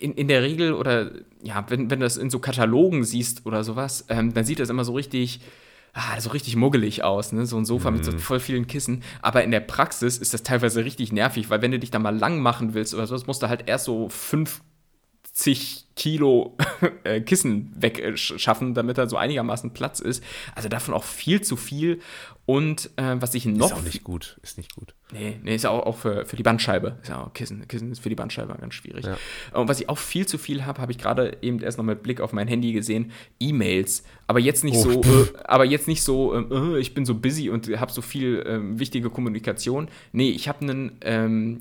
in, 0.03 0.15
in, 0.15 0.29
der 0.29 0.43
Regel, 0.43 0.73
oder 0.75 1.13
ja, 1.43 1.65
wenn, 1.69 1.91
wenn 1.91 2.01
du 2.01 2.07
das 2.07 2.17
in 2.17 2.31
so 2.31 2.39
Katalogen 2.39 3.05
siehst 3.05 3.47
oder 3.47 3.65
sowas, 3.65 4.05
ähm, 4.09 4.35
dann 4.35 4.45
sieht 4.45 4.59
das 4.59 4.69
immer 4.69 4.85
so 4.85 4.93
richtig, 4.93 5.41
ah, 5.93 6.21
so 6.21 6.31
richtig 6.31 6.57
muggelig 6.57 7.05
aus, 7.05 7.33
ne? 7.33 7.47
So 7.47 7.57
ein 7.57 7.65
Sofa 7.65 7.91
mhm. 7.91 7.97
mit 7.97 8.05
so 8.05 8.13
mhm. 8.13 8.19
voll 8.19 8.41
vielen 8.41 8.67
Kissen. 8.67 9.03
Aber 9.23 9.45
in 9.45 9.51
der 9.51 9.61
Praxis 9.61 10.19
ist 10.19 10.35
das 10.35 10.43
teilweise 10.43 10.85
richtig 10.85 11.13
nervig, 11.13 11.51
weil 11.51 11.63
wenn 11.63 11.71
du 11.71 11.79
dich 11.79 11.91
da 11.91 11.99
mal 11.99 12.17
lang 12.17 12.41
machen 12.41 12.75
willst 12.75 12.95
oder 12.95 13.07
sowas, 13.07 13.27
musst 13.27 13.43
du 13.43 13.49
halt 13.49 13.69
erst 13.69 13.85
so 13.85 14.09
fünf 14.09 14.63
zig 15.33 15.87
Kilo 15.97 16.57
äh, 17.05 17.21
Kissen 17.21 17.73
wegschaffen, 17.75 18.75
damit 18.75 18.99
da 18.99 19.09
so 19.09 19.17
einigermaßen 19.17 19.73
Platz 19.73 20.01
ist. 20.01 20.23
Also 20.55 20.69
davon 20.69 20.95
auch 20.95 21.05
viel 21.05 21.41
zu 21.41 21.57
viel. 21.57 22.01
Und 22.45 22.91
äh, 22.97 23.17
was 23.21 23.35
ich 23.35 23.47
noch. 23.47 23.67
Ist 23.67 23.73
auch 23.73 23.83
nicht 23.83 24.03
gut. 24.03 24.39
Ist 24.43 24.59
nicht 24.59 24.75
gut. 24.75 24.95
Nee, 25.13 25.39
nee 25.43 25.55
ist 25.55 25.65
auch, 25.65 25.87
auch 25.87 25.97
für, 25.97 26.27
für 26.27 26.35
die 26.35 26.43
Bandscheibe. 26.43 26.99
Ist 27.01 27.09
ja 27.09 27.23
auch 27.23 27.33
Kissen. 27.33 27.67
Kissen 27.69 27.93
ist 27.93 28.01
für 28.01 28.09
die 28.09 28.17
Bandscheibe 28.17 28.53
ganz 28.61 28.75
schwierig. 28.75 29.05
Ja. 29.05 29.17
Und 29.53 29.69
was 29.69 29.81
ich 29.81 29.89
auch 29.89 29.99
viel 29.99 30.27
zu 30.27 30.39
viel 30.39 30.65
habe, 30.65 30.81
habe 30.83 30.91
ich 30.91 30.99
gerade 30.99 31.37
eben 31.41 31.61
erst 31.61 31.79
noch 31.79 31.85
mit 31.85 32.03
Blick 32.03 32.21
auf 32.21 32.33
mein 32.33 32.49
Handy 32.49 32.73
gesehen: 32.73 33.13
E-Mails. 33.39 34.03
Aber 34.27 34.41
jetzt 34.41 34.65
nicht 34.65 34.77
oh. 34.77 35.03
so, 35.03 35.03
äh, 35.03 35.27
aber 35.45 35.65
jetzt 35.65 35.87
nicht 35.87 36.03
so, 36.03 36.35
äh, 36.35 36.79
ich 36.81 36.95
bin 36.95 37.05
so 37.05 37.15
busy 37.15 37.49
und 37.49 37.69
habe 37.79 37.93
so 37.93 38.03
viel 38.03 38.43
ähm, 38.45 38.81
wichtige 38.81 39.09
Kommunikation. 39.09 39.89
Nee, 40.11 40.31
ich 40.31 40.49
habe 40.49 40.63
einen 40.63 40.99
ähm, 41.03 41.61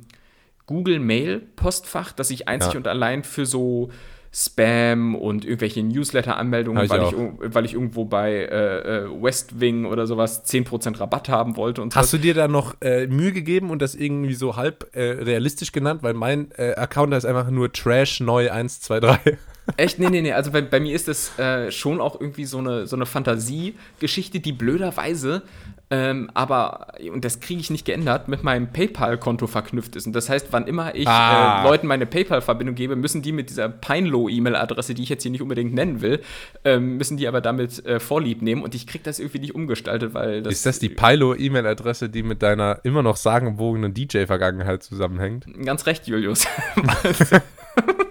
Google 0.66 1.00
Mail 1.00 1.42
Postfach, 1.56 2.12
das 2.12 2.32
ich 2.32 2.48
einzig 2.48 2.74
ja. 2.74 2.80
und 2.80 2.88
allein 2.88 3.24
für 3.24 3.46
so 3.46 3.92
Spam 4.34 5.16
und 5.16 5.44
irgendwelche 5.44 5.84
Newsletter-Anmeldungen, 5.84 6.90
weil, 6.90 7.04
ich, 7.04 7.54
weil 7.54 7.66
ich 7.66 7.74
irgendwo 7.74 8.06
bei 8.06 8.32
äh, 8.32 9.04
äh 9.06 9.22
West 9.22 9.60
Wing 9.60 9.86
oder 9.86 10.08
sowas 10.08 10.46
10% 10.46 11.00
Rabatt 11.00 11.28
haben 11.28 11.58
wollte. 11.58 11.82
Und 11.82 11.96
Hast 11.96 12.14
du 12.14 12.18
dir 12.18 12.34
da 12.34 12.48
noch 12.48 12.76
äh, 12.82 13.08
Mühe 13.08 13.34
gegeben 13.34 13.70
und 13.72 13.82
das 13.82 13.94
irgendwie 13.94 14.34
so 14.34 14.56
halb 14.56 14.90
äh, 14.96 15.02
realistisch 15.02 15.74
genannt? 15.74 16.02
Weil 16.02 16.14
mein 16.14 16.52
äh, 16.58 16.76
Account 16.76 17.14
ist 17.14 17.26
einfach 17.26 17.50
nur 17.50 17.74
Trash 17.74 18.22
neu 18.22 18.50
123. 18.50 19.38
Echt? 19.78 20.00
Nee, 20.00 20.10
nee, 20.10 20.22
nee. 20.22 20.32
Also 20.32 20.52
bei, 20.52 20.62
bei 20.62 20.80
mir 20.80 20.96
ist 20.96 21.08
das 21.08 21.38
äh, 21.38 21.70
schon 21.70 22.00
auch 22.00 22.20
irgendwie 22.20 22.46
so 22.46 22.58
eine, 22.60 22.88
so 22.88 22.96
eine 22.96 23.06
Fantasiegeschichte, 23.06 24.40
die 24.40 24.54
blöderweise 24.54 25.44
ähm, 25.92 26.32
aber, 26.34 26.88
und 27.12 27.26
das 27.26 27.42
kriege 27.42 27.60
ich 27.60 27.70
nicht 27.70 27.86
geändert, 27.86 28.30
mit 28.30 28.44
meinem 28.44 28.72
PayPal-Konto 28.72 29.46
verknüpft 29.48 29.98
ist. 29.98 30.08
Und 30.08 30.14
das 30.14 30.30
heißt, 30.30 30.48
wann 30.52 30.66
immer 30.66 30.96
ich 30.96 31.08
ah. 31.08 31.62
äh, 31.62 31.68
Leuten 31.68 31.86
meine 31.86 32.06
PayPal-Verbindung 32.06 32.76
gebe, 32.76 32.96
müssen 32.96 33.22
die 33.22 33.34
mit 33.34 33.50
dieser 33.50 33.68
Pinelo-E-Mail-Adresse, 33.68 34.94
die 34.94 35.04
ich 35.04 35.10
jetzt 35.10 35.24
hier 35.24 35.32
nicht 35.32 35.42
unbedingt 35.42 35.74
nennen 35.74 36.02
will, 36.02 36.22
ähm, 36.64 36.96
müssen 36.96 37.18
die 37.18 37.28
aber 37.28 37.42
damit 37.42 37.86
äh, 37.86 38.00
Vorlieb 38.00 38.42
nehmen. 38.42 38.64
Und 38.64 38.74
ich 38.74 38.88
kriege 38.88 39.04
das 39.04 39.20
irgendwie 39.20 39.40
nicht 39.40 39.54
umgestaltet, 39.54 40.14
weil 40.14 40.42
das. 40.42 40.54
Ist 40.54 40.66
das 40.66 40.80
die 40.80 40.90
Pilo-E-Mail-Adresse, 40.90 42.10
die 42.10 42.24
mit 42.24 42.42
deiner 42.42 42.80
immer 42.84 43.04
noch 43.04 43.18
sagenwogenen 43.18 43.94
DJ-Vergangenheit 43.94 44.84
zusammenhängt? 44.84 45.46
Ganz 45.66 45.86
recht, 45.86 46.08
Julius. 46.08 46.48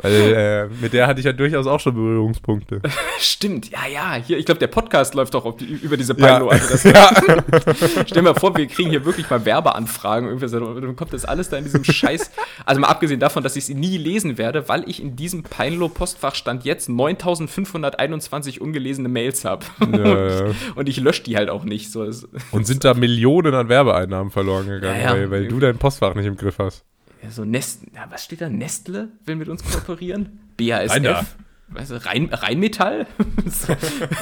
Weil 0.00 0.12
äh, 0.12 0.66
mit 0.80 0.92
der 0.92 1.08
hatte 1.08 1.18
ich 1.18 1.26
ja 1.26 1.32
durchaus 1.32 1.66
auch 1.66 1.80
schon 1.80 1.92
Berührungspunkte. 1.92 2.80
Stimmt, 3.18 3.68
ja, 3.70 3.80
ja. 3.92 4.14
Hier, 4.14 4.38
ich 4.38 4.46
glaube, 4.46 4.60
der 4.60 4.68
Podcast 4.68 5.14
läuft 5.14 5.34
doch 5.34 5.56
die, 5.56 5.64
über 5.64 5.96
diese 5.96 6.14
Pilo. 6.14 6.28
Ja. 6.28 6.58
Also 6.60 6.88
ja. 6.90 7.10
Stell 8.06 8.22
dir 8.22 8.22
mal 8.22 8.34
vor, 8.34 8.56
wir 8.56 8.68
kriegen 8.68 8.90
hier 8.90 9.04
wirklich 9.04 9.28
mal 9.28 9.44
Werbeanfragen. 9.44 10.28
Irgendwie 10.28 10.46
so, 10.46 10.60
dann 10.60 10.94
kommt 10.94 11.12
das 11.12 11.24
alles 11.24 11.48
da 11.48 11.56
in 11.56 11.64
diesem 11.64 11.82
Scheiß. 11.82 12.30
Also 12.64 12.80
mal 12.80 12.86
abgesehen 12.86 13.18
davon, 13.18 13.42
dass 13.42 13.56
ich 13.56 13.66
sie 13.66 13.74
nie 13.74 13.96
lesen 13.96 14.38
werde, 14.38 14.68
weil 14.68 14.88
ich 14.88 15.02
in 15.02 15.16
diesem 15.16 15.42
Peinlo-Postfach 15.42 16.36
stand 16.36 16.64
jetzt 16.64 16.88
9521 16.88 18.60
ungelesene 18.60 19.08
Mails 19.08 19.44
habe. 19.44 19.66
Ja, 19.80 20.44
und, 20.44 20.54
und, 20.76 20.88
ich 20.88 21.00
lösche 21.00 21.24
die 21.24 21.36
halt 21.36 21.50
auch 21.50 21.64
nicht. 21.64 21.90
So, 21.90 22.08
und 22.52 22.66
sind 22.68 22.84
da 22.84 22.94
Millionen 22.94 23.52
an 23.52 23.68
Werbeeinnahmen 23.68 24.30
verloren 24.30 24.68
gegangen, 24.68 25.02
weil, 25.04 25.30
weil 25.32 25.48
du 25.48 25.58
dein 25.58 25.76
Postfach 25.76 26.14
nicht 26.14 26.26
im 26.26 26.36
Griff 26.36 26.58
hast. 26.60 26.84
Ja, 27.22 27.30
so 27.30 27.44
Nest, 27.44 27.82
ja, 27.94 28.06
was 28.10 28.24
steht 28.24 28.40
da? 28.40 28.48
Nestle 28.48 29.08
will 29.24 29.36
mit 29.36 29.48
uns 29.48 29.62
kooperieren? 29.64 30.40
BASF? 30.56 31.00
Nein, 31.00 31.26
weißt 31.68 31.90
du, 31.90 32.04
Rhein, 32.04 32.32
Rheinmetall? 32.32 33.06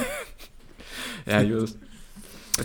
ja, 1.25 1.41
Just. 1.41 1.77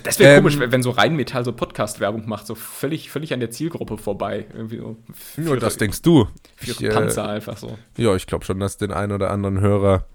Das 0.04 0.18
wäre 0.18 0.36
ähm, 0.36 0.42
komisch, 0.42 0.58
wenn 0.58 0.82
so 0.82 0.90
Rheinmetall 0.90 1.44
so 1.44 1.52
Podcast-Werbung 1.52 2.26
macht, 2.26 2.46
so 2.46 2.54
völlig, 2.54 3.10
völlig 3.10 3.34
an 3.34 3.40
der 3.40 3.50
Zielgruppe 3.50 3.98
vorbei. 3.98 4.46
Irgendwie 4.54 4.78
so 4.78 4.96
Nur 5.36 5.58
das 5.58 5.76
denkst 5.76 6.00
du. 6.00 6.28
Für 6.56 6.70
ich, 6.70 6.90
Panzer 6.90 7.24
äh, 7.24 7.32
einfach 7.32 7.58
so. 7.58 7.76
Ja, 7.98 8.16
ich 8.16 8.26
glaube 8.26 8.44
schon, 8.46 8.58
dass 8.58 8.78
den 8.78 8.90
einen 8.90 9.12
oder 9.12 9.30
anderen 9.30 9.60
Hörer, 9.60 10.06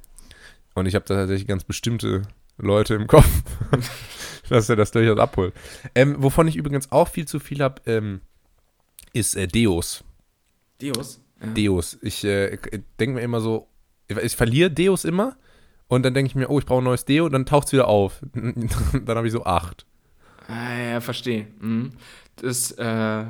und 0.73 0.87
ich 0.87 0.95
habe 0.95 1.05
da 1.05 1.15
tatsächlich 1.15 1.47
ganz 1.47 1.63
bestimmte 1.63 2.23
Leute 2.57 2.95
im 2.95 3.05
Kopf, 3.05 3.29
dass 4.49 4.67
er 4.67 4.75
das 4.75 4.91
durchaus 4.91 5.19
abholt. 5.19 5.53
Ähm, 5.93 6.15
wovon 6.17 6.47
ich 6.47 6.55
übrigens 6.55 6.91
auch 6.91 7.07
viel 7.07 7.27
zu 7.27 7.39
viel 7.39 7.61
habe, 7.61 7.81
ähm, 7.85 8.21
ist 9.13 9.35
äh, 9.35 9.47
Deos. 9.47 10.03
Deus? 10.81 11.21
Ja. 11.41 11.47
Deus. 11.53 11.97
Ich 12.01 12.23
äh, 12.23 12.57
denke 12.99 13.15
mir 13.15 13.21
immer 13.21 13.41
so, 13.41 13.67
ich 14.07 14.35
verliere 14.35 14.71
Deus 14.71 15.05
immer 15.05 15.37
und 15.87 16.03
dann 16.03 16.13
denke 16.13 16.29
ich 16.29 16.35
mir, 16.35 16.49
oh, 16.49 16.59
ich 16.59 16.65
brauche 16.65 16.81
ein 16.81 16.85
neues 16.85 17.05
Deo 17.05 17.25
und 17.25 17.31
dann 17.31 17.45
taucht 17.45 17.67
es 17.67 17.73
wieder 17.73 17.87
auf. 17.87 18.21
dann 18.33 19.17
habe 19.17 19.27
ich 19.27 19.33
so 19.33 19.43
acht. 19.43 19.85
Ah, 20.47 20.77
ja, 20.77 21.01
verstehe. 21.01 21.47
Mhm. 21.59 21.91
Das, 22.37 22.71
äh 22.71 23.25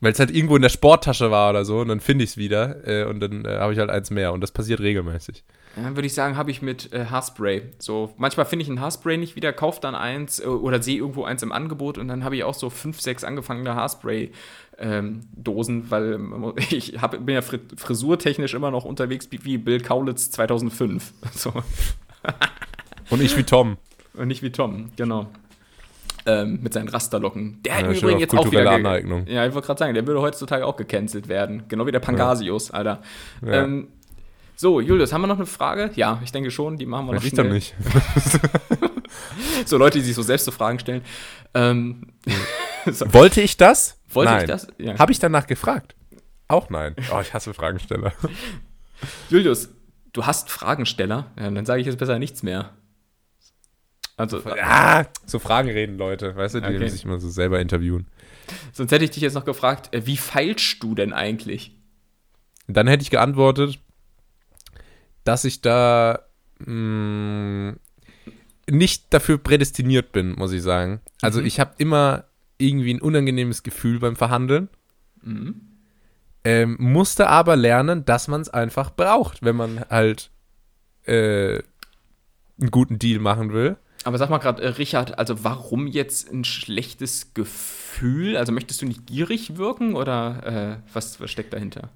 weil 0.00 0.12
es 0.12 0.18
halt 0.18 0.30
irgendwo 0.30 0.56
in 0.56 0.62
der 0.62 0.68
Sporttasche 0.68 1.30
war 1.30 1.50
oder 1.50 1.64
so 1.64 1.80
und 1.80 1.88
dann 1.88 2.00
finde 2.00 2.24
ich 2.24 2.30
es 2.30 2.36
wieder 2.36 2.86
äh, 2.86 3.04
und 3.04 3.20
dann 3.20 3.44
äh, 3.44 3.58
habe 3.58 3.72
ich 3.72 3.78
halt 3.78 3.90
eins 3.90 4.10
mehr 4.10 4.32
und 4.32 4.40
das 4.40 4.52
passiert 4.52 4.80
regelmäßig. 4.80 5.44
Ja, 5.76 5.94
würde 5.94 6.06
ich 6.06 6.14
sagen, 6.14 6.36
habe 6.36 6.50
ich 6.50 6.62
mit 6.62 6.92
äh, 6.92 7.06
Haarspray. 7.06 7.62
So, 7.78 8.14
manchmal 8.16 8.46
finde 8.46 8.62
ich 8.62 8.68
ein 8.68 8.80
Haarspray 8.80 9.18
nicht 9.18 9.36
wieder, 9.36 9.52
kaufe 9.52 9.80
dann 9.80 9.94
eins 9.94 10.40
äh, 10.40 10.46
oder 10.46 10.82
sehe 10.82 10.96
irgendwo 10.96 11.24
eins 11.24 11.42
im 11.42 11.52
Angebot 11.52 11.98
und 11.98 12.08
dann 12.08 12.24
habe 12.24 12.34
ich 12.36 12.44
auch 12.44 12.54
so 12.54 12.70
fünf, 12.70 13.00
sechs 13.00 13.24
angefangene 13.24 13.74
Haarspray 13.74 14.32
ähm, 14.78 15.20
Dosen, 15.34 15.90
weil 15.90 16.14
ähm, 16.14 16.54
ich 16.70 17.00
hab, 17.00 17.12
bin 17.12 17.34
ja 17.34 17.42
frisurtechnisch 17.42 18.54
immer 18.54 18.70
noch 18.70 18.84
unterwegs 18.84 19.28
wie 19.30 19.58
Bill 19.58 19.80
Kaulitz 19.80 20.30
2005. 20.30 21.12
So. 21.34 21.52
Und 23.10 23.22
ich 23.22 23.36
wie 23.36 23.44
Tom. 23.44 23.76
Und 24.14 24.28
nicht 24.28 24.42
wie 24.42 24.50
Tom, 24.50 24.90
genau. 24.96 25.28
Ähm, 26.24 26.58
mit 26.60 26.72
seinen 26.72 26.88
Rasterlocken. 26.88 27.62
Der 27.62 27.80
ja, 27.80 27.92
übrigens 27.92 28.20
jetzt 28.20 28.36
auch 28.36 28.50
wieder. 28.50 28.68
Aneignung. 28.68 29.26
Ja, 29.28 29.46
ich 29.46 29.54
wollte 29.54 29.66
gerade 29.66 29.78
sagen, 29.78 29.94
der 29.94 30.06
würde 30.08 30.20
heutzutage 30.20 30.66
auch 30.66 30.76
gecancelt 30.76 31.28
werden. 31.28 31.64
Genau 31.68 31.86
wie 31.86 31.92
der 31.92 32.00
Pangasius, 32.00 32.68
ja. 32.68 32.74
Alter. 32.74 33.02
Ja. 33.44 33.62
Ähm, 33.62 33.88
so, 34.56 34.80
Julius, 34.80 35.12
haben 35.12 35.20
wir 35.20 35.26
noch 35.26 35.36
eine 35.36 35.46
Frage? 35.46 35.90
Ja, 35.96 36.20
ich 36.24 36.32
denke 36.32 36.50
schon, 36.50 36.78
die 36.78 36.86
machen 36.86 37.06
wir 37.06 37.12
Weiß 37.14 37.22
noch 37.22 37.28
schnell. 37.28 37.56
Ich 37.56 37.74
dann 37.74 38.80
nicht. 38.80 38.88
so 39.68 39.76
Leute, 39.76 39.98
die 39.98 40.04
sich 40.04 40.14
so 40.14 40.22
selbst 40.22 40.44
so 40.44 40.50
Fragen 40.50 40.78
stellen. 40.78 41.02
Ähm. 41.52 42.06
Wollte 42.86 43.42
ich 43.42 43.58
das? 43.58 44.00
Wollte 44.08 44.32
nein. 44.32 44.40
ich 44.42 44.48
das? 44.48 44.68
Ja. 44.78 44.98
Habe 44.98 45.12
ich 45.12 45.18
danach 45.18 45.46
gefragt? 45.46 45.94
Auch 46.48 46.70
nein. 46.70 46.96
Oh, 47.12 47.20
ich 47.20 47.34
hasse 47.34 47.52
Fragensteller. 47.52 48.12
Julius, 49.30 49.68
du 50.14 50.24
hast 50.24 50.50
Fragensteller? 50.50 51.30
Ja, 51.38 51.50
dann 51.50 51.66
sage 51.66 51.80
ich 51.80 51.86
jetzt 51.86 51.98
besser 51.98 52.18
nichts 52.18 52.42
mehr. 52.42 52.70
Also, 54.16 54.40
ja, 54.40 55.06
so 55.26 55.38
Fragen 55.38 55.68
reden 55.68 55.98
Leute, 55.98 56.34
weißt 56.34 56.54
du, 56.54 56.60
die 56.60 56.76
okay. 56.76 56.88
sich 56.88 57.04
immer 57.04 57.20
so 57.20 57.28
selber 57.28 57.60
interviewen. 57.60 58.06
Sonst 58.72 58.90
hätte 58.92 59.04
ich 59.04 59.10
dich 59.10 59.22
jetzt 59.22 59.34
noch 59.34 59.44
gefragt, 59.44 59.94
äh, 59.94 60.06
wie 60.06 60.16
feilst 60.16 60.82
du 60.82 60.94
denn 60.94 61.12
eigentlich? 61.12 61.76
Dann 62.66 62.86
hätte 62.86 63.02
ich 63.02 63.10
geantwortet, 63.10 63.78
dass 65.26 65.44
ich 65.44 65.60
da 65.60 66.20
mh, 66.58 67.72
mm, 67.72 67.76
nicht 68.70 69.12
dafür 69.12 69.38
prädestiniert 69.38 70.12
bin, 70.12 70.34
muss 70.34 70.52
ich 70.52 70.62
sagen. 70.62 71.00
Also 71.22 71.40
mhm. 71.40 71.46
ich 71.46 71.60
habe 71.60 71.74
immer 71.78 72.24
irgendwie 72.58 72.94
ein 72.94 73.00
unangenehmes 73.00 73.62
Gefühl 73.62 74.00
beim 74.00 74.16
Verhandeln. 74.16 74.68
Mhm. 75.22 75.60
Ähm, 76.44 76.76
musste 76.78 77.28
aber 77.28 77.56
lernen, 77.56 78.04
dass 78.04 78.28
man 78.28 78.40
es 78.40 78.48
einfach 78.48 78.90
braucht, 78.90 79.42
wenn 79.42 79.56
man 79.56 79.84
halt 79.90 80.30
äh, 81.04 81.60
einen 82.60 82.70
guten 82.70 82.98
Deal 82.98 83.20
machen 83.20 83.52
will. 83.52 83.76
Aber 84.04 84.18
sag 84.18 84.30
mal 84.30 84.38
gerade, 84.38 84.62
äh, 84.62 84.68
Richard, 84.68 85.18
also 85.18 85.42
warum 85.42 85.88
jetzt 85.88 86.32
ein 86.32 86.44
schlechtes 86.44 87.34
Gefühl? 87.34 88.36
Also 88.36 88.52
möchtest 88.52 88.80
du 88.80 88.86
nicht 88.86 89.06
gierig 89.06 89.56
wirken 89.56 89.96
oder 89.96 90.78
äh, 90.86 90.94
was, 90.94 91.20
was 91.20 91.30
steckt 91.30 91.52
dahinter? 91.52 91.90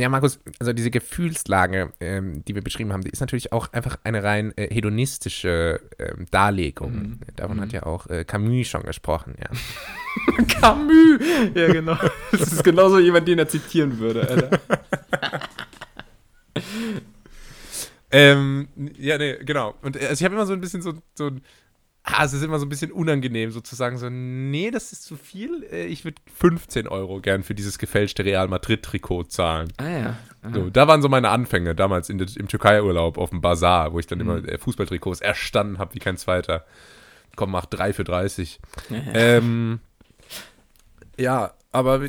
Ja, 0.00 0.08
Markus, 0.08 0.40
also 0.58 0.72
diese 0.72 0.90
Gefühlslage, 0.90 1.92
ähm, 2.00 2.44
die 2.44 2.54
wir 2.54 2.62
beschrieben 2.62 2.92
haben, 2.92 3.02
die 3.02 3.10
ist 3.10 3.20
natürlich 3.20 3.52
auch 3.52 3.72
einfach 3.72 3.98
eine 4.04 4.22
rein 4.22 4.52
äh, 4.56 4.72
hedonistische 4.72 5.80
ähm, 5.98 6.26
Darlegung. 6.30 6.92
Mhm. 6.92 7.18
Davon 7.36 7.56
mhm. 7.56 7.60
hat 7.62 7.72
ja 7.72 7.84
auch 7.84 8.06
äh, 8.06 8.24
Camus 8.24 8.68
schon 8.68 8.82
gesprochen, 8.82 9.34
ja. 9.38 10.44
Camus! 10.60 11.20
Ja, 11.54 11.72
genau. 11.72 11.96
Das 12.32 12.52
ist 12.52 12.64
genauso 12.64 12.98
jemand, 12.98 13.26
den 13.28 13.38
er 13.38 13.48
zitieren 13.48 13.98
würde, 13.98 14.28
Alter. 14.28 14.60
ähm, 18.10 18.68
ja, 18.96 19.18
nee, 19.18 19.36
genau. 19.44 19.74
Und 19.82 19.96
äh, 19.96 20.06
also 20.06 20.14
ich 20.14 20.24
habe 20.24 20.34
immer 20.34 20.46
so 20.46 20.52
ein 20.52 20.60
bisschen 20.60 20.82
so, 20.82 20.94
so 21.14 21.26
ein 21.26 21.42
ah, 22.10 22.24
es 22.24 22.32
ist 22.32 22.42
immer 22.42 22.58
so 22.58 22.66
ein 22.66 22.68
bisschen 22.68 22.90
unangenehm, 22.90 23.50
sozusagen 23.50 23.98
so, 23.98 24.08
nee, 24.08 24.70
das 24.70 24.92
ist 24.92 25.04
zu 25.04 25.16
viel. 25.16 25.64
Äh, 25.70 25.86
ich 25.86 26.04
würde 26.04 26.16
15 26.34 26.88
Euro 26.88 27.20
gern 27.20 27.42
für 27.42 27.54
dieses 27.54 27.78
gefälschte 27.78 28.24
Real 28.24 28.48
Madrid-Trikot 28.48 29.24
zahlen. 29.24 29.72
Ah 29.76 29.88
ja. 29.88 30.16
So, 30.52 30.70
da 30.70 30.88
waren 30.88 31.02
so 31.02 31.08
meine 31.08 31.28
Anfänge, 31.28 31.74
damals 31.74 32.08
in, 32.08 32.18
im 32.18 32.48
Türkei-Urlaub 32.48 33.18
auf 33.18 33.30
dem 33.30 33.40
Bazar, 33.40 33.92
wo 33.92 33.98
ich 33.98 34.06
dann 34.06 34.18
mhm. 34.18 34.24
immer 34.24 34.48
äh, 34.48 34.58
Fußballtrikots 34.58 35.20
erstanden 35.20 35.78
habe 35.78 35.94
wie 35.94 35.98
kein 35.98 36.16
zweiter. 36.16 36.64
Komm, 37.36 37.50
mach 37.50 37.66
3 37.66 37.92
für 37.92 38.04
30. 38.04 38.60
ähm, 38.90 39.80
ja, 41.18 41.52
aber 41.72 42.00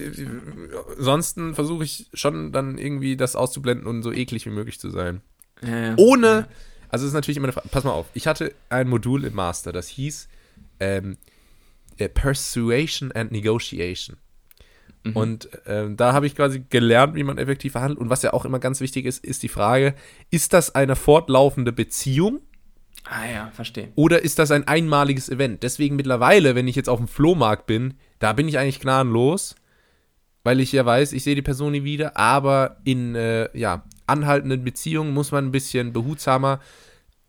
ansonsten 0.97 1.55
versuche 1.55 1.83
ich 1.83 2.09
schon 2.13 2.51
dann 2.51 2.77
irgendwie 2.77 3.17
das 3.17 3.35
auszublenden 3.35 3.85
und 3.85 4.03
so 4.03 4.11
eklig 4.11 4.45
wie 4.45 4.51
möglich 4.51 4.79
zu 4.79 4.89
sein. 4.89 5.21
Ja, 5.61 5.95
Ohne 5.97 6.47
also 6.89 7.05
es 7.05 7.09
ist 7.09 7.13
natürlich 7.13 7.37
immer 7.37 7.45
eine 7.45 7.53
Frage. 7.53 7.69
Pass 7.69 7.83
mal 7.83 7.91
auf, 7.91 8.07
ich 8.13 8.27
hatte 8.27 8.53
ein 8.69 8.87
Modul 8.87 9.23
im 9.23 9.35
Master, 9.35 9.71
das 9.71 9.87
hieß 9.87 10.27
ähm, 10.79 11.17
äh, 11.97 12.09
Persuasion 12.09 13.11
and 13.11 13.31
Negotiation. 13.31 14.17
Mhm. 15.03 15.15
Und 15.15 15.49
ähm, 15.65 15.97
da 15.97 16.13
habe 16.13 16.27
ich 16.27 16.35
quasi 16.35 16.63
gelernt, 16.69 17.15
wie 17.15 17.23
man 17.23 17.37
effektiv 17.37 17.73
verhandelt. 17.73 17.99
Und 17.99 18.09
was 18.09 18.21
ja 18.21 18.33
auch 18.33 18.45
immer 18.45 18.59
ganz 18.59 18.81
wichtig 18.81 19.05
ist, 19.05 19.23
ist 19.23 19.43
die 19.43 19.49
Frage, 19.49 19.95
ist 20.29 20.53
das 20.53 20.75
eine 20.75 20.95
fortlaufende 20.95 21.71
Beziehung? 21.71 22.41
Ah 23.05 23.25
ja, 23.31 23.51
verstehe. 23.51 23.89
Oder 23.95 24.23
ist 24.23 24.39
das 24.39 24.51
ein 24.51 24.67
einmaliges 24.67 25.29
Event? 25.29 25.63
Deswegen 25.63 25.95
mittlerweile, 25.95 26.55
wenn 26.55 26.67
ich 26.67 26.75
jetzt 26.75 26.89
auf 26.89 26.99
dem 26.99 27.07
Flohmarkt 27.07 27.65
bin, 27.65 27.93
da 28.19 28.33
bin 28.33 28.47
ich 28.47 28.57
eigentlich 28.57 28.81
gnadenlos, 28.81 29.55
weil 30.43 30.59
ich 30.59 30.71
ja 30.73 30.85
weiß, 30.85 31.13
ich 31.13 31.23
sehe 31.23 31.35
die 31.35 31.41
Person 31.41 31.71
nie 31.71 31.83
wieder, 31.83 32.17
aber 32.17 32.77
in 32.83 33.15
äh, 33.15 33.49
ja, 33.57 33.83
anhaltenden 34.09 34.63
Beziehungen 34.63 35.13
muss 35.13 35.31
man 35.31 35.45
ein 35.45 35.51
bisschen 35.51 35.93
behutsamer 35.93 36.59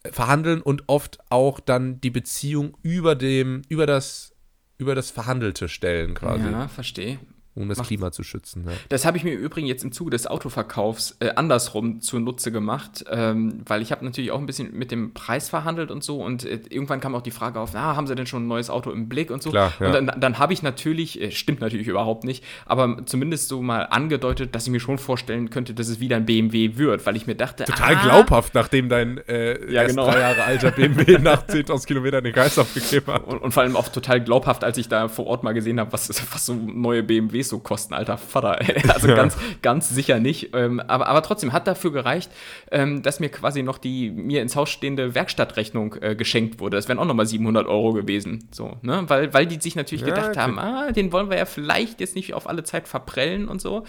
äh, 0.02 0.10
verhandeln 0.10 0.60
und 0.62 0.84
oft 0.88 1.18
auch 1.30 1.60
dann 1.60 2.00
die 2.00 2.10
Beziehung 2.10 2.76
über 2.82 3.14
dem, 3.14 3.62
über 3.68 3.86
das, 3.86 4.32
über 4.78 4.94
das 4.94 5.10
Verhandelte 5.10 5.68
stellen 5.68 6.14
quasi. 6.14 6.50
Ja, 6.50 6.68
verstehe 6.68 7.18
um 7.54 7.68
das 7.68 7.78
Macht. 7.78 7.88
Klima 7.88 8.12
zu 8.12 8.22
schützen. 8.22 8.64
Ja. 8.66 8.72
Das 8.88 9.04
habe 9.04 9.16
ich 9.16 9.24
mir 9.24 9.34
übrigens 9.34 9.68
jetzt 9.68 9.84
im 9.84 9.92
Zuge 9.92 10.10
des 10.10 10.26
Autoverkaufs 10.26 11.16
äh, 11.20 11.30
andersrum 11.34 12.00
zunutze 12.00 12.52
gemacht, 12.52 13.04
ähm, 13.10 13.62
weil 13.66 13.82
ich 13.82 13.90
habe 13.90 14.04
natürlich 14.04 14.30
auch 14.30 14.38
ein 14.38 14.46
bisschen 14.46 14.72
mit 14.72 14.90
dem 14.90 15.14
Preis 15.14 15.48
verhandelt 15.48 15.90
und 15.90 16.04
so 16.04 16.22
und 16.22 16.44
äh, 16.44 16.60
irgendwann 16.68 17.00
kam 17.00 17.14
auch 17.14 17.22
die 17.22 17.32
Frage 17.32 17.58
auf, 17.58 17.70
na, 17.74 17.96
haben 17.96 18.06
Sie 18.06 18.14
denn 18.14 18.26
schon 18.26 18.44
ein 18.44 18.48
neues 18.48 18.70
Auto 18.70 18.90
im 18.90 19.08
Blick 19.08 19.30
und 19.30 19.42
so. 19.42 19.50
Klar, 19.50 19.72
ja. 19.80 19.86
Und 19.86 19.92
dann, 19.92 20.20
dann 20.20 20.38
habe 20.38 20.52
ich 20.52 20.62
natürlich, 20.62 21.20
äh, 21.20 21.32
stimmt 21.32 21.60
natürlich 21.60 21.88
überhaupt 21.88 22.24
nicht, 22.24 22.44
aber 22.66 23.04
zumindest 23.06 23.48
so 23.48 23.62
mal 23.62 23.82
angedeutet, 23.82 24.54
dass 24.54 24.66
ich 24.66 24.72
mir 24.72 24.80
schon 24.80 24.98
vorstellen 24.98 25.50
könnte, 25.50 25.74
dass 25.74 25.88
es 25.88 25.98
wieder 25.98 26.16
ein 26.16 26.26
BMW 26.26 26.76
wird, 26.76 27.04
weil 27.04 27.16
ich 27.16 27.26
mir 27.26 27.34
dachte, 27.34 27.64
Total 27.64 27.96
ah, 27.96 28.02
glaubhaft, 28.02 28.54
nachdem 28.54 28.88
dein 28.88 29.18
äh, 29.26 29.72
ja, 29.72 29.86
genau. 29.86 30.08
drei 30.08 30.20
Jahre 30.20 30.44
alter 30.44 30.70
BMW 30.70 31.18
nach 31.20 31.46
10.000 31.46 31.86
Kilometern 31.86 32.22
den 32.22 32.32
Geist 32.32 32.58
aufgegeben 32.58 33.12
hat. 33.12 33.24
Und, 33.24 33.38
und, 33.38 33.52
vor 33.52 33.64
allem 33.64 33.76
auch 33.76 33.88
total 33.88 34.20
glaubhaft, 34.22 34.62
als 34.62 34.78
ich 34.78 34.88
da 34.88 35.08
vor 35.08 35.26
Ort 35.26 35.42
mal 35.42 35.52
gesehen 35.52 35.80
habe, 35.80 35.92
was, 35.92 36.08
was 36.32 36.46
so 36.46 36.54
neue 36.54 37.02
BMWs 37.02 37.39
so 37.48 37.58
kosten, 37.58 37.94
alter 37.94 38.18
Vater. 38.18 38.58
Also 38.90 39.08
ja. 39.08 39.14
ganz, 39.14 39.36
ganz 39.62 39.88
sicher 39.88 40.18
nicht. 40.18 40.54
Ähm, 40.54 40.80
aber, 40.80 41.06
aber 41.06 41.22
trotzdem 41.22 41.52
hat 41.52 41.66
dafür 41.66 41.92
gereicht, 41.92 42.30
ähm, 42.70 43.02
dass 43.02 43.20
mir 43.20 43.28
quasi 43.28 43.62
noch 43.62 43.78
die 43.78 44.10
mir 44.10 44.42
ins 44.42 44.56
Haus 44.56 44.70
stehende 44.70 45.14
Werkstattrechnung 45.14 45.96
äh, 46.00 46.16
geschenkt 46.16 46.60
wurde. 46.60 46.76
Das 46.76 46.88
wären 46.88 46.98
auch 46.98 47.04
nochmal 47.04 47.26
700 47.26 47.66
Euro 47.66 47.92
gewesen. 47.92 48.48
So, 48.50 48.76
ne? 48.82 49.04
weil, 49.06 49.32
weil 49.32 49.46
die 49.46 49.60
sich 49.60 49.76
natürlich 49.76 50.02
ja, 50.02 50.08
gedacht 50.08 50.30
okay. 50.30 50.40
haben, 50.40 50.58
ah, 50.58 50.92
den 50.92 51.12
wollen 51.12 51.30
wir 51.30 51.38
ja 51.38 51.44
vielleicht 51.44 52.00
jetzt 52.00 52.16
nicht 52.16 52.34
auf 52.34 52.48
alle 52.48 52.64
Zeit 52.64 52.88
verprellen 52.88 53.48
und 53.48 53.60
so. 53.60 53.84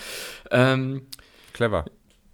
Ähm, 0.51 1.03
Clever. 1.53 1.85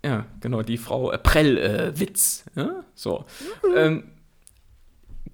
Ja, 0.05 0.25
genau, 0.41 0.61
die 0.61 0.77
Frau 0.77 1.11
äh, 1.11 1.17
Prell-Witz. 1.17 2.45
Äh, 2.55 2.61
ja? 2.61 2.83
So. 2.93 3.25
Mhm. 3.63 3.75
Ähm, 3.75 4.03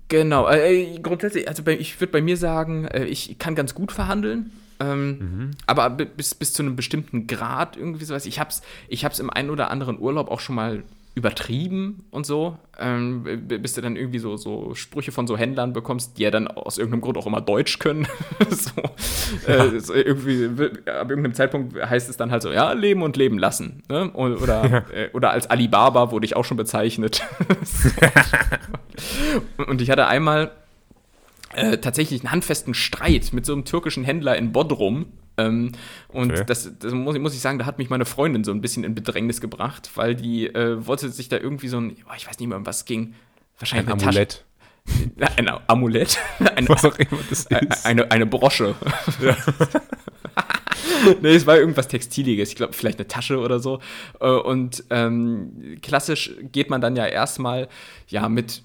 genau, 0.08 0.50
äh, 0.50 1.00
grundsätzlich, 1.00 1.48
also 1.48 1.64
bei, 1.64 1.78
ich 1.78 2.00
würde 2.00 2.12
bei 2.12 2.22
mir 2.22 2.38
sagen, 2.38 2.86
äh, 2.86 3.06
ich 3.06 3.38
kann 3.38 3.56
ganz 3.56 3.76
gut 3.76 3.92
verhandeln. 3.92 4.52
Ähm, 4.80 5.10
mhm. 5.10 5.52
Aber 5.66 5.90
bis, 5.90 6.36
bis 6.36 6.54
zu 6.54 6.64
einem 6.64 6.76
bestimmten 6.76 7.28
Grad 7.28 7.78
irgendwie 7.78 8.06
sowas. 8.06 8.26
Ich 8.26 8.40
hab's, 8.40 8.62
ich 8.88 9.06
hab's 9.06 9.20
im 9.20 9.30
einen 9.30 9.50
oder 9.50 9.72
anderen 9.72 10.00
Urlaub 10.00 10.30
auch 10.30 10.40
schon 10.40 10.56
mal 10.56 10.84
übertrieben 11.16 12.06
und 12.10 12.26
so, 12.26 12.58
ähm, 12.80 13.24
bis 13.48 13.74
du 13.74 13.82
dann 13.82 13.96
irgendwie 13.96 14.18
so, 14.18 14.36
so 14.36 14.74
Sprüche 14.74 15.12
von 15.12 15.28
so 15.28 15.38
Händlern 15.38 15.72
bekommst, 15.72 16.18
die 16.18 16.24
ja 16.24 16.32
dann 16.32 16.48
aus 16.48 16.80
irgendeinem 16.80 17.02
Grund 17.02 17.18
auch 17.20 17.28
immer 17.28 17.40
Deutsch 17.40 17.78
können. 17.78 18.08
so, 18.50 18.72
ja. 19.48 19.66
äh, 19.66 19.80
so 19.80 19.94
irgendwie, 19.94 20.46
ab 20.90 21.10
irgendeinem 21.10 21.36
Zeitpunkt 21.36 21.80
heißt 21.80 22.10
es 22.10 22.18
dann 22.18 22.32
halt 22.32 22.42
so, 22.42 22.52
ja, 22.52 22.72
leben 22.74 23.04
und 23.04 23.16
leben 23.16 23.38
lassen. 23.38 23.84
Ne? 23.90 24.10
Oder, 24.14 24.66
ja. 24.68 24.78
äh, 24.92 25.10
oder 25.14 25.30
als 25.30 25.48
Alibaba 25.48 26.10
wurde 26.12 26.26
ich 26.26 26.36
auch 26.36 26.46
schon 26.46 26.58
bezeichnet. 26.58 27.22
und 29.68 29.82
ich 29.82 29.92
hatte 29.92 30.08
einmal 30.08 30.52
äh, 31.56 31.78
tatsächlich 31.78 32.22
einen 32.22 32.32
handfesten 32.32 32.74
Streit 32.74 33.34
mit 33.34 33.46
so 33.46 33.54
einem 33.54 33.66
türkischen 33.66 34.04
Händler 34.04 34.38
in 34.38 34.52
Bodrum. 34.52 35.06
Ähm, 35.38 35.72
und 36.10 36.32
okay. 36.32 36.44
das, 36.46 36.72
das 36.78 36.94
muss, 36.94 37.18
muss, 37.18 37.34
ich 37.34 37.42
sagen, 37.42 37.58
da 37.58 37.66
hat 37.66 37.80
mich 37.80 37.90
meine 37.90 38.06
Freundin 38.06 38.44
so 38.44 38.52
ein 38.52 38.62
bisschen 38.62 38.84
in 38.84 38.94
Bedrängnis 38.94 39.42
gebracht, 39.42 39.90
weil 39.96 40.16
die 40.16 40.48
äh, 40.48 40.86
wollte 40.86 41.10
sich 41.10 41.30
da 41.30 41.38
irgendwie 41.38 41.68
so 41.68 41.80
ein, 41.80 41.96
ich 42.16 42.28
weiß 42.28 42.40
nicht 42.40 42.48
mehr, 42.48 42.58
um 42.58 42.66
was 42.66 42.86
ging. 42.86 43.16
Wahrscheinlich 43.58 43.88
ein 43.88 44.02
Amulett. 44.02 44.46
Tasche, 45.18 45.38
ein 45.38 45.50
Amulett. 45.68 46.20
Eine, 46.56 46.70
was 46.70 46.86
auch 46.86 46.98
immer 46.98 47.20
das 47.30 47.46
ist. 47.46 47.86
Eine, 47.86 48.12
eine 48.12 48.26
Brosche. 48.26 48.76
Ja. 49.22 49.38
nee, 51.22 51.36
es 51.36 51.48
war 51.48 51.58
irgendwas 51.58 51.88
Textiliges. 51.88 52.50
Ich 52.50 52.56
glaube, 52.56 52.74
vielleicht 52.74 53.00
eine 53.00 53.08
Tasche 53.08 53.40
oder 53.40 53.60
so. 53.60 53.80
Äh, 54.20 54.28
und 54.28 54.84
ähm, 54.90 55.78
klassisch 55.82 56.32
geht 56.52 56.70
man 56.70 56.82
dann 56.82 56.96
ja 56.96 57.06
erstmal 57.06 57.70
ja 58.08 58.28
mit 58.30 58.64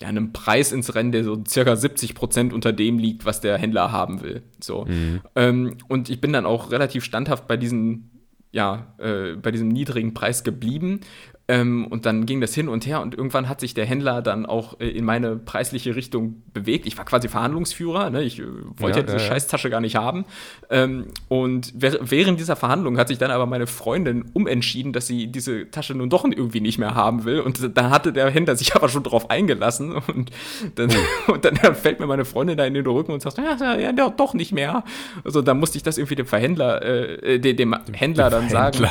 ja, 0.00 0.08
einem 0.08 0.32
Preis 0.32 0.72
ins 0.72 0.94
Rennen, 0.94 1.12
der 1.12 1.24
so 1.24 1.42
circa 1.46 1.76
70 1.76 2.14
Prozent 2.14 2.52
unter 2.52 2.72
dem 2.72 2.98
liegt, 2.98 3.24
was 3.24 3.40
der 3.40 3.58
Händler 3.58 3.92
haben 3.92 4.22
will. 4.22 4.42
So. 4.60 4.86
Mhm. 4.86 5.20
Ähm, 5.36 5.76
und 5.88 6.08
ich 6.08 6.20
bin 6.20 6.32
dann 6.32 6.46
auch 6.46 6.70
relativ 6.70 7.04
standhaft 7.04 7.46
bei 7.46 7.56
diesen 7.56 8.08
ja, 8.52 8.94
äh, 8.98 9.34
bei 9.34 9.50
diesem 9.50 9.68
niedrigen 9.68 10.12
Preis 10.12 10.44
geblieben. 10.44 11.00
Ähm, 11.48 11.86
und 11.88 12.06
dann 12.06 12.24
ging 12.24 12.40
das 12.40 12.54
hin 12.54 12.68
und 12.68 12.86
her 12.86 13.00
und 13.00 13.14
irgendwann 13.14 13.48
hat 13.48 13.60
sich 13.60 13.74
der 13.74 13.84
Händler 13.84 14.22
dann 14.22 14.46
auch 14.46 14.78
äh, 14.78 14.88
in 14.88 15.04
meine 15.04 15.34
preisliche 15.34 15.96
Richtung 15.96 16.42
bewegt. 16.52 16.86
Ich 16.86 16.96
war 16.96 17.04
quasi 17.04 17.28
Verhandlungsführer, 17.28 18.10
ne? 18.10 18.22
ich 18.22 18.38
äh, 18.38 18.44
wollte 18.76 19.00
ja, 19.00 19.04
ja 19.06 19.12
diese 19.12 19.24
ja, 19.24 19.32
Scheißtasche 19.32 19.68
gar 19.68 19.80
nicht 19.80 19.96
haben. 19.96 20.24
Ähm, 20.70 21.06
und 21.26 21.72
während 21.74 22.38
dieser 22.38 22.54
Verhandlung 22.54 22.96
hat 22.96 23.08
sich 23.08 23.18
dann 23.18 23.32
aber 23.32 23.46
meine 23.46 23.66
Freundin 23.66 24.24
umentschieden, 24.32 24.92
dass 24.92 25.08
sie 25.08 25.26
diese 25.26 25.68
Tasche 25.70 25.94
nun 25.94 26.08
doch 26.10 26.24
irgendwie 26.24 26.60
nicht 26.60 26.78
mehr 26.78 26.94
haben 26.94 27.24
will. 27.24 27.40
Und 27.40 27.76
dann 27.76 27.90
hatte 27.90 28.12
der 28.12 28.30
Händler 28.30 28.54
sich 28.54 28.76
aber 28.76 28.88
schon 28.88 29.02
drauf 29.02 29.28
eingelassen. 29.28 29.92
Und 29.92 30.30
dann, 30.76 30.90
oh. 31.26 31.32
und 31.32 31.44
dann 31.44 31.56
fällt 31.74 31.98
mir 31.98 32.06
meine 32.06 32.24
Freundin 32.24 32.56
da 32.56 32.64
in 32.64 32.74
den 32.74 32.86
Rücken 32.86 33.12
und 33.12 33.20
sagt, 33.20 33.38
ja, 33.38 33.76
ja, 33.76 33.92
doch 33.92 34.34
nicht 34.34 34.52
mehr. 34.52 34.84
Also 35.24 35.42
da 35.42 35.54
musste 35.54 35.76
ich 35.76 35.82
das 35.82 35.98
irgendwie 35.98 36.14
dem 36.14 36.26
Verhändler, 36.26 36.82
äh, 36.82 37.40
dem, 37.40 37.56
dem 37.56 37.94
Händler 37.94 38.30
dann 38.30 38.48
sagen 38.48 38.86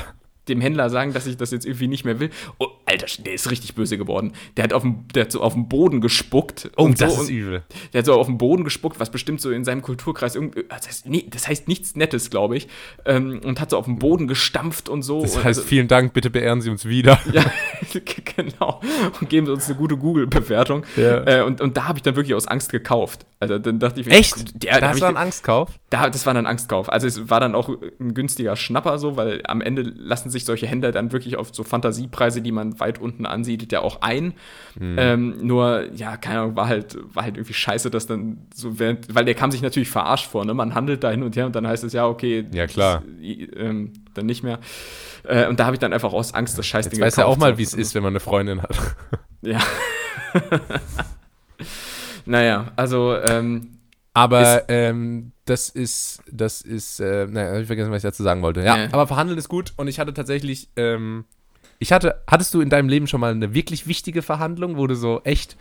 dem 0.47 0.59
Händler 0.59 0.89
sagen, 0.89 1.13
dass 1.13 1.27
ich 1.27 1.37
das 1.37 1.51
jetzt 1.51 1.65
irgendwie 1.65 1.87
nicht 1.87 2.03
mehr 2.03 2.19
will. 2.19 2.31
Oh, 2.57 2.67
Alter, 2.85 3.05
der 3.23 3.33
ist 3.33 3.51
richtig 3.51 3.75
böse 3.75 3.97
geworden. 3.97 4.33
Der 4.57 4.63
hat, 4.63 4.73
auf 4.73 4.81
dem, 4.81 5.07
der 5.13 5.23
hat 5.25 5.31
so 5.31 5.41
auf 5.41 5.53
den 5.53 5.69
Boden 5.69 6.01
gespuckt. 6.01 6.71
Oh, 6.77 6.83
und 6.83 6.99
das 6.99 7.15
so, 7.15 7.21
ist 7.23 7.29
übel. 7.29 7.63
Der 7.93 7.99
hat 7.99 8.05
so 8.05 8.13
auf 8.13 8.25
den 8.25 8.37
Boden 8.37 8.63
gespuckt, 8.63 8.99
was 8.99 9.11
bestimmt 9.11 9.39
so 9.39 9.51
in 9.51 9.63
seinem 9.63 9.81
Kulturkreis 9.81 10.35
irgendwie, 10.35 10.65
das 10.67 10.87
heißt, 10.87 11.07
nee, 11.07 11.25
das 11.29 11.47
heißt 11.47 11.67
nichts 11.67 11.95
Nettes, 11.95 12.29
glaube 12.31 12.57
ich. 12.57 12.67
Ähm, 13.05 13.39
und 13.43 13.61
hat 13.61 13.69
so 13.69 13.77
auf 13.77 13.85
den 13.85 13.99
Boden 13.99 14.27
gestampft 14.27 14.89
und 14.89 15.03
so. 15.03 15.21
Das 15.21 15.37
heißt, 15.37 15.45
also, 15.45 15.61
vielen 15.61 15.87
Dank, 15.87 16.13
bitte 16.13 16.29
beehren 16.29 16.61
Sie 16.61 16.69
uns 16.69 16.85
wieder. 16.85 17.19
Ja, 17.31 17.45
genau. 18.35 18.81
Und 19.19 19.29
geben 19.29 19.45
Sie 19.45 19.53
uns 19.53 19.67
eine 19.67 19.75
gute 19.75 19.95
Google-Bewertung. 19.95 20.85
Ja. 20.97 21.25
Äh, 21.25 21.43
und, 21.43 21.61
und 21.61 21.77
da 21.77 21.87
habe 21.87 21.97
ich 21.99 22.03
dann 22.03 22.15
wirklich 22.15 22.35
aus 22.35 22.47
Angst 22.47 22.71
gekauft. 22.71 23.25
Also 23.39 23.57
dann 23.57 23.79
dachte 23.79 24.01
ich, 24.01 24.07
echt? 24.07 24.63
Der, 24.63 24.81
das 24.81 24.99
war 25.01 25.09
ein 25.09 25.17
Angstkauf? 25.17 25.69
Da, 25.89 26.09
das 26.09 26.25
war 26.25 26.33
dann 26.33 26.45
ein 26.45 26.49
Angstkauf. 26.51 26.91
Also 26.91 27.07
es 27.07 27.29
war 27.29 27.39
dann 27.39 27.55
auch 27.55 27.69
ein 27.99 28.13
günstiger 28.13 28.55
Schnapper 28.55 28.97
so, 28.99 29.17
weil 29.17 29.41
am 29.45 29.61
Ende 29.61 29.81
lassen 29.81 30.29
sich 30.32 30.45
solche 30.45 30.67
Händler 30.67 30.91
dann 30.91 31.11
wirklich 31.11 31.38
auf 31.38 31.49
so 31.51 31.63
Fantasiepreise, 31.63 32.41
die 32.41 32.51
man 32.51 32.79
weit 32.79 32.99
unten 32.99 33.25
ansiedelt, 33.25 33.71
ja 33.71 33.82
auch 33.82 34.01
ein. 34.01 34.34
Mhm. 34.79 34.95
Ähm, 34.97 35.36
nur, 35.41 35.88
ja, 35.93 36.17
keine 36.17 36.41
Ahnung, 36.41 36.55
war 36.55 36.67
halt, 36.67 36.97
war 37.13 37.23
halt 37.23 37.38
irgendwie 37.38 37.53
scheiße, 37.53 37.91
dass 37.91 38.07
dann 38.07 38.47
so 38.53 38.79
während, 38.79 39.13
weil 39.13 39.25
der 39.25 39.36
kam 39.36 39.51
sich 39.51 39.61
natürlich 39.61 39.89
verarscht 39.89 40.27
vor, 40.27 40.45
ne? 40.45 40.53
Man 40.53 40.73
handelt 40.73 41.03
da 41.03 41.11
hin 41.11 41.23
und 41.23 41.36
her 41.36 41.45
und 41.45 41.55
dann 41.55 41.67
heißt 41.67 41.84
es 41.84 41.93
ja, 41.93 42.07
okay, 42.07 42.45
ja 42.53 42.67
klar. 42.67 43.03
Das, 43.05 43.47
ähm, 43.57 43.91
dann 44.13 44.25
nicht 44.25 44.43
mehr. 44.43 44.59
Äh, 45.23 45.47
und 45.47 45.59
da 45.59 45.65
habe 45.65 45.75
ich 45.75 45.79
dann 45.79 45.93
einfach 45.93 46.13
aus 46.13 46.34
Angst 46.34 46.57
das 46.57 46.65
Scheißding 46.65 46.99
Jetzt 46.99 47.05
weiß 47.05 47.15
ja 47.17 47.25
auch 47.25 47.38
mal, 47.38 47.57
wie 47.57 47.63
es 47.63 47.73
ist, 47.73 47.95
wenn 47.95 48.03
man 48.03 48.11
eine 48.11 48.19
Freundin 48.19 48.61
hat. 48.61 48.75
Ja. 49.41 49.59
naja, 52.25 52.71
also 52.75 53.15
ähm, 53.15 53.70
aber 54.14 54.70
ähm, 54.70 55.32
das 55.45 55.70
ist, 55.70 56.22
das 56.30 56.62
ist, 56.62 56.99
äh, 56.99 57.28
naja, 57.28 57.59
ich 57.59 57.68
vergessen, 57.68 57.91
was 57.91 57.97
ich 57.97 58.09
dazu 58.09 58.24
sagen 58.24 58.41
wollte. 58.41 58.62
Ja, 58.62 58.78
nee. 58.78 58.89
aber 58.91 59.07
verhandeln 59.07 59.38
ist 59.38 59.49
gut 59.49 59.74
und 59.78 59.88
ich 59.88 59.99
hatte 59.99 60.14
tatsächlich, 60.14 60.70
ähm, 60.76 61.26
ich 61.80 61.91
hatte, 61.91 62.22
hattest 62.28 62.53
du 62.53 62.62
in 62.62 62.70
deinem 62.70 62.89
Leben 62.89 63.07
schon 63.07 63.22
mal 63.22 63.32
eine 63.32 63.53
wirklich 63.53 63.88
wichtige 63.88 64.22
Verhandlung, 64.22 64.78
wo 64.78 64.88
du 64.88 64.95
so 64.95 65.22
echt 65.24 65.57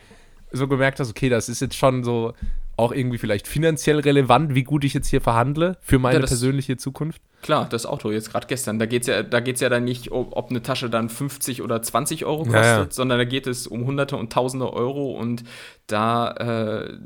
so 0.53 0.67
gemerkt 0.67 0.99
hast, 0.99 1.11
okay, 1.11 1.29
das 1.29 1.49
ist 1.49 1.61
jetzt 1.61 1.77
schon 1.77 2.03
so 2.03 2.35
auch 2.77 2.93
irgendwie 2.93 3.19
vielleicht 3.19 3.47
finanziell 3.47 4.01
relevant, 4.01 4.55
wie 4.55 4.65
gut 4.65 4.85
ich 4.85 4.95
jetzt 4.95 5.09
hier 5.09 5.21
verhandle 5.21 5.77
für 5.83 5.99
meine 5.99 6.15
ja, 6.15 6.21
das, 6.21 6.31
persönliche 6.31 6.79
Zukunft? 6.79 7.21
Klar, 7.43 7.69
das 7.69 7.85
Auto 7.85 8.11
jetzt 8.11 8.31
gerade 8.31 8.47
gestern, 8.47 8.79
da 8.79 8.87
geht 8.87 9.03
es 9.03 9.09
ja, 9.09 9.23
da 9.23 9.41
geht's 9.41 9.61
ja 9.61 9.69
dann 9.69 9.85
nicht, 9.85 10.11
ob, 10.11 10.35
ob, 10.35 10.51
eine 10.51 10.63
Tasche 10.63 10.89
dann 10.89 11.11
50 11.11 11.63
oder 11.63 11.83
20 11.83 12.25
Euro 12.25 12.45
kostet, 12.45 12.63
ja, 12.63 12.79
ja. 12.79 12.87
sondern 12.89 13.19
da 13.19 13.25
geht 13.25 13.47
es 13.47 13.67
um 13.67 13.85
Hunderte 13.85 14.17
und 14.17 14.33
Tausende 14.33 14.73
Euro 14.73 15.13
und 15.13 15.45
da 15.87 16.31
äh, 16.33 16.99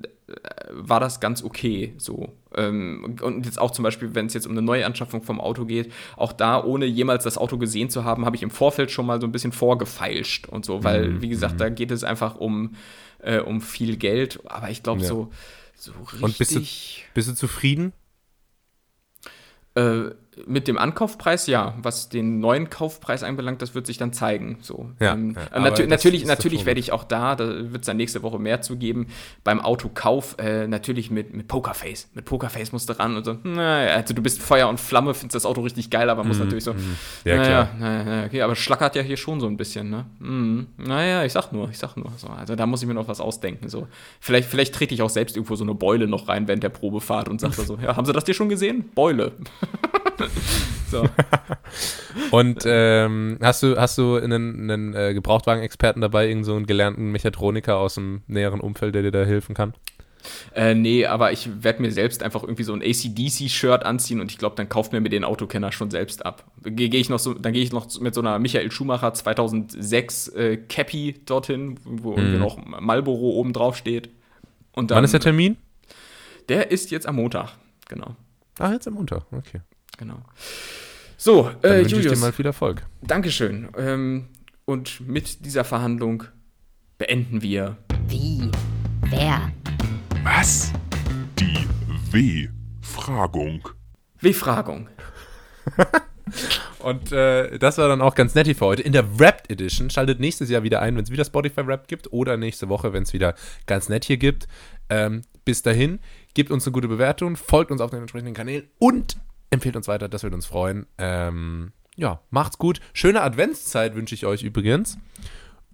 war 0.70 1.01
das 1.01 1.20
ganz 1.20 1.44
okay 1.44 1.94
so. 1.98 2.32
Ähm, 2.56 3.16
und 3.20 3.44
jetzt 3.44 3.59
auch 3.59 3.70
zum 3.70 3.82
Beispiel, 3.82 4.14
wenn 4.14 4.26
es 4.26 4.34
jetzt 4.34 4.46
um 4.46 4.52
eine 4.52 4.62
Neuanschaffung 4.62 5.22
vom 5.22 5.40
Auto 5.40 5.64
geht, 5.64 5.92
auch 6.16 6.32
da, 6.32 6.62
ohne 6.62 6.86
jemals 6.86 7.24
das 7.24 7.36
Auto 7.36 7.59
gesehen 7.59 7.90
zu 7.90 8.05
haben, 8.05 8.24
habe 8.24 8.36
ich 8.36 8.42
im 8.42 8.51
Vorfeld 8.51 8.90
schon 8.90 9.06
mal 9.06 9.20
so 9.20 9.26
ein 9.26 9.32
bisschen 9.32 9.52
vorgefeilscht 9.52 10.48
und 10.48 10.64
so, 10.64 10.82
weil, 10.82 11.09
mhm. 11.09 11.22
wie 11.22 11.28
gesagt, 11.28 11.60
da 11.60 11.68
mhm. 11.68 11.74
geht 11.74 11.90
es 11.90 12.05
einfach 12.05 12.36
um, 12.36 12.74
äh, 13.18 13.40
um 13.40 13.60
viel 13.60 13.96
Geld, 13.96 14.40
aber 14.46 14.70
ich 14.70 14.82
glaube 14.82 15.05
so 15.05 15.30
so 15.76 15.92
richtig. 15.92 16.22
Und 16.22 16.38
bist 16.38 16.55
du, 16.55 16.60
bist 17.14 17.28
du 17.28 17.34
zufrieden? 17.34 17.92
Äh, 19.74 20.10
Mit 20.47 20.69
dem 20.69 20.78
Ankaufpreis 20.78 21.47
ja. 21.47 21.74
Was 21.82 22.09
den 22.09 22.40
neuen 22.40 22.70
Kaufpreis 22.70 23.23
anbelangt, 23.23 23.62
das 23.62 23.74
wird 23.74 23.86
sich 23.86 23.98
dann 23.98 24.12
zeigen. 24.12 24.59
So. 24.61 24.90
Ja, 25.01 25.15
ähm, 25.15 25.35
ja, 25.35 25.61
nat 25.61 25.78
aber 25.78 25.86
natürlich 25.86 26.27
natürlich 26.27 26.66
werde 26.66 26.81
ich 26.81 26.93
auch 26.93 27.05
da, 27.05 27.36
da 27.36 27.73
wird 27.73 27.82
es 27.82 27.86
dann 27.86 27.97
nächste 27.97 28.23
Woche 28.23 28.39
mehr 28.39 28.61
zu 28.61 28.77
geben. 28.77 29.09
Beim 29.43 29.61
Autokauf 29.61 30.36
äh, 30.39 30.66
natürlich 30.66 31.11
mit, 31.11 31.35
mit 31.35 31.48
Pokerface. 31.48 32.09
Mit 32.15 32.24
Pokerface 32.24 32.73
musst 32.73 32.89
du 32.89 32.98
ran 32.98 33.16
und 33.16 33.24
so. 33.24 33.39
Naja, 33.43 33.94
also 33.94 34.15
du 34.15 34.23
bist 34.23 34.43
Feuer 34.43 34.69
und 34.69 34.81
Flamme, 34.81 35.15
findest 35.15 35.35
das 35.36 35.47
Auto 35.47 35.61
richtig 35.61 35.90
geil, 35.90 36.11
aber 36.11 36.24
muss 36.24 36.39
natürlich 36.39 36.65
so. 36.65 36.74
Mhm. 36.74 36.97
Ja, 37.24 37.36
naja, 37.36 37.47
klar. 37.47 37.69
naja, 37.78 38.27
okay, 38.27 38.43
aber 38.43 38.56
schlackert 38.56 38.97
ja 38.97 39.02
hier 39.02 39.16
schon 39.16 39.40
so 39.40 39.47
ein 39.47 39.56
bisschen, 39.56 39.90
ne? 39.90 40.06
Mhm. 40.19 40.66
Naja, 40.77 41.24
ich 41.24 41.32
sag 41.32 41.52
nur, 41.52 41.70
ich 41.70 41.78
sag 41.78 41.97
nur. 41.97 42.12
So, 42.16 42.28
also 42.28 42.56
da 42.56 42.66
muss 42.66 42.82
ich 42.82 42.89
mir 42.89 42.94
noch 42.94 43.09
was 43.09 43.20
ausdenken. 43.20 43.69
So. 43.69 43.86
Vielleicht, 44.20 44.48
vielleicht 44.48 44.74
trete 44.74 44.94
ich 44.94 45.02
auch 45.02 45.11
selbst 45.11 45.36
irgendwo 45.36 45.56
so 45.56 45.65
eine 45.65 45.74
Beule 45.74 46.06
noch 46.06 46.28
rein 46.28 46.48
während 46.48 46.62
der 46.62 46.69
Probefahrt 46.70 47.28
und 47.28 47.40
sage 47.40 47.55
so, 47.55 47.78
ja, 47.82 47.97
haben 47.97 48.06
Sie 48.06 48.12
das 48.12 48.24
dir 48.24 48.35
schon 48.35 48.48
gesehen? 48.48 48.90
Beule. 48.94 49.32
so. 50.91 51.09
Und 52.31 52.62
ähm, 52.66 53.39
hast 53.41 53.62
du, 53.62 53.77
hast 53.77 53.99
du 53.99 54.16
einen, 54.16 54.70
einen 54.70 54.95
äh, 54.95 55.15
Gebrauchtwagen-Experten 55.15 56.01
dabei, 56.01 56.28
irgend 56.28 56.45
so 56.45 56.55
einen 56.55 56.66
gelernten 56.66 57.11
Mechatroniker 57.11 57.77
aus 57.77 57.95
dem 57.95 58.23
näheren 58.27 58.61
Umfeld, 58.61 58.95
der 58.95 59.03
dir 59.03 59.11
da 59.11 59.24
helfen 59.24 59.55
kann? 59.55 59.74
Äh, 60.55 60.74
nee, 60.74 61.05
aber 61.05 61.32
ich 61.32 61.62
werde 61.62 61.82
mir 61.82 61.91
selbst 61.91 62.23
einfach 62.23 62.43
irgendwie 62.43 62.62
so 62.62 62.73
ein 62.73 62.82
ACDC-Shirt 62.82 63.85
anziehen 63.85 64.20
und 64.20 64.31
ich 64.31 64.39
glaube, 64.39 64.57
dann 64.57 64.69
kauft 64.69 64.93
mir 64.93 65.01
mir 65.01 65.11
den 65.11 65.24
Autokenner 65.24 65.70
schon 65.70 65.91
selbst 65.91 66.24
ab. 66.24 66.45
Gehe 66.62 66.89
geh 66.89 66.99
ich 66.99 67.11
noch 67.11 67.19
so, 67.19 67.35
dann 67.35 67.53
gehe 67.53 67.62
ich 67.62 67.73
noch 67.73 67.89
mit 68.01 68.15
so 68.15 68.20
einer 68.20 68.39
Michael 68.39 68.70
Schumacher 68.70 69.12
2006 69.12 70.28
äh, 70.28 70.57
Cappy 70.57 71.20
dorthin, 71.27 71.78
wo 71.85 72.12
irgendwie 72.12 72.39
noch 72.39 72.57
Marlboro 72.65 73.31
oben 73.32 73.53
drauf 73.53 73.77
steht. 73.77 74.09
Und 74.73 74.91
dann, 74.91 74.97
Wann 74.97 75.05
ist 75.05 75.12
der 75.12 75.20
Termin? 75.20 75.57
Der 76.49 76.70
ist 76.70 76.91
jetzt 76.91 77.07
am 77.07 77.16
Montag, 77.16 77.53
genau, 77.89 78.16
Ach, 78.59 78.73
jetzt 78.73 78.86
am 78.86 78.95
Montag, 78.95 79.24
okay. 79.32 79.61
Genau. 79.96 80.22
So, 81.16 81.50
Dann 81.62 81.72
äh, 81.72 81.76
wünsche 81.78 81.96
ich 81.96 82.02
dir 82.02 82.08
Julius, 82.08 82.20
mal 82.20 82.32
viel 82.32 82.46
Erfolg. 82.46 82.82
Dankeschön. 83.02 83.68
Ähm, 83.76 84.28
und 84.64 85.06
mit 85.06 85.44
dieser 85.44 85.64
Verhandlung 85.64 86.24
beenden 86.98 87.42
wir 87.42 87.76
Wie? 88.08 88.50
Wer? 89.02 89.52
Was? 90.22 90.72
Die 91.38 91.66
W-Fragung. 92.10 93.68
W-Fragung. 94.20 94.88
Und 96.78 97.12
äh, 97.12 97.58
das 97.58 97.78
war 97.78 97.88
dann 97.88 98.02
auch 98.02 98.14
ganz 98.14 98.34
nett 98.34 98.46
hier 98.46 98.56
für 98.56 98.66
heute. 98.66 98.82
In 98.82 98.92
der 98.92 99.18
Wrapped 99.18 99.50
Edition 99.50 99.88
schaltet 99.90 100.20
nächstes 100.20 100.50
Jahr 100.50 100.62
wieder 100.62 100.82
ein, 100.82 100.96
wenn 100.96 101.04
es 101.04 101.10
wieder 101.10 101.24
Spotify 101.24 101.66
Wrapped 101.66 101.88
gibt 101.88 102.12
oder 102.12 102.36
nächste 102.36 102.68
Woche, 102.68 102.92
wenn 102.92 103.04
es 103.04 103.12
wieder 103.12 103.34
ganz 103.66 103.88
nett 103.88 104.04
hier 104.04 104.18
gibt. 104.18 104.46
Ähm, 104.90 105.22
bis 105.44 105.62
dahin, 105.62 106.00
gebt 106.34 106.50
uns 106.50 106.66
eine 106.66 106.72
gute 106.72 106.88
Bewertung, 106.88 107.36
folgt 107.36 107.70
uns 107.70 107.80
auf 107.80 107.90
den 107.90 108.00
entsprechenden 108.00 108.34
Kanälen 108.34 108.68
und 108.78 109.16
empfehlt 109.50 109.76
uns 109.76 109.88
weiter, 109.88 110.08
das 110.08 110.22
würde 110.22 110.36
uns 110.36 110.46
freuen. 110.46 110.86
Ähm, 110.98 111.72
ja, 111.96 112.20
macht's 112.30 112.58
gut. 112.58 112.80
Schöne 112.92 113.22
Adventszeit 113.22 113.94
wünsche 113.94 114.14
ich 114.14 114.26
euch 114.26 114.42
übrigens. 114.42 114.98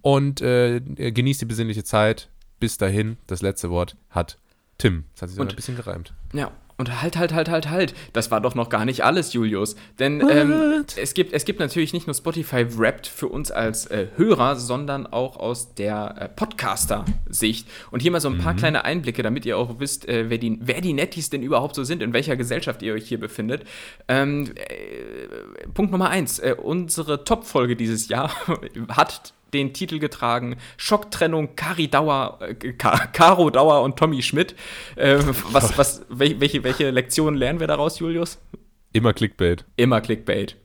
Und 0.01 0.41
äh, 0.41 0.79
genießt 0.81 1.41
die 1.41 1.45
besinnliche 1.45 1.83
Zeit. 1.83 2.29
Bis 2.59 2.77
dahin, 2.77 3.17
das 3.27 3.41
letzte 3.41 3.69
Wort 3.71 3.95
hat 4.11 4.37
Tim. 4.77 5.05
Das 5.13 5.23
hat 5.23 5.29
sich 5.29 5.35
so 5.35 5.41
Und- 5.41 5.49
ein 5.51 5.55
bisschen 5.55 5.75
gereimt. 5.75 6.13
Ja, 6.33 6.51
und 6.81 7.01
halt, 7.03 7.15
halt, 7.15 7.31
halt, 7.31 7.47
halt, 7.47 7.69
halt. 7.69 7.93
Das 8.11 8.31
war 8.31 8.41
doch 8.41 8.55
noch 8.55 8.69
gar 8.69 8.85
nicht 8.85 9.03
alles, 9.03 9.33
Julius. 9.33 9.75
Denn 9.99 10.19
ähm, 10.27 10.83
es, 10.95 11.13
gibt, 11.13 11.31
es 11.31 11.45
gibt 11.45 11.59
natürlich 11.59 11.93
nicht 11.93 12.07
nur 12.07 12.15
Spotify 12.15 12.65
Wrapped 12.75 13.05
für 13.05 13.27
uns 13.27 13.51
als 13.51 13.85
äh, 13.85 14.07
Hörer, 14.15 14.55
sondern 14.55 15.05
auch 15.05 15.37
aus 15.37 15.75
der 15.75 16.15
äh, 16.17 16.27
Podcaster-Sicht. 16.27 17.67
Und 17.91 18.01
hier 18.01 18.09
mal 18.09 18.19
so 18.19 18.29
ein 18.29 18.39
paar 18.39 18.55
kleine 18.55 18.83
Einblicke, 18.83 19.21
damit 19.21 19.45
ihr 19.45 19.59
auch 19.59 19.79
wisst, 19.79 20.09
äh, 20.09 20.31
wer, 20.31 20.39
die, 20.39 20.57
wer 20.59 20.81
die 20.81 20.93
Netties 20.93 21.29
denn 21.29 21.43
überhaupt 21.43 21.75
so 21.75 21.83
sind, 21.83 22.01
in 22.01 22.13
welcher 22.13 22.35
Gesellschaft 22.35 22.81
ihr 22.81 22.95
euch 22.95 23.07
hier 23.07 23.19
befindet. 23.19 23.63
Ähm, 24.07 24.51
äh, 24.55 25.67
Punkt 25.75 25.91
Nummer 25.91 26.09
eins. 26.09 26.39
Äh, 26.39 26.55
unsere 26.57 27.23
Top-Folge 27.25 27.75
dieses 27.75 28.07
Jahr 28.09 28.31
hat 28.89 29.33
den 29.53 29.73
Titel 29.73 29.99
getragen 29.99 30.57
Schocktrennung 30.77 31.55
Kari 31.55 31.87
Dauer, 31.87 32.39
äh, 32.41 32.73
Caro 32.73 33.49
Dauer 33.49 33.81
und 33.83 33.97
Tommy 33.97 34.21
Schmidt. 34.21 34.55
Äh, 34.95 35.17
was, 35.51 35.77
was, 35.77 36.05
wel- 36.09 36.39
welche, 36.39 36.63
welche 36.63 36.89
Lektionen 36.89 37.37
lernen 37.37 37.59
wir 37.59 37.67
daraus, 37.67 37.99
Julius? 37.99 38.39
Immer 38.93 39.13
Clickbait. 39.13 39.65
Immer 39.77 40.01
Clickbait. 40.01 40.57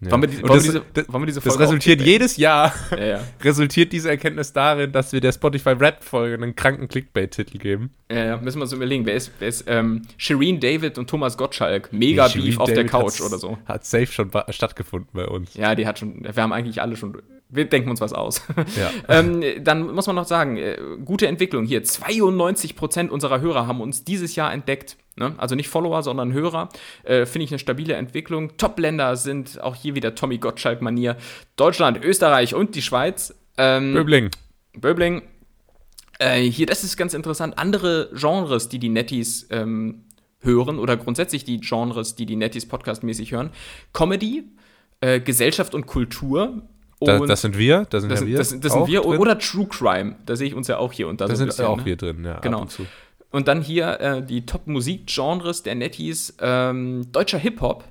Ja. 0.00 0.10
Wollen 0.10 0.22
wir 0.22 0.28
die- 0.28 0.36
Und 0.42 0.48
wollen 0.48 0.58
das, 0.58 0.64
wir 0.66 0.72
diese- 0.80 0.84
das, 0.92 1.12
wollen 1.12 1.22
wir 1.22 1.26
diese 1.26 1.40
das 1.40 1.44
Folge 1.52 1.64
auch 1.64 1.68
resultiert 1.68 2.00
jedes 2.02 2.36
Jahr, 2.36 2.74
Ja, 2.90 3.04
ja. 3.04 3.20
resultiert 3.42 3.92
diese 3.92 4.10
Erkenntnis 4.10 4.52
darin, 4.52 4.92
dass 4.92 5.12
wir 5.12 5.20
der 5.20 5.32
Spotify 5.32 5.70
Rap-Folge 5.70 6.34
einen 6.34 6.54
kranken 6.56 6.88
Clickbait-Titel 6.88 7.58
geben. 7.58 7.90
Ja, 8.10 8.24
ja, 8.24 8.36
müssen 8.36 8.58
wir 8.58 8.62
uns 8.64 8.72
überlegen, 8.72 9.06
wer 9.06 9.14
ist, 9.14 9.30
wer 9.38 9.48
ist 9.48 9.64
ähm, 9.66 10.02
Shireen 10.16 10.60
David 10.60 10.98
und 10.98 11.08
Thomas 11.08 11.36
Gottschalk? 11.38 11.92
Mega 11.92 12.28
Shireen 12.28 12.46
Beef 12.50 12.60
auf 12.60 12.66
der 12.66 12.76
David 12.76 12.90
Couch 12.90 13.04
hat's- 13.04 13.22
oder 13.22 13.38
so. 13.38 13.56
Hat 13.66 13.84
safe 13.86 14.06
schon 14.06 14.30
stattgefunden 14.50 15.08
bei 15.14 15.26
uns. 15.26 15.54
Ja, 15.54 15.74
die 15.74 15.86
hat 15.86 15.98
schon, 15.98 16.22
wir 16.24 16.42
haben 16.42 16.52
eigentlich 16.52 16.82
alle 16.82 16.96
schon, 16.96 17.16
wir 17.48 17.64
denken 17.64 17.88
uns 17.88 18.00
was 18.00 18.12
aus. 18.12 18.42
Ja. 18.76 18.90
ähm, 19.08 19.42
dann 19.62 19.94
muss 19.94 20.06
man 20.06 20.16
noch 20.16 20.26
sagen, 20.26 20.56
äh, 20.58 20.76
gute 21.04 21.28
Entwicklung 21.28 21.64
hier. 21.64 21.82
92% 21.82 23.08
unserer 23.08 23.40
Hörer 23.40 23.66
haben 23.66 23.80
uns 23.80 24.04
dieses 24.04 24.34
Jahr 24.36 24.52
entdeckt. 24.52 24.96
Ne? 25.16 25.34
Also 25.36 25.54
nicht 25.54 25.68
Follower, 25.68 26.02
sondern 26.02 26.32
Hörer. 26.32 26.68
Äh, 27.04 27.24
Finde 27.26 27.44
ich 27.44 27.50
eine 27.52 27.58
stabile 27.58 27.94
Entwicklung. 27.94 28.56
Top-Länder 28.56 29.16
sind 29.16 29.60
auch 29.60 29.74
hier 29.76 29.94
wieder 29.94 30.14
Tommy 30.14 30.38
Gottschalk-Manier. 30.38 31.16
Deutschland, 31.56 32.02
Österreich 32.04 32.54
und 32.54 32.74
die 32.74 32.82
Schweiz. 32.82 33.34
Ähm, 33.56 33.94
Böbling. 33.94 34.30
Böbling. 34.76 35.22
Äh, 36.18 36.40
hier, 36.42 36.66
das 36.66 36.84
ist 36.84 36.96
ganz 36.96 37.14
interessant. 37.14 37.58
Andere 37.58 38.10
Genres, 38.14 38.68
die 38.68 38.78
die 38.78 38.88
Netties 38.88 39.46
ähm, 39.50 40.04
hören 40.40 40.78
oder 40.78 40.96
grundsätzlich 40.96 41.44
die 41.44 41.60
Genres, 41.60 42.14
die 42.16 42.26
die 42.26 42.36
Netties 42.36 42.66
podcastmäßig 42.66 43.32
hören. 43.32 43.50
Comedy, 43.92 44.44
äh, 45.00 45.20
Gesellschaft 45.20 45.74
und 45.74 45.86
Kultur. 45.86 46.62
Da, 47.00 47.18
und 47.18 47.28
das 47.28 47.42
sind 47.42 47.58
wir. 47.58 47.84
Da 47.90 48.00
sind 48.00 48.10
das, 48.10 48.20
ja 48.20 48.24
sind- 48.24 48.28
wir. 48.32 48.38
das, 48.38 48.48
sind- 48.50 48.64
das 48.64 48.72
sind 48.72 48.86
wir. 48.86 49.00
Drin. 49.02 49.18
Oder 49.18 49.38
True 49.38 49.66
Crime. 49.66 50.16
Da 50.24 50.36
sehe 50.36 50.46
ich 50.48 50.54
uns 50.54 50.68
ja 50.68 50.78
auch 50.78 50.92
hier 50.92 51.08
und 51.08 51.20
da 51.20 51.26
da 51.26 51.32
so 51.34 51.38
sind 51.38 51.48
bisschen, 51.48 51.66
auch 51.66 51.78
ne? 51.78 51.84
wir 51.84 51.96
drin, 51.96 52.24
ja. 52.24 52.38
Genau. 52.40 52.58
Ab 52.58 52.62
und 52.64 52.70
zu. 52.70 52.86
Und 53.34 53.48
dann 53.48 53.62
hier 53.62 54.00
äh, 54.00 54.22
die 54.24 54.46
Top-Musik-Genres 54.46 55.62
der 55.64 55.74
Netties. 55.74 56.34
Ähm, 56.40 57.10
deutscher 57.10 57.38
Hip-Hop. 57.38 57.84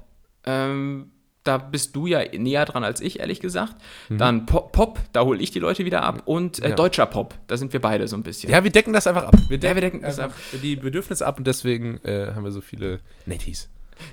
Ähm, 0.46 1.12
da 1.44 1.58
bist 1.58 1.96
du 1.96 2.08
ja 2.08 2.22
näher 2.38 2.64
dran 2.64 2.86
als 2.86 3.02
ich, 3.02 3.20
ehrlich 3.20 3.42
gesagt. 3.42 3.76
Dann 4.08 4.46
Pop, 4.46 4.72
Pop, 4.72 5.00
da 5.12 5.26
hole 5.26 5.42
ich 5.42 5.52
die 5.52 5.60
Leute 5.60 5.84
wieder 5.84 6.04
ab. 6.04 6.22
Und 6.26 6.60
äh, 6.60 6.62
Mhm. 6.64 6.70
Ja. 6.70 6.76
deutscher 6.78 7.06
Pop, 7.06 7.36
da 7.48 7.58
sind 7.58 7.74
wir 7.74 7.82
beide 7.82 8.08
so 8.08 8.16
ein 8.16 8.24
bisschen. 8.24 8.50
Ja, 8.50 8.64
wir 8.64 8.72
decken 8.72 8.94
das 8.94 9.06
einfach 9.08 9.26
ab. 9.26 9.36
Wir 9.50 9.62
wir 9.62 9.74
decken 9.76 10.02
das 10.02 10.20
einfach 10.20 10.38
die 10.62 10.78
Bedürfnisse 10.78 11.26
ab 11.28 11.38
und 11.38 11.46
deswegen 11.46 12.00
äh, 12.06 12.32
haben 12.34 12.46
wir 12.46 12.52
so 12.54 12.62
viele 12.62 13.02
Netties. 13.26 13.68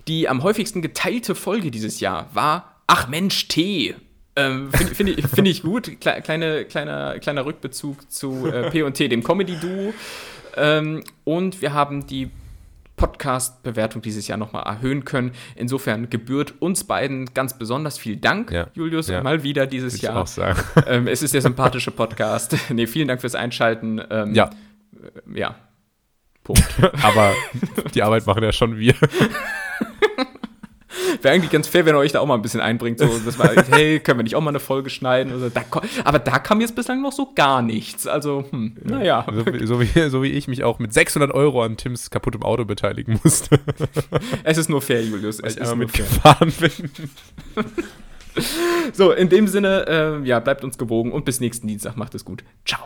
Die 0.09 0.28
am 0.28 0.43
häufigsten 0.43 0.82
geteilte 0.82 1.36
Folge 1.36 1.70
dieses 1.70 2.01
Jahr 2.01 2.28
war 2.35 2.82
Ach 2.89 3.07
Mensch, 3.07 3.47
T. 3.47 3.94
Ähm, 4.35 4.73
Finde 4.73 4.94
find 4.97 5.11
ich, 5.11 5.27
find 5.28 5.47
ich 5.47 5.62
gut. 5.62 6.01
Kle 6.01 6.20
kleine, 6.23 6.65
kleiner, 6.65 7.20
kleiner 7.20 7.47
Rückbezug 7.47 8.11
zu 8.11 8.48
äh, 8.48 8.70
P&T, 8.70 9.07
dem 9.07 9.23
Comedy-Duo. 9.23 9.94
Ähm, 10.56 11.02
und 11.24 11.60
wir 11.62 11.72
haben 11.74 12.06
die 12.06 12.31
Podcast-Bewertung 12.97 14.02
dieses 14.02 14.28
Jahr 14.28 14.36
nochmal 14.36 14.64
erhöhen 14.66 15.05
können. 15.06 15.32
Insofern 15.56 16.10
gebührt 16.10 16.55
uns 16.60 16.85
beiden 16.85 17.32
ganz 17.32 17.56
besonders 17.56 17.97
viel 17.98 18.16
Dank, 18.16 18.51
Ja. 18.51 18.66
Julius, 18.74 19.09
Ja. 19.09 19.22
mal 19.22 19.43
wieder 19.43 19.66
dieses 19.66 19.94
ich 19.94 20.02
Jahr. 20.02 20.16
auch 20.16 20.27
sagen. 20.27 20.60
Ähm, 20.86 21.06
es 21.06 21.22
ist 21.22 21.32
der 21.32 21.40
sympathische 21.40 21.90
Podcast. 21.93 22.56
nee, 22.70 22.86
vielen 22.86 23.09
Dank 23.09 23.22
fürs 23.22 23.35
Einschalten. 23.35 24.01
Ähm, 24.10 24.35
ja, 24.35 24.51
Ja. 25.32 25.55
Punkt. 26.44 26.64
aber 27.02 27.32
die 27.94 28.02
Arbeit 28.02 28.27
machen 28.27 28.43
ja 28.43 28.52
schon 28.52 28.77
wir. 28.78 28.94
Wäre 31.22 31.34
eigentlich 31.34 31.50
ganz 31.50 31.68
fair, 31.68 31.86
wenn 31.86 31.94
ihr 31.94 31.98
euch 31.98 32.12
da 32.12 32.20
auch 32.20 32.26
mal 32.26 32.34
ein 32.34 32.42
bisschen 32.42 32.60
einbringt. 32.60 32.98
So, 32.98 33.06
dass 33.24 33.38
man, 33.38 33.48
hey, 33.70 34.00
können 34.00 34.18
wir 34.18 34.22
nicht 34.24 34.34
auch 34.36 34.40
mal 34.40 34.50
eine 34.50 34.60
Folge 34.60 34.90
schneiden? 34.90 35.34
Oder 35.34 35.50
da, 35.50 35.62
aber 36.04 36.18
da 36.18 36.38
kam 36.38 36.60
jetzt 36.60 36.74
bislang 36.74 37.00
noch 37.02 37.12
so 37.12 37.32
gar 37.34 37.62
nichts. 37.62 38.06
Also, 38.06 38.44
hm, 38.50 38.76
naja. 38.84 39.24
So, 39.32 39.46
wie- 39.46 39.66
so, 39.66 39.80
wie, 39.80 40.08
so 40.10 40.22
wie 40.22 40.30
ich 40.30 40.48
mich 40.48 40.64
auch 40.64 40.78
mit 40.78 40.92
600 40.92 41.30
Euro 41.32 41.62
an 41.62 41.76
Tims 41.76 42.10
kaputtem 42.10 42.42
Auto 42.42 42.64
beteiligen 42.64 43.20
musste, 43.22 43.60
Es 44.44 44.58
ist 44.58 44.68
nur 44.68 44.82
fair, 44.82 45.02
Julius. 45.02 45.40
Es 45.40 45.54
ich 45.56 45.60
ist 45.62 45.74
nur 45.76 45.88
fair. 45.88 46.04
mitgefahren 46.04 46.52
bin. 46.60 46.90
So, 48.92 49.12
in 49.12 49.28
dem 49.28 49.48
Sinne, 49.48 49.86
äh, 50.22 50.26
ja, 50.26 50.38
bleibt 50.40 50.62
uns 50.64 50.78
gewogen 50.78 51.12
und 51.12 51.24
bis 51.24 51.40
nächsten 51.40 51.66
Dienstag. 51.66 51.96
Macht 51.96 52.14
es 52.14 52.24
gut. 52.24 52.44
Ciao. 52.64 52.80